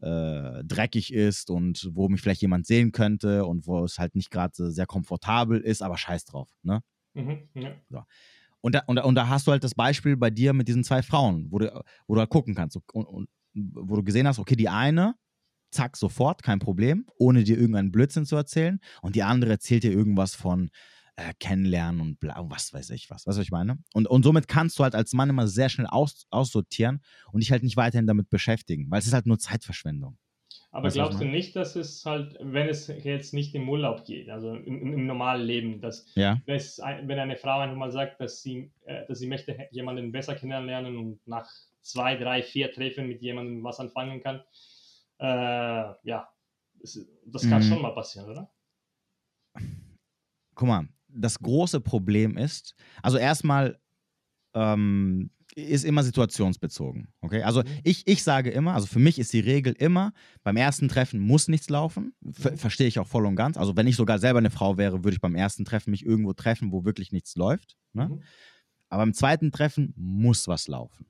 äh, 0.01 0.63
dreckig 0.63 1.13
ist 1.13 1.49
und 1.49 1.89
wo 1.93 2.07
mich 2.07 2.21
vielleicht 2.21 2.41
jemand 2.41 2.65
sehen 2.65 2.91
könnte 2.91 3.45
und 3.45 3.67
wo 3.67 3.83
es 3.83 3.99
halt 3.99 4.15
nicht 4.15 4.31
gerade 4.31 4.71
sehr 4.71 4.85
komfortabel 4.85 5.59
ist, 5.59 5.81
aber 5.81 5.97
scheiß 5.97 6.25
drauf. 6.25 6.49
Ne? 6.63 6.81
Mhm, 7.13 7.49
ja. 7.55 7.75
so. 7.89 8.03
Und, 8.61 8.75
da, 8.75 8.83
und, 8.87 8.97
und 8.99 9.15
da 9.15 9.27
hast 9.27 9.47
du 9.47 9.51
halt 9.51 9.63
das 9.63 9.75
Beispiel 9.75 10.17
bei 10.17 10.29
dir 10.29 10.53
mit 10.53 10.67
diesen 10.67 10.83
zwei 10.83 11.01
Frauen, 11.01 11.47
wo 11.49 11.59
du, 11.59 11.83
wo 12.07 12.15
du 12.15 12.19
halt 12.19 12.29
gucken 12.29 12.55
kannst 12.55 12.77
und, 12.93 13.05
und 13.05 13.29
wo 13.53 13.95
du 13.95 14.03
gesehen 14.03 14.27
hast, 14.27 14.39
okay, 14.39 14.55
die 14.55 14.69
eine, 14.69 15.15
zack, 15.71 15.97
sofort, 15.97 16.43
kein 16.43 16.59
Problem, 16.59 17.05
ohne 17.17 17.43
dir 17.43 17.57
irgendeinen 17.57 17.91
Blödsinn 17.91 18.25
zu 18.25 18.35
erzählen 18.35 18.79
und 19.01 19.15
die 19.15 19.23
andere 19.23 19.51
erzählt 19.51 19.83
dir 19.83 19.91
irgendwas 19.91 20.35
von, 20.35 20.69
äh, 21.19 21.33
kennenlernen 21.39 22.01
und 22.01 22.19
bla, 22.19 22.35
was 22.49 22.71
weiß 22.71 22.91
ich 22.91 23.09
was. 23.09 23.27
Weißt 23.27 23.37
du, 23.37 23.41
was 23.41 23.45
ich 23.45 23.51
meine? 23.51 23.77
Und, 23.93 24.07
und 24.07 24.23
somit 24.23 24.47
kannst 24.47 24.79
du 24.79 24.83
halt 24.83 24.95
als 24.95 25.13
Mann 25.13 25.29
immer 25.29 25.47
sehr 25.47 25.69
schnell 25.69 25.87
aus, 25.87 26.25
aussortieren 26.29 27.01
und 27.31 27.41
dich 27.41 27.51
halt 27.51 27.63
nicht 27.63 27.75
weiterhin 27.77 28.07
damit 28.07 28.29
beschäftigen, 28.29 28.89
weil 28.89 28.99
es 28.99 29.07
ist 29.07 29.13
halt 29.13 29.25
nur 29.25 29.37
Zeitverschwendung. 29.37 30.17
Aber 30.71 30.85
weißt 30.85 30.95
glaubst 30.95 31.19
du 31.19 31.25
nicht, 31.25 31.55
dass 31.55 31.75
es 31.75 32.05
halt, 32.05 32.37
wenn 32.39 32.69
es 32.69 32.87
jetzt 32.87 33.33
nicht 33.33 33.55
im 33.55 33.67
Urlaub 33.67 34.05
geht, 34.05 34.29
also 34.29 34.53
im, 34.53 34.93
im 34.93 35.07
normalen 35.07 35.41
Leben, 35.41 35.81
dass 35.81 36.05
ja. 36.15 36.39
wenn 36.45 37.19
eine 37.19 37.37
Frau 37.37 37.59
einfach 37.59 37.75
mal 37.75 37.91
sagt, 37.91 38.21
dass 38.21 38.41
sie, 38.41 38.71
äh, 38.85 39.05
dass 39.07 39.19
sie 39.19 39.27
möchte 39.27 39.67
jemanden 39.71 40.11
besser 40.11 40.35
kennenlernen 40.35 40.97
und 40.97 41.27
nach 41.27 41.49
zwei, 41.81 42.15
drei, 42.17 42.43
vier 42.43 42.71
Treffen 42.71 43.07
mit 43.07 43.21
jemandem 43.21 43.63
was 43.63 43.79
anfangen 43.79 44.21
kann, 44.21 44.41
äh, 45.19 45.93
ja, 46.03 46.29
das, 46.81 46.99
das 47.25 47.49
kann 47.49 47.63
mhm. 47.63 47.67
schon 47.67 47.81
mal 47.81 47.93
passieren, 47.93 48.29
oder? 48.29 48.51
Guck 50.53 50.67
mal, 50.67 50.87
das 51.07 51.39
große 51.39 51.81
Problem 51.81 52.37
ist, 52.37 52.75
also 53.01 53.17
erstmal 53.17 53.79
ähm, 54.53 55.31
ist 55.55 55.83
immer 55.83 56.03
situationsbezogen. 56.03 57.07
Okay, 57.21 57.41
also 57.41 57.61
mhm. 57.61 57.67
ich, 57.83 58.07
ich 58.07 58.23
sage 58.23 58.49
immer, 58.49 58.73
also 58.73 58.87
für 58.87 58.99
mich 58.99 59.19
ist 59.19 59.33
die 59.33 59.39
Regel 59.39 59.73
immer, 59.73 60.13
beim 60.43 60.57
ersten 60.57 60.87
Treffen 60.87 61.19
muss 61.19 61.47
nichts 61.47 61.69
laufen. 61.69 62.13
Ver 62.31 62.51
mhm. 62.51 62.57
Verstehe 62.57 62.87
ich 62.87 62.99
auch 62.99 63.07
voll 63.07 63.25
und 63.25 63.35
ganz. 63.35 63.57
Also 63.57 63.75
wenn 63.75 63.87
ich 63.87 63.95
sogar 63.95 64.19
selber 64.19 64.39
eine 64.39 64.51
Frau 64.51 64.77
wäre, 64.77 65.03
würde 65.03 65.15
ich 65.15 65.21
beim 65.21 65.35
ersten 65.35 65.65
Treffen 65.65 65.91
mich 65.91 66.05
irgendwo 66.05 66.33
treffen, 66.33 66.71
wo 66.71 66.85
wirklich 66.85 67.11
nichts 67.11 67.35
läuft. 67.35 67.77
Ne? 67.93 68.09
Mhm. 68.09 68.23
Aber 68.89 69.03
beim 69.03 69.13
zweiten 69.13 69.51
Treffen 69.51 69.93
muss 69.95 70.47
was 70.47 70.67
laufen. 70.67 71.05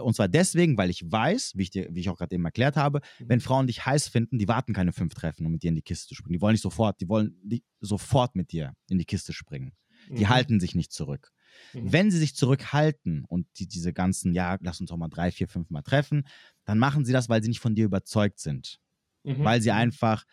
Und 0.00 0.16
zwar 0.16 0.28
deswegen, 0.28 0.78
weil 0.78 0.88
ich 0.88 1.02
weiß, 1.04 1.52
wie 1.54 1.62
ich, 1.62 1.70
dir, 1.70 1.88
wie 1.90 2.00
ich 2.00 2.08
auch 2.08 2.16
gerade 2.16 2.34
eben 2.34 2.44
erklärt 2.44 2.76
habe, 2.76 3.00
mhm. 3.18 3.28
wenn 3.28 3.40
Frauen 3.40 3.66
dich 3.66 3.84
heiß 3.84 4.08
finden, 4.08 4.38
die 4.38 4.48
warten 4.48 4.72
keine 4.72 4.92
fünf 4.92 5.14
Treffen, 5.14 5.44
um 5.44 5.52
mit 5.52 5.62
dir 5.62 5.68
in 5.68 5.74
die 5.74 5.82
Kiste 5.82 6.08
zu 6.08 6.14
springen. 6.14 6.34
Die 6.34 6.40
wollen 6.40 6.52
nicht 6.52 6.62
sofort, 6.62 7.00
die 7.00 7.08
wollen 7.08 7.36
die 7.42 7.62
sofort 7.80 8.34
mit 8.34 8.52
dir 8.52 8.72
in 8.88 8.98
die 8.98 9.04
Kiste 9.04 9.32
springen. 9.32 9.72
Die 10.08 10.24
mhm. 10.24 10.28
halten 10.30 10.60
sich 10.60 10.74
nicht 10.74 10.92
zurück. 10.92 11.32
Mhm. 11.72 11.92
Wenn 11.92 12.10
sie 12.10 12.18
sich 12.18 12.34
zurückhalten 12.34 13.24
und 13.26 13.46
die, 13.58 13.66
diese 13.66 13.92
ganzen, 13.92 14.34
ja, 14.34 14.58
lass 14.60 14.80
uns 14.80 14.90
doch 14.90 14.96
mal 14.96 15.08
drei, 15.08 15.30
vier, 15.30 15.48
fünf 15.48 15.70
Mal 15.70 15.82
treffen, 15.82 16.26
dann 16.64 16.78
machen 16.78 17.04
sie 17.04 17.12
das, 17.12 17.28
weil 17.28 17.42
sie 17.42 17.48
nicht 17.48 17.60
von 17.60 17.74
dir 17.74 17.84
überzeugt 17.84 18.38
sind. 18.38 18.80
Mhm. 19.24 19.44
Weil 19.44 19.60
sie 19.60 19.70
mhm. 19.70 19.76
einfach 19.76 20.24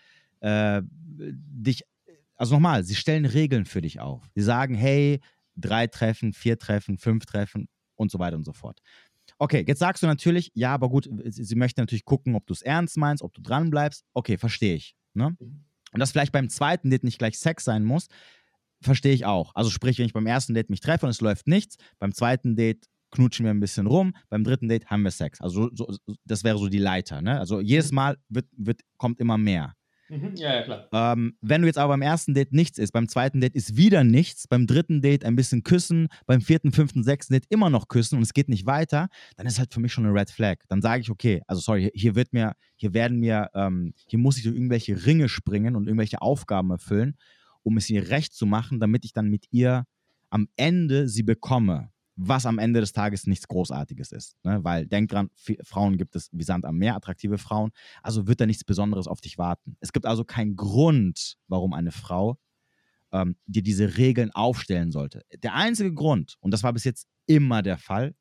äh, 0.41 0.82
dich, 0.84 1.84
also 2.36 2.55
nochmal, 2.55 2.84
sie 2.84 2.95
stellen 2.95 3.26
Regeln 3.26 3.65
für 3.65 3.82
dich 3.82 3.99
auf. 3.99 4.24
Sie 4.36 4.41
sagen, 4.41 4.74
hey, 4.74 5.20
drei 5.55 5.88
Treffen, 5.88 6.34
vier 6.34 6.57
Treffen, 6.57 6.97
fünf 6.97 7.26
Treffen 7.26 7.67
und 7.95 8.11
so 8.11 8.20
weiter 8.20 8.38
und 8.38 8.45
so 8.45 8.53
fort. 8.53 8.82
Okay, 9.38 9.63
jetzt 9.67 9.80
sagst 9.80 10.03
du 10.03 10.07
natürlich, 10.07 10.51
ja, 10.53 10.74
aber 10.74 10.89
gut, 10.89 11.09
sie, 11.26 11.55
möchte 11.55 11.82
natürlich 11.82 12.05
gucken, 12.05 12.36
ob 12.36 12.45
du 12.47 12.53
es 12.53 12.61
ernst 12.61 12.97
meinst, 12.97 13.24
ob 13.24 13.34
du 13.34 13.41
dran 13.41 13.70
bleibst. 13.70 14.05
Okay, 14.13 14.38
verstehe 14.38 14.76
ich. 14.76 14.95
Ne? 15.13 15.36
Mhm. 15.39 15.65
Und 15.91 15.99
dass 15.99 16.11
vielleicht 16.11 16.32
beim 16.32 16.49
zweiten 16.49 16.89
Date 16.89 17.03
nicht 17.03 17.20
gleich 17.20 17.39
Sex 17.39 17.63
sein 17.63 17.84
muss, 17.84 18.07
verstehe 18.82 19.13
ich 19.13 19.25
auch. 19.25 19.53
Also 19.55 19.69
sprich, 19.69 19.97
wenn 19.99 20.05
ich 20.05 20.13
beim 20.13 20.27
ersten 20.27 20.53
Date 20.53 20.69
mich 20.69 20.80
treffe 20.80 21.05
und 21.05 21.11
es 21.11 21.21
läuft 21.21 21.47
nichts, 21.47 21.77
beim 21.99 22.13
zweiten 22.13 22.55
Date 22.55 22.88
knutschen 23.11 23.45
wir 23.45 23.51
ein 23.51 23.59
bisschen 23.59 23.88
rum, 23.88 24.13
beim 24.30 24.43
dritten 24.43 24.67
Date 24.67 24.86
haben 24.88 25.03
wir 25.03 25.11
Sex. 25.11 25.41
Also 25.41 25.69
so, 25.73 25.88
das 26.25 26.43
wäre 26.43 26.57
so 26.57 26.67
die 26.69 26.77
Leiter. 26.77 27.21
Ne? 27.21 27.39
Also 27.39 27.59
jedes 27.59 27.91
mhm. 27.91 27.95
Mal 27.95 28.17
wird, 28.30 28.45
wird, 28.55 28.82
kommt 28.97 29.19
immer 29.19 29.38
mehr. 29.38 29.73
Mhm. 30.09 30.34
Ja, 30.36 30.55
ja, 30.55 30.63
klar. 30.63 30.88
Ähm, 30.91 31.38
wenn 31.41 31.61
du 31.61 31.67
jetzt 31.67 31.77
aber 31.77 31.93
beim 31.93 32.01
ersten 32.01 32.34
Date 32.34 32.51
nichts 32.51 32.80
ist, 32.80 32.91
beim 32.91 33.07
zweiten 33.07 33.41
Date 33.41 33.55
ist 33.55 33.77
wieder 33.77 34.03
nichts, 34.03 34.47
beim 34.47 34.65
dritten 34.65 35.01
Date 35.01 35.23
ein 35.23 35.36
bisschen 35.36 35.61
küssen, 35.61 36.07
beim 36.25 36.41
vierten, 36.41 36.71
fünften, 36.71 37.03
sechsten 37.03 37.34
Date 37.34 37.45
immer 37.49 37.69
noch 37.69 37.88
küssen 37.88 38.15
und 38.15 38.23
es 38.23 38.34
geht 38.34 38.49
nicht 38.49 38.65
weiter, 38.65 39.09
dann 39.38 39.45
ist 39.45 39.59
halt 39.59 39.71
für 39.71 39.80
mich 39.80 39.93
schon 39.93 40.05
eine 40.05 40.19
Red 40.19 40.32
Flag. 40.32 40.57
Dann 40.67 40.82
sage 40.82 41.01
ich, 41.01 41.11
okay, 41.11 41.41
also 41.45 41.61
sorry, 41.61 41.91
hier 41.93 42.15
wird 42.15 42.34
mir, 42.34 42.53
hier 42.75 42.95
werden 42.95 43.19
mir, 43.19 43.49
ähm, 43.53 43.93
hier 44.07 44.17
muss 44.17 44.38
ich 44.38 44.43
durch 44.43 44.55
irgendwelche 44.55 45.05
Ringe 45.05 45.30
springen 45.30 45.75
und 45.75 45.86
irgendwelche 45.86 46.21
Aufgaben 46.21 46.71
erfüllen 46.71 47.15
um 47.64 47.78
es 47.78 47.89
ihr 47.89 48.10
recht 48.10 48.34
zu 48.34 48.45
machen, 48.45 48.80
damit 48.80 49.05
ich 49.05 49.14
dann 49.14 49.30
mit 49.30 49.45
ihr 49.51 49.86
am 50.30 50.47
Ende 50.55 51.07
sie 51.07 51.24
bekomme, 51.24 51.91
was 52.16 52.45
am 52.45 52.60
Ende 52.60 52.82
des 52.82 52.91
Tages 52.91 53.28
nichts 53.28 53.47
Großartiges 53.47 54.12
ist. 54.12 54.36
Ne? 54.43 54.64
Weil 54.64 54.86
denk 54.86 55.10
dran, 55.10 55.30
Frauen 55.64 55.97
gibt 55.97 56.16
es 56.16 56.30
wie 56.34 56.43
Sand 56.43 56.66
am 56.66 56.78
Meer, 56.78 56.95
attraktive 56.95 57.38
Frauen, 57.38 57.72
also 58.03 58.28
wird 58.28 58.41
da 58.41 58.45
nichts 58.45 58.64
Besonderes 58.64 59.07
auf 59.07 59.22
dich 59.22 59.38
warten. 59.38 59.78
Es 59.80 59.93
gibt 59.93 60.05
also 60.05 60.26
keinen 60.26 60.55
Grund, 60.55 61.38
warum 61.47 61.74
eine 61.74 61.91
Frau 61.91 62.38
ähm, 63.12 63.38
dir 63.45 63.64
diese 63.64 63.97
Regeln 63.97 64.32
aufstellen 64.32 64.91
sollte. 64.91 65.24
Der 65.41 65.55
einzige 65.55 65.93
Grund, 65.93 66.36
und 66.41 66.51
das 66.51 66.64
war 66.64 66.74
bis 66.74 66.84
jetzt 66.84 67.07
immer 67.26 67.62
der 67.62 67.78
Fall, 67.78 68.14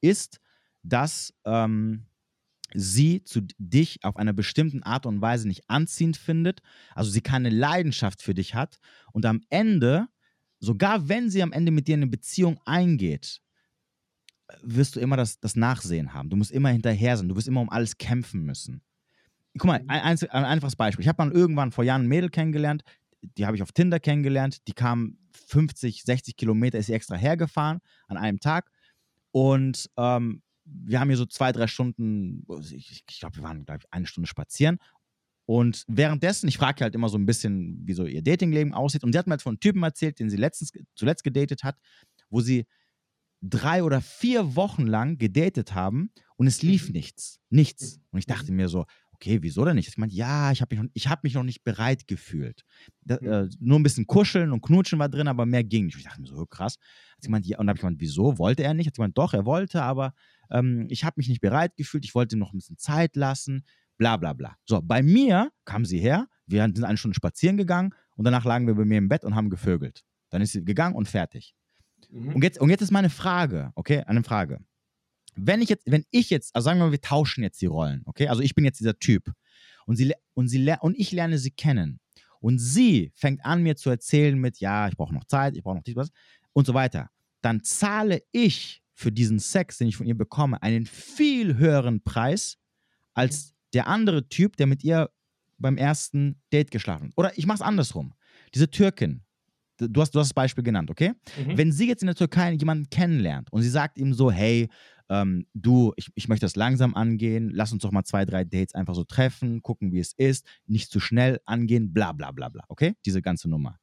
ist, 0.00 0.40
dass 0.82 1.34
ähm, 1.44 2.06
sie 2.74 3.22
zu 3.22 3.42
dich 3.58 4.04
auf 4.04 4.16
einer 4.16 4.32
bestimmten 4.32 4.82
Art 4.82 5.06
und 5.06 5.20
Weise 5.20 5.46
nicht 5.48 5.68
anziehend 5.68 6.16
findet, 6.16 6.62
also 6.94 7.10
sie 7.10 7.20
keine 7.20 7.50
Leidenschaft 7.50 8.22
für 8.22 8.34
dich 8.34 8.54
hat 8.54 8.78
und 9.12 9.24
am 9.26 9.42
Ende, 9.48 10.08
sogar 10.58 11.08
wenn 11.08 11.30
sie 11.30 11.42
am 11.42 11.52
Ende 11.52 11.72
mit 11.72 11.88
dir 11.88 11.94
eine 11.94 12.06
Beziehung 12.06 12.60
eingeht, 12.64 13.40
wirst 14.62 14.96
du 14.96 15.00
immer 15.00 15.16
das, 15.16 15.40
das 15.40 15.56
Nachsehen 15.56 16.12
haben. 16.12 16.30
Du 16.30 16.36
musst 16.36 16.52
immer 16.52 16.70
hinterher 16.70 17.16
sein, 17.16 17.28
du 17.28 17.36
wirst 17.36 17.48
immer 17.48 17.60
um 17.60 17.70
alles 17.70 17.98
kämpfen 17.98 18.42
müssen. 18.44 18.82
Guck 19.58 19.66
mal, 19.66 19.82
ein, 19.88 20.00
ein, 20.00 20.18
ein 20.30 20.44
einfaches 20.44 20.76
Beispiel. 20.76 21.02
Ich 21.02 21.08
habe 21.08 21.24
mal 21.24 21.32
irgendwann 21.32 21.72
vor 21.72 21.84
Jahren 21.84 22.02
ein 22.02 22.08
Mädel 22.08 22.30
kennengelernt, 22.30 22.82
die 23.22 23.46
habe 23.46 23.56
ich 23.56 23.62
auf 23.62 23.72
Tinder 23.72 23.98
kennengelernt, 23.98 24.66
die 24.68 24.72
kam 24.72 25.18
50, 25.48 26.02
60 26.04 26.36
Kilometer, 26.36 26.78
ist 26.78 26.86
sie 26.86 26.92
extra 26.92 27.16
hergefahren 27.16 27.80
an 28.08 28.16
einem 28.16 28.38
Tag 28.38 28.70
und 29.32 29.90
ähm, 29.96 30.42
wir 30.66 31.00
haben 31.00 31.08
hier 31.08 31.16
so 31.16 31.26
zwei, 31.26 31.52
drei 31.52 31.66
Stunden, 31.66 32.44
ich, 32.60 33.04
ich 33.08 33.18
glaube, 33.20 33.36
wir 33.36 33.42
waren, 33.42 33.64
glaube 33.64 33.80
ich, 33.82 33.92
eine 33.92 34.06
Stunde 34.06 34.28
spazieren. 34.28 34.78
Und 35.46 35.84
währenddessen, 35.86 36.48
ich 36.48 36.58
frage 36.58 36.82
halt 36.82 36.94
immer 36.94 37.08
so 37.08 37.16
ein 37.16 37.26
bisschen, 37.26 37.86
wie 37.86 37.92
so 37.92 38.04
ihr 38.04 38.22
Datingleben 38.22 38.74
aussieht. 38.74 39.04
Und 39.04 39.12
sie 39.12 39.18
hat 39.18 39.26
mir 39.28 39.32
halt 39.32 39.42
von 39.42 39.52
einem 39.52 39.60
Typen 39.60 39.82
erzählt, 39.82 40.18
den 40.18 40.28
sie 40.28 40.36
letztens, 40.36 40.72
zuletzt 40.96 41.22
gedatet 41.22 41.62
hat, 41.62 41.76
wo 42.30 42.40
sie 42.40 42.66
drei 43.40 43.84
oder 43.84 44.00
vier 44.00 44.56
Wochen 44.56 44.86
lang 44.86 45.18
gedatet 45.18 45.74
haben 45.74 46.10
und 46.36 46.48
es 46.48 46.62
lief 46.62 46.88
mhm. 46.88 46.94
nichts. 46.94 47.38
Nichts. 47.48 48.00
Und 48.10 48.18
ich 48.18 48.26
dachte 48.26 48.50
mhm. 48.50 48.56
mir 48.56 48.68
so, 48.68 48.86
okay, 49.12 49.38
wieso 49.42 49.64
denn 49.64 49.76
nicht? 49.76 49.88
Ich 49.88 49.96
meinte, 49.98 50.16
ja, 50.16 50.50
ich 50.52 50.60
habe 50.60 50.76
mich, 50.76 50.90
noch, 50.94 51.10
hab 51.10 51.24
mich 51.24 51.34
noch 51.34 51.42
nicht 51.42 51.62
bereit 51.62 52.06
gefühlt. 52.08 52.62
Da, 53.04 53.18
mhm. 53.20 53.32
äh, 53.32 53.48
nur 53.60 53.78
ein 53.78 53.82
bisschen 53.82 54.06
kuscheln 54.06 54.52
und 54.52 54.62
knutschen 54.62 54.98
war 54.98 55.08
drin, 55.08 55.28
aber 55.28 55.46
mehr 55.46 55.64
ging 55.64 55.86
nicht. 55.86 55.94
Und 55.94 56.00
ich 56.00 56.06
dachte 56.06 56.20
mir 56.20 56.26
so, 56.26 56.44
krass. 56.46 56.76
Hat 57.14 57.22
sie 57.22 57.28
gemeint, 57.28 57.46
ja, 57.46 57.58
und 57.58 57.66
dann 57.66 57.70
habe 57.70 57.78
ich 57.78 57.82
gemeint, 57.82 58.00
wieso? 58.00 58.38
Wollte 58.38 58.64
er 58.64 58.74
nicht? 58.74 58.86
Hat 58.86 58.94
sie 58.94 58.98
gemeint, 58.98 59.16
doch, 59.16 59.32
er 59.32 59.46
wollte, 59.46 59.82
aber 59.82 60.12
ähm, 60.50 60.86
ich 60.90 61.04
habe 61.04 61.14
mich 61.16 61.28
nicht 61.28 61.40
bereit 61.40 61.76
gefühlt, 61.76 62.04
ich 62.04 62.14
wollte 62.14 62.36
noch 62.36 62.52
ein 62.52 62.58
bisschen 62.58 62.78
Zeit 62.78 63.16
lassen, 63.16 63.64
bla 63.98 64.16
bla 64.16 64.32
bla. 64.32 64.56
So, 64.64 64.80
bei 64.82 65.02
mir 65.02 65.50
kam 65.64 65.84
sie 65.84 65.98
her, 65.98 66.28
wir 66.46 66.62
sind 66.62 66.84
eine 66.84 66.98
Stunde 66.98 67.14
spazieren 67.14 67.56
gegangen 67.56 67.94
und 68.16 68.24
danach 68.24 68.44
lagen 68.44 68.66
wir 68.66 68.74
bei 68.74 68.84
mir 68.84 68.98
im 68.98 69.08
Bett 69.08 69.24
und 69.24 69.34
haben 69.34 69.50
gevögelt. 69.50 70.04
Dann 70.30 70.42
ist 70.42 70.52
sie 70.52 70.64
gegangen 70.64 70.94
und 70.94 71.08
fertig. 71.08 71.54
Mhm. 72.10 72.34
Und, 72.34 72.42
jetzt, 72.42 72.60
und 72.60 72.70
jetzt 72.70 72.82
ist 72.82 72.90
meine 72.90 73.10
Frage, 73.10 73.72
okay, 73.74 74.02
eine 74.02 74.22
Frage. 74.22 74.60
Wenn 75.34 75.60
ich 75.60 75.68
jetzt, 75.68 75.84
wenn 75.86 76.04
ich 76.10 76.30
jetzt, 76.30 76.54
also 76.54 76.66
sagen 76.66 76.78
wir 76.78 76.86
mal, 76.86 76.92
wir 76.92 77.00
tauschen 77.00 77.42
jetzt 77.42 77.60
die 77.60 77.66
Rollen, 77.66 78.02
okay? 78.06 78.28
Also 78.28 78.42
ich 78.42 78.54
bin 78.54 78.64
jetzt 78.64 78.80
dieser 78.80 78.98
Typ 78.98 79.32
und 79.84 79.96
sie 79.96 80.14
und 80.34 80.48
sie 80.48 80.74
und 80.80 80.98
ich 80.98 81.12
lerne 81.12 81.38
sie 81.38 81.50
kennen 81.50 82.00
und 82.40 82.58
sie 82.58 83.12
fängt 83.14 83.44
an 83.44 83.62
mir 83.62 83.76
zu 83.76 83.90
erzählen 83.90 84.38
mit, 84.38 84.60
ja, 84.60 84.88
ich 84.88 84.96
brauche 84.96 85.12
noch 85.12 85.24
Zeit, 85.24 85.56
ich 85.56 85.62
brauche 85.62 85.76
noch 85.76 85.82
dies 85.82 85.96
was 85.96 86.10
und 86.52 86.66
so 86.66 86.72
weiter. 86.72 87.10
Dann 87.42 87.62
zahle 87.62 88.22
ich 88.32 88.82
für 88.96 89.12
diesen 89.12 89.38
Sex, 89.38 89.78
den 89.78 89.88
ich 89.88 89.96
von 89.96 90.06
ihr 90.06 90.16
bekomme, 90.16 90.60
einen 90.62 90.86
viel 90.86 91.58
höheren 91.58 92.02
Preis 92.02 92.56
als 93.14 93.54
der 93.74 93.86
andere 93.86 94.28
Typ, 94.28 94.56
der 94.56 94.66
mit 94.66 94.82
ihr 94.82 95.10
beim 95.58 95.76
ersten 95.76 96.40
Date 96.52 96.70
geschlafen 96.70 97.08
hat. 97.08 97.12
Oder 97.16 97.38
ich 97.38 97.46
mache 97.46 97.56
es 97.56 97.62
andersrum. 97.62 98.14
Diese 98.54 98.70
Türkin, 98.70 99.22
du 99.78 100.00
hast, 100.00 100.14
du 100.14 100.18
hast 100.18 100.28
das 100.28 100.34
Beispiel 100.34 100.64
genannt, 100.64 100.90
okay? 100.90 101.12
Mhm. 101.36 101.58
Wenn 101.58 101.72
sie 101.72 101.86
jetzt 101.86 102.02
in 102.02 102.06
der 102.06 102.16
Türkei 102.16 102.52
jemanden 102.52 102.88
kennenlernt 102.88 103.52
und 103.52 103.62
sie 103.62 103.68
sagt 103.68 103.98
ihm 103.98 104.14
so, 104.14 104.30
hey, 104.30 104.68
ähm, 105.10 105.46
du, 105.52 105.92
ich, 105.96 106.10
ich 106.14 106.28
möchte 106.28 106.46
das 106.46 106.56
langsam 106.56 106.94
angehen, 106.94 107.50
lass 107.52 107.72
uns 107.72 107.82
doch 107.82 107.92
mal 107.92 108.04
zwei, 108.04 108.24
drei 108.24 108.44
Dates 108.44 108.74
einfach 108.74 108.94
so 108.94 109.04
treffen, 109.04 109.62
gucken, 109.62 109.92
wie 109.92 110.00
es 110.00 110.14
ist, 110.14 110.46
nicht 110.66 110.90
zu 110.90 111.00
schnell 111.00 111.40
angehen, 111.44 111.92
bla 111.92 112.12
bla 112.12 112.32
bla 112.32 112.48
bla, 112.48 112.64
okay? 112.68 112.94
Diese 113.04 113.20
ganze 113.20 113.48
Nummer 113.48 113.78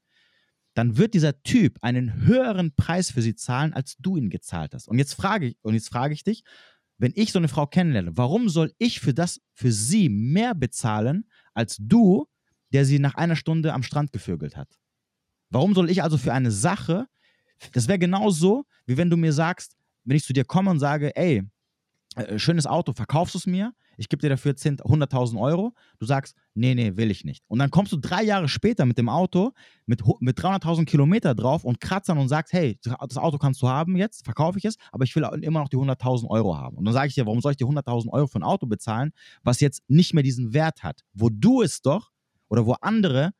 dann 0.74 0.98
wird 0.98 1.14
dieser 1.14 1.42
Typ 1.44 1.78
einen 1.82 2.26
höheren 2.26 2.76
Preis 2.76 3.12
für 3.12 3.22
sie 3.22 3.36
zahlen, 3.36 3.74
als 3.74 3.96
du 3.98 4.18
ihn 4.18 4.30
gezahlt 4.30 4.74
hast. 4.74 4.88
Und 4.88 4.98
jetzt 4.98 5.14
frage 5.14 5.48
ich, 5.48 5.58
und 5.62 5.74
jetzt 5.74 5.90
frage 5.90 6.14
ich 6.14 6.24
dich, 6.24 6.44
wenn 6.98 7.14
ich 7.16 7.32
so 7.32 7.40
eine 7.40 7.48
Frau 7.48 7.68
kennenlerne, 7.68 8.18
warum 8.18 8.50
soll 8.50 8.74
ich 8.78 9.00
für 9.00 9.14
das, 9.14 9.42
für 9.54 9.72
sie 9.72 10.10
mehr 10.10 10.56
bezahlen, 10.56 11.26
als 11.54 11.78
du, 11.80 12.28
der 12.72 12.86
sie 12.86 13.00
nach 13.00 13.16
einer 13.16 13.36
Stunde 13.36 13.74
am 13.74 13.84
Strand 13.84 14.12
gevögelt 14.12 14.56
hat? 14.56 14.80
Warum 15.50 15.76
soll 15.76 15.90
ich 15.90 16.02
also 16.02 16.18
für 16.18 16.34
eine 16.34 16.52
Sache, 16.52 17.08
das 17.74 17.88
wäre 17.88 18.00
genauso, 18.00 18.66
wie 18.86 18.98
wenn 18.98 19.10
du 19.10 19.18
mir 19.18 19.34
sagst, 19.34 19.76
wenn 20.04 20.18
ich 20.18 20.24
zu 20.24 20.34
dir 20.34 20.46
komme 20.46 20.72
und 20.72 20.80
sage, 20.80 21.16
ey, 21.16 21.44
äh, 22.16 22.40
schönes 22.40 22.68
Auto, 22.68 22.94
verkaufst 22.94 23.36
du 23.36 23.40
es 23.40 23.46
mir? 23.46 23.74
ich 23.98 24.10
gebe 24.10 24.22
dir 24.22 24.30
dafür 24.30 24.54
100.000 24.54 25.40
Euro. 25.40 25.74
Du 26.00 26.06
sagst, 26.06 26.36
nee, 26.54 26.76
nee, 26.76 26.96
will 26.96 27.12
ich 27.12 27.24
nicht. 27.24 27.44
Und 27.48 27.60
dann 27.60 27.70
kommst 27.70 27.92
du 27.92 27.98
drei 27.98 28.24
Jahre 28.24 28.48
später 28.48 28.86
mit 28.86 28.98
dem 28.98 29.10
Auto 29.10 29.52
mit, 29.86 30.02
mit 30.20 30.40
300.000 30.40 30.86
Kilometer 30.86 31.36
drauf 31.36 31.64
und 31.64 31.80
kratzern 31.80 32.18
und 32.18 32.30
sagst, 32.30 32.54
hey, 32.54 32.80
das 32.82 33.18
Auto 33.18 33.38
kannst 33.38 33.62
du 33.62 33.68
haben 33.68 33.96
jetzt, 33.96 34.26
verkaufe 34.26 34.58
ich 34.58 34.66
es, 34.66 34.78
aber 34.92 35.04
ich 35.04 35.16
will 35.16 35.24
immer 35.42 35.60
noch 35.60 35.70
die 35.70 35.78
100.000 35.78 36.30
Euro 36.30 36.58
haben. 36.58 36.78
Und 36.78 36.86
dann 36.86 36.94
sage 36.94 37.10
ich 37.10 37.16
dir, 37.16 37.26
warum 37.26 37.42
soll 37.42 37.52
ich 37.52 37.58
dir 37.58 37.68
100.000 37.68 38.10
Euro 38.12 38.28
für 38.28 38.40
ein 38.40 38.44
Auto 38.44 38.66
bezahlen, 38.66 39.12
was 39.44 39.60
jetzt 39.60 39.84
nicht 39.88 40.14
mehr 40.14 40.24
diesen 40.24 40.54
Wert 40.54 40.84
hat, 40.84 41.02
wo 41.14 41.30
du 41.30 41.62
es 41.62 41.82
doch 41.82 42.12
oder 42.50 42.66
wo 42.66 42.74
andere 42.82 43.32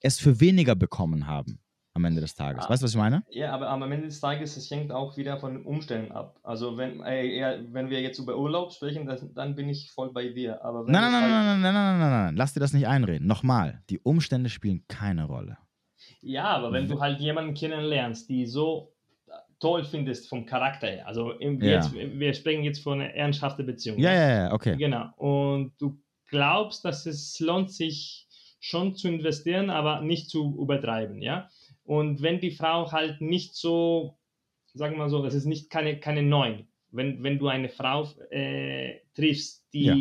es 0.00 0.18
für 0.18 0.40
weniger 0.40 0.76
bekommen 0.76 1.26
haben. 1.26 1.60
Am 1.94 2.04
Ende 2.04 2.20
des 2.20 2.34
Tages. 2.34 2.64
Ah, 2.64 2.70
weißt 2.70 2.82
du, 2.82 2.84
was 2.84 2.92
ich 2.92 2.96
meine? 2.96 3.24
Ja, 3.30 3.52
aber 3.52 3.68
am 3.68 3.82
Ende 3.82 4.06
des 4.06 4.20
Tages, 4.20 4.56
es 4.56 4.70
hängt 4.70 4.92
auch 4.92 5.16
wieder 5.16 5.38
von 5.38 5.54
den 5.54 5.64
Umständen 5.64 6.12
ab. 6.12 6.38
Also 6.42 6.76
wenn, 6.76 7.00
äh, 7.02 7.60
wenn 7.70 7.90
wir 7.90 8.00
jetzt 8.00 8.18
über 8.18 8.36
Urlaub 8.36 8.72
sprechen, 8.72 9.06
das, 9.06 9.26
dann 9.34 9.54
bin 9.54 9.68
ich 9.68 9.90
voll 9.90 10.12
bei 10.12 10.28
dir. 10.28 10.64
Aber 10.64 10.84
nein, 10.84 10.92
nein, 10.92 11.12
nein, 11.12 11.22
halt 11.22 11.32
nein, 11.32 11.60
nein, 11.60 11.74
nein, 11.74 11.98
nein, 11.98 12.10
nein, 12.10 12.36
lass 12.36 12.54
dir 12.54 12.60
das 12.60 12.72
nicht 12.72 12.86
einreden. 12.86 13.26
Nochmal, 13.26 13.82
die 13.90 13.98
Umstände 13.98 14.48
spielen 14.48 14.84
keine 14.88 15.24
Rolle. 15.24 15.58
Ja, 16.20 16.44
aber 16.44 16.72
wenn 16.72 16.88
du 16.88 17.00
halt 17.00 17.20
jemanden 17.20 17.54
kennenlernst, 17.54 18.28
die 18.28 18.46
so 18.46 18.94
toll 19.60 19.84
findest 19.84 20.28
vom 20.28 20.46
Charakter 20.46 20.86
her, 20.86 21.06
also 21.06 21.32
im, 21.32 21.60
ja. 21.60 21.72
jetzt, 21.72 21.92
wir 21.92 22.34
sprechen 22.34 22.62
jetzt 22.62 22.82
von 22.82 23.00
einer 23.00 23.10
ernsthaften 23.10 23.66
Beziehung. 23.66 23.98
Ja, 23.98 24.12
ja, 24.12 24.44
ja, 24.44 24.52
okay. 24.52 24.76
Genau. 24.76 25.10
Und 25.16 25.72
du 25.78 26.00
glaubst, 26.28 26.84
dass 26.84 27.06
es 27.06 27.38
lohnt 27.40 27.72
sich 27.72 28.26
schon 28.60 28.94
zu 28.94 29.08
investieren, 29.08 29.70
aber 29.70 30.00
nicht 30.00 30.30
zu 30.30 30.56
übertreiben, 30.60 31.22
ja. 31.22 31.48
Und 31.88 32.20
wenn 32.20 32.38
die 32.38 32.50
Frau 32.50 32.92
halt 32.92 33.22
nicht 33.22 33.54
so, 33.54 34.18
sagen 34.74 34.92
wir 34.96 34.98
mal 34.98 35.08
so, 35.08 35.22
das 35.22 35.32
ist 35.32 35.46
nicht 35.46 35.70
keine, 35.70 35.98
keine 35.98 36.22
Neun. 36.22 36.68
Wenn, 36.90 37.22
wenn 37.22 37.38
du 37.38 37.48
eine 37.48 37.70
Frau 37.70 38.06
äh, 38.30 38.96
triffst, 39.14 39.72
die 39.72 39.84
ja. 39.84 39.94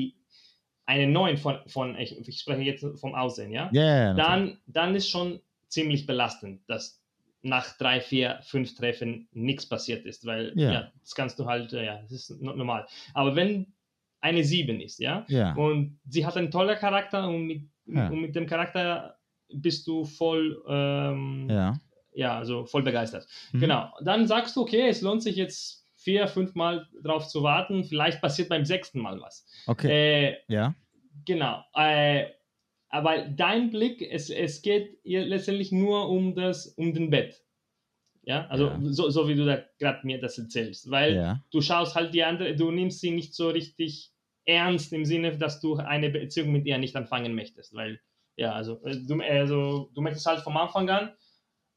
eine 0.85 1.07
Neun 1.07 1.37
von, 1.37 1.59
von 1.67 1.97
ich, 1.97 2.27
ich, 2.27 2.39
spreche 2.39 2.61
jetzt 2.63 2.85
vom 2.99 3.15
Aussehen, 3.15 3.53
ja, 3.53 3.69
ja 3.71 4.13
dann, 4.15 4.59
dann 4.67 4.95
ist 4.95 5.09
schon 5.09 5.39
ziemlich 5.69 6.05
belastend, 6.05 6.61
dass 6.67 7.01
nach 7.41 7.77
drei, 7.77 8.01
vier, 8.01 8.39
fünf 8.43 8.75
Treffen 8.75 9.29
nichts 9.31 9.65
passiert 9.65 10.05
ist, 10.05 10.25
weil 10.25 10.51
ja, 10.55 10.71
ja 10.73 10.91
das 10.99 11.15
kannst 11.15 11.39
du 11.39 11.45
halt, 11.45 11.71
äh, 11.71 11.85
ja, 11.85 12.01
das 12.01 12.11
ist 12.11 12.41
normal. 12.41 12.85
Aber 13.13 13.33
wenn 13.37 13.73
eine 14.19 14.43
Sieben 14.43 14.81
ist, 14.81 14.99
ja, 14.99 15.25
ja. 15.29 15.53
und 15.53 16.01
sie 16.05 16.25
hat 16.25 16.35
einen 16.35 16.51
tollen 16.51 16.77
Charakter 16.77 17.29
und 17.29 17.47
mit 17.47 17.61
ja. 17.87 18.07
Und 18.09 18.21
mit 18.21 18.35
dem 18.35 18.47
Charakter 18.47 19.16
bist 19.53 19.87
du 19.87 20.05
voll, 20.05 20.63
ähm, 20.67 21.47
ja. 21.49 21.79
ja, 22.13 22.37
also 22.37 22.65
voll 22.65 22.83
begeistert. 22.83 23.27
Mhm. 23.51 23.59
Genau. 23.59 23.93
Dann 24.01 24.27
sagst 24.27 24.55
du, 24.55 24.61
okay, 24.61 24.87
es 24.87 25.01
lohnt 25.01 25.23
sich 25.23 25.35
jetzt 25.35 25.85
vier, 25.95 26.27
fünf 26.27 26.55
Mal 26.55 26.87
drauf 27.03 27.27
zu 27.27 27.43
warten. 27.43 27.83
Vielleicht 27.83 28.21
passiert 28.21 28.49
beim 28.49 28.65
sechsten 28.65 28.99
Mal 28.99 29.19
was. 29.19 29.45
Okay. 29.65 29.89
Äh, 29.89 30.37
ja. 30.47 30.75
Genau. 31.25 31.63
Äh, 31.73 32.25
aber 32.89 33.27
dein 33.27 33.69
Blick, 33.69 34.01
es, 34.01 34.29
es 34.29 34.61
geht 34.61 34.99
letztendlich 35.03 35.71
nur 35.71 36.09
um 36.09 36.35
das, 36.35 36.67
um 36.67 36.93
den 36.93 37.09
Bett. 37.09 37.43
Ja, 38.23 38.45
also 38.47 38.67
ja. 38.67 38.79
So, 38.81 39.09
so 39.09 39.27
wie 39.27 39.35
du 39.35 39.45
da 39.45 39.63
gerade 39.79 40.05
mir 40.05 40.19
das 40.19 40.37
erzählst. 40.37 40.89
Weil 40.91 41.15
ja. 41.15 41.43
du 41.51 41.61
schaust 41.61 41.95
halt 41.95 42.13
die 42.13 42.23
andere, 42.23 42.55
du 42.55 42.71
nimmst 42.71 42.99
sie 42.99 43.11
nicht 43.11 43.33
so 43.33 43.49
richtig 43.49 44.11
ernst 44.45 44.93
im 44.93 45.05
Sinne, 45.05 45.37
dass 45.37 45.59
du 45.59 45.75
eine 45.75 46.09
Beziehung 46.09 46.51
mit 46.51 46.65
ihr 46.65 46.77
nicht 46.77 46.95
anfangen 46.95 47.35
möchtest. 47.35 47.73
Weil, 47.73 47.99
ja, 48.37 48.53
also 48.53 48.81
äh, 48.85 48.97
du, 49.05 49.19
also, 49.21 49.89
du 49.93 50.01
möchtest 50.01 50.25
halt 50.25 50.41
vom 50.41 50.55
Anfang 50.55 50.89
an 50.89 51.11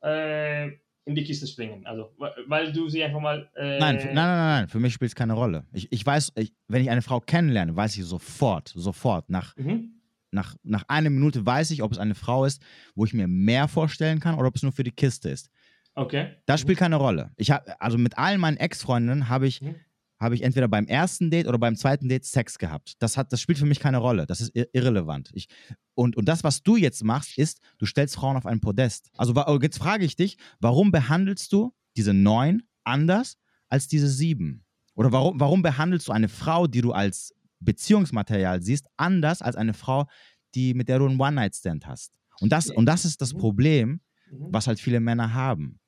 äh, 0.03 0.69
in 1.07 1.15
die 1.15 1.24
Kiste 1.24 1.47
springen. 1.47 1.87
Also, 1.87 2.15
weil 2.47 2.73
du 2.73 2.89
sie 2.89 3.03
einfach 3.03 3.20
mal. 3.20 3.51
Äh 3.57 3.78
nein, 3.78 3.97
nein, 3.97 4.15
nein, 4.15 4.15
nein, 4.15 4.69
für 4.69 4.78
mich 4.78 4.93
spielt 4.93 5.11
es 5.11 5.15
keine 5.15 5.32
Rolle. 5.32 5.66
Ich, 5.73 5.91
ich 5.91 6.05
weiß, 6.05 6.32
ich, 6.37 6.53
wenn 6.69 6.82
ich 6.82 6.91
eine 6.91 7.03
Frau 7.03 7.20
kennenlerne, 7.20 7.74
weiß 7.74 7.97
ich 7.97 8.05
sofort, 8.05 8.69
sofort, 8.69 9.31
nach, 9.31 9.57
mhm. 9.57 10.01
nach, 10.31 10.55
nach 10.62 10.85
einer 10.89 11.11
Minute 11.11 11.45
weiß 11.45 11.70
ich, 11.70 11.82
ob 11.82 11.93
es 11.93 11.99
eine 11.99 12.15
Frau 12.15 12.45
ist, 12.45 12.62
wo 12.95 13.07
ich 13.07 13.15
mir 13.15 13.27
mehr 13.27 13.66
vorstellen 13.66 14.20
kann 14.20 14.35
oder 14.35 14.49
ob 14.49 14.57
es 14.57 14.62
nur 14.62 14.73
für 14.73 14.85
die 14.85 14.93
Kiste 14.93 15.31
ist. 15.31 15.51
Okay. 15.95 16.37
Das 16.47 16.61
spielt 16.61 16.78
mhm. 16.78 16.82
keine 16.82 16.97
Rolle. 16.97 17.31
Ich 17.37 17.51
hab, 17.51 17.65
also 17.78 17.97
mit 17.97 18.19
allen 18.19 18.39
meinen 18.39 18.59
Ex-Freundinnen 18.59 19.28
habe 19.28 19.47
ich. 19.47 19.62
Mhm 19.62 19.77
habe 20.20 20.34
ich 20.34 20.42
entweder 20.42 20.68
beim 20.68 20.86
ersten 20.86 21.30
Date 21.30 21.47
oder 21.47 21.59
beim 21.59 21.76
zweiten 21.76 22.09
Date 22.09 22.26
Sex 22.26 22.59
gehabt. 22.59 22.94
Das, 22.98 23.16
hat, 23.16 23.32
das 23.32 23.40
spielt 23.40 23.59
für 23.59 23.64
mich 23.64 23.80
keine 23.80 23.97
Rolle. 23.97 24.26
Das 24.26 24.42
ist 24.42 24.52
irrelevant. 24.55 25.30
Ich, 25.32 25.48
und, 25.94 26.14
und 26.16 26.28
das, 26.28 26.44
was 26.44 26.62
du 26.62 26.76
jetzt 26.76 27.02
machst, 27.02 27.38
ist, 27.38 27.60
du 27.78 27.86
stellst 27.86 28.16
Frauen 28.16 28.36
auf 28.36 28.44
ein 28.44 28.60
Podest. 28.60 29.10
Also 29.16 29.34
oh, 29.34 29.59
jetzt 29.62 29.78
frage 29.78 30.05
ich 30.05 30.16
dich, 30.16 30.36
warum 30.60 30.92
behandelst 30.92 31.52
du 31.52 31.72
diese 31.97 32.12
neun 32.12 32.62
anders 32.84 33.38
als 33.68 33.88
diese 33.88 34.09
sieben? 34.09 34.64
Oder 34.94 35.10
warum, 35.10 35.40
warum 35.40 35.62
behandelst 35.62 36.09
du 36.09 36.12
eine 36.12 36.28
Frau, 36.28 36.66
die 36.66 36.82
du 36.82 36.92
als 36.92 37.34
Beziehungsmaterial 37.60 38.62
siehst, 38.62 38.86
anders 38.98 39.40
als 39.40 39.56
eine 39.56 39.72
Frau, 39.72 40.06
die, 40.55 40.74
mit 40.74 40.88
der 40.90 40.98
du 40.98 41.06
einen 41.06 41.18
One-Night-Stand 41.18 41.86
hast? 41.86 42.12
Und 42.40 42.52
das, 42.52 42.68
und 42.68 42.84
das 42.84 43.06
ist 43.06 43.22
das 43.22 43.32
mhm. 43.32 43.38
Problem, 43.38 44.01
mhm. 44.30 44.48
was 44.51 44.66
halt 44.66 44.80
viele 44.80 45.01
Männer 45.01 45.32
haben 45.32 45.80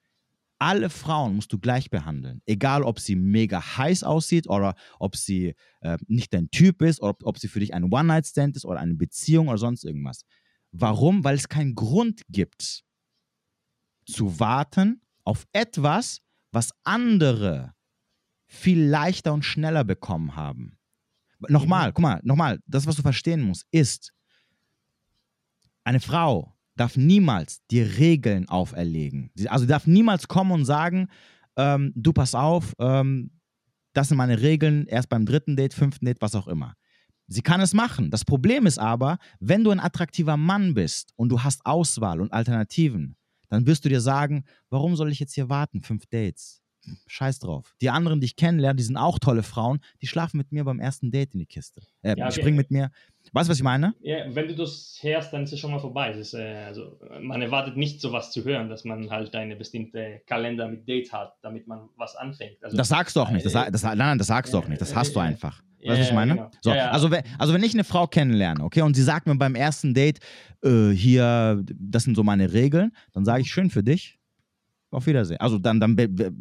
alle 0.62 0.90
Frauen 0.90 1.34
musst 1.34 1.52
du 1.52 1.59
gleich 1.59 1.90
behandeln. 1.90 2.40
Egal, 2.47 2.84
ob 2.84 3.01
sie 3.01 3.16
mega 3.16 3.76
heiß 3.78 4.05
aussieht 4.05 4.48
oder 4.48 4.76
ob 5.01 5.16
sie 5.16 5.56
äh, 5.80 5.98
nicht 6.06 6.32
dein 6.32 6.52
Typ 6.52 6.82
ist 6.82 7.01
oder 7.02 7.10
ob, 7.10 7.26
ob 7.26 7.39
sie 7.39 7.48
für 7.48 7.59
dich 7.59 7.74
ein 7.74 7.93
One-Night-Stand 7.93 8.56
ist 8.56 8.64
oder 8.64 8.78
eine 8.78 8.94
Beziehung 8.94 9.48
oder 9.48 9.59
sonst 9.59 9.84
irgendwas. 9.84 10.24
Warum? 10.70 11.24
Weil 11.24 11.34
es 11.34 11.48
keinen 11.48 11.74
Grund 11.74 12.22
gibt, 12.28 12.84
zu 14.06 14.39
warten 14.39 15.02
auf 15.24 15.48
etwas, 15.52 16.20
was 16.52 16.70
andere 16.84 17.74
viel 18.47 18.84
leichter 18.84 19.32
und 19.32 19.44
schneller 19.44 19.82
bekommen 19.82 20.36
haben. 20.36 20.78
Nochmal, 21.48 21.89
mhm. 21.89 21.94
guck 21.94 22.02
mal, 22.02 22.20
nochmal, 22.22 22.60
das, 22.66 22.86
was 22.86 22.94
du 22.94 23.02
verstehen 23.02 23.43
musst, 23.43 23.66
ist, 23.72 24.12
eine 25.82 25.98
Frau 25.98 26.52
darf 26.77 26.97
niemals 26.97 27.61
die 27.70 27.82
Regeln 27.82 28.49
auferlegen. 28.49 29.31
Also 29.47 29.66
darf 29.66 29.86
niemals 29.86 30.28
kommen 30.28 30.53
und 30.53 30.65
sagen, 30.65 31.09
ähm, 31.57 31.93
du 31.94 32.12
pass 32.12 32.35
auf, 32.35 32.74
ähm, 32.78 33.31
das 33.93 34.09
sind 34.09 34.16
meine 34.16 34.40
Regeln, 34.40 34.86
erst 34.86 35.09
beim 35.09 35.27
dritten 35.27 35.57
Date, 35.57 35.74
fünften 35.74 36.07
Date, 36.07 36.20
was 36.20 36.35
auch 36.35 36.49
immer. 36.49 36.74
Sie 37.27 37.43
kann 37.43 37.61
es 37.61 37.74
machen. 37.74 38.11
Das 38.11 38.24
Problem 38.24 38.66
ist 38.66 38.78
aber, 38.78 39.19
wenn 39.39 39.65
du 39.65 39.70
ein 39.70 39.81
attraktiver 39.81 40.36
Mann 40.36 40.74
bist 40.74 41.12
und 41.16 41.28
du 41.28 41.43
hast 41.43 41.65
Auswahl 41.65 42.20
und 42.20 42.32
Alternativen, 42.32 43.16
dann 43.49 43.66
wirst 43.66 43.85
du 43.85 43.89
dir 43.89 44.01
sagen, 44.01 44.44
warum 44.70 44.97
soll 44.97 45.11
ich 45.11 45.20
jetzt 45.20 45.35
hier 45.35 45.49
warten, 45.49 45.82
fünf 45.82 46.07
Dates? 46.07 46.61
Scheiß 47.06 47.38
drauf. 47.38 47.74
Die 47.80 47.90
anderen, 47.90 48.20
die 48.20 48.26
ich 48.26 48.36
kennenlerne, 48.36 48.76
die 48.76 48.82
sind 48.82 48.96
auch 48.96 49.18
tolle 49.18 49.42
Frauen, 49.42 49.80
die 50.00 50.06
schlafen 50.06 50.36
mit 50.36 50.52
mir 50.52 50.64
beim 50.64 50.80
ersten 50.80 51.10
Date 51.10 51.34
in 51.34 51.40
die 51.40 51.46
Kiste. 51.46 51.82
Äh, 52.02 52.16
ja, 52.18 52.26
okay. 52.26 52.40
springen 52.40 52.56
mit 52.56 52.70
mir. 52.70 52.90
Weißt 53.32 53.48
du, 53.48 53.50
was 53.52 53.59
ich 53.59 53.62
meine? 53.62 53.94
Ja, 54.00 54.24
wenn 54.34 54.48
du 54.48 54.56
das 54.56 54.98
hörst, 55.00 55.32
dann 55.32 55.44
ist 55.44 55.52
es 55.52 55.60
schon 55.60 55.70
mal 55.70 55.78
vorbei. 55.78 56.10
Ist, 56.12 56.34
äh, 56.34 56.64
also, 56.66 56.98
man 57.20 57.40
erwartet 57.40 57.76
nicht 57.76 58.00
sowas 58.00 58.32
zu 58.32 58.44
hören, 58.44 58.68
dass 58.68 58.84
man 58.84 59.10
halt 59.10 59.34
eine 59.34 59.56
bestimmte 59.56 60.22
Kalender 60.26 60.68
mit 60.68 60.88
Date 60.88 61.12
hat, 61.12 61.34
damit 61.42 61.66
man 61.66 61.88
was 61.96 62.16
anfängt. 62.16 62.62
Also, 62.62 62.76
das 62.76 62.88
sagst 62.88 63.14
du 63.16 63.20
auch 63.20 63.30
nicht. 63.30 63.46
Das, 63.46 63.54
äh, 63.54 63.70
das, 63.70 63.82
nein, 63.82 63.98
nein, 63.98 64.18
das 64.18 64.26
sagst 64.26 64.52
du 64.52 64.59
auch 64.59 64.68
nicht. 64.68 64.80
Das 64.80 64.94
hast 64.94 65.14
du 65.14 65.20
einfach. 65.20 65.62
Weißt 65.84 65.96
du, 65.96 66.00
was 66.00 66.09
ich 66.09 66.14
meine? 66.14 66.34
Genau. 66.34 66.50
So, 66.60 66.70
also, 66.70 67.10
wenn, 67.10 67.22
also 67.38 67.52
wenn 67.52 67.62
ich 67.62 67.74
eine 67.74 67.84
Frau 67.84 68.06
kennenlerne, 68.06 68.62
okay, 68.62 68.82
und 68.82 68.94
sie 68.94 69.02
sagt 69.02 69.26
mir 69.26 69.34
beim 69.36 69.54
ersten 69.54 69.94
Date, 69.94 70.20
äh, 70.62 70.90
hier, 70.90 71.62
das 71.64 72.04
sind 72.04 72.14
so 72.14 72.22
meine 72.22 72.52
Regeln, 72.52 72.92
dann 73.12 73.24
sage 73.24 73.42
ich 73.42 73.50
schön 73.50 73.70
für 73.70 73.82
dich, 73.82 74.18
auf 74.93 75.06
Wiedersehen. 75.06 75.40
Also 75.40 75.59
dann, 75.59 75.81
dann 75.81 75.93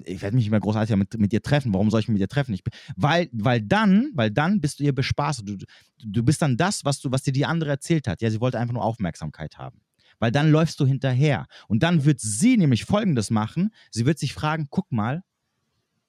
ich 0.06 0.22
werde 0.22 0.36
mich 0.36 0.46
nicht 0.46 0.52
mehr 0.52 0.60
großartig 0.60 0.96
mit, 0.96 1.18
mit 1.20 1.34
ihr 1.34 1.42
treffen. 1.42 1.74
Warum 1.74 1.90
soll 1.90 2.00
ich 2.00 2.08
mich 2.08 2.14
mit 2.14 2.22
ihr 2.22 2.28
treffen? 2.28 2.54
Ich, 2.54 2.64
weil, 2.96 3.30
weil 3.32 3.62
dann, 3.62 4.12
weil 4.14 4.32
dann 4.32 4.62
bist 4.62 4.80
du 4.80 4.84
ihr 4.84 4.94
bespaßt. 4.94 5.48
Du, 5.48 5.58
du 6.04 6.24
bist 6.24 6.42
dann 6.42 6.58
das, 6.58 6.86
was 6.86 7.00
du, 7.00 7.12
was 7.12 7.24
dir 7.24 7.34
die 7.34 7.46
andere 7.46 7.70
erzählt 7.72 8.08
hat. 8.08 8.22
Ja, 8.22 8.30
sie 8.30 8.42
wollte 8.42 8.60
einfach 8.60 8.74
nur 8.74 8.84
Aufmerksamkeit 8.84 9.58
haben. 9.58 9.82
Weil 10.20 10.32
dann 10.32 10.52
läufst 10.52 10.80
du 10.80 10.86
hinterher. 10.86 11.48
Und 11.68 11.84
dann 11.84 12.06
wird 12.06 12.20
sie 12.20 12.58
nämlich 12.58 12.86
Folgendes 12.86 13.32
machen. 13.32 13.72
Sie 13.90 14.06
wird 14.06 14.20
sich 14.20 14.34
fragen, 14.34 14.68
guck 14.70 14.92
mal, 14.92 15.24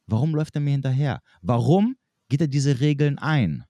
warum 0.07 0.35
läuft 0.35 0.55
er 0.55 0.61
mir 0.61 0.73
hinterher? 0.73 1.23
Warum 1.41 1.97
geht 2.29 2.41
er 2.41 2.49
diese 2.49 2.81
Regeln 2.81 3.19
ein? 3.19 3.65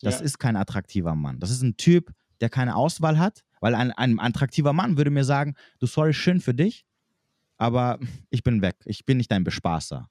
Das 0.00 0.20
ja. 0.20 0.24
ist 0.24 0.38
kein 0.38 0.56
attraktiver 0.56 1.14
Mann. 1.14 1.40
Das 1.40 1.50
ist 1.50 1.62
ein 1.62 1.76
Typ, 1.76 2.10
der 2.40 2.48
keine 2.48 2.76
Auswahl 2.76 3.18
hat. 3.18 3.42
Weil 3.60 3.74
ein, 3.74 3.92
ein 3.92 4.18
attraktiver 4.18 4.72
Mann 4.72 4.96
würde 4.96 5.10
mir 5.10 5.24
sagen, 5.24 5.54
du 5.78 5.86
sorry, 5.86 6.14
schön 6.14 6.40
für 6.40 6.54
dich, 6.54 6.84
aber 7.60 7.98
ich 8.30 8.42
bin 8.42 8.62
weg. 8.62 8.76
Ich 8.86 9.04
bin 9.04 9.18
nicht 9.18 9.30
dein 9.30 9.44
Bespaßer. 9.44 10.08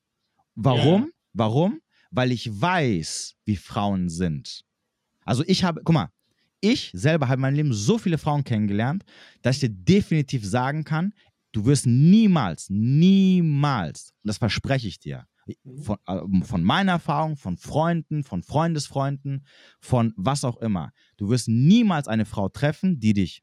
Warum? 0.56 1.06
Ja. 1.06 1.12
Warum? 1.34 1.82
Weil 2.12 2.32
ich 2.32 2.62
weiß, 2.62 3.36
wie 3.46 3.56
Frauen 3.56 4.08
sind. 4.08 4.64
Also 5.26 5.44
ich 5.48 5.64
habe, 5.64 5.82
guck 5.84 5.96
mal, 5.96 6.10
ich 6.62 6.92
selber 6.94 7.28
habe 7.28 7.36
in 7.36 7.42
meinem 7.42 7.56
Leben 7.56 7.74
so 7.74 7.98
viele 7.98 8.20
Frauen 8.20 8.44
kennengelernt, 8.44 9.04
dass 9.42 9.56
ich 9.56 9.62
dir 9.62 9.70
definitiv 9.70 10.46
sagen 10.46 10.84
kann, 10.84 11.14
du 11.52 11.66
wirst 11.66 11.88
niemals, 11.88 12.70
niemals, 12.70 14.14
das 14.24 14.38
verspreche 14.38 14.88
ich 14.88 15.00
dir, 15.00 15.26
mhm. 15.64 15.82
von, 15.82 15.98
äh, 16.06 16.46
von 16.46 16.64
meiner 16.64 16.94
Erfahrung, 16.94 17.36
von 17.36 17.58
Freunden, 17.58 18.24
von 18.24 18.44
Freundesfreunden, 18.44 19.46
von 19.80 20.14
was 20.18 20.44
auch 20.44 20.58
immer, 20.58 20.92
du 21.18 21.30
wirst 21.30 21.48
niemals 21.48 22.08
eine 22.08 22.26
Frau 22.26 22.50
treffen, 22.50 23.00
die 23.00 23.14
dich 23.14 23.42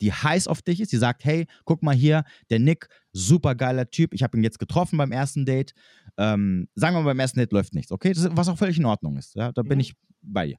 die 0.00 0.12
heiß 0.12 0.48
auf 0.48 0.62
dich 0.62 0.80
ist, 0.80 0.92
die 0.92 0.96
sagt, 0.96 1.24
hey, 1.24 1.46
guck 1.64 1.82
mal 1.82 1.94
hier, 1.94 2.24
der 2.50 2.58
Nick, 2.58 2.88
super 3.12 3.54
geiler 3.54 3.90
Typ, 3.90 4.14
ich 4.14 4.22
habe 4.22 4.36
ihn 4.36 4.44
jetzt 4.44 4.58
getroffen 4.58 4.96
beim 4.96 5.12
ersten 5.12 5.44
Date. 5.44 5.74
Ähm, 6.16 6.68
sagen 6.74 6.96
wir 6.96 7.00
mal, 7.00 7.10
beim 7.10 7.20
ersten 7.20 7.38
Date 7.38 7.52
läuft 7.52 7.74
nichts, 7.74 7.92
okay? 7.92 8.12
Das, 8.12 8.28
was 8.32 8.48
auch 8.48 8.58
völlig 8.58 8.78
in 8.78 8.86
Ordnung 8.86 9.16
ist. 9.16 9.34
Ja? 9.34 9.52
Da 9.52 9.62
mhm. 9.62 9.68
bin 9.68 9.80
ich 9.80 9.94
bei 10.22 10.48
dir. 10.48 10.56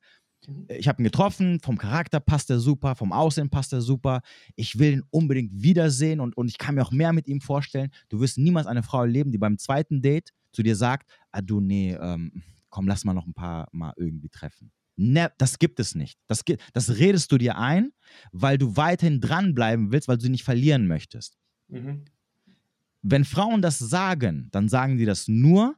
Mhm. 0.47 0.67
Ich 0.69 0.87
habe 0.87 1.01
ihn 1.01 1.05
getroffen, 1.05 1.59
vom 1.59 1.77
Charakter 1.77 2.19
passt 2.19 2.49
er 2.49 2.59
super, 2.59 2.95
vom 2.95 3.11
Aussehen 3.11 3.49
passt 3.49 3.73
er 3.73 3.81
super. 3.81 4.21
Ich 4.55 4.79
will 4.79 4.93
ihn 4.93 5.03
unbedingt 5.09 5.51
wiedersehen 5.61 6.19
und, 6.19 6.35
und 6.37 6.47
ich 6.47 6.57
kann 6.57 6.75
mir 6.75 6.83
auch 6.83 6.91
mehr 6.91 7.13
mit 7.13 7.27
ihm 7.27 7.41
vorstellen. 7.41 7.91
Du 8.09 8.19
wirst 8.19 8.37
niemals 8.37 8.67
eine 8.67 8.83
Frau 8.83 9.01
erleben, 9.01 9.31
die 9.31 9.37
beim 9.37 9.57
zweiten 9.57 10.01
Date 10.01 10.33
zu 10.51 10.63
dir 10.63 10.75
sagt, 10.75 11.09
ah 11.31 11.41
du, 11.41 11.61
nee, 11.61 11.93
ähm, 11.93 12.43
komm, 12.69 12.87
lass 12.87 13.05
mal 13.05 13.13
noch 13.13 13.27
ein 13.27 13.33
paar 13.33 13.67
Mal 13.71 13.93
irgendwie 13.97 14.29
treffen. 14.29 14.71
Ne, 15.03 15.31
das 15.39 15.57
gibt 15.57 15.79
es 15.79 15.95
nicht. 15.95 16.19
Das, 16.27 16.43
das 16.73 16.97
redest 16.97 17.31
du 17.31 17.39
dir 17.39 17.57
ein, 17.57 17.91
weil 18.31 18.59
du 18.59 18.77
weiterhin 18.77 19.19
dranbleiben 19.19 19.91
willst, 19.91 20.07
weil 20.07 20.17
du 20.17 20.23
sie 20.23 20.29
nicht 20.29 20.43
verlieren 20.43 20.85
möchtest. 20.87 21.37
Mhm. 21.69 22.05
wenn 23.01 23.25
Frauen 23.25 23.61
das 23.61 23.79
sagen, 23.79 24.49
dann 24.51 24.69
sagen 24.69 24.97
die 24.97 25.05
das 25.05 25.27
nur, 25.27 25.75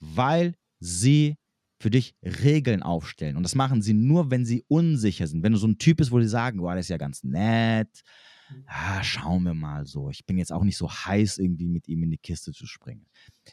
weil 0.00 0.54
sie 0.80 1.36
für 1.78 1.90
dich 1.90 2.16
Regeln 2.24 2.82
aufstellen. 2.82 3.36
Und 3.36 3.42
das 3.42 3.54
machen 3.54 3.82
sie 3.82 3.92
nur, 3.92 4.30
wenn 4.30 4.44
sie 4.44 4.64
unsicher 4.66 5.26
sind. 5.26 5.44
Wenn 5.44 5.52
du 5.52 5.58
so 5.58 5.68
ein 5.68 5.78
Typ 5.78 5.98
bist, 5.98 6.10
wo 6.10 6.20
sie 6.20 6.26
sagen, 6.26 6.58
boah, 6.58 6.74
das 6.74 6.86
ist 6.86 6.90
ja 6.90 6.96
ganz 6.96 7.22
nett, 7.22 8.02
ah, 8.66 9.02
schauen 9.04 9.44
wir 9.44 9.54
mal 9.54 9.86
so. 9.86 10.10
Ich 10.10 10.24
bin 10.26 10.38
jetzt 10.38 10.52
auch 10.52 10.64
nicht 10.64 10.78
so 10.78 10.90
heiß, 10.90 11.38
irgendwie 11.38 11.68
mit 11.68 11.86
ihm 11.86 12.02
in 12.02 12.10
die 12.10 12.18
Kiste 12.18 12.52
zu 12.52 12.66
springen. 12.66 13.06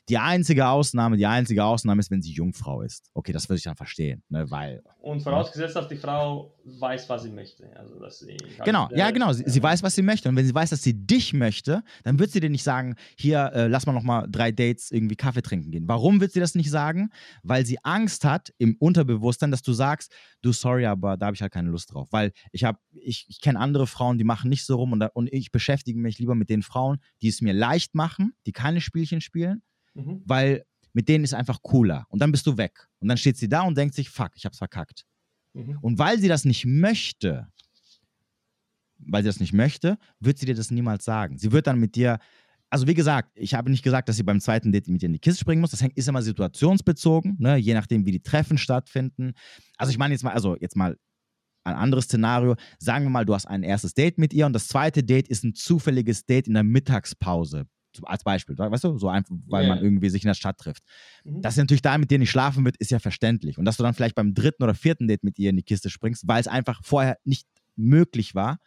Die 0.10 0.18
einzige 0.18 0.68
Ausnahme, 0.68 1.18
die 1.18 1.26
einzige 1.26 1.64
Ausnahme 1.64 2.00
ist, 2.00 2.12
wenn 2.12 2.22
sie 2.22 2.32
Jungfrau 2.32 2.82
ist. 2.82 3.10
Okay, 3.14 3.32
das 3.32 3.48
würde 3.50 3.58
ich 3.58 3.64
dann 3.64 3.76
verstehen, 3.76 4.24
ne, 4.30 4.50
weil. 4.50 4.84
Und 5.00 5.22
vorausgesetzt, 5.22 5.76
dass 5.76 5.88
die 5.88 5.98
Frau 5.98 6.56
weiß, 6.64 7.10
was 7.10 7.24
sie 7.24 7.32
möchte. 7.32 7.70
Also, 7.78 8.00
dass 8.00 8.20
sie 8.20 8.38
genau, 8.64 8.90
ja, 8.94 9.12
genau. 9.12 9.34
Sie, 9.34 9.44
sie, 9.46 9.62
weiß, 9.62 9.84
was 9.84 9.96
sie 9.96 10.02
möchte. 10.02 10.30
Und 10.30 10.36
wenn 10.36 10.46
sie 10.46 10.56
weiß, 10.56 10.70
dass 10.70 10.82
sie 10.82 10.94
dich 10.94 11.34
möchte, 11.34 11.84
dann 12.04 12.20
wird 12.20 12.32
sie 12.32 12.40
dir 12.40 12.50
nicht 12.50 12.64
sagen, 12.64 12.96
hier, 13.18 13.52
äh, 13.54 13.68
lass 13.68 13.86
mal 13.86 13.94
noch 13.94 14.04
mal 14.04 14.28
drei 14.30 14.52
Dates 14.52 14.92
irgendwie 14.92 15.16
Kaffee 15.16 15.42
trinken 15.42 15.72
gehen. 15.72 15.88
Warum 15.88 16.22
wird 16.22 16.32
sie 16.32 16.40
das 16.40 16.56
nicht 16.56 16.70
sagen? 16.70 17.10
Weil 17.44 17.66
sie 17.66 17.78
Angst 17.84 18.24
hat 18.24 18.54
im 18.58 18.76
Unterbewusstsein, 18.80 19.52
dass 19.52 19.62
du 19.62 19.74
sagst, 19.74 20.14
du, 20.42 20.52
sorry, 20.54 20.86
aber 20.86 21.18
da 21.18 21.28
habe 21.28 21.36
ich 21.36 21.42
halt 21.42 21.52
keine 21.52 21.70
Lust 21.70 21.94
drauf. 21.94 22.08
Weil 22.12 22.32
ich 22.52 22.64
habe, 22.64 22.80
ich, 22.92 23.26
ich 23.28 23.42
kenne 23.42 23.60
andere 23.60 23.88
Frauen, 23.88 24.18
die 24.18 24.24
machen 24.24 24.50
nicht 24.50 24.66
so 24.66 24.78
rum 24.78 24.94
und, 24.94 25.04
und 25.14 25.32
ich 25.32 25.52
beschäftige 25.52 26.00
mich 26.00 26.20
lieber 26.20 26.36
mit 26.36 26.50
den 26.50 26.64
Frauen, 26.64 27.00
die 27.22 27.28
es 27.28 27.42
mir 27.42 27.54
leicht 27.54 27.96
machen, 27.96 28.34
die 28.46 28.52
keine 28.52 28.82
Spielchen 28.82 29.22
spielen 29.22 29.62
mhm. 29.94 30.22
weil 30.26 30.66
mit 30.94 31.10
denen 31.10 31.24
ist 31.24 31.34
einfach 31.34 31.62
cooler. 31.62 32.06
Und 32.10 32.22
dann 32.22 32.32
bist 32.32 32.46
du 32.46 32.58
weg. 32.58 32.88
Und 33.00 33.08
dann 33.08 33.18
steht 33.18 33.38
sie 33.38 33.50
da 33.50 33.62
und 33.64 33.78
denkt 33.78 33.96
sich, 33.96 34.10
fuck, 34.10 34.32
ich 34.36 34.46
hab's 34.46 34.60
verkackt. 34.60 35.06
Mhm. 35.54 35.80
Und 35.82 36.00
weil 36.00 36.20
sie 36.20 36.28
das 36.28 36.46
nicht 36.46 36.66
möchte, 36.66 37.48
weil 39.00 39.24
sie 39.24 39.30
das 39.30 39.40
nicht 39.40 39.54
möchte, 39.54 39.98
wird 40.20 40.38
sie 40.38 40.46
dir 40.46 40.56
das 40.56 40.72
niemals 40.72 41.04
sagen. 41.04 41.38
Sie 41.38 41.52
wird 41.52 41.68
dann 41.68 41.80
mit 41.80 41.96
dir, 41.96 42.20
also 42.70 42.88
wie 42.88 42.94
gesagt, 42.94 43.32
ich 43.36 43.54
habe 43.56 43.70
nicht 43.70 43.84
gesagt, 43.84 44.08
dass 44.08 44.16
sie 44.16 44.24
beim 44.24 44.40
zweiten 44.40 44.72
Date 44.72 44.88
mit 44.88 45.02
dir 45.02 45.08
in 45.08 45.14
die 45.14 45.20
Kiste 45.20 45.42
springen 45.42 45.62
muss. 45.62 45.72
Das 45.72 45.82
ist 45.82 46.08
immer 46.08 46.22
situationsbezogen, 46.22 47.38
ne? 47.40 47.58
je 47.58 47.74
nachdem, 47.74 48.06
wie 48.06 48.12
die 48.12 48.24
Treffen 48.24 48.58
stattfinden. 48.58 49.34
Also 49.78 49.92
ich 49.92 49.98
meine 49.98 50.14
jetzt 50.14 50.24
mal, 50.24 50.34
also 50.34 50.56
jetzt 50.60 50.76
mal 50.76 50.98
ein 51.64 51.76
anderes 51.76 52.06
Szenario. 52.06 52.56
Sagen 52.78 53.06
wir 53.06 53.10
mal, 53.10 53.26
du 53.26 53.34
hast 53.34 53.48
ein 53.48 53.64
erstes 53.64 53.94
Date 53.94 54.18
mit 54.18 54.34
ihr 54.34 54.46
und 54.46 54.54
das 54.54 54.68
zweite 54.68 55.04
Date 55.04 55.28
ist 55.28 55.44
ein 55.44 55.56
zufälliges 55.56 56.26
Date 56.26 56.48
in 56.48 56.54
der 56.54 56.64
Mittagspause 56.64 57.68
als 58.04 58.24
Beispiel, 58.24 58.58
weißt 58.58 58.84
du, 58.84 58.98
so 58.98 59.10
einfach, 59.10 59.36
weil 59.48 59.66
yeah. 59.66 59.76
man 59.76 59.84
irgendwie 59.84 60.10
sich 60.10 60.24
in 60.24 60.28
der 60.28 60.34
Stadt 60.34 60.58
trifft. 60.58 60.84
Mhm. 61.24 61.42
Dass 61.42 61.56
sie 61.56 61.62
natürlich 61.62 61.82
da 61.82 61.98
mit 61.98 62.12
dir 62.12 62.20
nicht 62.20 62.32
schlafen 62.32 62.66
wird, 62.66 62.78
ist 62.78 62.92
ja 62.92 63.00
verständlich. 63.00 63.58
Und 63.58 63.66
dass 63.66 63.78
du 63.78 63.84
dann 63.84 63.94
vielleicht 63.94 64.16
beim 64.16 64.34
dritten 64.34 64.64
oder 64.64 64.74
vierten 64.74 65.08
Date 65.08 65.24
mit 65.24 65.38
ihr 65.40 65.50
in 65.50 65.58
die 65.58 65.64
Kiste 65.64 65.90
springst, 65.90 66.28
weil 66.28 66.42
es 66.42 66.48
einfach 66.48 66.82
vorher 66.84 67.18
nicht 67.24 67.48
möglich 67.76 68.36
war, 68.36 68.60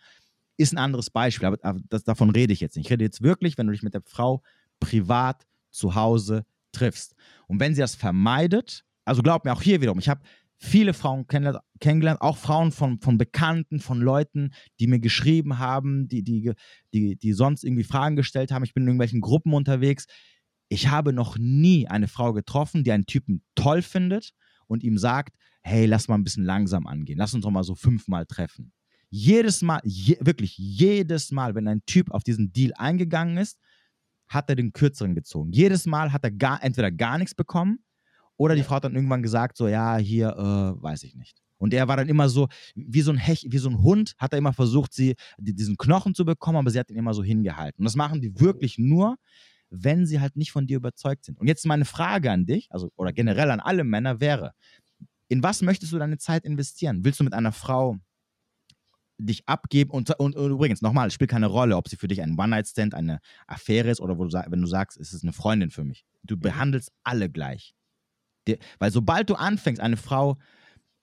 ist 0.57 0.73
ein 0.73 0.79
anderes 0.79 1.11
Beispiel. 1.11 1.47
Aber, 1.47 1.59
aber 1.63 1.81
das, 1.89 2.05
davon 2.05 2.31
rede 2.31 2.53
ich 2.53 2.61
jetzt 2.61 2.77
nicht. 2.77 2.87
Ich 2.87 2.93
rede 2.93 3.05
jetzt 3.05 3.23
wirklich, 3.23 3.59
wenn 3.59 3.67
du 3.67 3.73
dich 3.73 3.83
mit 3.83 3.95
der 3.95 4.03
Frau 4.03 4.43
privat 4.81 5.47
zu 5.71 5.95
Hause 5.95 6.45
triffst. 6.73 7.15
Und 7.47 7.61
wenn 7.61 7.75
sie 7.75 7.81
das 7.81 7.95
vermeidet, 7.95 8.85
also 9.05 9.23
glaub 9.23 9.45
mir 9.45 9.53
auch 9.53 9.63
hier 9.63 9.81
wiederum, 9.81 9.99
ich 9.99 10.09
habe 10.09 10.21
viele 10.59 10.95
Frauen 10.95 11.27
kennengelernt, 11.27 12.21
auch 12.21 12.37
Frauen 12.37 12.73
von, 12.73 13.01
von 13.01 13.19
Bekannten, 13.19 13.81
von 13.81 14.01
Leuten, 14.01 14.53
die 14.81 14.87
mir 14.87 15.01
geschrieben 15.01 15.59
haben, 15.59 16.09
die, 16.09 16.23
die, 16.23 16.53
die, 16.95 17.17
die 17.17 17.33
sonst 17.33 17.65
irgendwie 17.65 17.85
Fragen 17.85 18.17
gestellt 18.17 18.51
haben. 18.51 18.65
Ich 18.65 18.73
bin 18.73 18.85
in 18.85 18.89
irgendwelchen 18.89 19.21
Gruppen 19.21 19.53
unterwegs. 19.53 20.07
Ich 20.69 20.89
habe 20.89 21.13
noch 21.13 21.37
nie 21.39 21.87
eine 21.87 22.09
Frau 22.09 22.33
getroffen, 22.33 22.85
die 22.85 22.93
einen 22.93 23.07
Typen 23.07 23.43
toll 23.55 23.83
findet 23.83 24.33
und 24.67 24.83
ihm 24.83 24.99
sagt, 24.99 25.37
hey, 25.63 25.87
lass 25.87 26.09
mal 26.09 26.15
ein 26.17 26.25
bisschen 26.25 26.45
langsam 26.45 26.87
angehen, 26.87 27.19
lass 27.19 27.35
uns 27.35 27.45
doch 27.45 27.51
mal 27.51 27.65
so 27.65 27.75
fünfmal 27.75 28.25
treffen. 28.27 28.73
Jedes 29.09 29.63
Mal, 29.63 29.81
je, 29.85 30.17
wirklich 30.21 30.57
jedes 30.59 31.31
Mal, 31.31 31.55
wenn 31.55 31.69
ein 31.69 31.83
Typ 31.87 32.11
auf 32.11 32.25
diesen 32.25 32.53
Deal 32.53 32.73
eingegangen 32.77 33.37
ist, 33.37 33.59
hat 34.29 34.49
er 34.49 34.57
den 34.57 34.73
kürzeren 34.73 35.15
gezogen. 35.15 35.53
Jedes 35.53 35.87
Mal 35.87 36.13
hat 36.13 36.25
er 36.25 36.33
gar, 36.33 36.63
entweder 36.63 36.91
gar 36.91 37.19
nichts 37.19 37.35
bekommen 37.35 37.79
oder 38.37 38.55
die 38.55 38.63
Frau 38.63 38.77
hat 38.77 38.85
dann 38.85 38.95
irgendwann 38.95 39.23
gesagt, 39.23 39.57
so, 39.57 39.69
ja, 39.69 39.97
hier, 39.97 40.29
äh, 40.31 40.83
weiß 40.83 41.03
ich 41.05 41.15
nicht. 41.15 41.43
Und 41.59 41.73
er 41.73 41.89
war 41.89 41.97
dann 41.97 42.09
immer 42.09 42.29
so, 42.29 42.49
wie 42.75 43.01
so 43.01 43.11
ein 43.11 43.17
Hech, 43.17 43.47
wie 43.49 43.59
so 43.59 43.71
ein 43.71 43.83
Hund, 43.83 44.15
hat 44.19 44.33
er 44.33 44.39
immer 44.39 44.53
versucht, 44.53 44.93
sie, 44.93 45.15
diesen 45.39 45.77
Knochen 45.77 46.15
zu 46.15 46.25
bekommen, 46.25 46.59
aber 46.59 46.71
sie 46.71 46.79
hat 46.79 46.91
ihn 46.91 46.97
immer 46.97 47.15
so 47.15 47.23
hingehalten. 47.23 47.81
Und 47.81 47.85
das 47.85 47.97
machen 47.97 48.21
die 48.21 48.39
wirklich 48.39 48.79
nur, 48.79 49.17
wenn 49.71 50.07
sie 50.07 50.21
halt 50.21 50.37
nicht 50.37 50.53
von 50.53 50.67
dir 50.67 50.77
überzeugt 50.77 51.25
sind. 51.25 51.39
Und 51.39 51.49
jetzt 51.49 51.67
meine 51.67 51.85
Frage 51.85 52.31
an 52.31 52.47
dich, 52.47 52.69
also 52.71 52.91
oder 52.97 53.13
generell 53.13 53.51
an 53.51 53.61
alle 53.61 53.85
Männer 53.85 54.21
wäre, 54.21 54.53
in 55.29 55.43
was 55.43 55.63
möchtest 55.63 55.93
du 55.93 55.99
deine 55.99 56.19
Zeit 56.19 56.45
investieren? 56.45 57.05
Willst 57.05 57.21
du 57.21 57.25
mit 57.25 57.33
einer 57.33 57.53
Frau 57.53 57.97
dich 59.19 59.49
abgeben 59.49 59.91
und, 59.91 60.11
und, 60.19 60.37
und 60.37 60.51
übrigens 60.51 60.83
nochmal, 60.83 61.09
es 61.09 61.15
spielt 61.15 61.31
keine 61.31 61.47
Rolle, 61.47 61.77
ob 61.77 61.89
sie 61.89 61.97
für 61.97 62.07
dich 62.07 62.21
ein 62.21 62.39
One-Night-Stand, 62.39 62.95
eine 62.95 63.21
Affäre 63.47 63.91
ist 63.91 64.01
oder 64.01 64.19
wo 64.19 64.25
du, 64.25 64.33
wenn 64.33 64.61
du 64.61 64.67
sagst, 64.67 64.99
es 64.99 65.15
ist 65.15 65.23
eine 65.23 65.33
Freundin 65.33 65.71
für 65.71 65.85
mich. 65.85 66.05
Du 66.23 66.37
mhm. 66.37 66.41
behandelst 66.41 66.93
alle 67.03 67.31
gleich. 67.31 67.75
Die, 68.47 68.59
weil 68.79 68.91
sobald 68.91 69.31
du 69.31 69.35
anfängst, 69.35 69.81
eine 69.81 69.97
Frau 69.97 70.39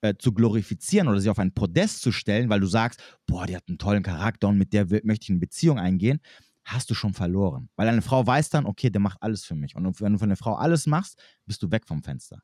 äh, 0.00 0.14
zu 0.18 0.32
glorifizieren 0.32 1.08
oder 1.08 1.20
sie 1.20 1.30
auf 1.30 1.38
ein 1.38 1.52
Podest 1.52 2.02
zu 2.02 2.12
stellen, 2.12 2.50
weil 2.50 2.60
du 2.60 2.66
sagst, 2.66 3.02
boah, 3.26 3.46
die 3.46 3.56
hat 3.56 3.64
einen 3.68 3.78
tollen 3.78 4.02
Charakter 4.02 4.48
und 4.48 4.58
mit 4.58 4.72
der 4.72 4.86
möchte 5.04 5.24
ich 5.24 5.30
in 5.30 5.40
Beziehung 5.40 5.78
eingehen, 5.78 6.20
hast 6.64 6.90
du 6.90 6.94
schon 6.94 7.14
verloren. 7.14 7.68
Weil 7.76 7.88
eine 7.88 8.02
Frau 8.02 8.26
weiß 8.26 8.50
dann, 8.50 8.66
okay, 8.66 8.90
der 8.90 9.00
macht 9.00 9.22
alles 9.22 9.44
für 9.44 9.54
mich. 9.54 9.76
Und 9.76 10.00
wenn 10.00 10.12
du 10.12 10.18
für 10.18 10.24
eine 10.24 10.36
Frau 10.36 10.54
alles 10.54 10.86
machst, 10.86 11.22
bist 11.46 11.62
du 11.62 11.70
weg 11.70 11.86
vom 11.86 12.02
Fenster. 12.02 12.40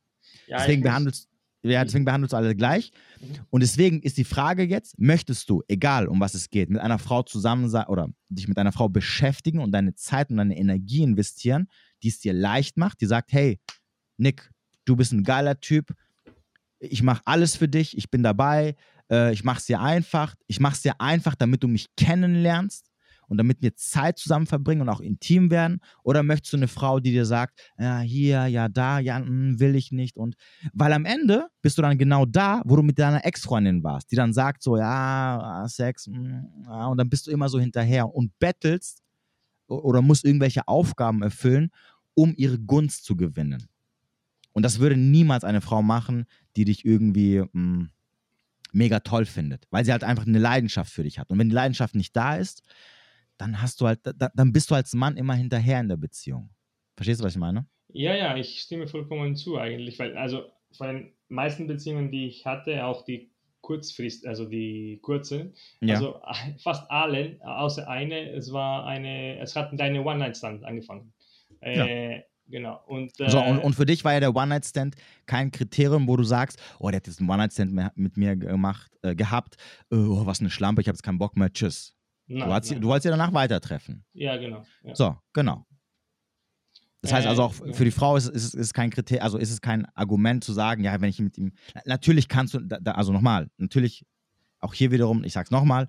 Ja, 0.47 0.59
deswegen, 0.59 0.83
behandelst, 0.83 1.29
ja, 1.63 1.85
deswegen 1.85 2.05
behandelst 2.05 2.33
du 2.33 2.37
alle 2.37 2.55
gleich. 2.55 2.93
Mhm. 3.21 3.27
Und 3.51 3.61
deswegen 3.63 4.01
ist 4.01 4.17
die 4.17 4.25
Frage 4.25 4.63
jetzt, 4.63 4.99
möchtest 4.99 5.51
du, 5.51 5.63
egal 5.69 6.07
um 6.07 6.21
was 6.21 6.35
es 6.35 6.51
geht, 6.51 6.71
mit 6.71 6.81
einer 6.81 6.99
Frau 6.99 7.23
zusammen 7.23 7.69
sein 7.69 7.87
oder 7.87 8.09
dich 8.29 8.49
mit 8.49 8.59
einer 8.59 8.73
Frau 8.73 8.89
beschäftigen 8.89 9.61
und 9.61 9.73
deine 9.73 9.95
Zeit 9.95 10.31
und 10.31 10.37
deine 10.37 10.57
Energie 10.57 11.03
investieren, 11.03 11.69
die 12.03 12.09
es 12.09 12.21
dir 12.21 12.33
leicht 12.33 12.77
macht, 12.77 13.01
die 13.01 13.07
sagt, 13.07 13.33
hey, 13.33 13.61
Nick, 14.17 14.51
du 14.91 14.97
bist 14.97 15.13
ein 15.13 15.25
geiler 15.25 15.61
Typ, 15.61 15.95
ich 16.81 17.03
mache 17.03 17.23
alles 17.25 17.57
für 17.57 17.69
dich, 17.69 17.97
ich 17.97 18.11
bin 18.11 18.23
dabei, 18.23 18.75
äh, 19.11 19.33
ich 19.33 19.45
mache 19.45 19.59
es 19.59 19.67
dir 19.67 19.81
einfach, 19.81 20.35
ich 20.47 20.61
mache 20.61 20.75
es 20.75 20.83
dir 20.83 21.01
einfach, 21.01 21.35
damit 21.35 21.63
du 21.63 21.69
mich 21.69 21.87
kennenlernst 21.97 22.91
und 23.29 23.39
damit 23.39 23.63
wir 23.63 23.77
Zeit 23.77 24.19
zusammen 24.19 24.47
verbringen 24.47 24.81
und 24.81 24.89
auch 24.89 25.01
intim 25.01 25.53
werden? 25.53 25.81
Oder 26.03 26.25
möchtest 26.25 26.53
du 26.53 26.57
eine 26.57 26.67
Frau, 26.67 26.99
die 26.99 27.13
dir 27.13 27.25
sagt, 27.25 27.61
ja, 27.79 28.01
hier, 28.01 28.47
ja, 28.49 28.69
da, 28.69 28.99
ja, 28.99 29.19
hm, 29.19 29.61
will 29.61 29.77
ich 29.77 29.93
nicht? 29.93 30.17
Und 30.17 30.35
weil 30.73 30.93
am 30.93 31.05
Ende 31.05 31.47
bist 31.63 31.79
du 31.79 31.83
dann 31.83 31.97
genau 31.97 32.27
da, 32.27 32.61
wo 32.65 32.75
du 32.75 32.83
mit 32.83 32.99
deiner 32.99 33.25
Ex-Freundin 33.25 33.85
warst, 33.85 34.11
die 34.11 34.17
dann 34.17 34.33
sagt 34.33 34.65
so, 34.65 34.77
ja, 34.77 35.65
Sex, 35.69 36.09
mh, 36.09 36.17
hm, 36.17 36.65
ja, 36.67 36.87
und 36.87 36.99
dann 36.99 37.09
bist 37.09 37.29
du 37.29 37.31
immer 37.31 37.49
so 37.49 37.61
hinterher 37.61 38.13
und 38.13 38.37
bettelst 38.41 39.03
oder 39.69 40.03
musst 40.03 40.25
irgendwelche 40.25 40.67
Aufgaben 40.67 41.23
erfüllen, 41.23 41.71
um 42.15 42.35
ihre 42.37 42.59
Gunst 42.59 43.05
zu 43.05 43.17
gewinnen. 43.17 43.69
Und 44.53 44.65
das 44.65 44.81
würde 44.81 44.97
niemals 44.97 45.45
eine 45.45 45.61
Frau 45.61 45.83
machen, 45.83 46.27
die 46.57 46.65
dich 46.65 46.85
irgendwie 46.85 47.41
mh, 47.41 47.49
mm, 47.53 47.91
mega 48.73 49.01
toll 49.01 49.25
findet, 49.25 49.67
weil 49.71 49.85
sie 49.85 49.93
halt 49.93 50.05
einfach 50.05 50.27
eine 50.27 50.39
Leidenschaft 50.39 50.93
für 50.93 51.03
dich 51.03 51.19
hat. 51.19 51.31
Und 51.31 51.39
wenn 51.39 51.49
die 51.49 51.55
Leidenschaft 51.55 51.95
nicht 51.95 52.15
da 52.17 52.37
ist, 52.37 52.63
dann 53.37 53.63
hast 53.63 53.81
du 53.81 53.87
halt, 53.87 54.01
da, 54.05 54.31
dann 54.35 54.53
bist 54.53 54.71
du 54.71 54.75
als 54.75 54.93
Mann 54.93 55.17
immer 55.17 55.35
hinterher 55.35 55.81
in 55.81 55.89
der 55.89 55.97
Beziehung. 55.97 56.51
Verstehst 56.97 57.21
du, 57.21 57.25
was 57.25 57.33
ich 57.33 57.39
meine? 57.39 57.67
Ja, 57.93 58.15
ja, 58.15 58.37
ich 58.37 58.61
stimme 58.61 58.87
vollkommen 58.87 59.35
zu 59.35 59.59
eigentlich, 59.59 59.99
weil 59.99 60.17
also 60.17 60.45
von 60.73 60.87
den 60.89 61.13
meisten 61.29 61.67
Beziehungen, 61.67 62.11
die 62.11 62.27
ich 62.27 62.47
hatte, 62.47 62.85
auch 62.85 63.05
die 63.05 63.31
Kurzfrist, 63.63 64.27
also 64.27 64.47
die 64.47 64.99
kurze, 65.03 65.53
ja. 65.81 65.97
also 65.97 66.21
fast 66.59 66.91
alle, 66.91 67.39
außer 67.43 67.89
eine, 67.89 68.31
es 68.33 68.53
war 68.53 68.87
eine, 68.87 69.39
es 69.39 69.57
hat 69.57 69.71
deine 69.73 70.03
One-Night-Stand 70.03 70.65
angefangen. 70.65 71.13
Ja. 71.63 72.23
Äh, 72.51 72.57
Genau. 72.57 72.81
Und, 72.87 73.19
äh, 73.21 73.31
so, 73.31 73.43
und, 73.43 73.59
und, 73.59 73.75
für 73.75 73.87
dich 73.87 74.05
war 74.05 74.13
ja 74.13 74.21
der 74.21 74.35
One-Night-Stand 74.35 74.97
kein 75.27 75.51
Kriterium, 75.51 76.09
wo 76.09 76.17
du 76.17 76.25
sagst, 76.25 76.59
oh, 76.79 76.89
der 76.91 76.97
hat 76.97 77.07
jetzt 77.07 77.21
einen 77.21 77.31
One-Night-Stand 77.31 77.97
mit 77.97 78.17
mir 78.17 78.37
gemacht, 78.37 78.91
äh, 79.03 79.15
gehabt, 79.15 79.57
oh, 79.91 80.27
was 80.27 80.41
eine 80.41 80.51
Schlampe, 80.51 80.81
ich 80.83 80.89
habe 80.89 80.97
jetzt 80.97 81.03
keinen 81.03 81.19
Bock 81.19 81.37
mehr, 81.37 81.53
tschüss. 81.53 81.95
Nein, 82.27 82.49
du, 82.49 82.55
hast, 82.55 82.71
du 82.71 82.83
wolltest 82.83 83.07
ja 83.07 83.11
danach 83.11 83.33
weiter 83.33 83.61
treffen. 83.61 84.05
Ja, 84.13 84.37
genau. 84.37 84.63
Ja. 84.85 84.95
So, 84.95 85.17
genau. 85.33 85.67
Das 87.03 87.13
heißt 87.13 87.27
also 87.27 87.45
auch 87.45 87.61
äh, 87.67 87.73
für 87.73 87.85
die 87.85 87.91
Frau 87.91 88.17
ist, 88.17 88.29
ist, 88.29 88.55
ist 88.55 88.75
kein 88.75 88.91
Kriterium, 88.91 89.25
also 89.25 89.39
ist 89.39 89.51
es 89.51 89.61
kein 89.61 89.87
Argument 89.95 90.45
zu 90.45 90.53
sagen, 90.53 90.85
ja, 90.85 91.01
wenn 91.01 91.09
ich 91.09 91.19
mit 91.19 91.39
ihm, 91.39 91.53
natürlich 91.87 92.29
kannst 92.29 92.55
du, 92.55 92.61
da, 92.61 92.93
also 92.93 93.13
nochmal, 93.13 93.51
natürlich, 93.57 94.05
auch 94.61 94.75
hier 94.75 94.91
wiederum, 94.91 95.25
ich 95.25 95.33
sag's 95.33 95.51
nochmal, 95.51 95.89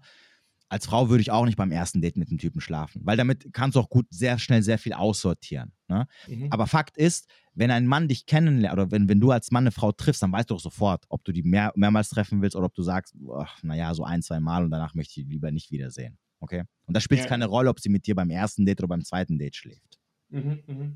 als 0.70 0.86
Frau 0.86 1.10
würde 1.10 1.22
ich 1.22 1.32
auch 1.32 1.46
nicht 1.46 1.58
beim 1.58 1.72
ersten 1.72 2.02
Date 2.02 2.16
mit 2.16 2.30
einem 2.30 2.38
Typen 2.38 2.62
schlafen, 2.62 3.02
weil 3.04 3.18
damit 3.18 3.52
kannst 3.52 3.76
du 3.76 3.82
auch 3.82 3.90
gut 3.90 4.08
sehr 4.10 4.40
schnell 4.40 4.64
sehr 4.64 4.78
viel 4.78 4.94
aussortieren. 4.94 5.74
Ne? 5.92 6.08
Mhm. 6.28 6.48
Aber 6.52 6.68
Fakt 6.68 6.98
ist, 6.98 7.30
wenn 7.54 7.70
ein 7.70 7.86
Mann 7.86 8.08
dich 8.08 8.26
kennenlernt 8.26 8.74
oder 8.74 8.92
wenn, 8.92 9.10
wenn 9.10 9.20
du 9.20 9.32
als 9.32 9.52
Mann 9.52 9.64
eine 9.64 9.72
Frau 9.72 9.92
triffst, 9.92 10.24
dann 10.24 10.32
weißt 10.32 10.50
du 10.50 10.56
auch 10.56 10.60
sofort, 10.60 11.04
ob 11.10 11.26
du 11.26 11.34
die 11.34 11.44
mehr, 11.44 11.74
mehrmals 11.76 12.10
treffen 12.10 12.42
willst 12.42 12.56
oder 12.56 12.68
ob 12.68 12.74
du 12.74 12.82
sagst, 12.82 13.14
naja, 13.62 13.94
so 13.94 14.06
ein, 14.06 14.22
zwei 14.22 14.40
Mal 14.40 14.64
und 14.64 14.72
danach 14.72 14.96
möchte 14.96 15.20
ich 15.20 15.26
die 15.26 15.32
lieber 15.32 15.52
nicht 15.52 15.70
wiedersehen. 15.70 16.18
Okay? 16.40 16.64
Und 16.86 16.96
da 16.96 17.02
spielt 17.02 17.20
es 17.20 17.26
ja. 17.26 17.30
keine 17.30 17.46
Rolle, 17.48 17.70
ob 17.70 17.82
sie 17.82 17.90
mit 17.90 18.08
dir 18.08 18.16
beim 18.16 18.30
ersten 18.30 18.66
Date 18.66 18.80
oder 18.80 18.88
beim 18.88 19.04
zweiten 19.04 19.38
Date 19.38 19.56
schläft. 19.56 20.01
Mhm, 20.32 20.64
mh. 20.66 20.91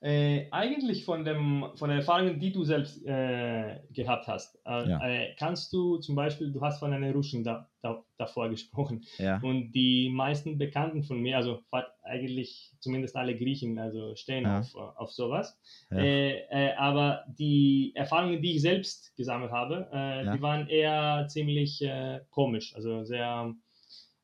Äh, 0.00 0.48
eigentlich 0.50 1.04
von, 1.04 1.24
dem, 1.24 1.64
von 1.76 1.88
den 1.88 2.00
Erfahrungen, 2.00 2.40
die 2.40 2.52
du 2.52 2.64
selbst 2.64 3.06
äh, 3.06 3.78
gehabt 3.92 4.26
hast, 4.26 4.58
äh, 4.66 4.88
ja. 4.88 5.08
Äh, 5.08 5.34
kannst 5.38 5.72
du 5.72 5.98
zum 5.98 6.16
Beispiel, 6.16 6.52
du 6.52 6.60
hast 6.60 6.80
von 6.80 6.92
einer 6.92 7.12
Russen 7.12 7.44
da, 7.44 7.70
da, 7.80 8.04
davor 8.18 8.50
gesprochen 8.50 9.04
ja. 9.18 9.40
und 9.42 9.70
die 9.72 10.10
meisten 10.10 10.58
Bekannten 10.58 11.04
von 11.04 11.20
mir, 11.20 11.36
also 11.36 11.60
eigentlich 12.02 12.72
zumindest 12.80 13.16
alle 13.16 13.36
Griechen 13.38 13.78
also 13.78 14.16
stehen 14.16 14.42
ja. 14.42 14.58
auf, 14.58 14.74
auf 14.74 15.12
sowas. 15.12 15.56
Äh, 15.92 16.40
äh, 16.50 16.74
aber 16.74 17.24
die 17.28 17.92
Erfahrungen, 17.94 18.42
die 18.42 18.56
ich 18.56 18.62
selbst 18.62 19.14
gesammelt 19.16 19.52
habe, 19.52 19.88
äh, 19.92 20.32
die 20.32 20.42
waren 20.42 20.66
eher 20.66 21.26
ziemlich 21.28 21.80
äh, 21.80 22.20
komisch. 22.30 22.74
Also 22.74 23.04
sehr, 23.04 23.54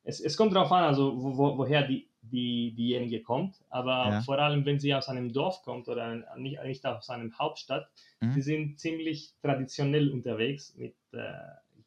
es, 0.03 0.19
es 0.19 0.35
kommt 0.35 0.53
darauf 0.53 0.71
an, 0.73 0.83
also 0.83 1.13
wo, 1.15 1.37
wo, 1.37 1.57
woher 1.57 1.87
die, 1.87 2.08
die, 2.31 2.73
diejenige 2.75 3.21
kommt, 3.21 3.55
aber 3.69 4.21
vor 4.25 4.39
allem, 4.39 4.65
wenn 4.65 4.79
sie 4.79 4.93
aus 4.93 5.07
einem 5.09 5.33
Dorf 5.33 5.63
kommt 5.63 5.87
oder 5.87 6.23
nicht, 6.37 6.63
nicht 6.63 6.85
aus 6.85 7.09
einer 7.09 7.31
Hauptstadt, 7.37 7.89
mhm. 8.21 8.33
die 8.33 8.41
sind 8.41 8.79
ziemlich 8.79 9.33
traditionell 9.41 10.11
unterwegs 10.11 10.75
mit 10.75 10.95
äh, 11.13 11.33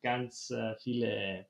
ganz 0.02 0.50
äh, 0.50 0.74
viele, 0.76 1.46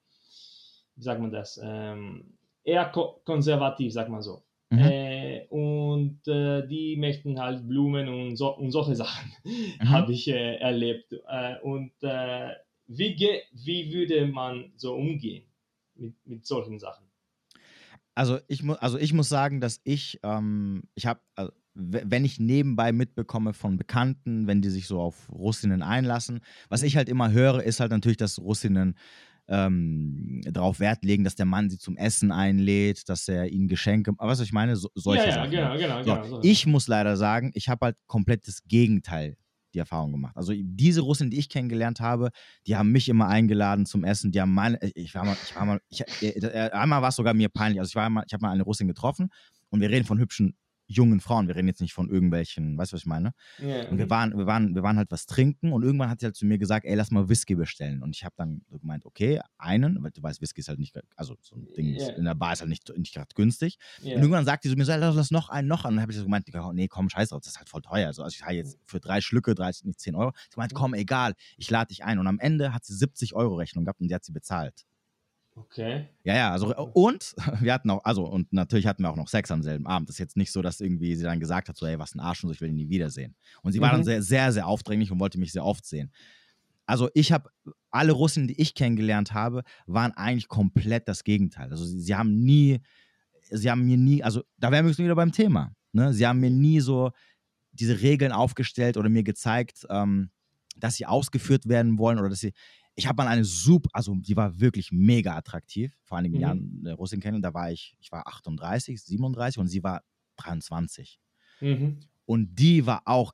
wie 0.97 1.02
sagt 1.02 1.20
man 1.20 1.32
das, 1.32 1.60
ähm, 1.62 2.35
eher 2.64 2.86
ko 2.86 3.20
konservativ, 3.24 3.93
sag 3.93 4.09
mal 4.09 4.23
so. 4.23 4.43
Mhm. 4.70 4.78
Äh, 4.78 5.47
und 5.48 6.27
äh, 6.27 6.66
die 6.66 6.97
möchten 6.97 7.39
halt 7.40 7.69
Blumen 7.69 8.09
und, 8.09 8.36
so, 8.36 8.56
und 8.56 8.70
solche 8.70 8.97
Sachen, 9.02 9.32
mhm. 9.44 9.90
habe 9.90 10.12
ich 10.12 10.28
äh, 10.28 10.56
erlebt. 10.56 11.12
Äh, 11.28 11.59
und 11.60 11.93
äh, 12.02 12.55
wie, 12.86 13.16
wie 13.52 13.93
würde 13.93 14.27
man 14.27 14.73
so 14.77 14.94
umgehen 14.94 15.44
mit, 15.94 16.14
mit 16.24 16.47
solchen 16.47 16.78
Sachen? 16.78 17.05
Also 18.14 18.39
ich, 18.48 18.62
mu 18.62 18.74
also 18.74 18.98
ich 18.98 19.12
muss 19.12 19.28
sagen, 19.28 19.60
dass 19.60 19.80
ich, 19.84 20.20
ähm, 20.22 20.82
ich 20.94 21.06
habe, 21.06 21.20
also 21.34 21.52
wenn 21.74 22.24
ich 22.24 22.39
nebenbei 22.39 22.93
mitbekomme 22.93 23.55
von 23.55 23.76
Bekannten, 23.76 24.47
wenn 24.47 24.60
die 24.60 24.68
sich 24.68 24.86
so 24.86 25.01
auf 25.01 25.30
Russinnen 25.30 25.82
einlassen, 25.82 26.40
was 26.68 26.82
ich 26.82 26.97
halt 26.97 27.09
immer 27.09 27.32
höre, 27.32 27.62
ist 27.62 27.80
halt 27.80 27.90
natürlich, 27.90 28.18
dass 28.18 28.39
Russinnen 28.39 28.94
ähm, 29.48 30.40
darauf 30.44 30.80
Wert 30.80 31.05
legen, 31.05 31.24
dass 31.24 31.34
der 31.34 31.47
Mann 31.47 31.70
sie 31.70 31.78
zum 31.78 31.97
Essen 31.97 32.30
einlädt, 32.30 33.09
dass 33.09 33.26
er 33.28 33.48
ihnen 33.48 33.68
Geschenke, 33.68 34.12
was 34.18 34.40
ich 34.40 34.52
meine, 34.52 34.76
so, 34.76 34.90
solche 34.94 35.28
ja, 35.28 35.32
Sachen. 35.32 35.52
Ja, 35.52 35.76
genau, 35.76 36.02
genau, 36.02 36.24
so, 36.24 36.30
genau. 36.30 36.40
Ich 36.43 36.66
muss 36.66 36.89
leider 36.89 37.16
sagen, 37.16 37.51
ich 37.55 37.68
habe 37.68 37.86
halt 37.86 37.97
komplett 38.06 38.47
das 38.47 38.62
Gegenteil 38.64 39.36
die 39.74 39.78
Erfahrung 39.78 40.12
gemacht. 40.12 40.36
Also 40.36 40.53
diese 40.57 41.01
Russen, 41.01 41.31
die 41.31 41.39
ich 41.39 41.49
kennengelernt 41.49 42.01
habe, 42.01 42.31
die 42.66 42.77
haben 42.77 42.93
mich 42.93 43.09
immer 43.09 43.28
eingeladen 43.28 43.86
zum 43.86 44.05
Essen. 44.05 44.32
Die 44.32 44.40
haben 44.40 44.55
meine, 44.55 44.78
ich 44.94 45.15
war 45.15 45.24
mal, 45.24 45.36
ich 45.43 45.57
war 45.57 45.65
mal, 45.65 45.81
ich, 45.89 46.03
äh, 46.23 46.70
einmal 46.73 47.03
war 47.03 47.09
es 47.09 47.16
sogar 47.16 47.35
mir 47.35 47.49
peinlich. 47.49 47.81
Also 47.81 47.90
ich 47.90 47.97
war 47.97 48.09
mal, 48.11 48.24
ich 48.27 48.32
habe 48.32 48.43
mal 48.43 48.53
eine 48.53 48.62
Russin 48.62 48.89
getroffen 48.89 49.31
und 49.70 49.81
wir 49.81 49.90
reden 49.90 50.07
von 50.07 50.19
hübschen 50.19 50.55
jungen 50.93 51.20
Frauen. 51.20 51.48
Wir 51.48 51.56
reden 51.56 51.69
jetzt 51.69 51.81
nicht 51.81 51.94
von 51.94 52.09
irgendwelchen, 52.09 52.77
weißt 52.78 52.93
du, 52.93 52.94
was 52.94 53.02
ich 53.02 53.06
meine? 53.06 53.32
Yeah. 53.60 53.89
Und 53.89 53.98
wir 53.98 54.10
waren, 54.10 54.36
wir, 54.36 54.47
waren, 54.47 54.74
wir 54.74 54.82
waren 54.82 54.97
halt 54.97 55.10
was 55.10 55.27
trinken 55.27 55.73
und 55.73 55.82
irgendwann 55.82 56.10
hat 56.10 56.20
sie 56.20 56.27
halt 56.27 56.36
zu 56.36 56.47
mir 56.47 56.59
gesagt, 56.59 56.86
ey, 56.86 56.94
lass 56.94 57.10
mal 57.10 57.28
Whisky 57.28 57.55
bestellen. 57.55 58.02
Und 58.02 58.14
ich 58.14 58.24
habe 58.24 58.35
dann 58.36 58.62
so 58.70 58.78
gemeint, 58.78 59.05
okay, 59.05 59.40
einen, 59.59 60.02
weil 60.02 60.10
du 60.10 60.23
weißt, 60.23 60.40
Whisky 60.40 60.60
ist 60.60 60.69
halt 60.69 60.78
nicht, 60.78 60.98
also 61.16 61.36
so 61.40 61.56
ein 61.56 61.66
Ding 61.77 61.94
yeah. 61.94 62.10
in 62.10 62.24
der 62.24 62.35
Bar 62.35 62.52
ist 62.52 62.60
halt 62.60 62.70
nicht, 62.70 62.90
nicht 62.97 63.14
gerade 63.14 63.28
günstig. 63.35 63.78
Yeah. 64.02 64.16
Und 64.16 64.23
irgendwann 64.23 64.44
sagt 64.44 64.64
die 64.64 64.70
zu 64.70 64.77
mir, 64.77 64.85
so, 64.85 64.93
lass, 64.93 65.14
lass 65.14 65.31
noch 65.31 65.48
einen, 65.48 65.69
noch 65.69 65.85
einen. 65.85 65.93
Und 65.93 65.97
dann 65.97 66.02
habe 66.02 66.12
ich 66.12 66.19
so 66.19 66.24
gemeint, 66.24 66.47
nee, 66.74 66.89
komm, 66.89 67.09
scheiß 67.09 67.31
drauf, 67.31 67.40
das 67.40 67.52
ist 67.52 67.59
halt 67.59 67.69
voll 67.69 67.82
teuer. 67.82 68.09
Also, 68.09 68.23
also 68.23 68.35
ich 68.35 68.43
habe 68.43 68.55
jetzt 68.55 68.78
für 68.85 69.01
drei 69.01 69.20
Schlücke 69.20 69.55
30, 69.55 69.85
nicht 69.85 70.01
10 70.01 70.14
Euro. 70.14 70.32
Ich 70.51 70.56
meinte, 70.56 70.74
komm, 70.74 70.94
egal, 70.94 71.35
ich 71.56 71.70
lade 71.70 71.89
dich 71.89 72.05
ein. 72.05 72.19
Und 72.19 72.27
am 72.27 72.39
Ende 72.39 72.73
hat 72.74 72.85
sie 72.85 72.94
70 72.94 73.35
Euro 73.35 73.56
Rechnung 73.56 73.85
gehabt 73.85 74.01
und 74.01 74.09
die 74.09 74.14
hat 74.14 74.24
sie 74.24 74.32
bezahlt. 74.32 74.85
Okay. 75.55 76.09
Ja, 76.24 76.35
ja, 76.35 76.51
also 76.51 76.74
und 76.74 77.35
wir 77.61 77.74
hatten 77.74 77.91
auch, 77.91 78.05
also 78.05 78.24
und 78.24 78.53
natürlich 78.53 78.87
hatten 78.87 79.03
wir 79.03 79.11
auch 79.11 79.16
noch 79.16 79.29
Sex 79.29 79.51
am 79.51 79.62
selben 79.62 79.87
Abend. 79.87 80.09
Das 80.09 80.16
ist 80.16 80.20
jetzt 80.20 80.37
nicht 80.37 80.51
so, 80.51 80.62
dass 80.62 80.81
irgendwie 80.81 81.15
sie 81.15 81.24
dann 81.24 81.41
gesagt 81.41 81.69
hat, 81.69 81.77
so, 81.77 81.87
ey, 81.87 81.99
was 81.99 82.15
ein 82.15 82.20
Arsch 82.20 82.43
und 82.43 82.49
so, 82.49 82.55
ich 82.55 82.61
will 82.61 82.70
ihn 82.70 82.77
nie 82.77 82.89
wiedersehen. 82.89 83.35
Und 83.62 83.73
sie 83.73 83.79
mhm. 83.79 83.83
war 83.83 83.91
dann 83.91 84.01
mhm. 84.01 84.05
sehr, 84.05 84.23
sehr, 84.23 84.53
sehr 84.53 84.66
aufdringlich 84.66 85.12
und 85.12 85.20
wollte 85.20 85.39
mich 85.39 85.53
sehr 85.53 85.65
oft 85.65 85.85
sehen. 85.85 86.11
Also 86.87 87.11
ich 87.15 87.33
habe, 87.33 87.51
alle 87.91 88.12
Russen, 88.12 88.49
die 88.49 88.61
ich 88.61 88.74
kennengelernt 88.74 89.35
habe, 89.35 89.62
waren 89.87 90.12
eigentlich 90.12 90.49
komplett 90.49 91.07
das 91.09 91.24
Gegenteil. 91.24 91.70
Also 91.70 91.85
sie, 91.85 92.01
sie 92.01 92.15
haben 92.15 92.43
nie, 92.43 92.81
sie 93.51 93.70
haben 93.70 93.85
mir 93.85 93.99
nie, 93.99 94.23
also 94.23 94.43
da 94.57 94.70
wären 94.73 94.87
wir 94.87 94.97
wieder 94.97 95.15
beim 95.15 95.33
Thema. 95.33 95.74
Ne? 95.93 96.12
Sie 96.15 96.27
haben 96.27 96.41
mir 96.41 96.51
nie 96.51 96.81
so 96.81 97.12
diese 97.73 98.01
Regeln 98.01 98.33
aufgestellt 98.33 98.97
oder 98.97 99.09
mir 99.09 99.23
gezeigt, 99.23 99.87
ähm, 99.91 100.31
dass 100.77 100.97
sie 100.97 101.07
ausgeführt 101.07 101.69
werden 101.69 101.99
wollen 101.99 102.19
oder 102.19 102.31
dass 102.31 102.41
sie, 102.41 102.53
ich 102.94 103.06
habe 103.06 103.23
mal 103.23 103.28
eine 103.28 103.44
super, 103.44 103.89
also 103.93 104.14
die 104.14 104.36
war 104.36 104.60
wirklich 104.60 104.93
mega 104.93 105.36
attraktiv, 105.36 105.97
vor 106.05 106.19
einigen 106.19 106.36
mhm. 106.36 106.40
Jahren 106.40 106.81
eine 106.81 106.94
Russin 106.94 107.20
kennen. 107.20 107.43
Da 107.43 107.55
war 107.55 107.70
ich, 107.70 107.97
ich 108.01 108.12
war 108.12 108.27
38, 108.27 109.02
37 109.02 109.59
und 109.59 109.69
sie 109.69 109.82
war 109.82 110.02
23. 110.36 111.19
Mhm. 111.60 112.01
Und 112.27 112.55
die 112.55 112.86
war 112.86 113.02
auch 113.06 113.32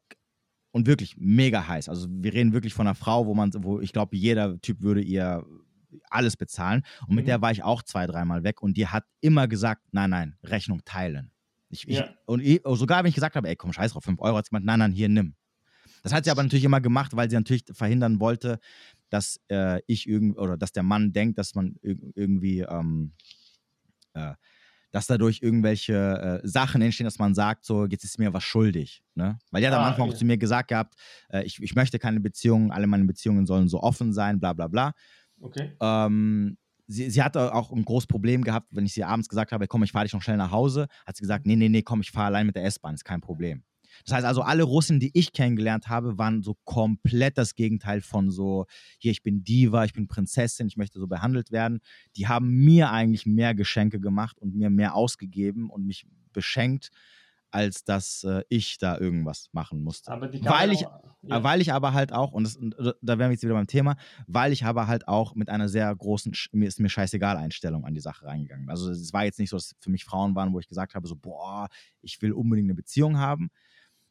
und 0.70 0.86
wirklich 0.86 1.16
mega 1.18 1.66
heiß. 1.66 1.88
Also 1.88 2.06
wir 2.10 2.32
reden 2.32 2.52
wirklich 2.52 2.74
von 2.74 2.86
einer 2.86 2.94
Frau, 2.94 3.26
wo 3.26 3.34
man, 3.34 3.52
wo 3.64 3.80
ich 3.80 3.92
glaube, 3.92 4.16
jeder 4.16 4.60
Typ 4.60 4.80
würde 4.80 5.00
ihr 5.00 5.44
alles 6.10 6.36
bezahlen. 6.36 6.84
Und 7.06 7.14
mit 7.14 7.24
mhm. 7.24 7.28
der 7.28 7.42
war 7.42 7.50
ich 7.50 7.62
auch 7.62 7.82
zwei, 7.82 8.06
dreimal 8.06 8.44
weg 8.44 8.62
und 8.62 8.76
die 8.76 8.86
hat 8.86 9.04
immer 9.20 9.48
gesagt, 9.48 9.82
nein, 9.92 10.10
nein, 10.10 10.36
Rechnung 10.44 10.84
teilen. 10.84 11.32
Ich, 11.70 11.84
ja. 11.84 12.04
ich, 12.04 12.10
und 12.26 12.40
ich, 12.40 12.60
sogar 12.64 13.02
wenn 13.02 13.08
ich 13.08 13.14
gesagt 13.14 13.36
habe, 13.36 13.48
ey, 13.48 13.56
komm, 13.56 13.72
scheiß 13.72 13.92
drauf, 13.92 14.04
5 14.04 14.20
Euro, 14.20 14.36
hat 14.36 14.46
sie 14.46 14.50
gemeint, 14.50 14.66
nein, 14.66 14.78
nein, 14.78 14.92
hier, 14.92 15.08
nimm. 15.08 15.34
Das 16.02 16.12
hat 16.12 16.24
sie 16.24 16.30
aber 16.30 16.42
natürlich 16.42 16.64
immer 16.64 16.80
gemacht, 16.80 17.16
weil 17.16 17.28
sie 17.28 17.36
natürlich 17.36 17.64
verhindern 17.72 18.20
wollte, 18.20 18.60
dass 19.10 19.40
äh, 19.48 19.80
ich 19.86 20.08
irgendwie 20.08 20.38
oder 20.38 20.56
dass 20.56 20.72
der 20.72 20.82
Mann 20.82 21.12
denkt, 21.12 21.38
dass 21.38 21.54
man 21.54 21.76
irgendwie, 21.82 22.60
ähm, 22.60 23.12
äh, 24.14 24.34
dass 24.90 25.06
dadurch 25.06 25.42
irgendwelche 25.42 26.40
äh, 26.42 26.46
Sachen 26.46 26.80
entstehen, 26.80 27.04
dass 27.04 27.18
man 27.18 27.34
sagt, 27.34 27.64
so, 27.64 27.86
jetzt 27.86 28.04
ist 28.04 28.18
mir 28.18 28.32
was 28.32 28.44
schuldig. 28.44 29.02
Ne? 29.14 29.38
Weil 29.50 29.60
die 29.60 29.66
hat 29.66 29.74
ah, 29.74 29.80
am 29.80 29.84
Anfang 29.84 30.08
ja. 30.10 30.14
zu 30.14 30.24
mir 30.24 30.38
gesagt 30.38 30.68
gehabt, 30.68 30.94
äh, 31.28 31.42
ich, 31.44 31.62
ich 31.62 31.74
möchte 31.74 31.98
keine 31.98 32.20
Beziehungen, 32.20 32.70
alle 32.70 32.86
meine 32.86 33.04
Beziehungen 33.04 33.46
sollen 33.46 33.68
so 33.68 33.80
offen 33.82 34.12
sein, 34.12 34.40
bla 34.40 34.52
bla 34.52 34.68
bla. 34.68 34.92
Okay. 35.40 35.76
Ähm, 35.80 36.56
sie, 36.86 37.10
sie 37.10 37.22
hatte 37.22 37.54
auch 37.54 37.70
ein 37.70 37.84
großes 37.84 38.06
Problem 38.06 38.42
gehabt, 38.42 38.68
wenn 38.70 38.86
ich 38.86 38.94
sie 38.94 39.04
abends 39.04 39.28
gesagt 39.28 39.52
habe, 39.52 39.68
komm, 39.68 39.84
ich 39.84 39.92
fahre 39.92 40.06
dich 40.06 40.14
noch 40.14 40.22
schnell 40.22 40.38
nach 40.38 40.50
Hause, 40.50 40.88
hat 41.06 41.16
sie 41.16 41.22
gesagt, 41.22 41.46
nee, 41.46 41.56
nee, 41.56 41.68
nee, 41.68 41.82
komm, 41.82 42.00
ich 42.00 42.10
fahre 42.10 42.26
allein 42.26 42.46
mit 42.46 42.56
der 42.56 42.64
S-Bahn, 42.64 42.94
ist 42.94 43.04
kein 43.04 43.20
Problem. 43.20 43.62
Das 44.04 44.14
heißt 44.14 44.26
also, 44.26 44.42
alle 44.42 44.62
Russen, 44.62 45.00
die 45.00 45.10
ich 45.14 45.32
kennengelernt 45.32 45.88
habe, 45.88 46.18
waren 46.18 46.42
so 46.42 46.56
komplett 46.64 47.38
das 47.38 47.54
Gegenteil 47.54 48.00
von 48.00 48.30
so, 48.30 48.66
hier, 48.98 49.12
ich 49.12 49.22
bin 49.22 49.44
Diva, 49.44 49.84
ich 49.84 49.92
bin 49.92 50.08
Prinzessin, 50.08 50.66
ich 50.66 50.76
möchte 50.76 50.98
so 50.98 51.06
behandelt 51.06 51.50
werden. 51.50 51.80
Die 52.16 52.28
haben 52.28 52.50
mir 52.64 52.90
eigentlich 52.90 53.26
mehr 53.26 53.54
Geschenke 53.54 54.00
gemacht 54.00 54.38
und 54.38 54.54
mir 54.54 54.70
mehr 54.70 54.94
ausgegeben 54.94 55.70
und 55.70 55.84
mich 55.84 56.06
beschenkt, 56.32 56.90
als 57.50 57.84
dass 57.84 58.24
äh, 58.24 58.42
ich 58.48 58.78
da 58.78 58.98
irgendwas 58.98 59.48
machen 59.52 59.82
musste. 59.82 60.10
weil, 60.10 60.72
ich, 60.72 60.86
auch, 60.86 61.02
ja. 61.22 61.42
weil 61.42 61.60
ich 61.60 61.72
aber 61.72 61.94
halt 61.94 62.12
auch, 62.12 62.32
und, 62.32 62.44
das, 62.44 62.56
und 62.56 62.74
da 62.78 63.18
wären 63.18 63.30
wir 63.30 63.32
jetzt 63.32 63.42
wieder 63.42 63.54
beim 63.54 63.66
Thema, 63.66 63.96
weil 64.26 64.52
ich 64.52 64.64
aber 64.64 64.86
halt 64.86 65.08
auch 65.08 65.34
mit 65.34 65.48
einer 65.48 65.68
sehr 65.68 65.94
großen, 65.94 66.32
mir 66.52 66.68
ist 66.68 66.80
mir 66.80 66.90
scheißegal 66.90 67.36
Einstellung 67.36 67.84
an 67.84 67.94
die 67.94 68.00
Sache 68.00 68.26
reingegangen. 68.26 68.68
Also 68.68 68.90
es 68.90 69.12
war 69.12 69.24
jetzt 69.24 69.38
nicht 69.38 69.50
so, 69.50 69.56
dass 69.56 69.74
für 69.80 69.90
mich 69.90 70.04
Frauen 70.04 70.34
waren, 70.34 70.52
wo 70.52 70.60
ich 70.60 70.68
gesagt 70.68 70.94
habe, 70.94 71.08
so, 71.08 71.16
boah, 71.16 71.68
ich 72.02 72.20
will 72.20 72.32
unbedingt 72.32 72.66
eine 72.66 72.74
Beziehung 72.74 73.18
haben, 73.18 73.50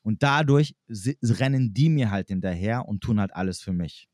und 0.03 0.23
dadurch 0.23 0.75
rennen 1.21 1.73
die 1.73 1.89
mir 1.89 2.11
halt 2.11 2.29
hinterher 2.29 2.87
und 2.87 3.01
tun 3.01 3.19
halt 3.19 3.35
alles 3.35 3.61
für 3.61 3.73
mich. 3.73 4.07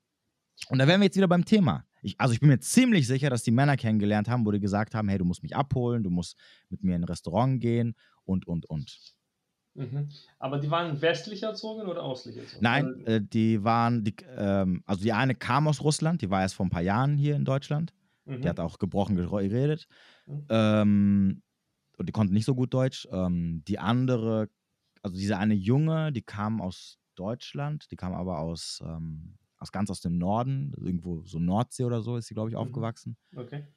Und 0.69 0.79
da 0.79 0.87
wären 0.87 1.01
wir 1.01 1.05
jetzt 1.05 1.17
wieder 1.17 1.27
beim 1.27 1.45
Thema. 1.45 1.85
Ich, 2.01 2.19
also 2.19 2.33
ich 2.33 2.39
bin 2.39 2.49
mir 2.49 2.59
ziemlich 2.59 3.07
sicher, 3.07 3.29
dass 3.29 3.43
die 3.43 3.51
Männer 3.51 3.77
kennengelernt 3.77 4.27
haben, 4.27 4.45
wo 4.45 4.51
die 4.51 4.59
gesagt 4.59 4.93
haben, 4.93 5.07
hey, 5.07 5.17
du 5.17 5.25
musst 5.25 5.43
mich 5.43 5.55
abholen, 5.55 6.03
du 6.03 6.09
musst 6.09 6.37
mit 6.69 6.83
mir 6.83 6.95
in 6.95 7.01
ein 7.01 7.05
Restaurant 7.05 7.61
gehen 7.61 7.95
und, 8.25 8.45
und, 8.47 8.65
und. 8.65 8.99
Mhm. 9.75 10.09
Aber 10.37 10.59
die 10.59 10.69
waren 10.69 11.01
westlich 11.01 11.43
erzogen 11.43 11.87
oder 11.87 12.09
östlich 12.09 12.37
erzogen? 12.37 12.61
Nein, 12.61 13.05
äh, 13.05 13.21
die 13.21 13.63
waren, 13.63 14.03
die, 14.03 14.15
ähm, 14.37 14.83
also 14.85 15.01
die 15.01 15.13
eine 15.13 15.33
kam 15.33 15.67
aus 15.67 15.81
Russland, 15.81 16.21
die 16.21 16.29
war 16.29 16.41
erst 16.41 16.55
vor 16.55 16.65
ein 16.65 16.69
paar 16.69 16.81
Jahren 16.81 17.17
hier 17.17 17.35
in 17.35 17.45
Deutschland. 17.45 17.93
Mhm. 18.25 18.41
Die 18.41 18.49
hat 18.49 18.59
auch 18.59 18.77
gebrochen 18.79 19.15
geredet. 19.15 19.87
Mhm. 20.27 20.45
Ähm, 20.49 21.41
und 21.97 22.09
die 22.09 22.13
konnte 22.13 22.33
nicht 22.33 22.45
so 22.45 22.55
gut 22.55 22.73
Deutsch. 22.73 23.07
Ähm, 23.11 23.63
die 23.67 23.79
andere 23.79 24.49
also 25.03 25.17
diese 25.17 25.37
eine 25.37 25.53
Junge, 25.53 26.11
die 26.11 26.23
kam 26.23 26.61
aus 26.61 26.97
Deutschland, 27.15 27.91
die 27.91 27.95
kam 27.95 28.13
aber 28.13 28.39
aus, 28.39 28.81
ähm, 28.83 29.35
aus 29.59 29.71
ganz 29.71 29.91
aus 29.91 30.01
dem 30.01 30.17
Norden, 30.17 30.73
irgendwo 30.77 31.23
so 31.25 31.37
Nordsee 31.37 31.83
oder 31.83 32.01
so 32.01 32.17
ist 32.17 32.27
sie, 32.27 32.33
glaube 32.33 32.49
ich, 32.49 32.55
mhm. 32.55 32.61
aufgewachsen. 32.61 33.17
Okay. 33.35 33.67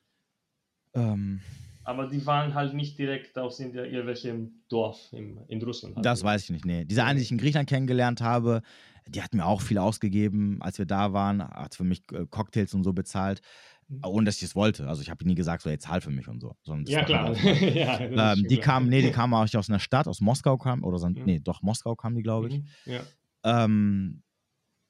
Ähm, 0.94 1.42
aber 1.84 2.08
die 2.08 2.24
waren 2.26 2.54
halt 2.54 2.74
nicht 2.74 2.98
direkt 2.98 3.38
aus 3.38 3.60
irgendwelchem 3.60 4.62
Dorf 4.68 5.12
im, 5.12 5.38
in 5.46 5.62
Russland. 5.62 6.04
Das 6.04 6.24
weiß 6.24 6.44
ich 6.44 6.50
nicht, 6.50 6.64
nee. 6.64 6.84
Diese 6.84 7.04
eine, 7.04 7.18
die 7.18 7.22
ich 7.22 7.30
in 7.30 7.38
Griechenland 7.38 7.68
kennengelernt 7.68 8.20
habe, 8.20 8.62
die 9.06 9.22
hat 9.22 9.34
mir 9.34 9.46
auch 9.46 9.60
viel 9.60 9.78
ausgegeben, 9.78 10.60
als 10.60 10.78
wir 10.78 10.86
da 10.86 11.12
waren, 11.12 11.42
hat 11.42 11.74
für 11.76 11.84
mich 11.84 12.02
äh, 12.12 12.26
Cocktails 12.28 12.74
und 12.74 12.82
so 12.82 12.92
bezahlt. 12.92 13.40
Mhm. 13.88 14.00
ohne 14.04 14.24
dass 14.24 14.36
ich 14.38 14.42
es 14.42 14.56
wollte. 14.56 14.88
Also 14.88 15.02
ich 15.02 15.10
habe 15.10 15.24
nie 15.24 15.36
gesagt, 15.36 15.62
so 15.62 15.70
jetzt 15.70 15.84
zahl 15.84 16.00
für 16.00 16.10
mich 16.10 16.26
und 16.26 16.40
so. 16.40 16.56
ja, 16.86 17.04
klar. 17.04 17.36
ja, 17.36 18.00
ähm, 18.00 18.46
die 18.48 18.58
kam, 18.58 18.88
nee, 18.88 19.00
die 19.00 19.10
kam 19.12 19.32
auch 19.32 19.46
aus 19.54 19.68
einer 19.68 19.78
Stadt, 19.78 20.08
aus 20.08 20.20
Moskau 20.20 20.58
kam, 20.58 20.82
oder 20.82 20.98
so, 20.98 21.08
mhm. 21.08 21.22
nee, 21.24 21.38
doch, 21.38 21.62
Moskau 21.62 21.94
kam 21.94 22.14
die, 22.14 22.22
glaube 22.22 22.48
ich. 22.48 22.58
Mhm. 22.58 22.66
Ja. 22.84 23.00
Ähm, 23.44 24.22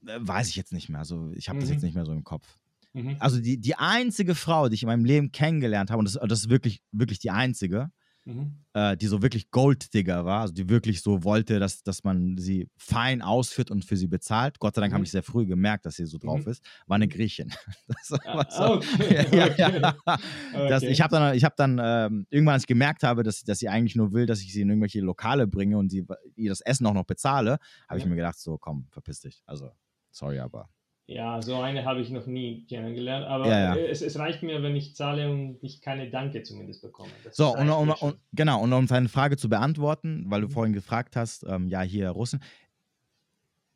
äh, 0.06 0.18
weiß 0.18 0.48
ich 0.48 0.56
jetzt 0.56 0.72
nicht 0.72 0.88
mehr. 0.88 1.00
Also 1.00 1.30
ich 1.34 1.48
habe 1.48 1.58
mhm. 1.58 1.60
das 1.62 1.70
jetzt 1.70 1.82
nicht 1.82 1.94
mehr 1.94 2.06
so 2.06 2.12
im 2.12 2.24
Kopf. 2.24 2.58
Mhm. 2.94 3.16
Also 3.18 3.38
die, 3.40 3.58
die 3.60 3.74
einzige 3.74 4.34
Frau, 4.34 4.68
die 4.68 4.74
ich 4.74 4.82
in 4.82 4.88
meinem 4.88 5.04
Leben 5.04 5.30
kennengelernt 5.30 5.90
habe, 5.90 5.98
und 5.98 6.06
das, 6.06 6.18
das 6.28 6.40
ist 6.40 6.48
wirklich, 6.48 6.82
wirklich 6.92 7.18
die 7.18 7.30
einzige, 7.30 7.90
mhm. 8.26 8.56
äh, 8.74 8.96
die 8.96 9.06
so 9.06 9.22
wirklich 9.22 9.50
Golddigger 9.50 10.24
war, 10.24 10.42
also 10.42 10.52
die 10.52 10.68
wirklich 10.68 11.00
so 11.00 11.24
wollte, 11.24 11.58
dass, 11.58 11.82
dass 11.82 12.04
man 12.04 12.36
sie 12.36 12.68
fein 12.76 13.22
ausführt 13.22 13.70
und 13.70 13.84
für 13.84 13.96
sie 13.96 14.08
bezahlt. 14.08 14.58
Gott 14.58 14.74
sei 14.74 14.82
Dank 14.82 14.92
mhm. 14.92 14.96
habe 14.96 15.04
ich 15.04 15.10
sehr 15.10 15.22
früh 15.22 15.46
gemerkt, 15.46 15.86
dass 15.86 15.96
sie 15.96 16.06
so 16.06 16.18
drauf 16.18 16.44
mhm. 16.44 16.52
ist. 16.52 16.64
War 16.86 16.96
eine 16.96 17.08
Griechin. 17.08 17.52
Das 17.88 18.10
war 18.10 18.46
so, 18.50 18.74
okay. 18.74 19.26
ja, 19.36 19.48
ja, 19.56 19.96
okay. 20.06 20.68
Das, 20.68 20.82
ich 20.82 21.00
habe 21.00 21.10
dann, 21.16 21.34
ich 21.34 21.44
hab 21.44 21.56
dann 21.56 21.80
ähm, 21.82 22.26
irgendwann, 22.30 22.54
als 22.54 22.64
ich 22.64 22.68
gemerkt 22.68 23.02
habe, 23.02 23.22
dass, 23.22 23.42
dass 23.42 23.58
sie 23.58 23.68
eigentlich 23.68 23.96
nur 23.96 24.12
will, 24.12 24.26
dass 24.26 24.42
ich 24.42 24.52
sie 24.52 24.60
in 24.60 24.68
irgendwelche 24.68 25.00
Lokale 25.00 25.46
bringe 25.46 25.78
und 25.78 25.90
sie 25.90 26.06
ihr 26.34 26.50
das 26.50 26.60
Essen 26.60 26.86
auch 26.86 26.94
noch 26.94 27.04
bezahle, 27.04 27.58
habe 27.88 27.98
ich 27.98 28.06
mir 28.06 28.16
gedacht, 28.16 28.38
so 28.38 28.58
komm, 28.58 28.86
verpiss 28.90 29.20
dich. 29.20 29.42
Also, 29.46 29.70
sorry, 30.10 30.38
aber 30.38 30.68
ja, 31.08 31.40
so 31.40 31.60
eine 31.60 31.84
habe 31.84 32.00
ich 32.00 32.10
noch 32.10 32.26
nie 32.26 32.66
kennengelernt, 32.66 33.26
aber 33.26 33.46
ja, 33.46 33.76
ja. 33.76 33.76
Es, 33.76 34.02
es, 34.02 34.18
reicht 34.18 34.42
mir, 34.42 34.62
wenn 34.64 34.74
ich 34.74 34.96
zahle 34.96 35.30
und 35.30 35.58
ich 35.62 35.80
keine 35.80 36.10
Danke 36.10 36.42
zumindest 36.42 36.82
bekomme. 36.82 37.10
Das 37.22 37.36
so, 37.36 37.56
und, 37.56 37.70
und, 37.70 37.90
und, 37.90 38.18
genau, 38.32 38.60
und 38.62 38.72
um 38.72 38.86
deine 38.88 39.08
Frage 39.08 39.36
zu 39.36 39.48
beantworten, 39.48 40.24
weil 40.26 40.40
du 40.40 40.48
mhm. 40.48 40.52
vorhin 40.52 40.72
gefragt 40.72 41.14
hast, 41.14 41.44
ähm, 41.48 41.68
ja, 41.68 41.82
hier 41.82 42.10
Russen. 42.10 42.42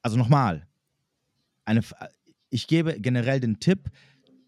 Also 0.02 0.16
nochmal, 0.16 0.66
eine, 1.64 1.82
ich 2.48 2.66
gebe 2.66 3.00
generell 3.00 3.38
den 3.38 3.60
Tipp, 3.60 3.90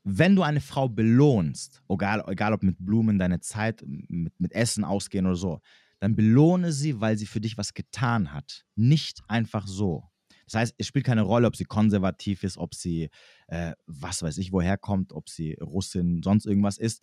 wenn 0.03 0.35
du 0.35 0.43
eine 0.43 0.61
Frau 0.61 0.89
belohnst, 0.89 1.83
egal, 1.89 2.25
egal 2.27 2.53
ob 2.53 2.65
mit 2.65 2.77
Blumen, 2.81 3.19
deine 3.19 3.39
Zeit, 3.39 3.85
mit, 3.87 4.39
mit 4.41 4.53
Essen 4.53 4.85
ausgehen 4.85 5.27
oder 5.27 5.37
so, 5.37 5.61
dann 6.01 6.17
belohne 6.17 6.73
sie, 6.73 7.01
weil 7.01 7.17
sie 7.17 7.27
für 7.27 7.41
dich 7.41 7.57
was 7.57 7.75
getan 7.75 8.33
hat. 8.33 8.65
Nicht 8.75 9.21
einfach 9.29 9.69
so. 9.69 10.11
Das 10.53 10.61
heißt, 10.61 10.74
es 10.77 10.87
spielt 10.87 11.07
keine 11.07 11.23
Rolle, 11.23 11.47
ob 11.47 11.57
sie 11.57 11.65
konservativ 11.65 12.45
ist, 12.45 12.59
ob 12.59 12.74
sie, 12.74 13.09
äh, 13.47 13.73
was 13.87 14.23
weiß 14.23 14.37
ich, 14.37 14.53
woher 14.53 14.77
kommt, 14.77 15.12
ob 15.15 15.31
sie 15.31 15.55
Russin, 15.55 16.23
sonst 16.23 16.45
irgendwas 16.45 16.77
ist. 16.77 17.03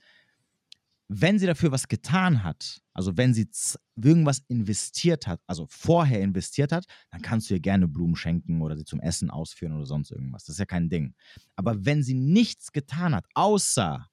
Wenn 1.07 1.39
sie 1.39 1.47
dafür 1.47 1.71
was 1.71 1.87
getan 1.87 2.43
hat, 2.43 2.83
also 2.93 3.17
wenn 3.17 3.33
sie 3.33 3.49
irgendwas 3.95 4.43
investiert 4.49 5.25
hat, 5.25 5.41
also 5.47 5.65
vorher 5.67 6.21
investiert 6.21 6.71
hat, 6.71 6.85
dann 7.09 7.23
kannst 7.23 7.49
du 7.49 7.55
ihr 7.55 7.59
gerne 7.59 7.87
Blumen 7.87 8.15
schenken 8.15 8.61
oder 8.61 8.77
sie 8.77 8.85
zum 8.85 8.99
Essen 8.99 9.31
ausführen 9.31 9.73
oder 9.73 9.87
sonst 9.87 10.11
irgendwas. 10.11 10.43
Das 10.43 10.53
ist 10.53 10.59
ja 10.59 10.65
kein 10.65 10.89
Ding. 10.89 11.15
Aber 11.55 11.83
wenn 11.83 12.03
sie 12.03 12.13
nichts 12.13 12.71
getan 12.71 13.15
hat, 13.15 13.25
außer 13.33 14.07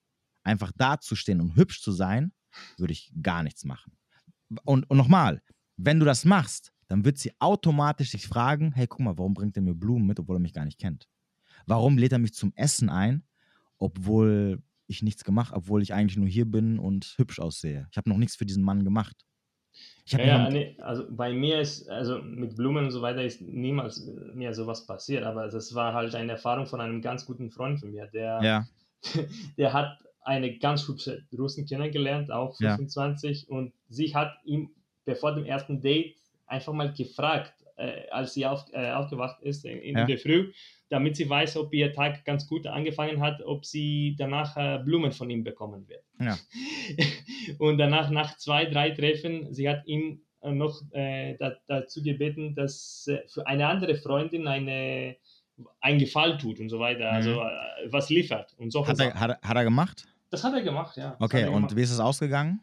einfach 0.44 0.72
dazustehen 0.74 1.42
und 1.42 1.56
hübsch 1.56 1.82
zu 1.82 1.92
sein, 1.92 2.32
würde 2.78 2.94
ich 2.94 3.12
gar 3.20 3.42
nichts 3.42 3.64
machen. 3.64 3.98
Und, 4.64 4.88
und 4.88 4.96
nochmal, 4.96 5.42
wenn 5.76 6.00
du 6.00 6.06
das 6.06 6.24
machst, 6.24 6.72
dann 6.88 7.04
wird 7.04 7.18
sie 7.18 7.32
automatisch 7.40 8.10
sich 8.10 8.26
fragen, 8.26 8.72
hey, 8.72 8.86
guck 8.86 9.00
mal, 9.00 9.18
warum 9.18 9.34
bringt 9.34 9.56
er 9.56 9.62
mir 9.62 9.74
Blumen 9.74 10.06
mit, 10.06 10.20
obwohl 10.20 10.36
er 10.36 10.40
mich 10.40 10.52
gar 10.52 10.64
nicht 10.64 10.78
kennt? 10.78 11.08
Warum 11.66 11.98
lädt 11.98 12.12
er 12.12 12.18
mich 12.18 12.34
zum 12.34 12.52
Essen 12.54 12.88
ein, 12.88 13.24
obwohl 13.78 14.62
ich 14.86 15.02
nichts 15.02 15.24
gemacht, 15.24 15.52
obwohl 15.54 15.82
ich 15.82 15.92
eigentlich 15.94 16.16
nur 16.16 16.28
hier 16.28 16.46
bin 16.46 16.78
und 16.78 17.14
hübsch 17.16 17.40
aussehe? 17.40 17.88
Ich 17.90 17.96
habe 17.96 18.08
noch 18.08 18.18
nichts 18.18 18.36
für 18.36 18.46
diesen 18.46 18.62
Mann 18.62 18.84
gemacht. 18.84 19.16
ja, 20.06 20.20
ja 20.20 20.50
nee, 20.50 20.76
also 20.80 21.04
bei 21.10 21.32
mir 21.32 21.60
ist, 21.60 21.88
also 21.88 22.22
mit 22.22 22.54
Blumen 22.56 22.84
und 22.84 22.92
so 22.92 23.02
weiter 23.02 23.24
ist 23.24 23.40
niemals 23.40 24.06
mir 24.34 24.54
sowas 24.54 24.86
passiert, 24.86 25.24
aber 25.24 25.48
das 25.48 25.74
war 25.74 25.92
halt 25.92 26.14
eine 26.14 26.32
Erfahrung 26.32 26.66
von 26.66 26.80
einem 26.80 27.02
ganz 27.02 27.26
guten 27.26 27.50
Freund 27.50 27.80
von 27.80 27.90
mir, 27.90 28.06
der, 28.06 28.40
ja. 28.42 28.66
der 29.58 29.72
hat 29.72 29.98
eine 30.20 30.58
ganz 30.58 30.86
hübsche 30.86 31.24
Russin 31.36 31.66
kennengelernt, 31.66 32.30
auch 32.30 32.56
25, 32.56 33.46
ja. 33.48 33.56
und 33.56 33.72
sie 33.88 34.14
hat 34.14 34.32
ihm 34.44 34.70
bevor 35.04 35.34
dem 35.34 35.44
ersten 35.44 35.80
Date 35.80 36.16
einfach 36.46 36.72
mal 36.72 36.92
gefragt, 36.92 37.54
äh, 37.76 38.08
als 38.10 38.34
sie 38.34 38.46
auf, 38.46 38.64
äh, 38.72 38.90
aufgewacht 38.92 39.42
ist 39.42 39.64
in, 39.64 39.78
in 39.78 39.98
ja. 39.98 40.04
der 40.06 40.18
Früh, 40.18 40.52
damit 40.88 41.16
sie 41.16 41.28
weiß, 41.28 41.56
ob 41.56 41.74
ihr 41.74 41.92
Tag 41.92 42.24
ganz 42.24 42.46
gut 42.46 42.66
angefangen 42.66 43.20
hat, 43.20 43.42
ob 43.42 43.66
sie 43.66 44.16
danach 44.18 44.56
äh, 44.56 44.78
Blumen 44.82 45.12
von 45.12 45.28
ihm 45.30 45.44
bekommen 45.44 45.86
wird. 45.88 46.04
Ja. 46.20 46.38
Und 47.58 47.78
danach, 47.78 48.10
nach 48.10 48.36
zwei, 48.38 48.64
drei 48.66 48.90
Treffen, 48.90 49.52
sie 49.52 49.68
hat 49.68 49.86
ihm 49.86 50.22
äh, 50.40 50.52
noch 50.52 50.80
äh, 50.92 51.36
da, 51.36 51.56
dazu 51.66 52.02
gebeten, 52.02 52.54
dass 52.54 53.10
für 53.26 53.46
eine 53.46 53.66
andere 53.66 53.96
Freundin 53.96 54.46
eine, 54.46 55.16
ein 55.80 55.98
Gefall 55.98 56.38
tut 56.38 56.60
und 56.60 56.68
so 56.68 56.78
weiter, 56.78 57.10
also, 57.10 57.30
mhm. 57.30 57.40
also 57.40 57.92
was 57.92 58.10
liefert 58.10 58.54
und 58.58 58.70
so. 58.72 58.86
Hat 58.86 58.98
er, 59.00 59.18
hat, 59.18 59.42
hat 59.42 59.56
er 59.56 59.64
gemacht? 59.64 60.06
Das 60.30 60.44
hat 60.44 60.54
er 60.54 60.62
gemacht, 60.62 60.96
ja. 60.96 61.16
Okay, 61.18 61.46
und 61.46 61.54
gemacht. 61.54 61.76
wie 61.76 61.82
ist 61.82 61.92
es 61.92 62.00
ausgegangen? 62.00 62.60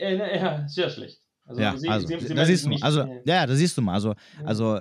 ja, 0.00 0.66
sehr 0.66 0.90
schlecht. 0.90 1.25
Also, 1.46 1.60
ja, 1.60 1.76
sie, 1.76 1.88
also, 1.88 2.06
sie, 2.06 2.20
sie 2.20 2.34
da 2.34 2.44
siehst 2.44 2.66
du 2.66 2.70
mal. 2.70 2.82
Also, 2.82 3.22
ja, 3.24 3.46
da 3.46 3.54
siehst 3.54 3.78
du 3.78 3.82
mal. 3.82 3.94
Also, 3.94 4.14
also, 4.44 4.80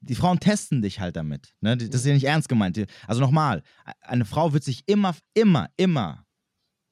die 0.00 0.14
Frauen 0.16 0.40
testen 0.40 0.82
dich 0.82 0.98
halt 1.00 1.16
damit. 1.16 1.54
Ne? 1.60 1.76
Das 1.76 2.00
ist 2.00 2.06
ja 2.06 2.12
nicht 2.12 2.26
ernst 2.26 2.48
gemeint. 2.48 2.78
Also 3.06 3.20
nochmal, 3.20 3.62
eine 4.00 4.24
Frau 4.24 4.52
wird 4.52 4.64
sich 4.64 4.82
immer, 4.86 5.14
immer, 5.34 5.68
immer, 5.76 6.26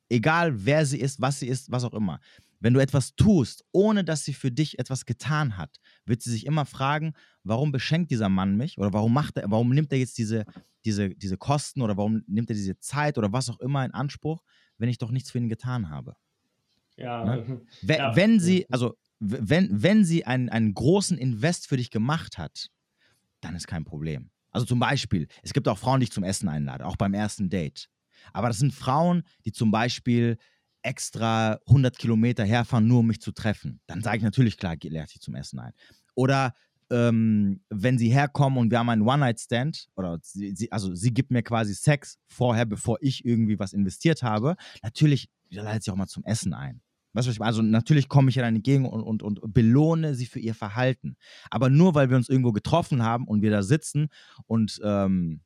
egal 0.08 0.64
wer 0.64 0.86
sie 0.86 1.00
ist, 1.00 1.20
was 1.20 1.40
sie 1.40 1.48
ist, 1.48 1.70
was 1.70 1.84
auch 1.84 1.94
immer, 1.94 2.20
wenn 2.60 2.74
du 2.74 2.80
etwas 2.80 3.16
tust, 3.16 3.64
ohne 3.72 4.04
dass 4.04 4.24
sie 4.24 4.34
für 4.34 4.52
dich 4.52 4.78
etwas 4.78 5.06
getan 5.06 5.56
hat, 5.56 5.80
wird 6.04 6.22
sie 6.22 6.30
sich 6.30 6.46
immer 6.46 6.66
fragen, 6.66 7.14
warum 7.42 7.72
beschenkt 7.72 8.10
dieser 8.10 8.28
Mann 8.28 8.56
mich 8.56 8.78
oder 8.78 8.92
warum 8.92 9.12
macht 9.12 9.38
er, 9.38 9.50
warum 9.50 9.70
nimmt 9.70 9.90
er 9.92 9.98
jetzt 9.98 10.18
diese, 10.18 10.44
diese, 10.84 11.10
diese 11.10 11.38
Kosten 11.38 11.80
oder 11.80 11.96
warum 11.96 12.22
nimmt 12.26 12.50
er 12.50 12.54
diese 12.54 12.78
Zeit 12.78 13.18
oder 13.18 13.32
was 13.32 13.48
auch 13.48 13.58
immer 13.60 13.84
in 13.84 13.92
Anspruch, 13.92 14.42
wenn 14.76 14.90
ich 14.90 14.98
doch 14.98 15.10
nichts 15.10 15.30
für 15.30 15.38
ihn 15.38 15.48
getan 15.48 15.88
habe. 15.88 16.14
Ja. 16.96 17.24
Ne? 17.24 17.60
Wenn, 17.82 17.98
ja. 17.98 18.16
wenn 18.16 18.40
sie, 18.40 18.66
also 18.70 18.94
wenn, 19.20 19.82
wenn 19.82 20.04
sie 20.04 20.24
einen, 20.24 20.48
einen 20.48 20.74
großen 20.74 21.18
Invest 21.18 21.68
für 21.68 21.76
dich 21.76 21.90
gemacht 21.90 22.38
hat, 22.38 22.68
dann 23.40 23.54
ist 23.54 23.66
kein 23.66 23.84
Problem. 23.84 24.30
Also 24.50 24.66
zum 24.66 24.80
Beispiel, 24.80 25.28
es 25.42 25.52
gibt 25.52 25.68
auch 25.68 25.78
Frauen, 25.78 26.00
die 26.00 26.04
ich 26.04 26.12
zum 26.12 26.24
Essen 26.24 26.48
einlade, 26.48 26.84
auch 26.86 26.96
beim 26.96 27.14
ersten 27.14 27.48
Date. 27.50 27.88
Aber 28.32 28.48
das 28.48 28.58
sind 28.58 28.74
Frauen, 28.74 29.22
die 29.44 29.52
zum 29.52 29.70
Beispiel 29.70 30.36
extra 30.82 31.58
100 31.66 31.98
Kilometer 31.98 32.44
herfahren, 32.44 32.86
nur 32.86 33.00
um 33.00 33.06
mich 33.06 33.20
zu 33.20 33.32
treffen. 33.32 33.80
Dann 33.86 34.02
sage 34.02 34.18
ich 34.18 34.22
natürlich, 34.22 34.56
klar, 34.56 34.76
lade 34.82 35.08
ich 35.14 35.20
zum 35.20 35.34
Essen 35.34 35.58
ein. 35.58 35.72
Oder 36.14 36.54
ähm, 36.90 37.60
wenn 37.68 37.98
sie 37.98 38.10
herkommen 38.10 38.58
und 38.58 38.70
wir 38.70 38.78
haben 38.78 38.88
einen 38.88 39.02
One-Night-Stand, 39.02 39.88
oder 39.94 40.18
sie, 40.22 40.54
sie, 40.56 40.72
also 40.72 40.94
sie 40.94 41.12
gibt 41.12 41.30
mir 41.30 41.42
quasi 41.42 41.74
Sex 41.74 42.18
vorher, 42.26 42.66
bevor 42.66 42.98
ich 43.00 43.24
irgendwie 43.24 43.58
was 43.58 43.72
investiert 43.72 44.22
habe, 44.22 44.56
natürlich 44.82 45.28
leitet 45.50 45.84
sie 45.84 45.90
auch 45.90 45.96
mal 45.96 46.06
zum 46.06 46.24
Essen 46.24 46.54
ein. 46.54 46.80
Weißt 47.12 47.26
du, 47.26 47.30
was 47.30 47.34
ich 47.34 47.40
meine? 47.40 47.48
Also 47.48 47.62
natürlich 47.62 48.08
komme 48.08 48.30
ich 48.30 48.36
ihr 48.36 48.42
dann 48.42 48.54
entgegen 48.54 48.86
und, 48.86 49.02
und, 49.02 49.22
und 49.22 49.52
belohne 49.52 50.14
sie 50.14 50.26
für 50.26 50.38
ihr 50.38 50.54
Verhalten. 50.54 51.16
Aber 51.50 51.68
nur 51.68 51.94
weil 51.94 52.08
wir 52.08 52.16
uns 52.16 52.28
irgendwo 52.28 52.52
getroffen 52.52 53.02
haben 53.02 53.26
und 53.26 53.42
wir 53.42 53.50
da 53.50 53.62
sitzen 53.62 54.08
und 54.46 54.80
ähm, 54.84 55.40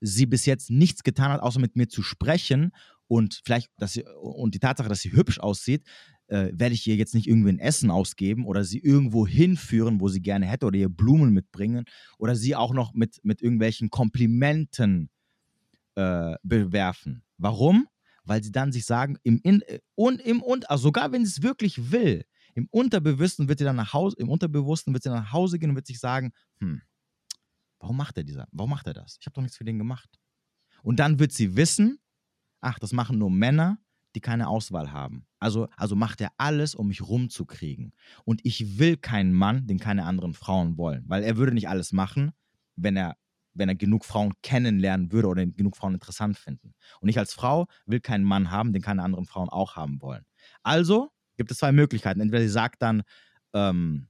sie 0.00 0.26
bis 0.26 0.46
jetzt 0.46 0.70
nichts 0.70 1.02
getan 1.02 1.30
hat, 1.30 1.40
außer 1.40 1.60
mit 1.60 1.76
mir 1.76 1.88
zu 1.88 2.02
sprechen 2.02 2.72
und 3.06 3.40
vielleicht, 3.44 3.70
dass 3.78 3.94
sie, 3.94 4.04
und 4.20 4.54
die 4.54 4.60
Tatsache, 4.60 4.88
dass 4.88 5.00
sie 5.00 5.12
hübsch 5.12 5.40
aussieht, 5.40 5.84
äh, 6.28 6.50
werde 6.52 6.74
ich 6.74 6.86
ihr 6.86 6.96
jetzt 6.96 7.14
nicht 7.14 7.26
irgendwie 7.26 7.50
ein 7.50 7.58
Essen 7.58 7.90
ausgeben 7.90 8.46
oder 8.46 8.62
sie 8.64 8.78
irgendwo 8.78 9.26
hinführen, 9.26 10.00
wo 10.00 10.08
sie 10.08 10.22
gerne 10.22 10.46
hätte 10.46 10.66
oder 10.66 10.78
ihr 10.78 10.88
Blumen 10.88 11.32
mitbringen 11.32 11.84
oder 12.18 12.36
sie 12.36 12.54
auch 12.54 12.72
noch 12.72 12.94
mit, 12.94 13.18
mit 13.24 13.42
irgendwelchen 13.42 13.90
Komplimenten 13.90 15.10
äh, 15.96 16.36
bewerfen. 16.42 17.24
Warum? 17.36 17.88
Weil 18.30 18.44
sie 18.44 18.52
dann 18.52 18.70
sich 18.70 18.86
sagen, 18.86 19.18
im 19.24 19.40
In 19.42 19.60
äh, 19.62 19.80
und 19.96 20.20
im 20.20 20.40
und 20.40 20.70
also 20.70 20.84
sogar 20.84 21.10
wenn 21.10 21.26
sie 21.26 21.32
es 21.32 21.42
wirklich 21.42 21.90
will, 21.90 22.24
im 22.54 22.68
Unterbewussten 22.70 23.48
wird 23.48 23.58
sie 23.58 23.64
dann 23.64 23.74
nach 23.74 23.92
Hause, 23.92 24.14
im 24.20 24.28
Unterbewussten 24.28 24.94
wird 24.94 25.02
sie 25.02 25.08
nach 25.08 25.32
Hause 25.32 25.58
gehen 25.58 25.70
und 25.70 25.74
wird 25.74 25.88
sich 25.88 25.98
sagen, 25.98 26.30
hm, 26.60 26.80
warum 27.80 27.96
macht 27.96 28.16
er 28.18 28.22
dieser, 28.22 28.46
warum 28.52 28.70
macht 28.70 28.86
er 28.86 28.94
das? 28.94 29.16
Ich 29.18 29.26
habe 29.26 29.34
doch 29.34 29.42
nichts 29.42 29.56
für 29.56 29.64
den 29.64 29.78
gemacht. 29.78 30.08
Und 30.84 31.00
dann 31.00 31.18
wird 31.18 31.32
sie 31.32 31.56
wissen, 31.56 31.98
ach, 32.60 32.78
das 32.78 32.92
machen 32.92 33.18
nur 33.18 33.32
Männer, 33.32 33.78
die 34.14 34.20
keine 34.20 34.46
Auswahl 34.46 34.92
haben. 34.92 35.26
Also, 35.40 35.68
also 35.76 35.96
macht 35.96 36.20
er 36.20 36.30
alles, 36.36 36.76
um 36.76 36.86
mich 36.86 37.02
rumzukriegen. 37.02 37.92
Und 38.24 38.44
ich 38.44 38.78
will 38.78 38.96
keinen 38.96 39.32
Mann, 39.32 39.66
den 39.66 39.80
keine 39.80 40.04
anderen 40.04 40.34
Frauen 40.34 40.76
wollen, 40.76 41.02
weil 41.08 41.24
er 41.24 41.36
würde 41.36 41.52
nicht 41.52 41.68
alles 41.68 41.90
machen, 41.90 42.30
wenn 42.76 42.96
er 42.96 43.16
wenn 43.54 43.68
er 43.68 43.74
genug 43.74 44.04
Frauen 44.04 44.32
kennenlernen 44.42 45.12
würde 45.12 45.28
oder 45.28 45.46
genug 45.46 45.76
Frauen 45.76 45.94
interessant 45.94 46.38
finden. 46.38 46.74
Und 47.00 47.08
ich 47.08 47.18
als 47.18 47.32
Frau 47.32 47.66
will 47.86 48.00
keinen 48.00 48.24
Mann 48.24 48.50
haben, 48.50 48.72
den 48.72 48.82
keine 48.82 49.02
anderen 49.02 49.26
Frauen 49.26 49.48
auch 49.48 49.76
haben 49.76 50.00
wollen. 50.00 50.24
Also 50.62 51.10
gibt 51.36 51.50
es 51.50 51.58
zwei 51.58 51.72
Möglichkeiten. 51.72 52.20
Entweder 52.20 52.42
sie 52.42 52.48
sagt 52.48 52.82
dann 52.82 53.02
ähm, 53.54 54.08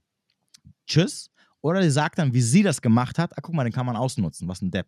Tschüss 0.85 1.31
oder 1.61 1.81
sie 1.81 1.91
sagt 1.91 2.19
dann, 2.19 2.33
wie 2.33 2.41
sie 2.41 2.63
das 2.63 2.81
gemacht 2.81 3.17
hat, 3.17 3.37
ah, 3.37 3.41
guck 3.41 3.55
mal, 3.55 3.63
den 3.63 3.73
kann 3.73 3.85
man 3.85 3.95
ausnutzen, 3.95 4.47
was 4.47 4.61
ein 4.61 4.71
Depp. 4.71 4.87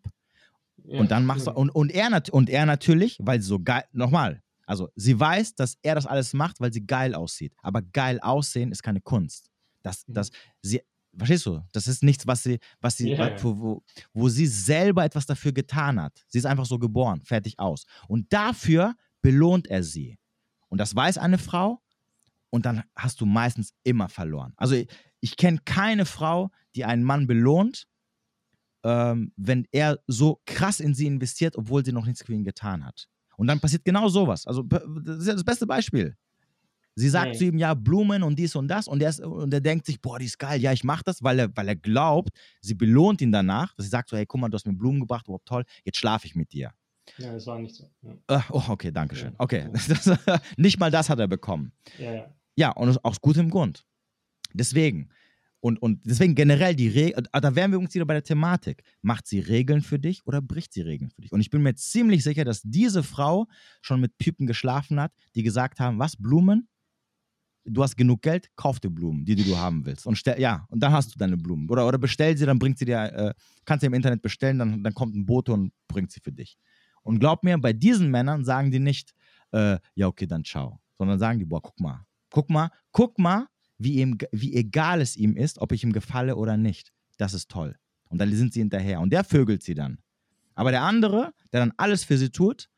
Ja, 0.84 1.00
und 1.00 1.12
dann 1.12 1.26
machst 1.26 1.48
du, 1.48 1.52
und, 1.52 1.70
und, 1.70 1.92
er, 1.92 2.22
und 2.32 2.50
er 2.50 2.66
natürlich, 2.66 3.18
weil 3.22 3.42
sie 3.42 3.48
so 3.48 3.60
geil, 3.60 3.84
nochmal, 3.92 4.42
also 4.66 4.90
sie 4.96 5.20
weiß, 5.20 5.56
dass 5.56 5.78
er 5.82 5.96
das 5.96 6.06
alles 6.06 6.34
macht, 6.34 6.60
weil 6.60 6.74
sie 6.74 6.86
geil 6.86 7.16
aussieht. 7.16 7.54
Aber 7.62 7.82
geil 7.82 8.20
aussehen 8.22 8.72
ist 8.72 8.82
keine 8.82 9.02
Kunst. 9.02 9.52
Das, 9.82 10.08
mhm. 10.08 10.14
das, 10.14 10.32
sie, 10.62 10.82
Verstehst 11.18 11.46
du? 11.46 11.62
Das 11.72 11.88
ist 11.88 12.04
nichts, 12.04 12.26
was 12.26 12.44
sie, 12.44 12.60
was 12.82 12.98
sie, 12.98 13.10
yeah. 13.10 13.36
wo, 13.44 13.84
wo, 14.14 14.30
sie 14.30 14.48
selber 14.48 15.04
etwas 15.04 15.26
dafür 15.26 15.52
getan 15.52 16.02
hat. 16.02 16.24
Sie 16.28 16.40
ist 16.40 16.46
einfach 16.46 16.66
so 16.66 16.80
geboren, 16.80 17.22
fertig 17.24 17.60
aus. 17.60 17.86
Und 18.08 18.32
dafür 18.34 18.96
belohnt 19.22 19.68
er 19.68 19.84
sie. 19.84 20.18
Und 20.70 20.80
das 20.80 20.96
weiß 20.96 21.20
eine 21.20 21.38
Frau. 21.38 21.82
Und 22.50 22.66
dann 22.66 22.84
hast 22.96 23.22
du 23.22 23.26
meistens 23.26 23.74
immer 23.84 24.10
verloren. 24.10 24.54
Also 24.58 24.76
ich, 24.76 24.88
ich 25.22 25.38
kenne 25.38 25.60
keine 25.66 26.06
Frau, 26.06 26.52
die 26.76 26.86
einen 26.86 27.04
Mann 27.04 27.28
belohnt, 27.28 27.88
ähm, 28.84 29.34
wenn 29.38 29.68
er 29.72 30.00
so 30.08 30.42
krass 30.46 30.80
in 30.80 30.94
sie 30.94 31.08
investiert, 31.08 31.56
obwohl 31.58 31.86
sie 31.86 31.94
noch 31.94 32.06
nichts 32.06 32.24
für 32.24 32.34
ihn 32.34 32.44
getan 32.44 32.86
hat. 32.86 33.08
Und 33.38 33.48
dann 33.48 33.60
passiert 33.60 33.86
genau 33.86 34.08
sowas. 34.08 34.46
Also 34.46 34.64
das 34.64 35.20
ist 35.20 35.28
ja 35.28 35.34
das 35.34 35.44
beste 35.44 35.66
Beispiel. 35.66 36.16
Sie 36.96 37.10
sagt 37.10 37.32
nee. 37.32 37.38
zu 37.38 37.46
ihm, 37.46 37.58
ja, 37.58 37.74
Blumen 37.74 38.24
und 38.24 38.38
dies 38.38 38.56
und 38.56 38.68
das. 38.68 38.88
Und 38.88 39.02
er, 39.02 39.10
ist, 39.10 39.20
und 39.20 39.54
er 39.54 39.62
denkt 39.62 39.86
sich, 39.86 40.00
boah, 40.00 40.20
die 40.20 40.26
ist 40.26 40.38
geil, 40.38 40.62
ja, 40.62 40.72
ich 40.72 40.84
mach 40.84 41.02
das, 41.02 41.24
weil 41.24 41.40
er, 41.40 41.56
weil 41.56 41.68
er 41.68 41.76
glaubt, 41.76 42.30
sie 42.62 42.76
belohnt 42.76 43.22
ihn 43.22 43.32
danach, 43.32 43.74
dass 43.76 43.86
sie 43.86 43.90
sagt 43.90 44.10
so, 44.10 44.18
hey, 44.18 44.26
guck 44.26 44.40
mal, 44.40 44.50
du 44.50 44.56
hast 44.56 44.68
mir 44.68 44.74
Blumen 44.74 45.00
gebracht, 45.00 45.26
überhaupt 45.28 45.48
toll, 45.48 45.64
jetzt 45.84 45.98
schlafe 45.98 46.28
ich 46.28 46.36
mit 46.36 46.54
dir. 46.54 46.72
Ja, 47.18 47.34
das 47.34 47.48
war 47.48 47.60
nicht 47.60 47.76
so. 47.76 47.90
Ja. 48.02 48.38
Uh, 48.38 48.42
oh, 48.52 48.64
okay, 48.70 48.92
danke 48.92 49.16
schön. 49.16 49.34
Okay, 49.38 49.70
das, 49.88 50.12
nicht 50.58 50.80
mal 50.80 50.92
das 50.92 51.10
hat 51.10 51.20
er 51.20 51.28
bekommen. 51.28 51.72
Ja, 51.98 52.14
ja. 52.14 52.36
Ja, 52.56 52.72
und 52.72 53.04
aus 53.04 53.20
gutem 53.20 53.50
Grund. 53.50 53.84
Deswegen, 54.54 55.10
und, 55.60 55.82
und 55.82 56.06
deswegen 56.06 56.36
generell 56.36 56.76
die 56.76 56.90
Regeln, 56.90 57.26
ah, 57.32 57.40
da 57.40 57.56
wären 57.56 57.72
wir 57.72 57.80
uns 57.80 57.96
wieder 57.96 58.06
bei 58.06 58.14
der 58.14 58.24
Thematik. 58.24 58.84
Macht 59.02 59.28
sie 59.28 59.40
Regeln 59.40 59.82
für 59.82 59.98
dich 59.98 60.28
oder 60.28 60.42
bricht 60.42 60.74
sie 60.74 60.82
Regeln 60.82 61.10
für 61.10 61.22
dich? 61.22 61.32
Und 61.32 61.42
ich 61.42 61.50
bin 61.50 61.64
mir 61.64 61.74
ziemlich 61.76 62.24
sicher, 62.24 62.44
dass 62.44 62.62
diese 62.64 63.02
Frau 63.02 63.48
schon 63.82 64.02
mit 64.02 64.18
Typen 64.20 64.46
geschlafen 64.46 65.00
hat, 65.00 65.14
die 65.36 65.42
gesagt 65.42 65.80
haben, 65.80 66.00
was, 66.00 66.16
Blumen? 66.18 66.68
Du 67.66 67.82
hast 67.82 67.96
genug 67.96 68.22
Geld, 68.22 68.50
kauf 68.56 68.80
dir 68.80 68.90
Blumen, 68.90 69.24
die, 69.24 69.36
die 69.36 69.44
du 69.44 69.58
haben 69.58 69.86
willst. 69.86 70.06
Und 70.06 70.18
stell, 70.18 70.40
ja, 70.40 70.66
und 70.70 70.82
dann 70.82 70.92
hast 70.92 71.14
du 71.14 71.18
deine 71.18 71.38
Blumen. 71.38 71.70
Oder, 71.70 71.88
oder 71.88 71.98
bestell 71.98 72.38
sie, 72.38 72.46
dann 72.46 72.60
bringt 72.60 72.78
sie 72.78 72.86
dir, 72.86 72.98
äh, 72.98 73.34
kannst 73.64 73.84
du 73.84 73.88
im 73.88 73.94
Internet 73.94 74.22
bestellen, 74.22 74.60
dann, 74.60 74.84
dann 74.84 74.94
kommt 74.94 75.16
ein 75.16 75.26
Bote 75.26 75.54
und 75.54 75.72
bringt 75.88 76.12
sie 76.12 76.20
für 76.20 76.32
dich. 76.32 76.58
Und 77.04 77.20
glaub 77.20 77.44
mir, 77.44 77.58
bei 77.58 77.74
diesen 77.74 78.12
Männern 78.12 78.44
sagen 78.44 78.72
die 78.72 78.80
nicht, 78.80 79.14
äh, 79.52 79.78
ja, 79.96 80.08
okay, 80.08 80.26
dann 80.26 80.44
ciao. 80.44 80.82
Sondern 80.98 81.20
sagen 81.20 81.40
die, 81.40 81.46
boah, 81.46 81.62
guck 81.62 81.80
mal, 81.80 82.06
guck 82.30 82.50
mal, 82.50 82.70
guck 82.92 83.18
mal, 83.18 83.48
wie, 83.78 84.00
ihm, 84.00 84.18
wie 84.32 84.56
egal 84.56 85.02
es 85.02 85.16
ihm 85.16 85.36
ist, 85.36 85.60
ob 85.60 85.72
ich 85.72 85.84
ihm 85.84 85.94
gefalle 85.94 86.36
oder 86.36 86.58
nicht. 86.58 86.92
Das 87.18 87.34
ist 87.34 87.50
toll. 87.50 87.78
Und 88.10 88.20
dann 88.20 88.32
sind 88.32 88.54
sie 88.54 88.60
hinterher. 88.60 89.00
Und 89.00 89.12
der 89.12 89.24
vögelt 89.24 89.64
sie 89.64 89.74
dann. 89.74 90.00
Aber 90.56 90.72
der 90.72 90.84
andere, 90.84 91.34
der 91.52 91.62
dann 91.62 91.74
alles 91.78 92.04
für 92.04 92.18
sie 92.18 92.30
tut, 92.30 92.70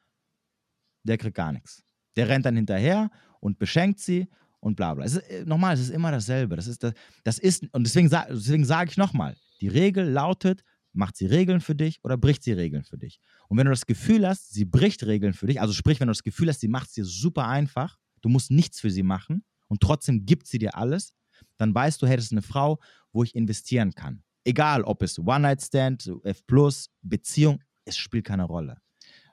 der 1.04 1.18
kriegt 1.18 1.36
gar 1.36 1.52
nichts. 1.52 1.84
Der 2.16 2.30
rennt 2.30 2.46
dann 2.46 2.56
hinterher 2.56 3.12
und 3.40 3.60
beschenkt 3.60 4.00
sie 4.00 4.28
und 4.66 4.76
bla 4.76 4.96
bla. 4.96 5.06
Es 5.06 5.14
ist, 5.14 5.30
äh, 5.30 5.46
nochmal, 5.46 5.76
es 5.76 5.80
ist 5.82 5.92
immer 5.92 6.12
dasselbe. 6.12 6.56
Das 6.56 6.66
ist, 6.66 6.82
das, 6.82 6.94
das 7.24 7.38
ist 7.38 7.72
und 7.72 7.84
deswegen, 7.84 8.10
deswegen 8.10 8.66
sage 8.66 8.90
ich 8.90 8.98
nochmal, 8.98 9.36
die 9.62 9.68
Regel 9.68 10.10
lautet, 10.10 10.64
macht 10.92 11.18
sie 11.18 11.28
Regeln 11.28 11.62
für 11.62 11.76
dich 11.76 12.00
oder 12.04 12.18
bricht 12.18 12.42
sie 12.42 12.54
Regeln 12.54 12.84
für 12.84 12.98
dich? 12.98 13.20
Und 13.48 13.60
wenn 13.60 13.66
du 13.66 13.72
das 13.72 13.86
Gefühl 13.86 14.28
hast, 14.28 14.54
sie 14.54 14.66
bricht 14.66 15.06
Regeln 15.06 15.34
für 15.34 15.46
dich, 15.46 15.62
also 15.62 15.72
sprich, 15.72 16.00
wenn 16.00 16.08
du 16.08 16.14
das 16.14 16.24
Gefühl 16.24 16.50
hast, 16.50 16.62
sie 16.62 16.68
macht 16.68 16.88
es 16.88 16.94
dir 16.94 17.06
super 17.06 17.48
einfach, 17.48 17.98
du 18.22 18.30
musst 18.30 18.50
nichts 18.50 18.80
für 18.80 18.90
sie 18.90 19.04
machen, 19.04 19.44
und 19.68 19.82
trotzdem 19.82 20.26
gibt 20.26 20.48
sie 20.48 20.58
dir 20.58 20.76
alles, 20.76 21.14
dann 21.58 21.74
weißt 21.74 22.02
du, 22.02 22.08
hey, 22.08 22.16
das 22.16 22.32
eine 22.32 22.42
Frau, 22.42 22.80
wo 23.12 23.24
ich 23.24 23.36
investieren 23.36 23.94
kann. 23.94 24.24
Egal, 24.44 24.84
ob 24.84 25.02
es 25.02 25.20
One-Night-Stand, 25.20 26.12
F+, 26.24 26.44
Beziehung, 27.02 27.62
es 27.84 27.98
spielt 27.98 28.26
keine 28.26 28.44
Rolle. 28.44 28.78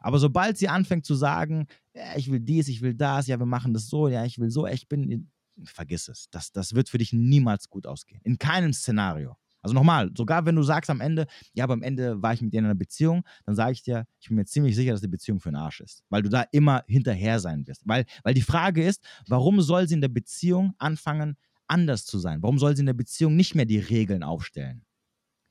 Aber 0.02 0.18
sobald 0.18 0.58
sie 0.58 0.68
anfängt 0.68 1.04
zu 1.06 1.14
sagen, 1.14 1.66
ja, 1.94 2.16
ich 2.16 2.30
will 2.30 2.40
dies, 2.40 2.68
ich 2.68 2.82
will 2.82 2.94
das, 2.94 3.26
ja, 3.26 3.38
wir 3.38 3.46
machen 3.46 3.74
das 3.74 3.88
so, 3.88 4.08
ja, 4.08 4.24
ich 4.24 4.38
will 4.38 4.50
so, 4.50 4.66
ich 4.66 4.88
bin, 4.88 5.30
vergiss 5.64 6.08
es. 6.08 6.28
Das, 6.30 6.52
das 6.52 6.74
wird 6.74 6.88
für 6.88 6.98
dich 6.98 7.12
niemals 7.12 7.68
gut 7.68 7.86
ausgehen. 7.86 8.20
In 8.24 8.38
keinem 8.38 8.72
Szenario. 8.72 9.36
Also 9.62 9.74
nochmal, 9.74 10.10
sogar 10.16 10.44
wenn 10.44 10.56
du 10.56 10.62
sagst 10.64 10.90
am 10.90 11.00
Ende, 11.00 11.26
ja, 11.54 11.64
aber 11.64 11.74
am 11.74 11.82
Ende 11.82 12.20
war 12.20 12.34
ich 12.34 12.42
mit 12.42 12.52
dir 12.52 12.58
in 12.58 12.64
einer 12.64 12.74
Beziehung, 12.74 13.22
dann 13.46 13.54
sage 13.54 13.72
ich 13.72 13.82
dir, 13.82 14.06
ich 14.18 14.26
bin 14.26 14.36
mir 14.36 14.44
ziemlich 14.44 14.74
sicher, 14.74 14.90
dass 14.90 15.00
die 15.00 15.08
Beziehung 15.08 15.38
für 15.38 15.50
den 15.50 15.56
Arsch 15.56 15.80
ist. 15.80 16.02
Weil 16.10 16.22
du 16.22 16.28
da 16.28 16.42
immer 16.50 16.82
hinterher 16.88 17.38
sein 17.38 17.66
wirst. 17.68 17.82
Weil, 17.86 18.04
weil 18.24 18.34
die 18.34 18.42
Frage 18.42 18.84
ist, 18.84 19.04
warum 19.28 19.60
soll 19.60 19.86
sie 19.86 19.94
in 19.94 20.00
der 20.00 20.08
Beziehung 20.08 20.74
anfangen, 20.78 21.36
anders 21.68 22.04
zu 22.04 22.18
sein? 22.18 22.42
Warum 22.42 22.58
soll 22.58 22.74
sie 22.74 22.80
in 22.80 22.86
der 22.86 22.92
Beziehung 22.92 23.36
nicht 23.36 23.54
mehr 23.54 23.64
die 23.64 23.78
Regeln 23.78 24.24
aufstellen? 24.24 24.84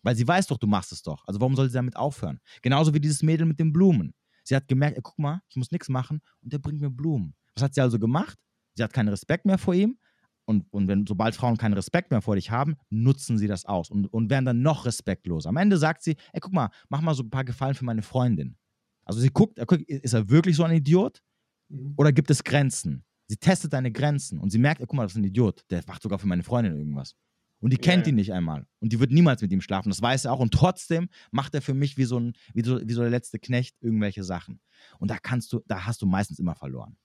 Weil 0.03 0.15
sie 0.15 0.28
weiß 0.28 0.48
doch, 0.48 0.57
du 0.57 0.68
machst 0.68 0.91
es 0.91 1.03
doch. 1.03 1.23
Also 1.26 1.40
warum 1.40 1.56
soll 1.56 1.69
sie 1.69 1.76
damit 1.76 1.95
aufhören? 1.95 2.40
Genauso 2.61 2.94
wie 2.94 2.99
dieses 2.99 3.23
Mädel 3.23 3.45
mit 3.45 3.60
den 3.60 3.72
Blumen. 3.72 4.14
Sie 4.52 4.56
hat 4.57 4.68
gemerkt, 4.68 4.98
ey, 4.98 5.02
guck 5.02 5.18
mal, 5.18 5.41
ich 5.48 5.56
muss 5.56 5.72
nichts 5.72 5.88
machen 5.88 6.19
und 6.41 6.52
der 6.52 6.60
bringt 6.60 6.82
mir 6.82 6.90
Blumen. 6.90 7.34
Was 7.56 7.64
hat 7.64 7.73
sie 7.73 7.80
also 7.80 7.98
gemacht? 7.98 8.38
Sie 8.76 8.84
hat 8.84 8.91
keinen 8.91 9.07
Respekt 9.07 9.45
mehr 9.45 9.57
vor 9.57 9.73
ihm, 9.73 9.98
und, 10.44 10.65
und 10.73 10.90
wenn, 10.90 11.07
sobald 11.07 11.36
Frauen 11.36 11.56
keinen 11.56 11.72
Respekt 11.72 12.11
mehr 12.11 12.22
vor 12.22 12.36
dich 12.36 12.52
haben, 12.52 12.76
nutzen 12.90 13.38
sie 13.38 13.48
das 13.48 13.65
aus 13.65 13.90
und, 13.90 14.07
und 14.07 14.30
werden 14.30 14.44
dann 14.44 14.61
noch 14.61 14.86
respektlos. 14.86 15.45
Am 15.45 15.56
Ende 15.56 15.78
sagt 15.78 16.03
sie, 16.03 16.18
ey, 16.34 16.41
guck 16.41 16.52
mal, 16.52 16.69
mach 16.90 16.99
mal 16.99 17.14
so 17.14 17.23
ein 17.23 17.30
paar 17.30 17.45
Gefallen 17.45 17.76
für 17.76 17.86
meine 17.86 18.02
Freundin. 18.02 18.57
Also 19.06 19.22
sie 19.22 19.30
guckt, 19.30 19.57
ist 19.88 20.14
er 20.14 20.30
wirklich 20.30 20.57
so 20.57 20.65
ein 20.65 20.76
Idiot? 20.76 21.22
Mhm. 21.69 21.94
Oder 21.95 22.11
gibt 22.11 22.30
es 22.30 22.44
Grenzen? 22.44 23.06
Sie 23.28 23.38
testet 23.38 23.72
deine 23.72 23.94
Grenzen 23.94 24.38
und 24.38 24.49
sie 24.49 24.60
merkt, 24.60 24.82
ey, 24.82 24.86
guck 24.86 24.98
mal, 24.98 25.03
das 25.03 25.14
ist 25.14 25.19
ein 25.19 25.23
Idiot. 25.23 25.64
Der 25.69 25.82
macht 25.88 26.02
sogar 26.02 26.19
für 26.19 26.28
meine 26.28 26.44
Freundin 26.44 26.76
irgendwas. 26.76 27.15
Und 27.62 27.72
die 27.72 27.78
kennt 27.78 28.08
ihn 28.08 28.16
nicht 28.16 28.34
einmal. 28.34 28.66
Und 28.80 28.92
die 28.92 29.00
wird 29.00 29.12
niemals 29.12 29.42
mit 29.42 29.52
ihm 29.52 29.62
schlafen. 29.62 29.90
Das 29.90 30.02
weiß 30.02 30.26
er 30.26 30.34
auch. 30.34 30.40
Und 30.40 30.54
trotzdem 30.54 31.10
macht 31.30 31.54
er 31.54 31.62
für 31.62 31.76
mich 31.76 31.98
wie 31.98 32.06
so, 32.06 32.20
ein, 32.20 32.34
wie 32.54 32.64
so, 32.64 32.82
wie 32.82 32.94
so 32.94 33.02
der 33.02 33.12
letzte 33.12 33.40
Knecht 33.40 33.76
irgendwelche 33.82 34.24
Sachen. 34.24 34.60
Und 35.00 35.12
da 35.12 35.18
kannst 35.18 35.54
du, 35.54 35.62
da 35.68 35.86
hast 35.86 36.02
du 36.02 36.08
meistens 36.08 36.40
immer 36.40 36.56
verloren. 36.56 36.98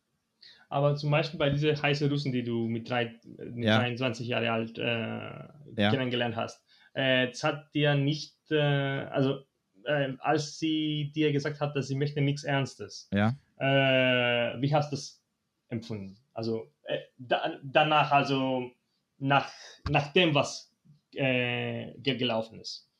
Aber 0.68 0.96
zum 0.96 1.10
Beispiel 1.10 1.38
bei 1.38 1.50
diesen 1.50 1.80
heißen 1.80 2.08
Russen, 2.10 2.32
die 2.32 2.42
du 2.42 2.66
mit, 2.66 2.88
drei, 2.88 3.14
mit 3.52 3.64
ja. 3.64 3.78
23 3.78 4.26
Jahre 4.26 4.50
alt 4.50 4.78
äh, 4.78 4.82
ja. 4.82 5.90
kennengelernt 5.90 6.36
hast, 6.36 6.64
äh, 6.94 7.28
das 7.28 7.44
hat 7.44 7.72
dir 7.74 7.94
nicht, 7.94 8.34
äh, 8.50 8.56
also 8.56 9.44
äh, 9.84 10.14
als 10.18 10.58
sie 10.58 11.12
dir 11.14 11.32
gesagt 11.32 11.60
hat, 11.60 11.76
dass 11.76 11.86
sie 11.86 11.94
möchte 11.94 12.20
nichts 12.20 12.42
Ernstes, 12.42 13.08
ja. 13.12 13.36
Äh, 13.58 14.60
wie 14.60 14.74
hast 14.74 14.90
du 14.90 14.96
das 14.96 15.22
empfunden? 15.68 16.18
Also 16.34 16.70
äh, 16.82 16.98
da, 17.16 17.58
danach, 17.62 18.10
also 18.10 18.70
nach, 19.18 19.50
nach 19.88 20.12
dem, 20.12 20.34
was 20.34 20.72
gelaufen 21.12 22.60
ist. 22.60 22.90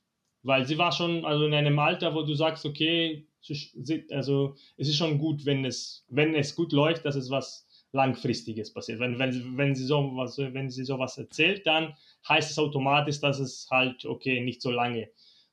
Weil 0.42 0.66
sie 0.66 0.78
war 0.78 0.90
schon 0.92 1.24
also 1.26 1.44
in 1.44 1.52
einem 1.52 1.78
Alter, 1.78 2.14
wo 2.14 2.22
du 2.22 2.34
sagst, 2.34 2.64
okay, 2.64 3.26
also 4.10 4.56
es 4.76 4.88
ist 4.88 4.96
schon 4.96 5.18
gut, 5.18 5.44
wenn 5.44 5.64
es, 5.64 6.04
wenn 6.08 6.34
es 6.34 6.54
gut 6.54 6.72
läuft, 6.72 7.04
dass 7.04 7.16
es 7.16 7.30
was 7.30 7.66
Langfristiges 7.92 8.72
passiert. 8.72 9.00
Wenn, 9.00 9.18
wenn, 9.18 9.56
wenn, 9.56 9.74
sie 9.74 9.84
sowas, 9.84 10.38
wenn 10.38 10.70
sie 10.70 10.84
sowas 10.84 11.18
erzählt, 11.18 11.66
dann 11.66 11.94
heißt 12.28 12.50
es 12.50 12.58
automatisch, 12.58 13.20
dass 13.20 13.38
es 13.38 13.66
halt, 13.70 14.04
okay, 14.06 14.40
nicht 14.40 14.62
so 14.62 14.70
lange 14.70 15.10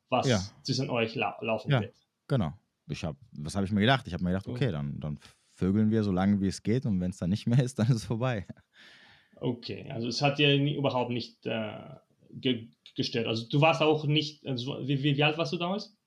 was 0.09 0.27
ja. 0.27 0.39
zwischen 0.61 0.89
euch 0.89 1.15
la 1.15 1.37
laufen 1.41 1.71
ja, 1.71 1.81
wird. 1.81 1.95
Genau. 2.27 2.53
Ich 2.87 3.03
hab, 3.03 3.17
was 3.31 3.55
habe 3.55 3.65
ich 3.65 3.71
mir 3.71 3.81
gedacht? 3.81 4.05
Ich 4.07 4.13
habe 4.13 4.23
mir 4.23 4.29
gedacht, 4.29 4.47
okay, 4.47 4.71
dann, 4.71 4.99
dann 4.99 5.19
vögeln 5.53 5.89
wir 5.89 6.03
so 6.03 6.11
lange, 6.11 6.39
wie 6.39 6.47
es 6.47 6.61
geht 6.61 6.85
und 6.85 6.99
wenn 7.01 7.11
es 7.11 7.17
dann 7.17 7.29
nicht 7.29 7.47
mehr 7.47 7.63
ist, 7.63 7.79
dann 7.79 7.87
ist 7.87 7.95
es 7.95 8.05
vorbei. 8.05 8.45
Okay, 9.43 9.91
also 9.91 10.07
es 10.07 10.21
hat 10.21 10.39
dir 10.39 10.57
nie, 10.57 10.75
überhaupt 10.75 11.11
nicht 11.11 11.45
äh, 11.45 11.73
ge 12.31 12.69
gestört. 12.95 13.27
Also 13.27 13.45
du 13.49 13.59
warst 13.59 13.81
auch 13.81 14.05
nicht, 14.05 14.45
also 14.47 14.77
wie, 14.87 15.03
wie, 15.03 15.17
wie 15.17 15.23
alt 15.23 15.37
warst 15.37 15.51
du 15.51 15.57
damals? 15.57 15.97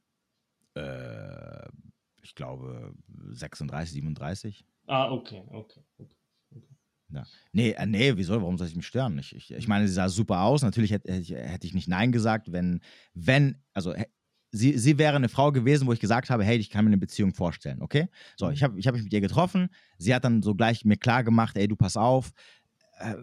Äh, 0.74 1.68
ich 2.22 2.34
glaube 2.34 2.94
36, 3.32 3.92
37. 3.92 4.64
Ah, 4.86 5.10
okay, 5.10 5.42
okay, 5.50 5.84
okay. 5.98 6.16
Ja. 7.12 7.24
Nee, 7.52 7.72
äh, 7.72 7.84
nee, 7.84 8.16
wieso? 8.16 8.40
Warum 8.40 8.56
soll 8.56 8.68
ich 8.68 8.76
mich 8.76 8.86
stören? 8.86 9.18
Ich, 9.18 9.36
ich, 9.36 9.50
ich 9.50 9.68
meine, 9.68 9.86
sie 9.86 9.92
sah 9.92 10.08
super 10.08 10.40
aus. 10.40 10.62
Natürlich 10.62 10.90
hätte, 10.90 11.12
hätte 11.12 11.66
ich 11.66 11.74
nicht 11.74 11.88
Nein 11.88 12.12
gesagt, 12.12 12.52
wenn, 12.52 12.80
wenn, 13.12 13.62
also 13.74 13.92
sie, 14.50 14.78
sie 14.78 14.98
wäre 14.98 15.16
eine 15.16 15.28
Frau 15.28 15.52
gewesen, 15.52 15.86
wo 15.86 15.92
ich 15.92 16.00
gesagt 16.00 16.30
habe, 16.30 16.44
hey, 16.44 16.56
ich 16.56 16.70
kann 16.70 16.84
mir 16.84 16.90
eine 16.90 16.98
Beziehung 16.98 17.34
vorstellen, 17.34 17.82
okay? 17.82 18.08
So, 18.36 18.50
ich 18.50 18.62
habe 18.62 18.78
ich 18.78 18.86
hab 18.86 18.94
mich 18.94 19.04
mit 19.04 19.12
ihr 19.12 19.20
getroffen. 19.20 19.68
Sie 19.98 20.14
hat 20.14 20.24
dann 20.24 20.42
so 20.42 20.54
gleich 20.54 20.84
mir 20.84 20.96
klar 20.96 21.24
gemacht, 21.24 21.56
ey, 21.56 21.68
du 21.68 21.76
pass 21.76 21.96
auf. 21.96 22.32
Äh, 22.96 23.14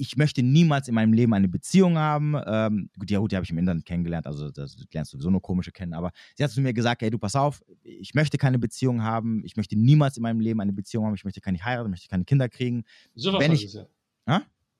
ich 0.00 0.16
möchte 0.16 0.44
niemals 0.44 0.86
in 0.86 0.94
meinem 0.94 1.12
Leben 1.12 1.34
eine 1.34 1.48
Beziehung 1.48 1.98
haben. 1.98 2.36
Ähm, 2.46 2.88
gut, 2.98 3.10
ja 3.10 3.18
gut, 3.18 3.32
die 3.32 3.36
habe 3.36 3.44
ich 3.44 3.50
im 3.50 3.58
Internet 3.58 3.84
kennengelernt, 3.84 4.28
also 4.28 4.48
das 4.50 4.76
lernst 4.92 5.12
du 5.12 5.16
sowieso 5.16 5.30
nur 5.30 5.42
komische 5.42 5.72
kennen, 5.72 5.92
aber 5.92 6.12
sie 6.36 6.44
hat 6.44 6.52
zu 6.52 6.60
mir 6.60 6.72
gesagt, 6.72 7.02
hey, 7.02 7.10
du 7.10 7.18
pass 7.18 7.34
auf, 7.34 7.60
ich 7.82 8.14
möchte 8.14 8.38
keine 8.38 8.60
Beziehung 8.60 9.02
haben, 9.02 9.42
ich 9.44 9.56
möchte 9.56 9.76
niemals 9.76 10.16
in 10.16 10.22
meinem 10.22 10.38
Leben 10.38 10.60
eine 10.60 10.72
Beziehung 10.72 11.04
haben, 11.04 11.14
ich 11.14 11.24
möchte 11.24 11.40
keine 11.40 11.58
heiraten, 11.64 11.88
ich 11.88 11.90
möchte 11.90 12.08
keine 12.08 12.24
Kinder 12.24 12.48
kriegen. 12.48 12.84
So 13.16 13.32
was 13.32 13.40
Wenn 13.40 13.52
ich, 13.52 13.72
sie. 13.72 13.84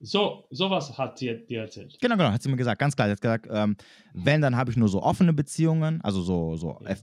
So, 0.01 0.47
sowas 0.51 0.97
hat 0.97 1.19
sie 1.19 1.45
dir 1.49 1.63
erzählt. 1.63 1.99
Genau, 2.01 2.17
genau, 2.17 2.31
hat 2.31 2.43
sie 2.43 2.49
mir 2.49 2.57
gesagt, 2.57 2.79
ganz 2.79 2.95
klar. 2.95 3.09
Sie 3.09 3.13
hat 3.13 3.21
gesagt, 3.21 3.49
ähm, 3.51 3.71
mhm. 3.71 3.77
wenn, 4.13 4.41
dann 4.41 4.57
habe 4.57 4.71
ich 4.71 4.77
nur 4.77 4.89
so 4.89 5.03
offene 5.03 5.33
Beziehungen, 5.33 6.01
also 6.03 6.23
so, 6.23 6.55
so 6.57 6.79
ja. 6.83 6.91
F+. 6.91 7.03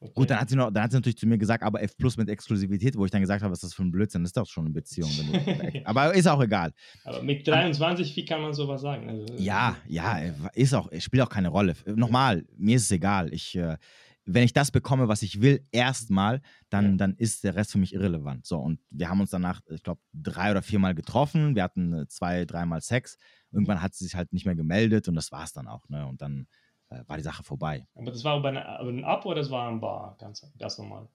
Okay. 0.00 0.12
Gut, 0.14 0.30
dann 0.30 0.40
hat, 0.40 0.48
sie 0.48 0.54
noch, 0.54 0.70
dann 0.70 0.84
hat 0.84 0.92
sie 0.92 0.96
natürlich 0.96 1.18
zu 1.18 1.26
mir 1.26 1.38
gesagt, 1.38 1.64
aber 1.64 1.82
F 1.82 1.96
Plus 1.96 2.16
mit 2.16 2.28
Exklusivität, 2.28 2.96
wo 2.96 3.04
ich 3.04 3.10
dann 3.10 3.20
gesagt 3.20 3.42
habe, 3.42 3.50
was 3.50 3.58
ist 3.58 3.70
das 3.70 3.74
für 3.74 3.82
ein 3.82 3.90
Blödsinn? 3.90 4.22
Das 4.22 4.28
ist 4.28 4.36
doch 4.36 4.46
schon 4.46 4.66
eine 4.66 4.72
Beziehung. 4.72 5.10
Du, 5.10 5.82
aber 5.84 6.14
ist 6.14 6.28
auch 6.28 6.40
egal. 6.40 6.72
Aber 7.04 7.20
mit 7.22 7.46
23, 7.46 8.14
wie 8.14 8.24
kann 8.24 8.40
man 8.40 8.54
sowas 8.54 8.80
sagen? 8.82 9.08
Also, 9.08 9.26
ja, 9.38 9.76
ja, 9.88 10.18
ist 10.54 10.72
auch, 10.72 10.88
spielt 11.00 11.22
auch 11.24 11.28
keine 11.28 11.48
Rolle. 11.48 11.74
Nochmal, 11.86 12.44
mir 12.56 12.76
ist 12.76 12.84
es 12.84 12.92
egal. 12.92 13.34
Ich, 13.34 13.56
äh, 13.56 13.76
wenn 14.24 14.44
ich 14.44 14.52
das 14.52 14.70
bekomme, 14.70 15.08
was 15.08 15.22
ich 15.22 15.40
will, 15.40 15.64
erstmal, 15.72 16.42
dann, 16.68 16.98
dann 16.98 17.14
ist 17.14 17.44
der 17.44 17.56
Rest 17.56 17.72
für 17.72 17.78
mich 17.78 17.94
irrelevant. 17.94 18.46
So, 18.46 18.58
und 18.58 18.78
wir 18.90 19.08
haben 19.08 19.20
uns 19.20 19.30
danach, 19.30 19.62
ich 19.68 19.82
glaube, 19.82 20.02
drei 20.12 20.50
oder 20.50 20.62
viermal 20.62 20.94
getroffen. 20.94 21.56
Wir 21.56 21.62
hatten 21.62 21.92
äh, 21.94 22.06
zwei, 22.08 22.44
dreimal 22.44 22.82
Sex. 22.82 23.16
Irgendwann 23.50 23.80
hat 23.80 23.94
sie 23.94 24.04
sich 24.04 24.14
halt 24.14 24.32
nicht 24.34 24.44
mehr 24.44 24.54
gemeldet 24.54 25.08
und 25.08 25.14
das 25.14 25.32
war 25.32 25.44
es 25.44 25.54
dann 25.54 25.66
auch. 25.66 25.88
Ne? 25.88 26.06
Und 26.06 26.20
dann 26.20 26.42
äh, 26.42 26.67
war 27.06 27.16
die 27.16 27.22
Sache 27.22 27.42
vorbei. 27.42 27.86
Aber 27.94 28.10
das 28.10 28.24
war 28.24 28.40
bei 28.40 28.48
einem 28.48 29.04
Ab 29.04 29.26
oder 29.26 29.36
das 29.36 29.50
war 29.50 29.68
ein 29.68 29.80
Bar, 29.80 30.16
ganz, 30.18 30.46
ganz 30.58 30.78
normal? 30.78 31.08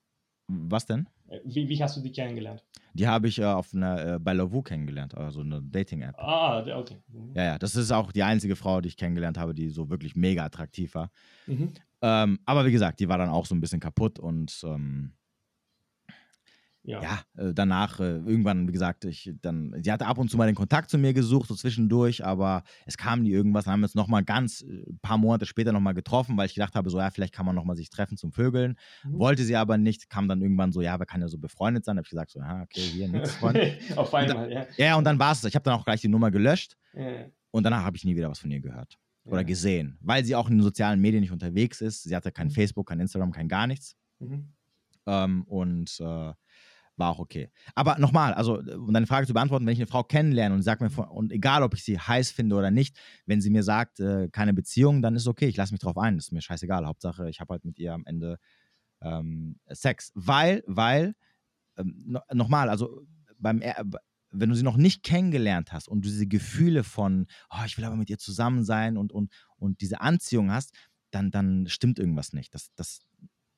Was 0.48 0.86
denn? 0.86 1.08
Äh, 1.30 1.40
wie, 1.46 1.68
wie 1.70 1.82
hast 1.82 1.98
du 1.98 2.02
die 2.02 2.12
kennengelernt? 2.12 2.64
Die 2.94 3.08
habe 3.08 3.28
ich 3.28 3.40
äh, 3.40 3.46
auf 3.46 3.74
einer, 3.74 4.16
äh, 4.16 4.20
bei 4.20 4.34
Lavu 4.34 4.62
kennengelernt, 4.62 5.16
also 5.16 5.42
eine 5.42 5.62
Dating-App. 5.62 6.16
Ah, 6.18 6.64
okay. 6.78 7.02
Mhm. 7.08 7.32
Ja, 7.34 7.44
ja, 7.44 7.58
das 7.58 7.76
ist 7.76 7.92
auch 7.92 8.12
die 8.12 8.24
einzige 8.24 8.56
Frau, 8.56 8.82
die 8.82 8.90
ich 8.90 8.98
kennengelernt 8.98 9.38
habe, 9.38 9.54
die 9.54 9.70
so 9.70 9.90
wirklich 9.90 10.16
mega 10.16 10.44
attraktiv 10.44 10.96
war. 10.96 11.10
Mhm. 11.48 11.74
Ähm, 12.02 12.40
aber 12.46 12.66
wie 12.66 12.72
gesagt, 12.72 13.00
die 13.00 13.08
war 13.08 13.18
dann 13.18 13.30
auch 13.30 13.46
so 13.46 13.56
ein 13.56 13.62
bisschen 13.62 13.80
kaputt 13.80 14.20
und 14.20 14.62
ähm, 14.66 15.14
ja, 16.84 17.02
ja 17.02 17.20
äh, 17.38 17.54
danach 17.54 18.00
äh, 18.00 18.18
irgendwann, 18.18 18.68
wie 18.68 18.72
gesagt, 18.72 19.06
ich 19.06 19.34
dann, 19.42 19.74
sie 19.82 19.92
hatte 19.92 20.06
ab 20.06 20.18
und 20.18 20.30
zu 20.30 20.38
mal 20.38 20.48
den 20.48 20.56
Kontakt 20.56 20.90
zu 20.90 20.98
mir 20.98 21.14
gesucht, 21.14 21.48
so 21.48 21.56
zwischendurch, 21.56 22.26
aber 22.26 22.64
es 22.86 22.98
kam 22.98 23.24
nie 23.24 23.32
irgendwas. 23.32 23.66
Dann 23.66 23.74
haben 23.74 23.80
wir 23.82 23.86
uns 23.86 23.96
nochmal 23.96 24.24
ganz 24.24 24.62
ein 24.62 24.84
äh, 24.84 24.94
paar 25.02 25.18
Monate 25.18 25.46
später 25.46 25.72
nochmal 25.72 25.94
getroffen, 25.94 26.36
weil 26.38 26.48
ich 26.48 26.56
gedacht 26.56 26.76
habe, 26.76 26.90
so 26.90 27.00
ja, 27.00 27.10
vielleicht 27.10 27.34
kann 27.34 27.46
man 27.46 27.56
nochmal 27.56 27.78
sich 27.78 27.90
treffen 27.90 28.18
zum 28.18 28.32
Vögeln. 28.32 28.78
Mhm. 29.04 29.20
Wollte 29.20 29.44
sie 29.44 29.56
aber 29.56 29.78
nicht, 29.78 30.10
kam 30.10 30.28
dann 30.28 30.42
irgendwann 30.42 30.72
so, 30.72 30.82
ja, 30.82 31.00
wir 31.00 31.06
können 31.06 31.22
ja 31.22 31.30
so 31.30 31.38
befreundet 31.38 31.86
sein. 31.86 31.96
Da 31.96 32.00
habe 32.00 32.06
ich 32.06 32.12
gesagt, 32.12 32.32
so, 32.32 32.40
ja, 32.40 32.62
okay, 32.62 32.82
hier, 32.82 33.08
nichts 33.08 33.32
Freund. 33.36 33.60
Auf 33.96 34.14
einmal, 34.14 34.52
ja. 34.52 34.66
Ja, 34.78 34.96
und 34.98 35.06
dann 35.06 35.20
war 35.20 35.32
es. 35.32 35.44
Ich 35.44 35.56
habe 35.56 35.64
dann 35.64 35.76
auch 35.76 35.86
gleich 35.86 36.02
die 36.02 36.10
Nummer 36.10 36.32
gelöscht 36.32 36.78
ja. 36.94 37.26
und 37.52 37.64
danach 37.64 37.84
habe 37.84 37.96
ich 37.96 38.04
nie 38.04 38.16
wieder 38.16 38.30
was 38.30 38.40
von 38.40 38.52
ihr 38.52 38.60
gehört 38.60 38.98
oder 39.26 39.38
ja. 39.38 39.44
gesehen, 39.44 39.98
weil 40.02 40.26
sie 40.26 40.36
auch 40.36 40.50
in 40.50 40.58
den 40.58 40.64
sozialen 40.64 41.00
Medien 41.00 41.22
nicht 41.22 41.32
unterwegs 41.32 41.80
ist. 41.80 42.04
Sie 42.04 42.16
hatte 42.16 42.32
kein 42.32 42.48
mhm. 42.48 42.52
Facebook, 42.52 42.90
kein 42.90 43.00
Instagram, 43.00 43.32
kein 43.32 43.48
gar 43.48 43.68
nichts. 43.68 43.96
Mhm. 44.20 44.54
Ähm, 45.06 45.44
und 45.44 46.00
äh, 46.00 46.34
war 46.96 47.10
auch 47.10 47.20
okay. 47.20 47.50
Aber 47.76 47.98
nochmal, 47.98 48.34
also 48.34 48.60
um 48.60 48.94
deine 48.94 49.08
Frage 49.08 49.28
zu 49.28 49.34
beantworten, 49.34 49.66
wenn 49.66 49.74
ich 49.74 49.80
eine 49.80 49.88
Frau 49.88 50.04
kennenlerne 50.04 50.54
und 50.54 50.62
sag 50.62 50.82
mir 50.82 50.90
und 51.12 51.32
egal 51.32 51.64
ob 51.64 51.74
ich 51.74 51.84
sie 51.84 52.00
heiß 52.00 52.32
finde 52.32 52.56
oder 52.56 52.72
nicht, 52.72 52.98
wenn 53.26 53.42
sie 53.42 53.50
mir 53.50 53.64
sagt, 53.64 54.00
äh, 54.00 54.30
keine 54.30 54.54
Beziehung, 54.54 55.02
dann 55.02 55.16
ist 55.16 55.28
okay, 55.28 55.48
ich 55.48 55.58
lasse 55.58 55.74
mich 55.74 55.82
drauf 55.82 55.98
ein, 55.98 56.16
das 56.18 56.26
ist 56.26 56.32
mir 56.32 56.42
scheißegal. 56.42 56.86
Hauptsache, 56.86 57.30
ich 57.30 57.40
habe 57.40 57.54
halt 57.54 57.66
mit 57.66 57.80
ihr 57.80 57.94
am 57.94 58.06
Ende 58.06 58.38
ähm, 59.02 59.60
Sex. 59.70 60.12
Weil, 60.16 60.64
weil, 60.68 61.16
ähm, 61.78 62.04
no, 62.06 62.20
nochmal, 62.32 62.70
also 62.70 63.02
beim 63.38 63.62
wenn 64.34 64.50
du 64.50 64.56
sie 64.56 64.64
noch 64.64 64.78
nicht 64.78 65.04
kennengelernt 65.04 65.72
hast 65.72 65.88
und 65.88 66.04
du 66.04 66.10
diese 66.10 66.28
Gefühle 66.28 66.84
von, 66.84 67.28
oh, 67.52 67.64
ich 67.66 67.78
will 67.78 67.86
aber 67.86 67.96
mit 67.96 68.10
ihr 68.10 68.18
zusammen 68.18 68.64
sein 68.64 68.98
und, 68.98 69.12
und, 69.12 69.32
und 69.58 69.80
diese 69.82 70.02
Anziehung 70.02 70.52
hast, 70.52 70.74
dann, 71.12 71.30
dann 71.30 71.68
stimmt 71.68 72.00
irgendwas 72.00 72.34
nicht. 72.34 72.54
Das, 72.54 72.74
das, 72.76 73.02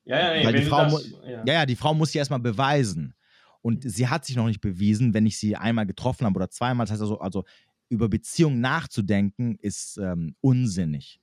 ja, 0.04 0.34
ja, 0.34 0.46
weil 0.46 0.52
die 0.52 0.66
Frau 0.66 0.84
das, 0.84 1.10
ja. 1.24 1.44
ja, 1.46 1.52
ja, 1.54 1.66
die 1.66 1.76
Frau 1.76 1.94
muss 1.94 2.10
sich 2.10 2.18
erstmal 2.18 2.40
beweisen. 2.40 3.14
Und 3.66 3.82
sie 3.82 4.06
hat 4.06 4.24
sich 4.24 4.36
noch 4.36 4.46
nicht 4.46 4.60
bewiesen, 4.60 5.12
wenn 5.12 5.26
ich 5.26 5.38
sie 5.38 5.56
einmal 5.56 5.86
getroffen 5.86 6.24
habe 6.24 6.36
oder 6.36 6.48
zweimal. 6.50 6.86
Das 6.86 6.92
heißt 6.92 7.02
also, 7.02 7.18
also 7.18 7.44
über 7.88 8.08
Beziehungen 8.08 8.60
nachzudenken, 8.60 9.58
ist 9.60 9.98
ähm, 9.98 10.36
unsinnig. 10.40 11.20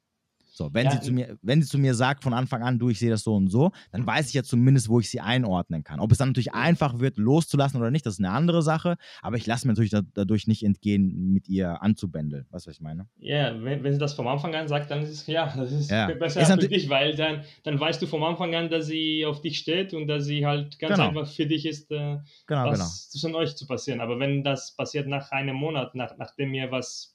So, 0.55 0.69
wenn, 0.71 0.85
ja, 0.85 0.91
sie 0.91 0.99
zu 0.99 1.11
mir, 1.11 1.35
wenn 1.41 1.63
sie 1.63 1.67
zu 1.67 1.79
mir 1.79 1.95
sagt 1.95 2.23
von 2.23 2.31
Anfang 2.31 2.61
an, 2.61 2.77
du, 2.77 2.89
ich 2.89 2.99
sehe 2.99 3.09
das 3.09 3.23
so 3.23 3.35
und 3.35 3.49
so, 3.49 3.71
dann 3.91 4.05
weiß 4.05 4.27
ich 4.27 4.35
ja 4.35 4.43
zumindest, 4.43 4.87
wo 4.87 4.99
ich 4.99 5.09
sie 5.09 5.19
einordnen 5.19 5.83
kann. 5.83 5.99
Ob 5.99 6.11
es 6.11 6.19
dann 6.19 6.29
natürlich 6.29 6.53
einfach 6.53 6.99
wird, 6.99 7.17
loszulassen 7.17 7.79
oder 7.79 7.89
nicht, 7.89 8.05
das 8.05 8.13
ist 8.13 8.19
eine 8.19 8.29
andere 8.29 8.61
Sache, 8.61 8.97
aber 9.23 9.37
ich 9.37 9.47
lasse 9.47 9.65
mir 9.65 9.73
natürlich 9.73 9.89
da, 9.89 10.01
dadurch 10.13 10.45
nicht 10.45 10.61
entgehen, 10.61 11.33
mit 11.33 11.49
ihr 11.49 11.81
anzubändeln. 11.81 12.45
Weißt 12.51 12.67
du, 12.67 12.69
was 12.69 12.75
ich 12.75 12.81
meine? 12.81 13.07
Ja, 13.17 13.51
wenn, 13.63 13.83
wenn 13.83 13.93
sie 13.93 13.97
das 13.97 14.13
vom 14.13 14.27
Anfang 14.27 14.53
an 14.53 14.67
sagt, 14.67 14.91
dann 14.91 15.01
ist 15.01 15.09
es 15.09 15.25
ja, 15.25 15.51
das 15.57 15.71
ist 15.71 15.89
ja. 15.89 16.07
besser 16.13 16.41
ist 16.41 16.51
für 16.51 16.67
dich, 16.67 16.87
weil 16.87 17.15
dann, 17.15 17.41
dann 17.63 17.79
weißt 17.79 17.99
du 17.99 18.05
vom 18.05 18.23
Anfang 18.23 18.53
an, 18.53 18.69
dass 18.69 18.85
sie 18.85 19.25
auf 19.25 19.41
dich 19.41 19.57
steht 19.57 19.95
und 19.95 20.07
dass 20.07 20.25
sie 20.25 20.45
halt 20.45 20.77
ganz 20.77 20.97
genau. 20.97 21.07
einfach 21.07 21.27
für 21.27 21.47
dich 21.47 21.65
ist, 21.65 21.89
äh, 21.89 22.19
genau, 22.45 22.65
was 22.65 22.77
genau. 22.77 22.89
zwischen 23.09 23.35
euch 23.35 23.55
zu 23.55 23.65
passieren. 23.65 24.01
Aber 24.01 24.19
wenn 24.19 24.43
das 24.43 24.75
passiert 24.75 25.07
nach 25.07 25.31
einem 25.31 25.55
Monat, 25.55 25.95
nach, 25.95 26.15
nachdem 26.19 26.53
ihr 26.53 26.69
was 26.69 27.12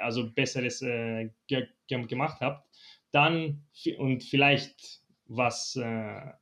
also 0.00 0.30
Besseres 0.32 0.82
äh, 0.82 1.30
ge 1.46 1.68
gemacht 1.88 2.40
habt, 2.40 2.66
dann 3.12 3.62
und 3.98 4.24
vielleicht 4.24 5.00
was 5.26 5.76
äh, 5.76 6.32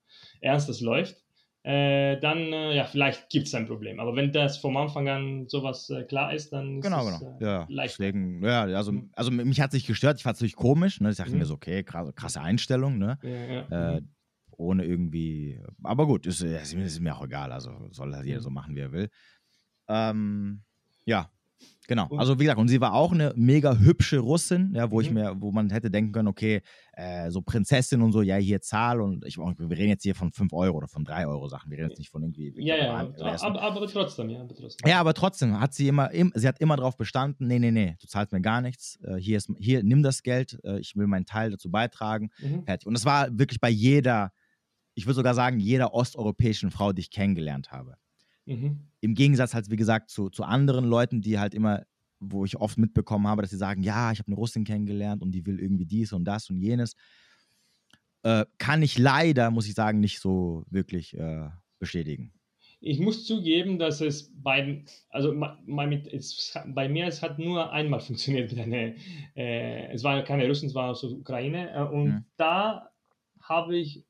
Ernstes 0.41 0.81
läuft, 0.81 1.25
äh, 1.65 2.21
dann 2.21 2.53
äh, 2.53 2.77
ja, 2.77 2.85
vielleicht 2.85 3.31
gibt 3.31 3.47
es 3.47 3.55
ein 3.55 3.67
Problem. 3.67 3.99
Aber 3.99 4.15
wenn 4.15 4.33
das 4.33 4.59
vom 4.59 4.77
Anfang 4.77 5.09
an 5.09 5.49
sowas 5.49 5.89
äh, 5.89 6.05
klar 6.05 6.35
ist, 6.35 6.53
dann 6.53 6.79
ist 6.79 6.85
genau, 6.85 7.09
es 7.09 7.19
genau. 7.21 7.39
Äh, 7.41 7.45
ja, 7.45 7.67
leicht. 7.71 7.95
Deswegen, 7.95 8.45
ja, 8.45 8.65
also, 8.65 8.93
mhm. 8.93 9.11
also 9.15 9.31
mich 9.31 9.61
hat 9.63 9.73
sich 9.73 9.87
gestört, 9.87 10.19
ich 10.19 10.23
fand 10.23 10.35
es 10.35 10.41
natürlich 10.41 10.57
komisch. 10.57 11.01
Ne? 11.01 11.11
Ich 11.11 11.17
dachte 11.17 11.33
mhm. 11.33 11.39
mir 11.39 11.47
so, 11.47 11.55
okay, 11.55 11.83
krasse, 11.83 12.13
krasse 12.13 12.43
Einstellung, 12.43 12.99
ne? 12.99 13.19
Ja, 13.23 13.31
ja. 13.31 14.01
Mhm. 14.01 14.09
ohne 14.51 14.85
irgendwie, 14.85 15.59
aber 15.83 16.07
gut, 16.07 16.27
ist, 16.27 16.43
ist, 16.43 17.01
mir 17.01 17.17
auch 17.17 17.25
egal. 17.25 17.51
Also 17.51 17.89
soll 17.93 18.15
halt 18.15 18.27
jeder 18.27 18.41
mhm. 18.41 18.45
so 18.45 18.51
machen, 18.51 18.77
wie 18.77 18.81
er 18.81 18.93
will. 18.93 19.09
Ähm, 19.89 20.65
ja, 21.07 21.31
Genau, 21.87 22.09
also 22.17 22.39
wie 22.39 22.45
gesagt, 22.45 22.59
und 22.59 22.69
sie 22.69 22.81
war 22.81 22.95
auch 22.95 23.13
eine 23.13 23.33
mega 23.37 23.77
hübsche 23.77 24.19
Russin, 24.19 24.73
ja, 24.75 24.91
wo 24.91 24.97
mhm. 24.97 25.03
ich 25.03 25.11
mir, 25.11 25.37
wo 25.39 25.53
man 25.53 25.71
hätte 25.71 25.91
denken 25.91 26.13
können, 26.13 26.29
okay, 26.29 26.63
äh, 26.95 27.31
so 27.31 27.43
Prinzessin 27.43 28.01
und 28.01 28.13
so, 28.13 28.23
ja, 28.23 28.37
hier 28.37 28.61
Zahl 28.63 29.01
und 29.01 29.25
ich, 29.27 29.37
wir 29.37 29.71
reden 29.71 29.91
jetzt 29.91 30.03
hier 30.03 30.15
von 30.15 30.33
5 30.33 30.53
Euro 30.55 30.79
oder 30.79 30.89
von 30.89 31.05
3 31.05 31.27
Euro 31.27 31.47
Sachen, 31.49 31.71
wir 31.71 31.79
reden 31.79 31.91
jetzt 31.91 31.99
nicht 31.99 32.11
von 32.11 32.23
irgendwie. 32.23 32.55
Ja, 32.57 32.77
ja, 32.77 32.95
aber, 32.95 33.61
aber, 33.61 33.87
trotzdem, 33.87 34.31
ja, 34.31 34.41
aber 34.41 34.55
trotzdem. 34.55 34.89
Ja, 34.89 35.01
aber 35.01 35.13
trotzdem 35.13 35.61
hat 35.61 35.75
sie 35.75 35.89
immer, 35.89 36.11
sie 36.35 36.49
hat 36.49 36.59
immer 36.61 36.77
darauf 36.77 36.97
bestanden, 36.97 37.47
nee, 37.47 37.59
nee, 37.59 37.71
nee, 37.71 37.97
du 38.01 38.07
zahlst 38.07 38.33
mir 38.33 38.41
gar 38.41 38.63
nichts, 38.63 38.99
äh, 39.05 39.17
hier, 39.17 39.37
ist, 39.37 39.51
hier, 39.59 39.83
nimm 39.83 40.03
das 40.03 40.23
Geld, 40.23 40.59
äh, 40.65 40.79
ich 40.79 40.97
will 40.97 41.07
meinen 41.07 41.27
Teil 41.27 41.51
dazu 41.51 41.71
beitragen, 41.71 42.31
mhm. 42.41 42.65
fertig. 42.65 42.87
Und 42.87 42.95
das 42.95 43.05
war 43.05 43.29
wirklich 43.39 43.61
bei 43.61 43.71
jeder, 43.71 44.33
ich 44.95 45.05
würde 45.05 45.17
sogar 45.17 45.35
sagen, 45.35 45.59
jeder 45.61 45.93
osteuropäischen 45.93 46.71
Frau, 46.71 46.93
die 46.93 47.01
ich 47.01 47.11
kennengelernt 47.11 47.73
habe. 47.73 47.97
Mhm. 48.47 48.81
Im 49.01 49.15
Gegensatz 49.15 49.55
halt, 49.55 49.71
wie 49.71 49.77
gesagt, 49.77 50.11
zu, 50.11 50.31
zu 50.31 50.45
anderen 50.45 50.85
Leuten, 50.85 51.21
die 51.21 51.39
halt 51.39 51.55
immer, 51.55 51.85
wo 52.21 52.45
ich 52.45 52.57
oft 52.57 52.79
mitbekommen 52.79 53.27
habe, 53.27 53.43
dass 53.43 53.51
sie 53.51 53.57
sagen, 53.57 53.83
ja, 53.83 54.13
ich 54.13 54.19
habe 54.19 54.29
eine 54.29 54.37
Russin 54.37 54.65
kennengelernt 54.65 55.23
und 55.23 55.33
die 55.33 55.47
will 55.47 55.61
irgendwie 55.61 55.87
dies 55.87 56.13
und 56.13 56.25
das 56.25 56.51
und 56.51 56.59
jenes. 56.59 56.95
Äh, 58.23 58.47
kann 58.59 58.83
ich 58.83 58.99
leider, 58.99 59.51
muss 59.51 59.67
ich 59.67 59.75
sagen, 59.75 60.01
nicht 60.01 60.21
so 60.21 60.65
wirklich 60.71 61.15
äh, 61.15 61.49
bestätigen. 61.79 62.33
Ich 62.81 63.01
muss 63.01 63.25
zugeben, 63.25 63.79
dass 63.79 64.03
es 64.03 64.31
bei, 64.35 64.85
also 65.09 65.35
bei, 65.39 66.03
es, 66.13 66.55
bei 66.67 66.89
mir, 66.89 67.07
es 67.07 67.23
hat 67.23 67.39
nur 67.39 67.73
einmal 67.73 68.01
funktioniert 68.01 68.53
mit 68.53 68.61
einer, 68.61 68.95
äh, 69.35 69.93
es 69.93 70.03
war 70.05 70.23
keine 70.23 70.47
Russen, 70.47 70.67
es 70.67 70.75
war 70.75 70.91
aus 70.91 71.01
der 71.01 71.11
Ukraine 71.11 71.73
äh, 71.73 71.83
und 71.83 72.07
mhm. 72.07 72.25
da 72.37 72.91
habe 73.41 73.77
ich 73.77 74.05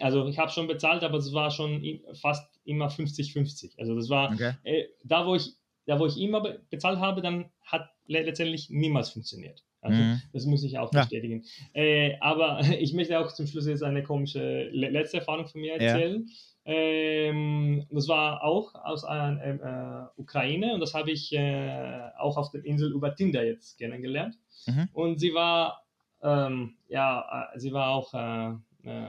also 0.00 0.26
ich 0.26 0.38
habe 0.38 0.50
schon 0.50 0.66
bezahlt, 0.66 1.02
aber 1.02 1.18
es 1.18 1.32
war 1.32 1.50
schon 1.50 2.00
fast 2.14 2.60
immer 2.64 2.88
50-50. 2.88 3.78
Also 3.78 3.94
das 3.94 4.08
war 4.08 4.32
okay. 4.32 4.54
äh, 4.64 4.84
da, 5.04 5.26
wo 5.26 5.34
ich 5.34 5.54
da, 5.86 5.98
wo 5.98 6.06
ich 6.06 6.20
immer 6.20 6.40
bezahlt 6.70 6.98
habe, 6.98 7.20
dann 7.20 7.50
hat 7.62 7.90
letztendlich 8.06 8.70
niemals 8.70 9.10
funktioniert. 9.10 9.64
Also 9.82 9.96
mhm. 9.96 10.22
das 10.32 10.44
muss 10.44 10.62
ich 10.62 10.78
auch 10.78 10.90
bestätigen. 10.90 11.44
Ja. 11.74 11.82
Äh, 11.82 12.16
aber 12.20 12.60
ich 12.78 12.92
möchte 12.92 13.18
auch 13.18 13.32
zum 13.32 13.46
Schluss 13.46 13.66
jetzt 13.66 13.82
eine 13.82 14.02
komische 14.02 14.68
letzte 14.70 15.18
Erfahrung 15.18 15.46
von 15.46 15.60
mir 15.60 15.74
erzählen. 15.74 16.26
Ja. 16.26 16.72
Ähm, 16.72 17.86
das 17.90 18.06
war 18.06 18.44
auch 18.44 18.74
aus 18.74 19.04
einer 19.04 20.10
äh, 20.16 20.20
Ukraine 20.20 20.74
und 20.74 20.80
das 20.80 20.94
habe 20.94 21.10
ich 21.10 21.32
äh, 21.32 22.10
auch 22.18 22.36
auf 22.36 22.50
der 22.50 22.64
Insel 22.64 22.92
über 22.92 23.14
Tinder 23.14 23.44
jetzt 23.44 23.78
kennengelernt. 23.78 24.36
Mhm. 24.66 24.88
Und 24.92 25.18
sie 25.18 25.32
war, 25.32 25.82
ähm, 26.22 26.74
ja, 26.88 27.50
äh, 27.54 27.58
sie 27.58 27.72
war 27.72 27.90
auch 27.90 28.12
äh, 28.12 28.50
äh, 28.88 29.08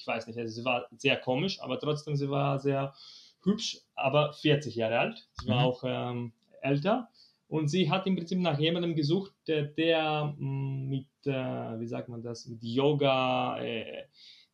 ich 0.00 0.06
weiß 0.06 0.26
nicht, 0.26 0.38
also 0.38 0.52
sie 0.52 0.64
war 0.64 0.86
sehr 0.96 1.16
komisch, 1.16 1.60
aber 1.60 1.78
trotzdem, 1.78 2.16
sie 2.16 2.30
war 2.30 2.58
sehr 2.58 2.94
hübsch, 3.42 3.78
aber 3.94 4.32
40 4.32 4.74
Jahre 4.74 4.98
alt. 4.98 5.28
Sie 5.40 5.48
war 5.48 5.60
mhm. 5.60 5.64
auch 5.64 5.82
ähm, 5.84 6.32
älter. 6.62 7.08
Und 7.48 7.68
sie 7.68 7.90
hat 7.90 8.06
im 8.06 8.16
Prinzip 8.16 8.38
nach 8.38 8.58
jemandem 8.58 8.94
gesucht, 8.94 9.32
der, 9.48 9.64
der 9.64 10.34
mm, 10.38 10.88
mit, 10.88 11.08
äh, 11.24 11.80
wie 11.80 11.86
sagt 11.86 12.08
man 12.08 12.22
das, 12.22 12.46
mit 12.46 12.62
Yoga, 12.62 13.60
äh, 13.60 14.04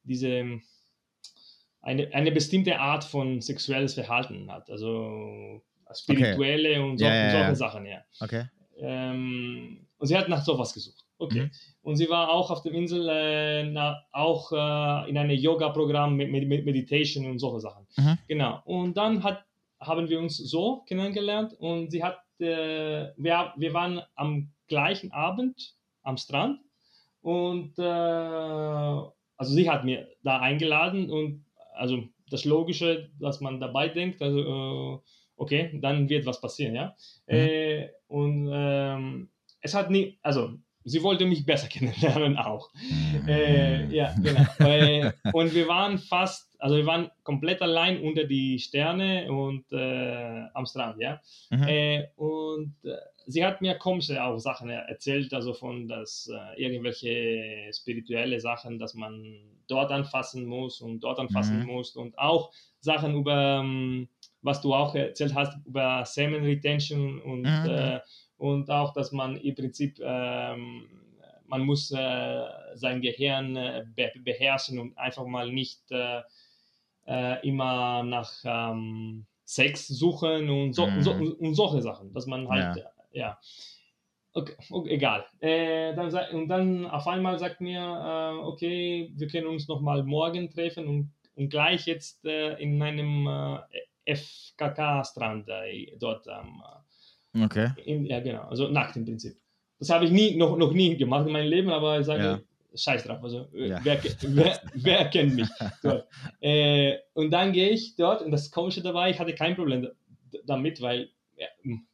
diese, 0.02 0.60
eine, 1.82 2.14
eine 2.14 2.32
bestimmte 2.32 2.78
Art 2.78 3.04
von 3.04 3.40
sexuelles 3.42 3.94
Verhalten 3.94 4.50
hat. 4.50 4.70
Also 4.70 5.62
spirituelle 5.94 6.70
okay. 6.70 6.80
und, 6.80 6.98
so, 6.98 7.04
ja, 7.04 7.14
ja, 7.14 7.30
solche 7.30 7.48
ja. 7.48 7.54
Sachen, 7.54 7.86
ja. 7.86 7.98
Okay. 8.20 8.44
Ähm, 8.78 9.86
und 9.98 10.06
sie 10.06 10.16
hat 10.16 10.28
nach 10.28 10.44
sowas 10.44 10.72
gesucht. 10.72 11.05
Okay. 11.18 11.44
Mhm. 11.44 11.50
Und 11.82 11.96
sie 11.96 12.08
war 12.10 12.30
auch 12.30 12.50
auf 12.50 12.62
der 12.62 12.72
Insel, 12.72 13.08
äh, 13.08 13.64
na, 13.64 14.02
auch 14.12 14.52
äh, 14.52 15.08
in 15.08 15.16
einem 15.16 15.30
Yoga-Programm 15.30 16.16
mit, 16.16 16.30
mit, 16.30 16.64
Meditation 16.64 17.26
und 17.26 17.38
solche 17.38 17.60
Sachen. 17.60 17.86
Mhm. 17.96 18.18
Genau. 18.28 18.60
Und 18.64 18.96
dann 18.96 19.22
hat, 19.22 19.44
haben 19.80 20.08
wir 20.08 20.18
uns 20.18 20.36
so 20.36 20.82
kennengelernt 20.86 21.54
und 21.58 21.90
sie 21.90 22.02
hat, 22.02 22.18
äh, 22.38 23.08
wir, 23.16 23.52
wir 23.56 23.72
waren 23.72 24.02
am 24.14 24.52
gleichen 24.68 25.12
Abend 25.12 25.74
am 26.02 26.16
Strand 26.16 26.60
und 27.22 27.78
äh, 27.78 27.82
also 27.82 29.52
sie 29.52 29.68
hat 29.68 29.84
mir 29.84 30.08
da 30.22 30.40
eingeladen 30.40 31.10
und 31.10 31.44
also 31.74 32.04
das 32.30 32.44
Logische, 32.44 33.10
dass 33.20 33.40
man 33.40 33.60
dabei 33.60 33.88
denkt, 33.88 34.20
also 34.22 34.40
äh, 34.40 34.98
okay, 35.36 35.78
dann 35.80 36.08
wird 36.08 36.26
was 36.26 36.40
passieren, 36.40 36.74
ja. 36.74 36.96
Mhm. 37.26 37.34
Äh, 37.34 37.88
und 38.08 38.50
ähm, 38.52 39.28
es 39.60 39.74
hat 39.74 39.90
nie, 39.90 40.18
also 40.22 40.54
sie 40.86 41.02
wollte 41.02 41.26
mich 41.26 41.44
besser 41.44 41.68
kennenlernen 41.68 42.38
auch. 42.38 42.70
Mhm. 42.74 43.28
Äh, 43.28 43.86
ja, 43.94 44.14
genau. 44.22 44.46
äh, 44.60 45.12
und 45.32 45.54
wir 45.54 45.68
waren 45.68 45.98
fast, 45.98 46.54
also 46.58 46.76
wir 46.76 46.86
waren 46.86 47.10
komplett 47.24 47.60
allein 47.60 48.00
unter 48.00 48.24
die 48.24 48.58
Sterne 48.58 49.30
und 49.30 49.64
äh, 49.72 50.44
am 50.54 50.64
Strand, 50.64 50.98
ja. 51.00 51.20
Mhm. 51.50 51.62
Äh, 51.64 52.06
und 52.16 52.76
äh, 52.84 52.96
sie 53.26 53.44
hat 53.44 53.60
mir 53.60 53.74
komische 53.74 54.22
auch 54.22 54.38
Sachen 54.38 54.70
erzählt, 54.70 55.34
also 55.34 55.52
von 55.52 55.88
dass 55.88 56.30
äh, 56.32 56.62
irgendwelche 56.62 57.70
spirituelle 57.72 58.40
Sachen, 58.40 58.78
dass 58.78 58.94
man 58.94 59.24
dort 59.68 59.90
anfassen 59.90 60.46
muss 60.46 60.80
und 60.80 61.00
dort 61.00 61.18
anfassen 61.18 61.60
mhm. 61.60 61.66
muss 61.66 61.96
und 61.96 62.16
auch 62.16 62.52
Sachen 62.78 63.16
über, 63.16 63.60
ähm, 63.60 64.08
was 64.42 64.60
du 64.60 64.72
auch 64.72 64.94
erzählt 64.94 65.34
hast, 65.34 65.58
über 65.66 66.04
Semen 66.04 66.44
Retention 66.44 67.20
und 67.20 67.42
mhm 67.42 68.00
und 68.36 68.70
auch, 68.70 68.92
dass 68.92 69.12
man 69.12 69.36
im 69.36 69.54
Prinzip, 69.54 69.98
ähm, 70.00 70.88
man 71.46 71.62
muss 71.62 71.90
äh, 71.90 72.44
sein 72.74 73.00
Gehirn 73.00 73.56
äh, 73.56 73.84
be 73.94 74.12
beherrschen 74.22 74.78
und 74.78 74.98
einfach 74.98 75.26
mal 75.26 75.50
nicht, 75.52 75.90
äh, 75.90 76.22
äh, 77.06 77.46
immer 77.46 78.02
nach 78.02 78.32
ähm, 78.44 79.26
Sex 79.44 79.86
suchen 79.86 80.50
und, 80.50 80.72
so, 80.72 80.86
mhm. 80.86 80.96
und, 80.96 81.02
so, 81.02 81.12
und, 81.12 81.54
solche 81.54 81.80
Sachen, 81.80 82.12
dass 82.12 82.26
man 82.26 82.48
halt, 82.48 82.76
ja, 82.76 82.90
ja. 83.12 83.38
Okay, 84.32 84.54
okay, 84.70 84.90
egal. 84.90 85.24
Äh, 85.40 85.94
dann, 85.94 86.12
und 86.32 86.48
dann 86.48 86.84
auf 86.86 87.06
einmal 87.06 87.38
sagt 87.38 87.60
mir, 87.60 87.80
äh, 87.80 88.44
okay, 88.44 89.10
wir 89.14 89.28
können 89.28 89.46
uns 89.46 89.66
noch 89.66 89.80
mal 89.80 90.02
morgen 90.02 90.50
treffen 90.50 90.86
und, 90.86 91.14
und 91.36 91.48
gleich 91.48 91.86
jetzt 91.86 92.24
äh, 92.26 92.54
in 92.60 92.82
einem 92.82 93.26
äh, 93.26 94.14
FKK-Strand 94.14 95.48
äh, 95.48 95.96
dort 95.98 96.28
am. 96.28 96.62
Okay. 97.44 97.70
In, 97.84 98.06
ja, 98.06 98.20
genau, 98.20 98.42
also 98.42 98.68
nackt 98.68 98.96
im 98.96 99.04
Prinzip. 99.04 99.36
Das 99.78 99.90
habe 99.90 100.06
ich 100.06 100.10
nie, 100.10 100.36
noch, 100.36 100.56
noch 100.56 100.72
nie 100.72 100.96
gemacht 100.96 101.26
in 101.26 101.32
meinem 101.32 101.50
Leben, 101.50 101.70
aber 101.70 102.00
ich 102.00 102.06
sage, 102.06 102.22
ja. 102.22 102.40
scheiß 102.74 103.04
drauf. 103.04 103.22
Also, 103.22 103.46
äh, 103.54 103.68
ja. 103.68 103.80
wer, 103.82 104.00
wer, 104.22 104.60
wer, 104.74 105.04
kennt 105.10 105.34
mich? 105.34 105.48
äh, 106.40 106.96
und 107.14 107.30
dann 107.30 107.52
gehe 107.52 107.70
ich 107.70 107.96
dort 107.96 108.22
und 108.22 108.30
das 108.30 108.50
Komische 108.50 108.82
dabei, 108.82 109.10
ich 109.10 109.18
hatte 109.18 109.34
kein 109.34 109.54
Problem 109.54 109.88
damit, 110.46 110.80
weil 110.80 111.10
ja, 111.36 111.46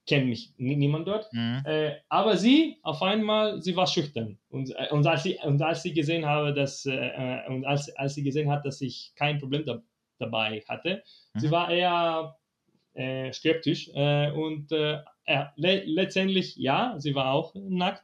kennt 0.06 0.28
mich 0.28 0.55
niemand 0.56 1.09
dort. 1.09 1.32
Mhm. 1.32 1.62
Äh, 1.64 1.97
aber 2.09 2.36
sie, 2.36 2.78
auf 2.82 3.02
einmal, 3.02 3.60
sie 3.60 3.74
war 3.74 3.86
schüchtern. 3.86 4.39
Und, 4.48 4.70
äh, 4.70 4.89
und, 4.90 5.06
als, 5.06 5.24
sie, 5.24 5.39
und 5.43 5.60
als 5.60 5.82
sie 5.82 5.93
gesehen 5.93 6.24
habe, 6.24 6.55
dass, 6.55 6.86
äh, 6.86 6.93
äh, 6.93 7.48
und 7.48 7.64
als, 7.64 7.94
als 7.97 8.14
sie 8.14 8.23
gesehen 8.23 8.51
hat, 8.51 8.64
dass 8.64 8.81
ich 8.81 9.12
kein 9.16 9.39
Problem 9.39 9.64
da, 9.64 9.82
dabei 10.19 10.62
hatte, 10.69 11.02
mhm. 11.35 11.40
sie 11.40 11.51
war 11.51 11.70
eher 11.70 12.36
äh, 12.94 13.32
skeptisch. 13.32 13.89
und 13.89 14.69
le 15.57 15.82
letztendlich, 15.85 16.57
ja, 16.57 16.94
sie 16.99 17.15
war 17.15 17.32
auch 17.32 17.55
nackt. 17.55 18.03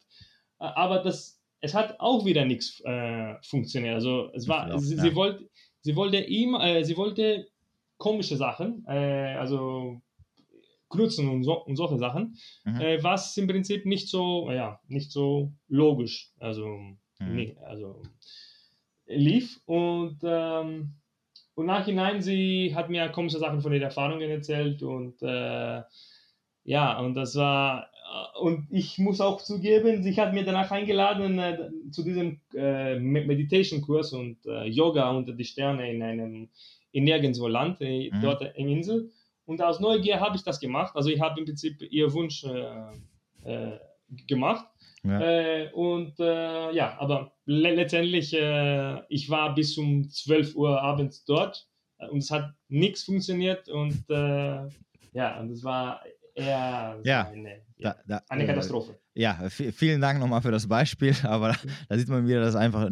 aber 0.58 1.02
das, 1.02 1.40
es 1.60 1.74
hat 1.74 1.98
auch 2.00 2.24
wieder 2.24 2.44
nichts 2.44 2.82
funktioniert. 3.42 3.94
Also 3.94 4.30
es 4.34 4.48
war, 4.48 4.66
glaub, 4.66 4.80
sie, 4.80 4.96
ja. 4.96 5.02
sie, 5.02 5.14
wollte, 5.14 5.48
sie 5.80 5.96
wollte 5.96 6.18
ihm, 6.18 6.56
sie 6.82 6.96
wollte 6.96 7.48
komische 7.96 8.36
Sachen, 8.36 8.86
also 8.86 10.00
Knutzen 10.90 11.28
und, 11.28 11.44
so, 11.44 11.64
und 11.64 11.76
solche 11.76 11.98
Sachen, 11.98 12.36
mhm. 12.64 12.80
äh, 12.80 13.02
was 13.02 13.36
im 13.36 13.46
Prinzip 13.46 13.84
nicht 13.84 14.08
so, 14.08 14.50
ja, 14.50 14.80
nicht 14.88 15.12
so 15.12 15.52
logisch, 15.68 16.32
also, 16.38 16.66
mhm. 16.66 16.96
nee, 17.34 17.56
also 17.62 18.02
lief. 19.06 19.60
Und, 19.66 20.18
ähm, 20.22 20.94
und 21.54 21.66
nachhinein, 21.66 22.22
sie 22.22 22.74
hat 22.74 22.88
mir 22.88 23.08
komische 23.10 23.38
Sachen 23.38 23.60
von 23.60 23.72
ihren 23.72 23.82
Erfahrungen 23.82 24.30
erzählt 24.30 24.82
und 24.82 25.20
äh, 25.22 25.82
ja, 26.68 26.98
und 27.00 27.14
das 27.14 27.34
war, 27.34 27.84
äh, 27.84 28.38
und 28.40 28.66
ich 28.70 28.98
muss 28.98 29.22
auch 29.22 29.40
zugeben, 29.40 30.02
sie 30.02 30.14
hat 30.16 30.34
mir 30.34 30.44
danach 30.44 30.70
eingeladen 30.70 31.38
äh, 31.38 31.70
zu 31.90 32.04
diesem 32.04 32.42
äh, 32.54 32.98
Meditation-Kurs 32.98 34.12
und 34.12 34.44
äh, 34.44 34.64
Yoga 34.66 35.10
unter 35.10 35.32
die 35.32 35.46
Sterne 35.46 35.90
in 35.90 36.02
einem, 36.02 36.50
in 36.92 37.04
nirgendwo 37.04 37.48
Land, 37.48 37.80
äh, 37.80 38.10
mhm. 38.10 38.20
dort 38.20 38.42
in 38.54 38.68
Insel. 38.68 39.10
Und 39.46 39.62
aus 39.62 39.80
Neugier 39.80 40.20
habe 40.20 40.36
ich 40.36 40.42
das 40.42 40.60
gemacht. 40.60 40.94
Also 40.94 41.08
ich 41.08 41.18
habe 41.22 41.40
im 41.40 41.46
Prinzip 41.46 41.80
ihr 41.90 42.12
Wunsch 42.12 42.44
äh, 42.44 42.90
äh, 43.44 43.78
gemacht. 44.26 44.66
Ja. 45.04 45.20
Äh, 45.22 45.70
und 45.72 46.20
äh, 46.20 46.74
ja, 46.74 46.98
aber 47.00 47.32
le 47.46 47.74
letztendlich, 47.74 48.34
äh, 48.34 49.00
ich 49.08 49.30
war 49.30 49.54
bis 49.54 49.78
um 49.78 50.10
12 50.10 50.54
Uhr 50.54 50.82
abends 50.82 51.24
dort 51.24 51.66
und 52.10 52.18
es 52.18 52.30
hat 52.30 52.52
nichts 52.68 53.04
funktioniert 53.04 53.70
und 53.70 54.04
äh, 54.10 54.68
ja, 55.14 55.40
und 55.40 55.50
es 55.50 55.64
war 55.64 56.02
eher 56.38 57.00
ja, 57.04 57.28
eine, 57.28 57.62
ja, 57.76 57.94
da, 57.94 57.96
da, 58.06 58.22
eine 58.28 58.46
Katastrophe. 58.46 58.98
ja, 59.14 59.48
vielen 59.50 60.00
Dank 60.00 60.20
nochmal 60.20 60.42
für 60.42 60.50
das 60.50 60.66
Beispiel, 60.66 61.14
aber 61.24 61.48
da, 61.48 61.56
da, 61.88 61.98
sieht 61.98 62.08
man 62.08 62.26
wieder, 62.26 62.40
dass 62.40 62.56
einfach, 62.56 62.90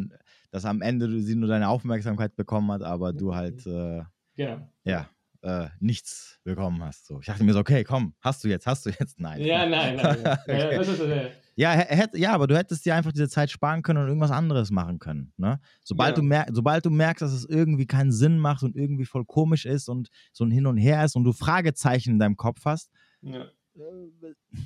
dass 0.50 0.64
am 0.64 0.82
Ende 0.82 1.20
sie 1.22 1.36
nur 1.36 1.48
deine 1.48 1.68
Aufmerksamkeit 1.68 2.36
bekommen 2.36 2.70
hat, 2.72 2.82
aber 2.82 3.12
du 3.12 3.34
halt, 3.34 3.64
genau. 3.64 4.68
ja, 4.84 5.08
äh, 5.46 5.68
nichts 5.80 6.40
bekommen 6.44 6.82
hast. 6.82 7.06
So. 7.06 7.20
Ich 7.20 7.26
dachte 7.26 7.44
mir 7.44 7.52
so, 7.52 7.60
okay, 7.60 7.84
komm, 7.84 8.14
hast 8.20 8.42
du 8.42 8.48
jetzt, 8.48 8.66
hast 8.66 8.84
du 8.84 8.90
jetzt? 8.90 9.20
Nein. 9.20 9.40
Ja, 9.42 9.66
nein, 9.66 9.96
nein. 9.96 10.18
nein. 10.22 10.38
okay. 10.42 10.74
ja, 10.74 10.80
ist, 10.80 11.00
äh, 11.00 11.30
ja, 11.54 11.70
hätt, 11.70 12.10
ja, 12.14 12.32
aber 12.32 12.46
du 12.46 12.56
hättest 12.56 12.84
dir 12.84 12.94
einfach 12.94 13.12
diese 13.12 13.28
Zeit 13.28 13.50
sparen 13.50 13.82
können 13.82 14.00
und 14.02 14.08
irgendwas 14.08 14.30
anderes 14.30 14.70
machen 14.70 14.98
können. 14.98 15.32
Ne? 15.36 15.58
Sobald, 15.84 16.10
ja. 16.10 16.14
du 16.16 16.22
mer 16.22 16.46
sobald 16.52 16.84
du 16.84 16.90
merkst, 16.90 17.22
dass 17.22 17.32
es 17.32 17.46
irgendwie 17.46 17.86
keinen 17.86 18.12
Sinn 18.12 18.38
macht 18.38 18.62
und 18.62 18.76
irgendwie 18.76 19.06
voll 19.06 19.24
komisch 19.24 19.64
ist 19.64 19.88
und 19.88 20.10
so 20.32 20.44
ein 20.44 20.50
Hin 20.50 20.66
und 20.66 20.76
Her 20.76 21.04
ist 21.04 21.16
und 21.16 21.24
du 21.24 21.32
Fragezeichen 21.32 22.10
in 22.10 22.18
deinem 22.18 22.36
Kopf 22.36 22.64
hast, 22.64 22.90
ja. 23.22 23.50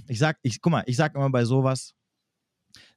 Ich 0.06 0.20
sag, 0.20 0.38
ich, 0.42 0.60
guck 0.60 0.70
mal, 0.70 0.84
ich 0.86 0.96
sag 0.96 1.16
immer 1.16 1.30
bei 1.30 1.44
sowas, 1.44 1.94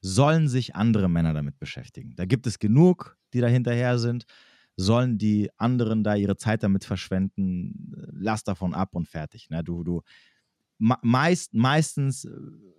sollen 0.01 0.47
sich 0.47 0.75
andere 0.75 1.09
Männer 1.09 1.33
damit 1.33 1.57
beschäftigen. 1.57 2.15
Da 2.15 2.25
gibt 2.25 2.45
es 2.45 2.59
genug, 2.59 3.17
die 3.33 3.41
da 3.41 3.47
hinterher 3.47 3.97
sind 3.97 4.25
sollen 4.75 5.17
die 5.17 5.49
anderen 5.57 6.03
da 6.03 6.15
ihre 6.15 6.37
Zeit 6.37 6.63
damit 6.63 6.83
verschwenden, 6.83 7.93
lass 8.11 8.43
davon 8.43 8.73
ab 8.73 8.95
und 8.95 9.07
fertig. 9.07 9.49
Ne? 9.49 9.63
Du, 9.63 9.83
du, 9.83 10.01
meist, 10.77 11.53
meistens 11.53 12.25
äh, 12.25 12.31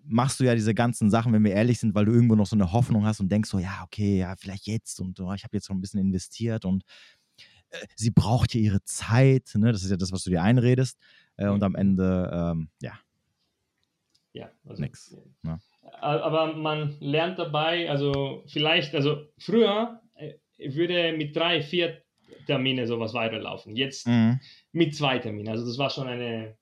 machst 0.05 0.41
du 0.41 0.45
ja 0.45 0.55
diese 0.55 0.75
ganzen 0.75 1.11
Sachen, 1.11 1.33
wenn 1.33 1.45
wir 1.45 1.53
ehrlich 1.53 1.79
sind, 1.79 1.95
weil 1.95 2.05
du 2.05 2.13
irgendwo 2.13 2.35
noch 2.35 2.47
so 2.47 2.57
eine 2.57 2.73
Hoffnung 2.73 3.07
hast 3.07 3.21
und 3.21 3.31
denkst 3.31 3.49
so, 3.49 3.59
ja, 3.59 3.83
okay, 3.85 4.19
ja, 4.19 4.35
vielleicht 4.37 4.67
jetzt 4.67 5.01
und 5.01 5.19
oh, 5.21 5.33
ich 5.33 5.45
habe 5.45 5.57
jetzt 5.57 5.69
noch 5.69 5.77
ein 5.77 5.81
bisschen 5.81 6.01
investiert 6.01 6.65
und 6.65 6.85
äh, 7.71 7.87
sie 7.95 8.11
braucht 8.11 8.55
ja 8.55 8.61
ihre 8.61 8.83
Zeit, 8.83 9.53
ne? 9.55 9.73
das 9.73 9.85
ist 9.85 9.91
ja 9.91 9.97
das, 9.97 10.13
was 10.13 10.25
du 10.25 10.31
dir 10.31 10.43
einredest 10.43 10.99
äh, 11.37 11.49
und 11.49 11.63
am 11.63 11.75
Ende, 11.75 12.31
ähm, 12.33 12.69
ja. 12.81 12.99
Ja, 14.33 14.51
also, 14.67 14.83
nix. 14.83 15.17
Ne? 15.43 15.61
Aber 16.01 16.55
man 16.55 16.97
lernt 17.01 17.39
dabei, 17.39 17.89
also 17.89 18.43
vielleicht, 18.47 18.95
also 18.95 19.29
früher 19.39 20.01
würde 20.59 21.13
mit 21.17 21.37
drei, 21.37 21.63
vier 21.63 22.03
Termine 22.47 22.87
sowas 22.87 23.15
weiterlaufen. 23.15 23.77
Jetzt 23.77 24.07
mhm. 24.07 24.41
mit 24.73 24.95
zwei 24.95 25.19
Terminen. 25.19 25.49
Also 25.49 25.67
das 25.67 25.79
war 25.79 25.91
schon 25.91 26.09
eine, 26.09 26.57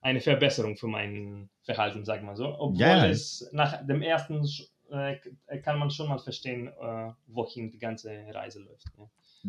eine 0.00 0.20
Verbesserung 0.20 0.76
für 0.76 0.88
mein 0.88 1.48
Verhalten, 1.62 2.04
sag 2.04 2.22
mal 2.22 2.36
so. 2.36 2.48
Obwohl 2.58 2.80
ja. 2.80 3.06
es 3.06 3.48
nach 3.52 3.86
dem 3.86 4.02
ersten 4.02 4.46
äh, 4.90 5.16
kann 5.62 5.78
man 5.78 5.90
schon 5.90 6.08
mal 6.08 6.18
verstehen, 6.18 6.68
äh, 6.68 7.12
wohin 7.26 7.70
die 7.70 7.78
ganze 7.78 8.10
Reise 8.30 8.60
läuft. 8.60 8.86
Ja. 8.96 9.04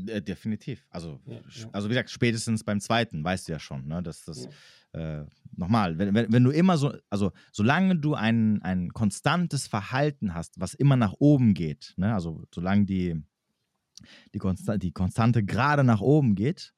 Äh, 0.07 0.21
definitiv. 0.21 0.85
Also, 0.89 1.19
ja, 1.25 1.39
also 1.71 1.87
wie 1.87 1.93
gesagt, 1.93 2.09
spätestens 2.09 2.63
beim 2.63 2.79
zweiten 2.79 3.23
weißt 3.23 3.47
du 3.47 3.51
ja 3.51 3.59
schon, 3.59 3.87
ne, 3.87 4.01
dass 4.01 4.23
das 4.23 4.47
äh, 4.93 5.23
nochmal, 5.55 5.97
wenn, 5.97 6.13
wenn, 6.13 6.31
wenn, 6.31 6.43
du 6.43 6.51
immer 6.51 6.77
so, 6.77 6.93
also 7.09 7.31
solange 7.51 7.97
du 7.97 8.13
ein, 8.13 8.61
ein 8.61 8.89
konstantes 8.93 9.67
Verhalten 9.67 10.33
hast, 10.33 10.59
was 10.59 10.73
immer 10.73 10.95
nach 10.95 11.13
oben 11.19 11.53
geht, 11.53 11.93
ne, 11.97 12.13
also 12.13 12.43
solange 12.53 12.85
die 12.85 13.21
die, 14.33 14.39
Konsta 14.39 14.77
die 14.77 14.91
Konstante 14.91 15.43
gerade 15.43 15.83
nach 15.83 16.01
oben 16.01 16.35
geht, 16.35 16.73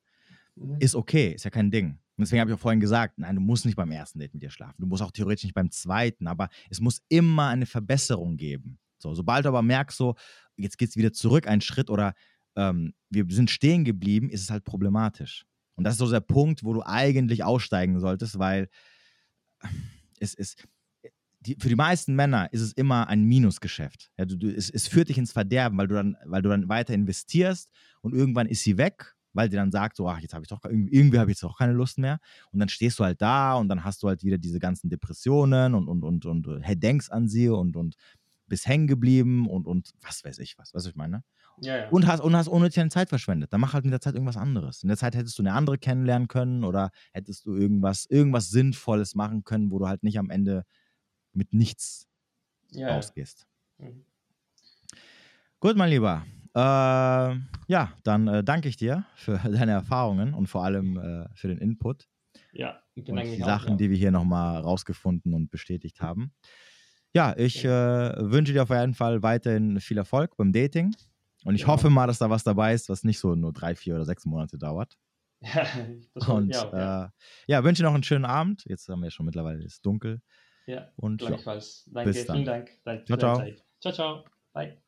mhm. 0.55 0.77
ist 0.79 0.95
okay, 0.95 1.33
ist 1.33 1.45
ja 1.45 1.51
kein 1.51 1.71
Ding. 1.71 1.99
Und 2.17 2.25
deswegen 2.25 2.41
habe 2.41 2.51
ich 2.51 2.55
auch 2.55 2.61
vorhin 2.61 2.79
gesagt, 2.79 3.17
nein, 3.17 3.35
du 3.35 3.41
musst 3.41 3.65
nicht 3.65 3.75
beim 3.75 3.91
ersten 3.91 4.19
Date 4.19 4.33
mit 4.33 4.43
dir 4.43 4.51
schlafen. 4.51 4.75
Du 4.79 4.87
musst 4.87 5.01
auch 5.01 5.11
theoretisch 5.11 5.43
nicht 5.43 5.55
beim 5.55 5.71
zweiten, 5.71 6.27
aber 6.27 6.49
es 6.69 6.79
muss 6.79 7.01
immer 7.09 7.47
eine 7.47 7.65
Verbesserung 7.65 8.37
geben. 8.37 8.77
So, 8.97 9.15
sobald 9.15 9.45
du 9.45 9.49
aber 9.49 9.63
merkst, 9.63 9.97
so, 9.97 10.15
jetzt 10.55 10.77
geht 10.77 10.89
es 10.89 10.97
wieder 10.97 11.13
zurück 11.13 11.47
einen 11.47 11.61
Schritt 11.61 11.89
oder 11.89 12.13
ähm, 12.55 12.93
wir 13.09 13.25
sind 13.29 13.49
stehen 13.49 13.85
geblieben, 13.85 14.29
ist 14.29 14.41
es 14.41 14.49
halt 14.49 14.63
problematisch. 14.63 15.45
Und 15.75 15.83
das 15.83 15.93
ist 15.93 15.99
so 15.99 16.09
der 16.09 16.19
Punkt, 16.19 16.63
wo 16.63 16.73
du 16.73 16.83
eigentlich 16.83 17.43
aussteigen 17.43 17.99
solltest, 17.99 18.39
weil 18.39 18.69
es 20.19 20.33
ist, 20.33 20.67
die, 21.39 21.55
für 21.59 21.69
die 21.69 21.75
meisten 21.75 22.15
Männer 22.15 22.51
ist 22.53 22.61
es 22.61 22.73
immer 22.73 23.07
ein 23.07 23.23
Minusgeschäft. 23.23 24.11
Ja, 24.17 24.25
du, 24.25 24.37
du, 24.37 24.49
es, 24.49 24.69
es, 24.69 24.87
führt 24.87 25.09
dich 25.09 25.17
ins 25.17 25.31
Verderben, 25.31 25.77
weil 25.77 25.87
du, 25.87 25.95
dann, 25.95 26.17
weil 26.25 26.41
du 26.41 26.49
dann 26.49 26.69
weiter 26.69 26.93
investierst 26.93 27.71
und 28.01 28.13
irgendwann 28.13 28.47
ist 28.47 28.63
sie 28.63 28.77
weg, 28.77 29.15
weil 29.33 29.49
sie 29.49 29.57
dann 29.57 29.71
sagt, 29.71 29.95
so, 29.95 30.07
ach, 30.07 30.19
jetzt 30.19 30.33
habe 30.33 30.43
ich 30.43 30.49
doch, 30.49 30.63
irgendwie, 30.63 31.17
habe 31.17 31.31
ich 31.31 31.37
jetzt 31.37 31.43
auch 31.43 31.57
keine 31.57 31.73
Lust 31.73 31.97
mehr. 31.97 32.19
Und 32.51 32.59
dann 32.59 32.69
stehst 32.69 32.99
du 32.99 33.03
halt 33.03 33.21
da 33.21 33.55
und 33.55 33.69
dann 33.69 33.83
hast 33.83 34.03
du 34.03 34.07
halt 34.07 34.23
wieder 34.23 34.37
diese 34.37 34.59
ganzen 34.59 34.89
Depressionen 34.89 35.73
und, 35.73 35.87
und, 35.87 36.03
und, 36.03 36.25
und, 36.25 36.47
und 36.47 36.83
denkst 36.83 37.09
an 37.09 37.27
sie 37.27 37.49
und, 37.49 37.75
und 37.75 37.95
bist 38.47 38.67
hängen 38.67 38.87
geblieben 38.87 39.49
und, 39.49 39.65
und 39.65 39.93
was 40.01 40.23
weiß 40.23 40.37
ich 40.39 40.57
was, 40.57 40.73
was 40.73 40.85
ich 40.85 40.95
meine. 40.95 41.23
Ja, 41.61 41.77
ja. 41.77 41.89
Und 41.89 42.07
hast, 42.07 42.21
und 42.21 42.35
hast 42.35 42.47
unnötig 42.47 42.89
Zeit 42.89 43.09
verschwendet. 43.09 43.53
Dann 43.53 43.61
mach 43.61 43.73
halt 43.73 43.85
in 43.85 43.91
der 43.91 44.01
Zeit 44.01 44.15
irgendwas 44.15 44.35
anderes. 44.35 44.81
In 44.81 44.87
der 44.87 44.97
Zeit 44.97 45.15
hättest 45.15 45.37
du 45.37 45.43
eine 45.43 45.53
andere 45.53 45.77
kennenlernen 45.77 46.27
können 46.27 46.63
oder 46.63 46.89
hättest 47.13 47.45
du 47.45 47.55
irgendwas, 47.55 48.07
irgendwas 48.07 48.49
Sinnvolles 48.49 49.13
machen 49.13 49.43
können, 49.43 49.69
wo 49.69 49.77
du 49.77 49.87
halt 49.87 50.01
nicht 50.01 50.17
am 50.17 50.31
Ende 50.31 50.65
mit 51.33 51.53
nichts 51.53 52.07
ja. 52.71 52.95
rausgehst. 52.95 53.47
Mhm. 53.77 54.05
Gut, 55.59 55.77
mein 55.77 55.91
Lieber. 55.91 56.25
Äh, 56.55 56.59
ja, 56.59 57.93
dann 58.03 58.27
äh, 58.27 58.43
danke 58.43 58.67
ich 58.67 58.75
dir 58.75 59.05
für 59.15 59.37
deine 59.43 59.71
Erfahrungen 59.71 60.33
und 60.33 60.47
vor 60.47 60.65
allem 60.65 60.97
äh, 60.97 61.29
für 61.35 61.47
den 61.47 61.59
Input. 61.59 62.07
Ja, 62.53 62.81
ich 62.95 63.03
bin 63.03 63.17
und 63.17 63.23
die 63.23 63.37
Sachen, 63.37 63.67
auch, 63.67 63.71
ja. 63.71 63.75
die 63.75 63.89
wir 63.91 63.97
hier 63.97 64.11
nochmal 64.11 64.61
rausgefunden 64.61 65.35
und 65.35 65.51
bestätigt 65.51 66.01
haben. 66.01 66.33
Ja, 67.13 67.35
ich 67.37 67.63
äh, 67.63 67.69
wünsche 67.69 68.53
dir 68.53 68.63
auf 68.63 68.69
jeden 68.69 68.95
Fall 68.95 69.21
weiterhin 69.21 69.79
viel 69.79 69.97
Erfolg 69.97 70.35
beim 70.37 70.51
Dating. 70.51 70.95
Und 71.43 71.55
ich 71.55 71.61
ja. 71.61 71.67
hoffe 71.67 71.89
mal, 71.89 72.07
dass 72.07 72.19
da 72.19 72.29
was 72.29 72.43
dabei 72.43 72.73
ist, 72.73 72.89
was 72.89 73.03
nicht 73.03 73.19
so 73.19 73.35
nur 73.35 73.53
drei, 73.53 73.75
vier 73.75 73.95
oder 73.95 74.05
sechs 74.05 74.25
Monate 74.25 74.57
dauert. 74.57 74.97
Ja, 75.43 76.27
und 76.27 76.49
ja, 76.49 77.05
äh, 77.05 77.09
ja, 77.47 77.63
wünsche 77.63 77.81
noch 77.81 77.95
einen 77.95 78.03
schönen 78.03 78.25
Abend. 78.25 78.63
Jetzt 78.67 78.87
haben 78.89 79.01
wir 79.01 79.09
schon 79.09 79.25
mittlerweile, 79.25 79.59
es 79.59 79.73
ist 79.73 79.85
dunkel. 79.85 80.21
Ja, 80.67 80.91
und 80.97 81.17
gleichfalls. 81.17 81.85
Ja, 81.87 82.03
Danke, 82.03 82.13
vielen 82.13 82.45
Dank. 82.45 82.71
Danke 82.83 83.05
ciao, 83.05 83.17
ciao. 83.17 83.53
Ciao, 83.79 83.93
ciao. 83.93 84.25
Bye. 84.53 84.80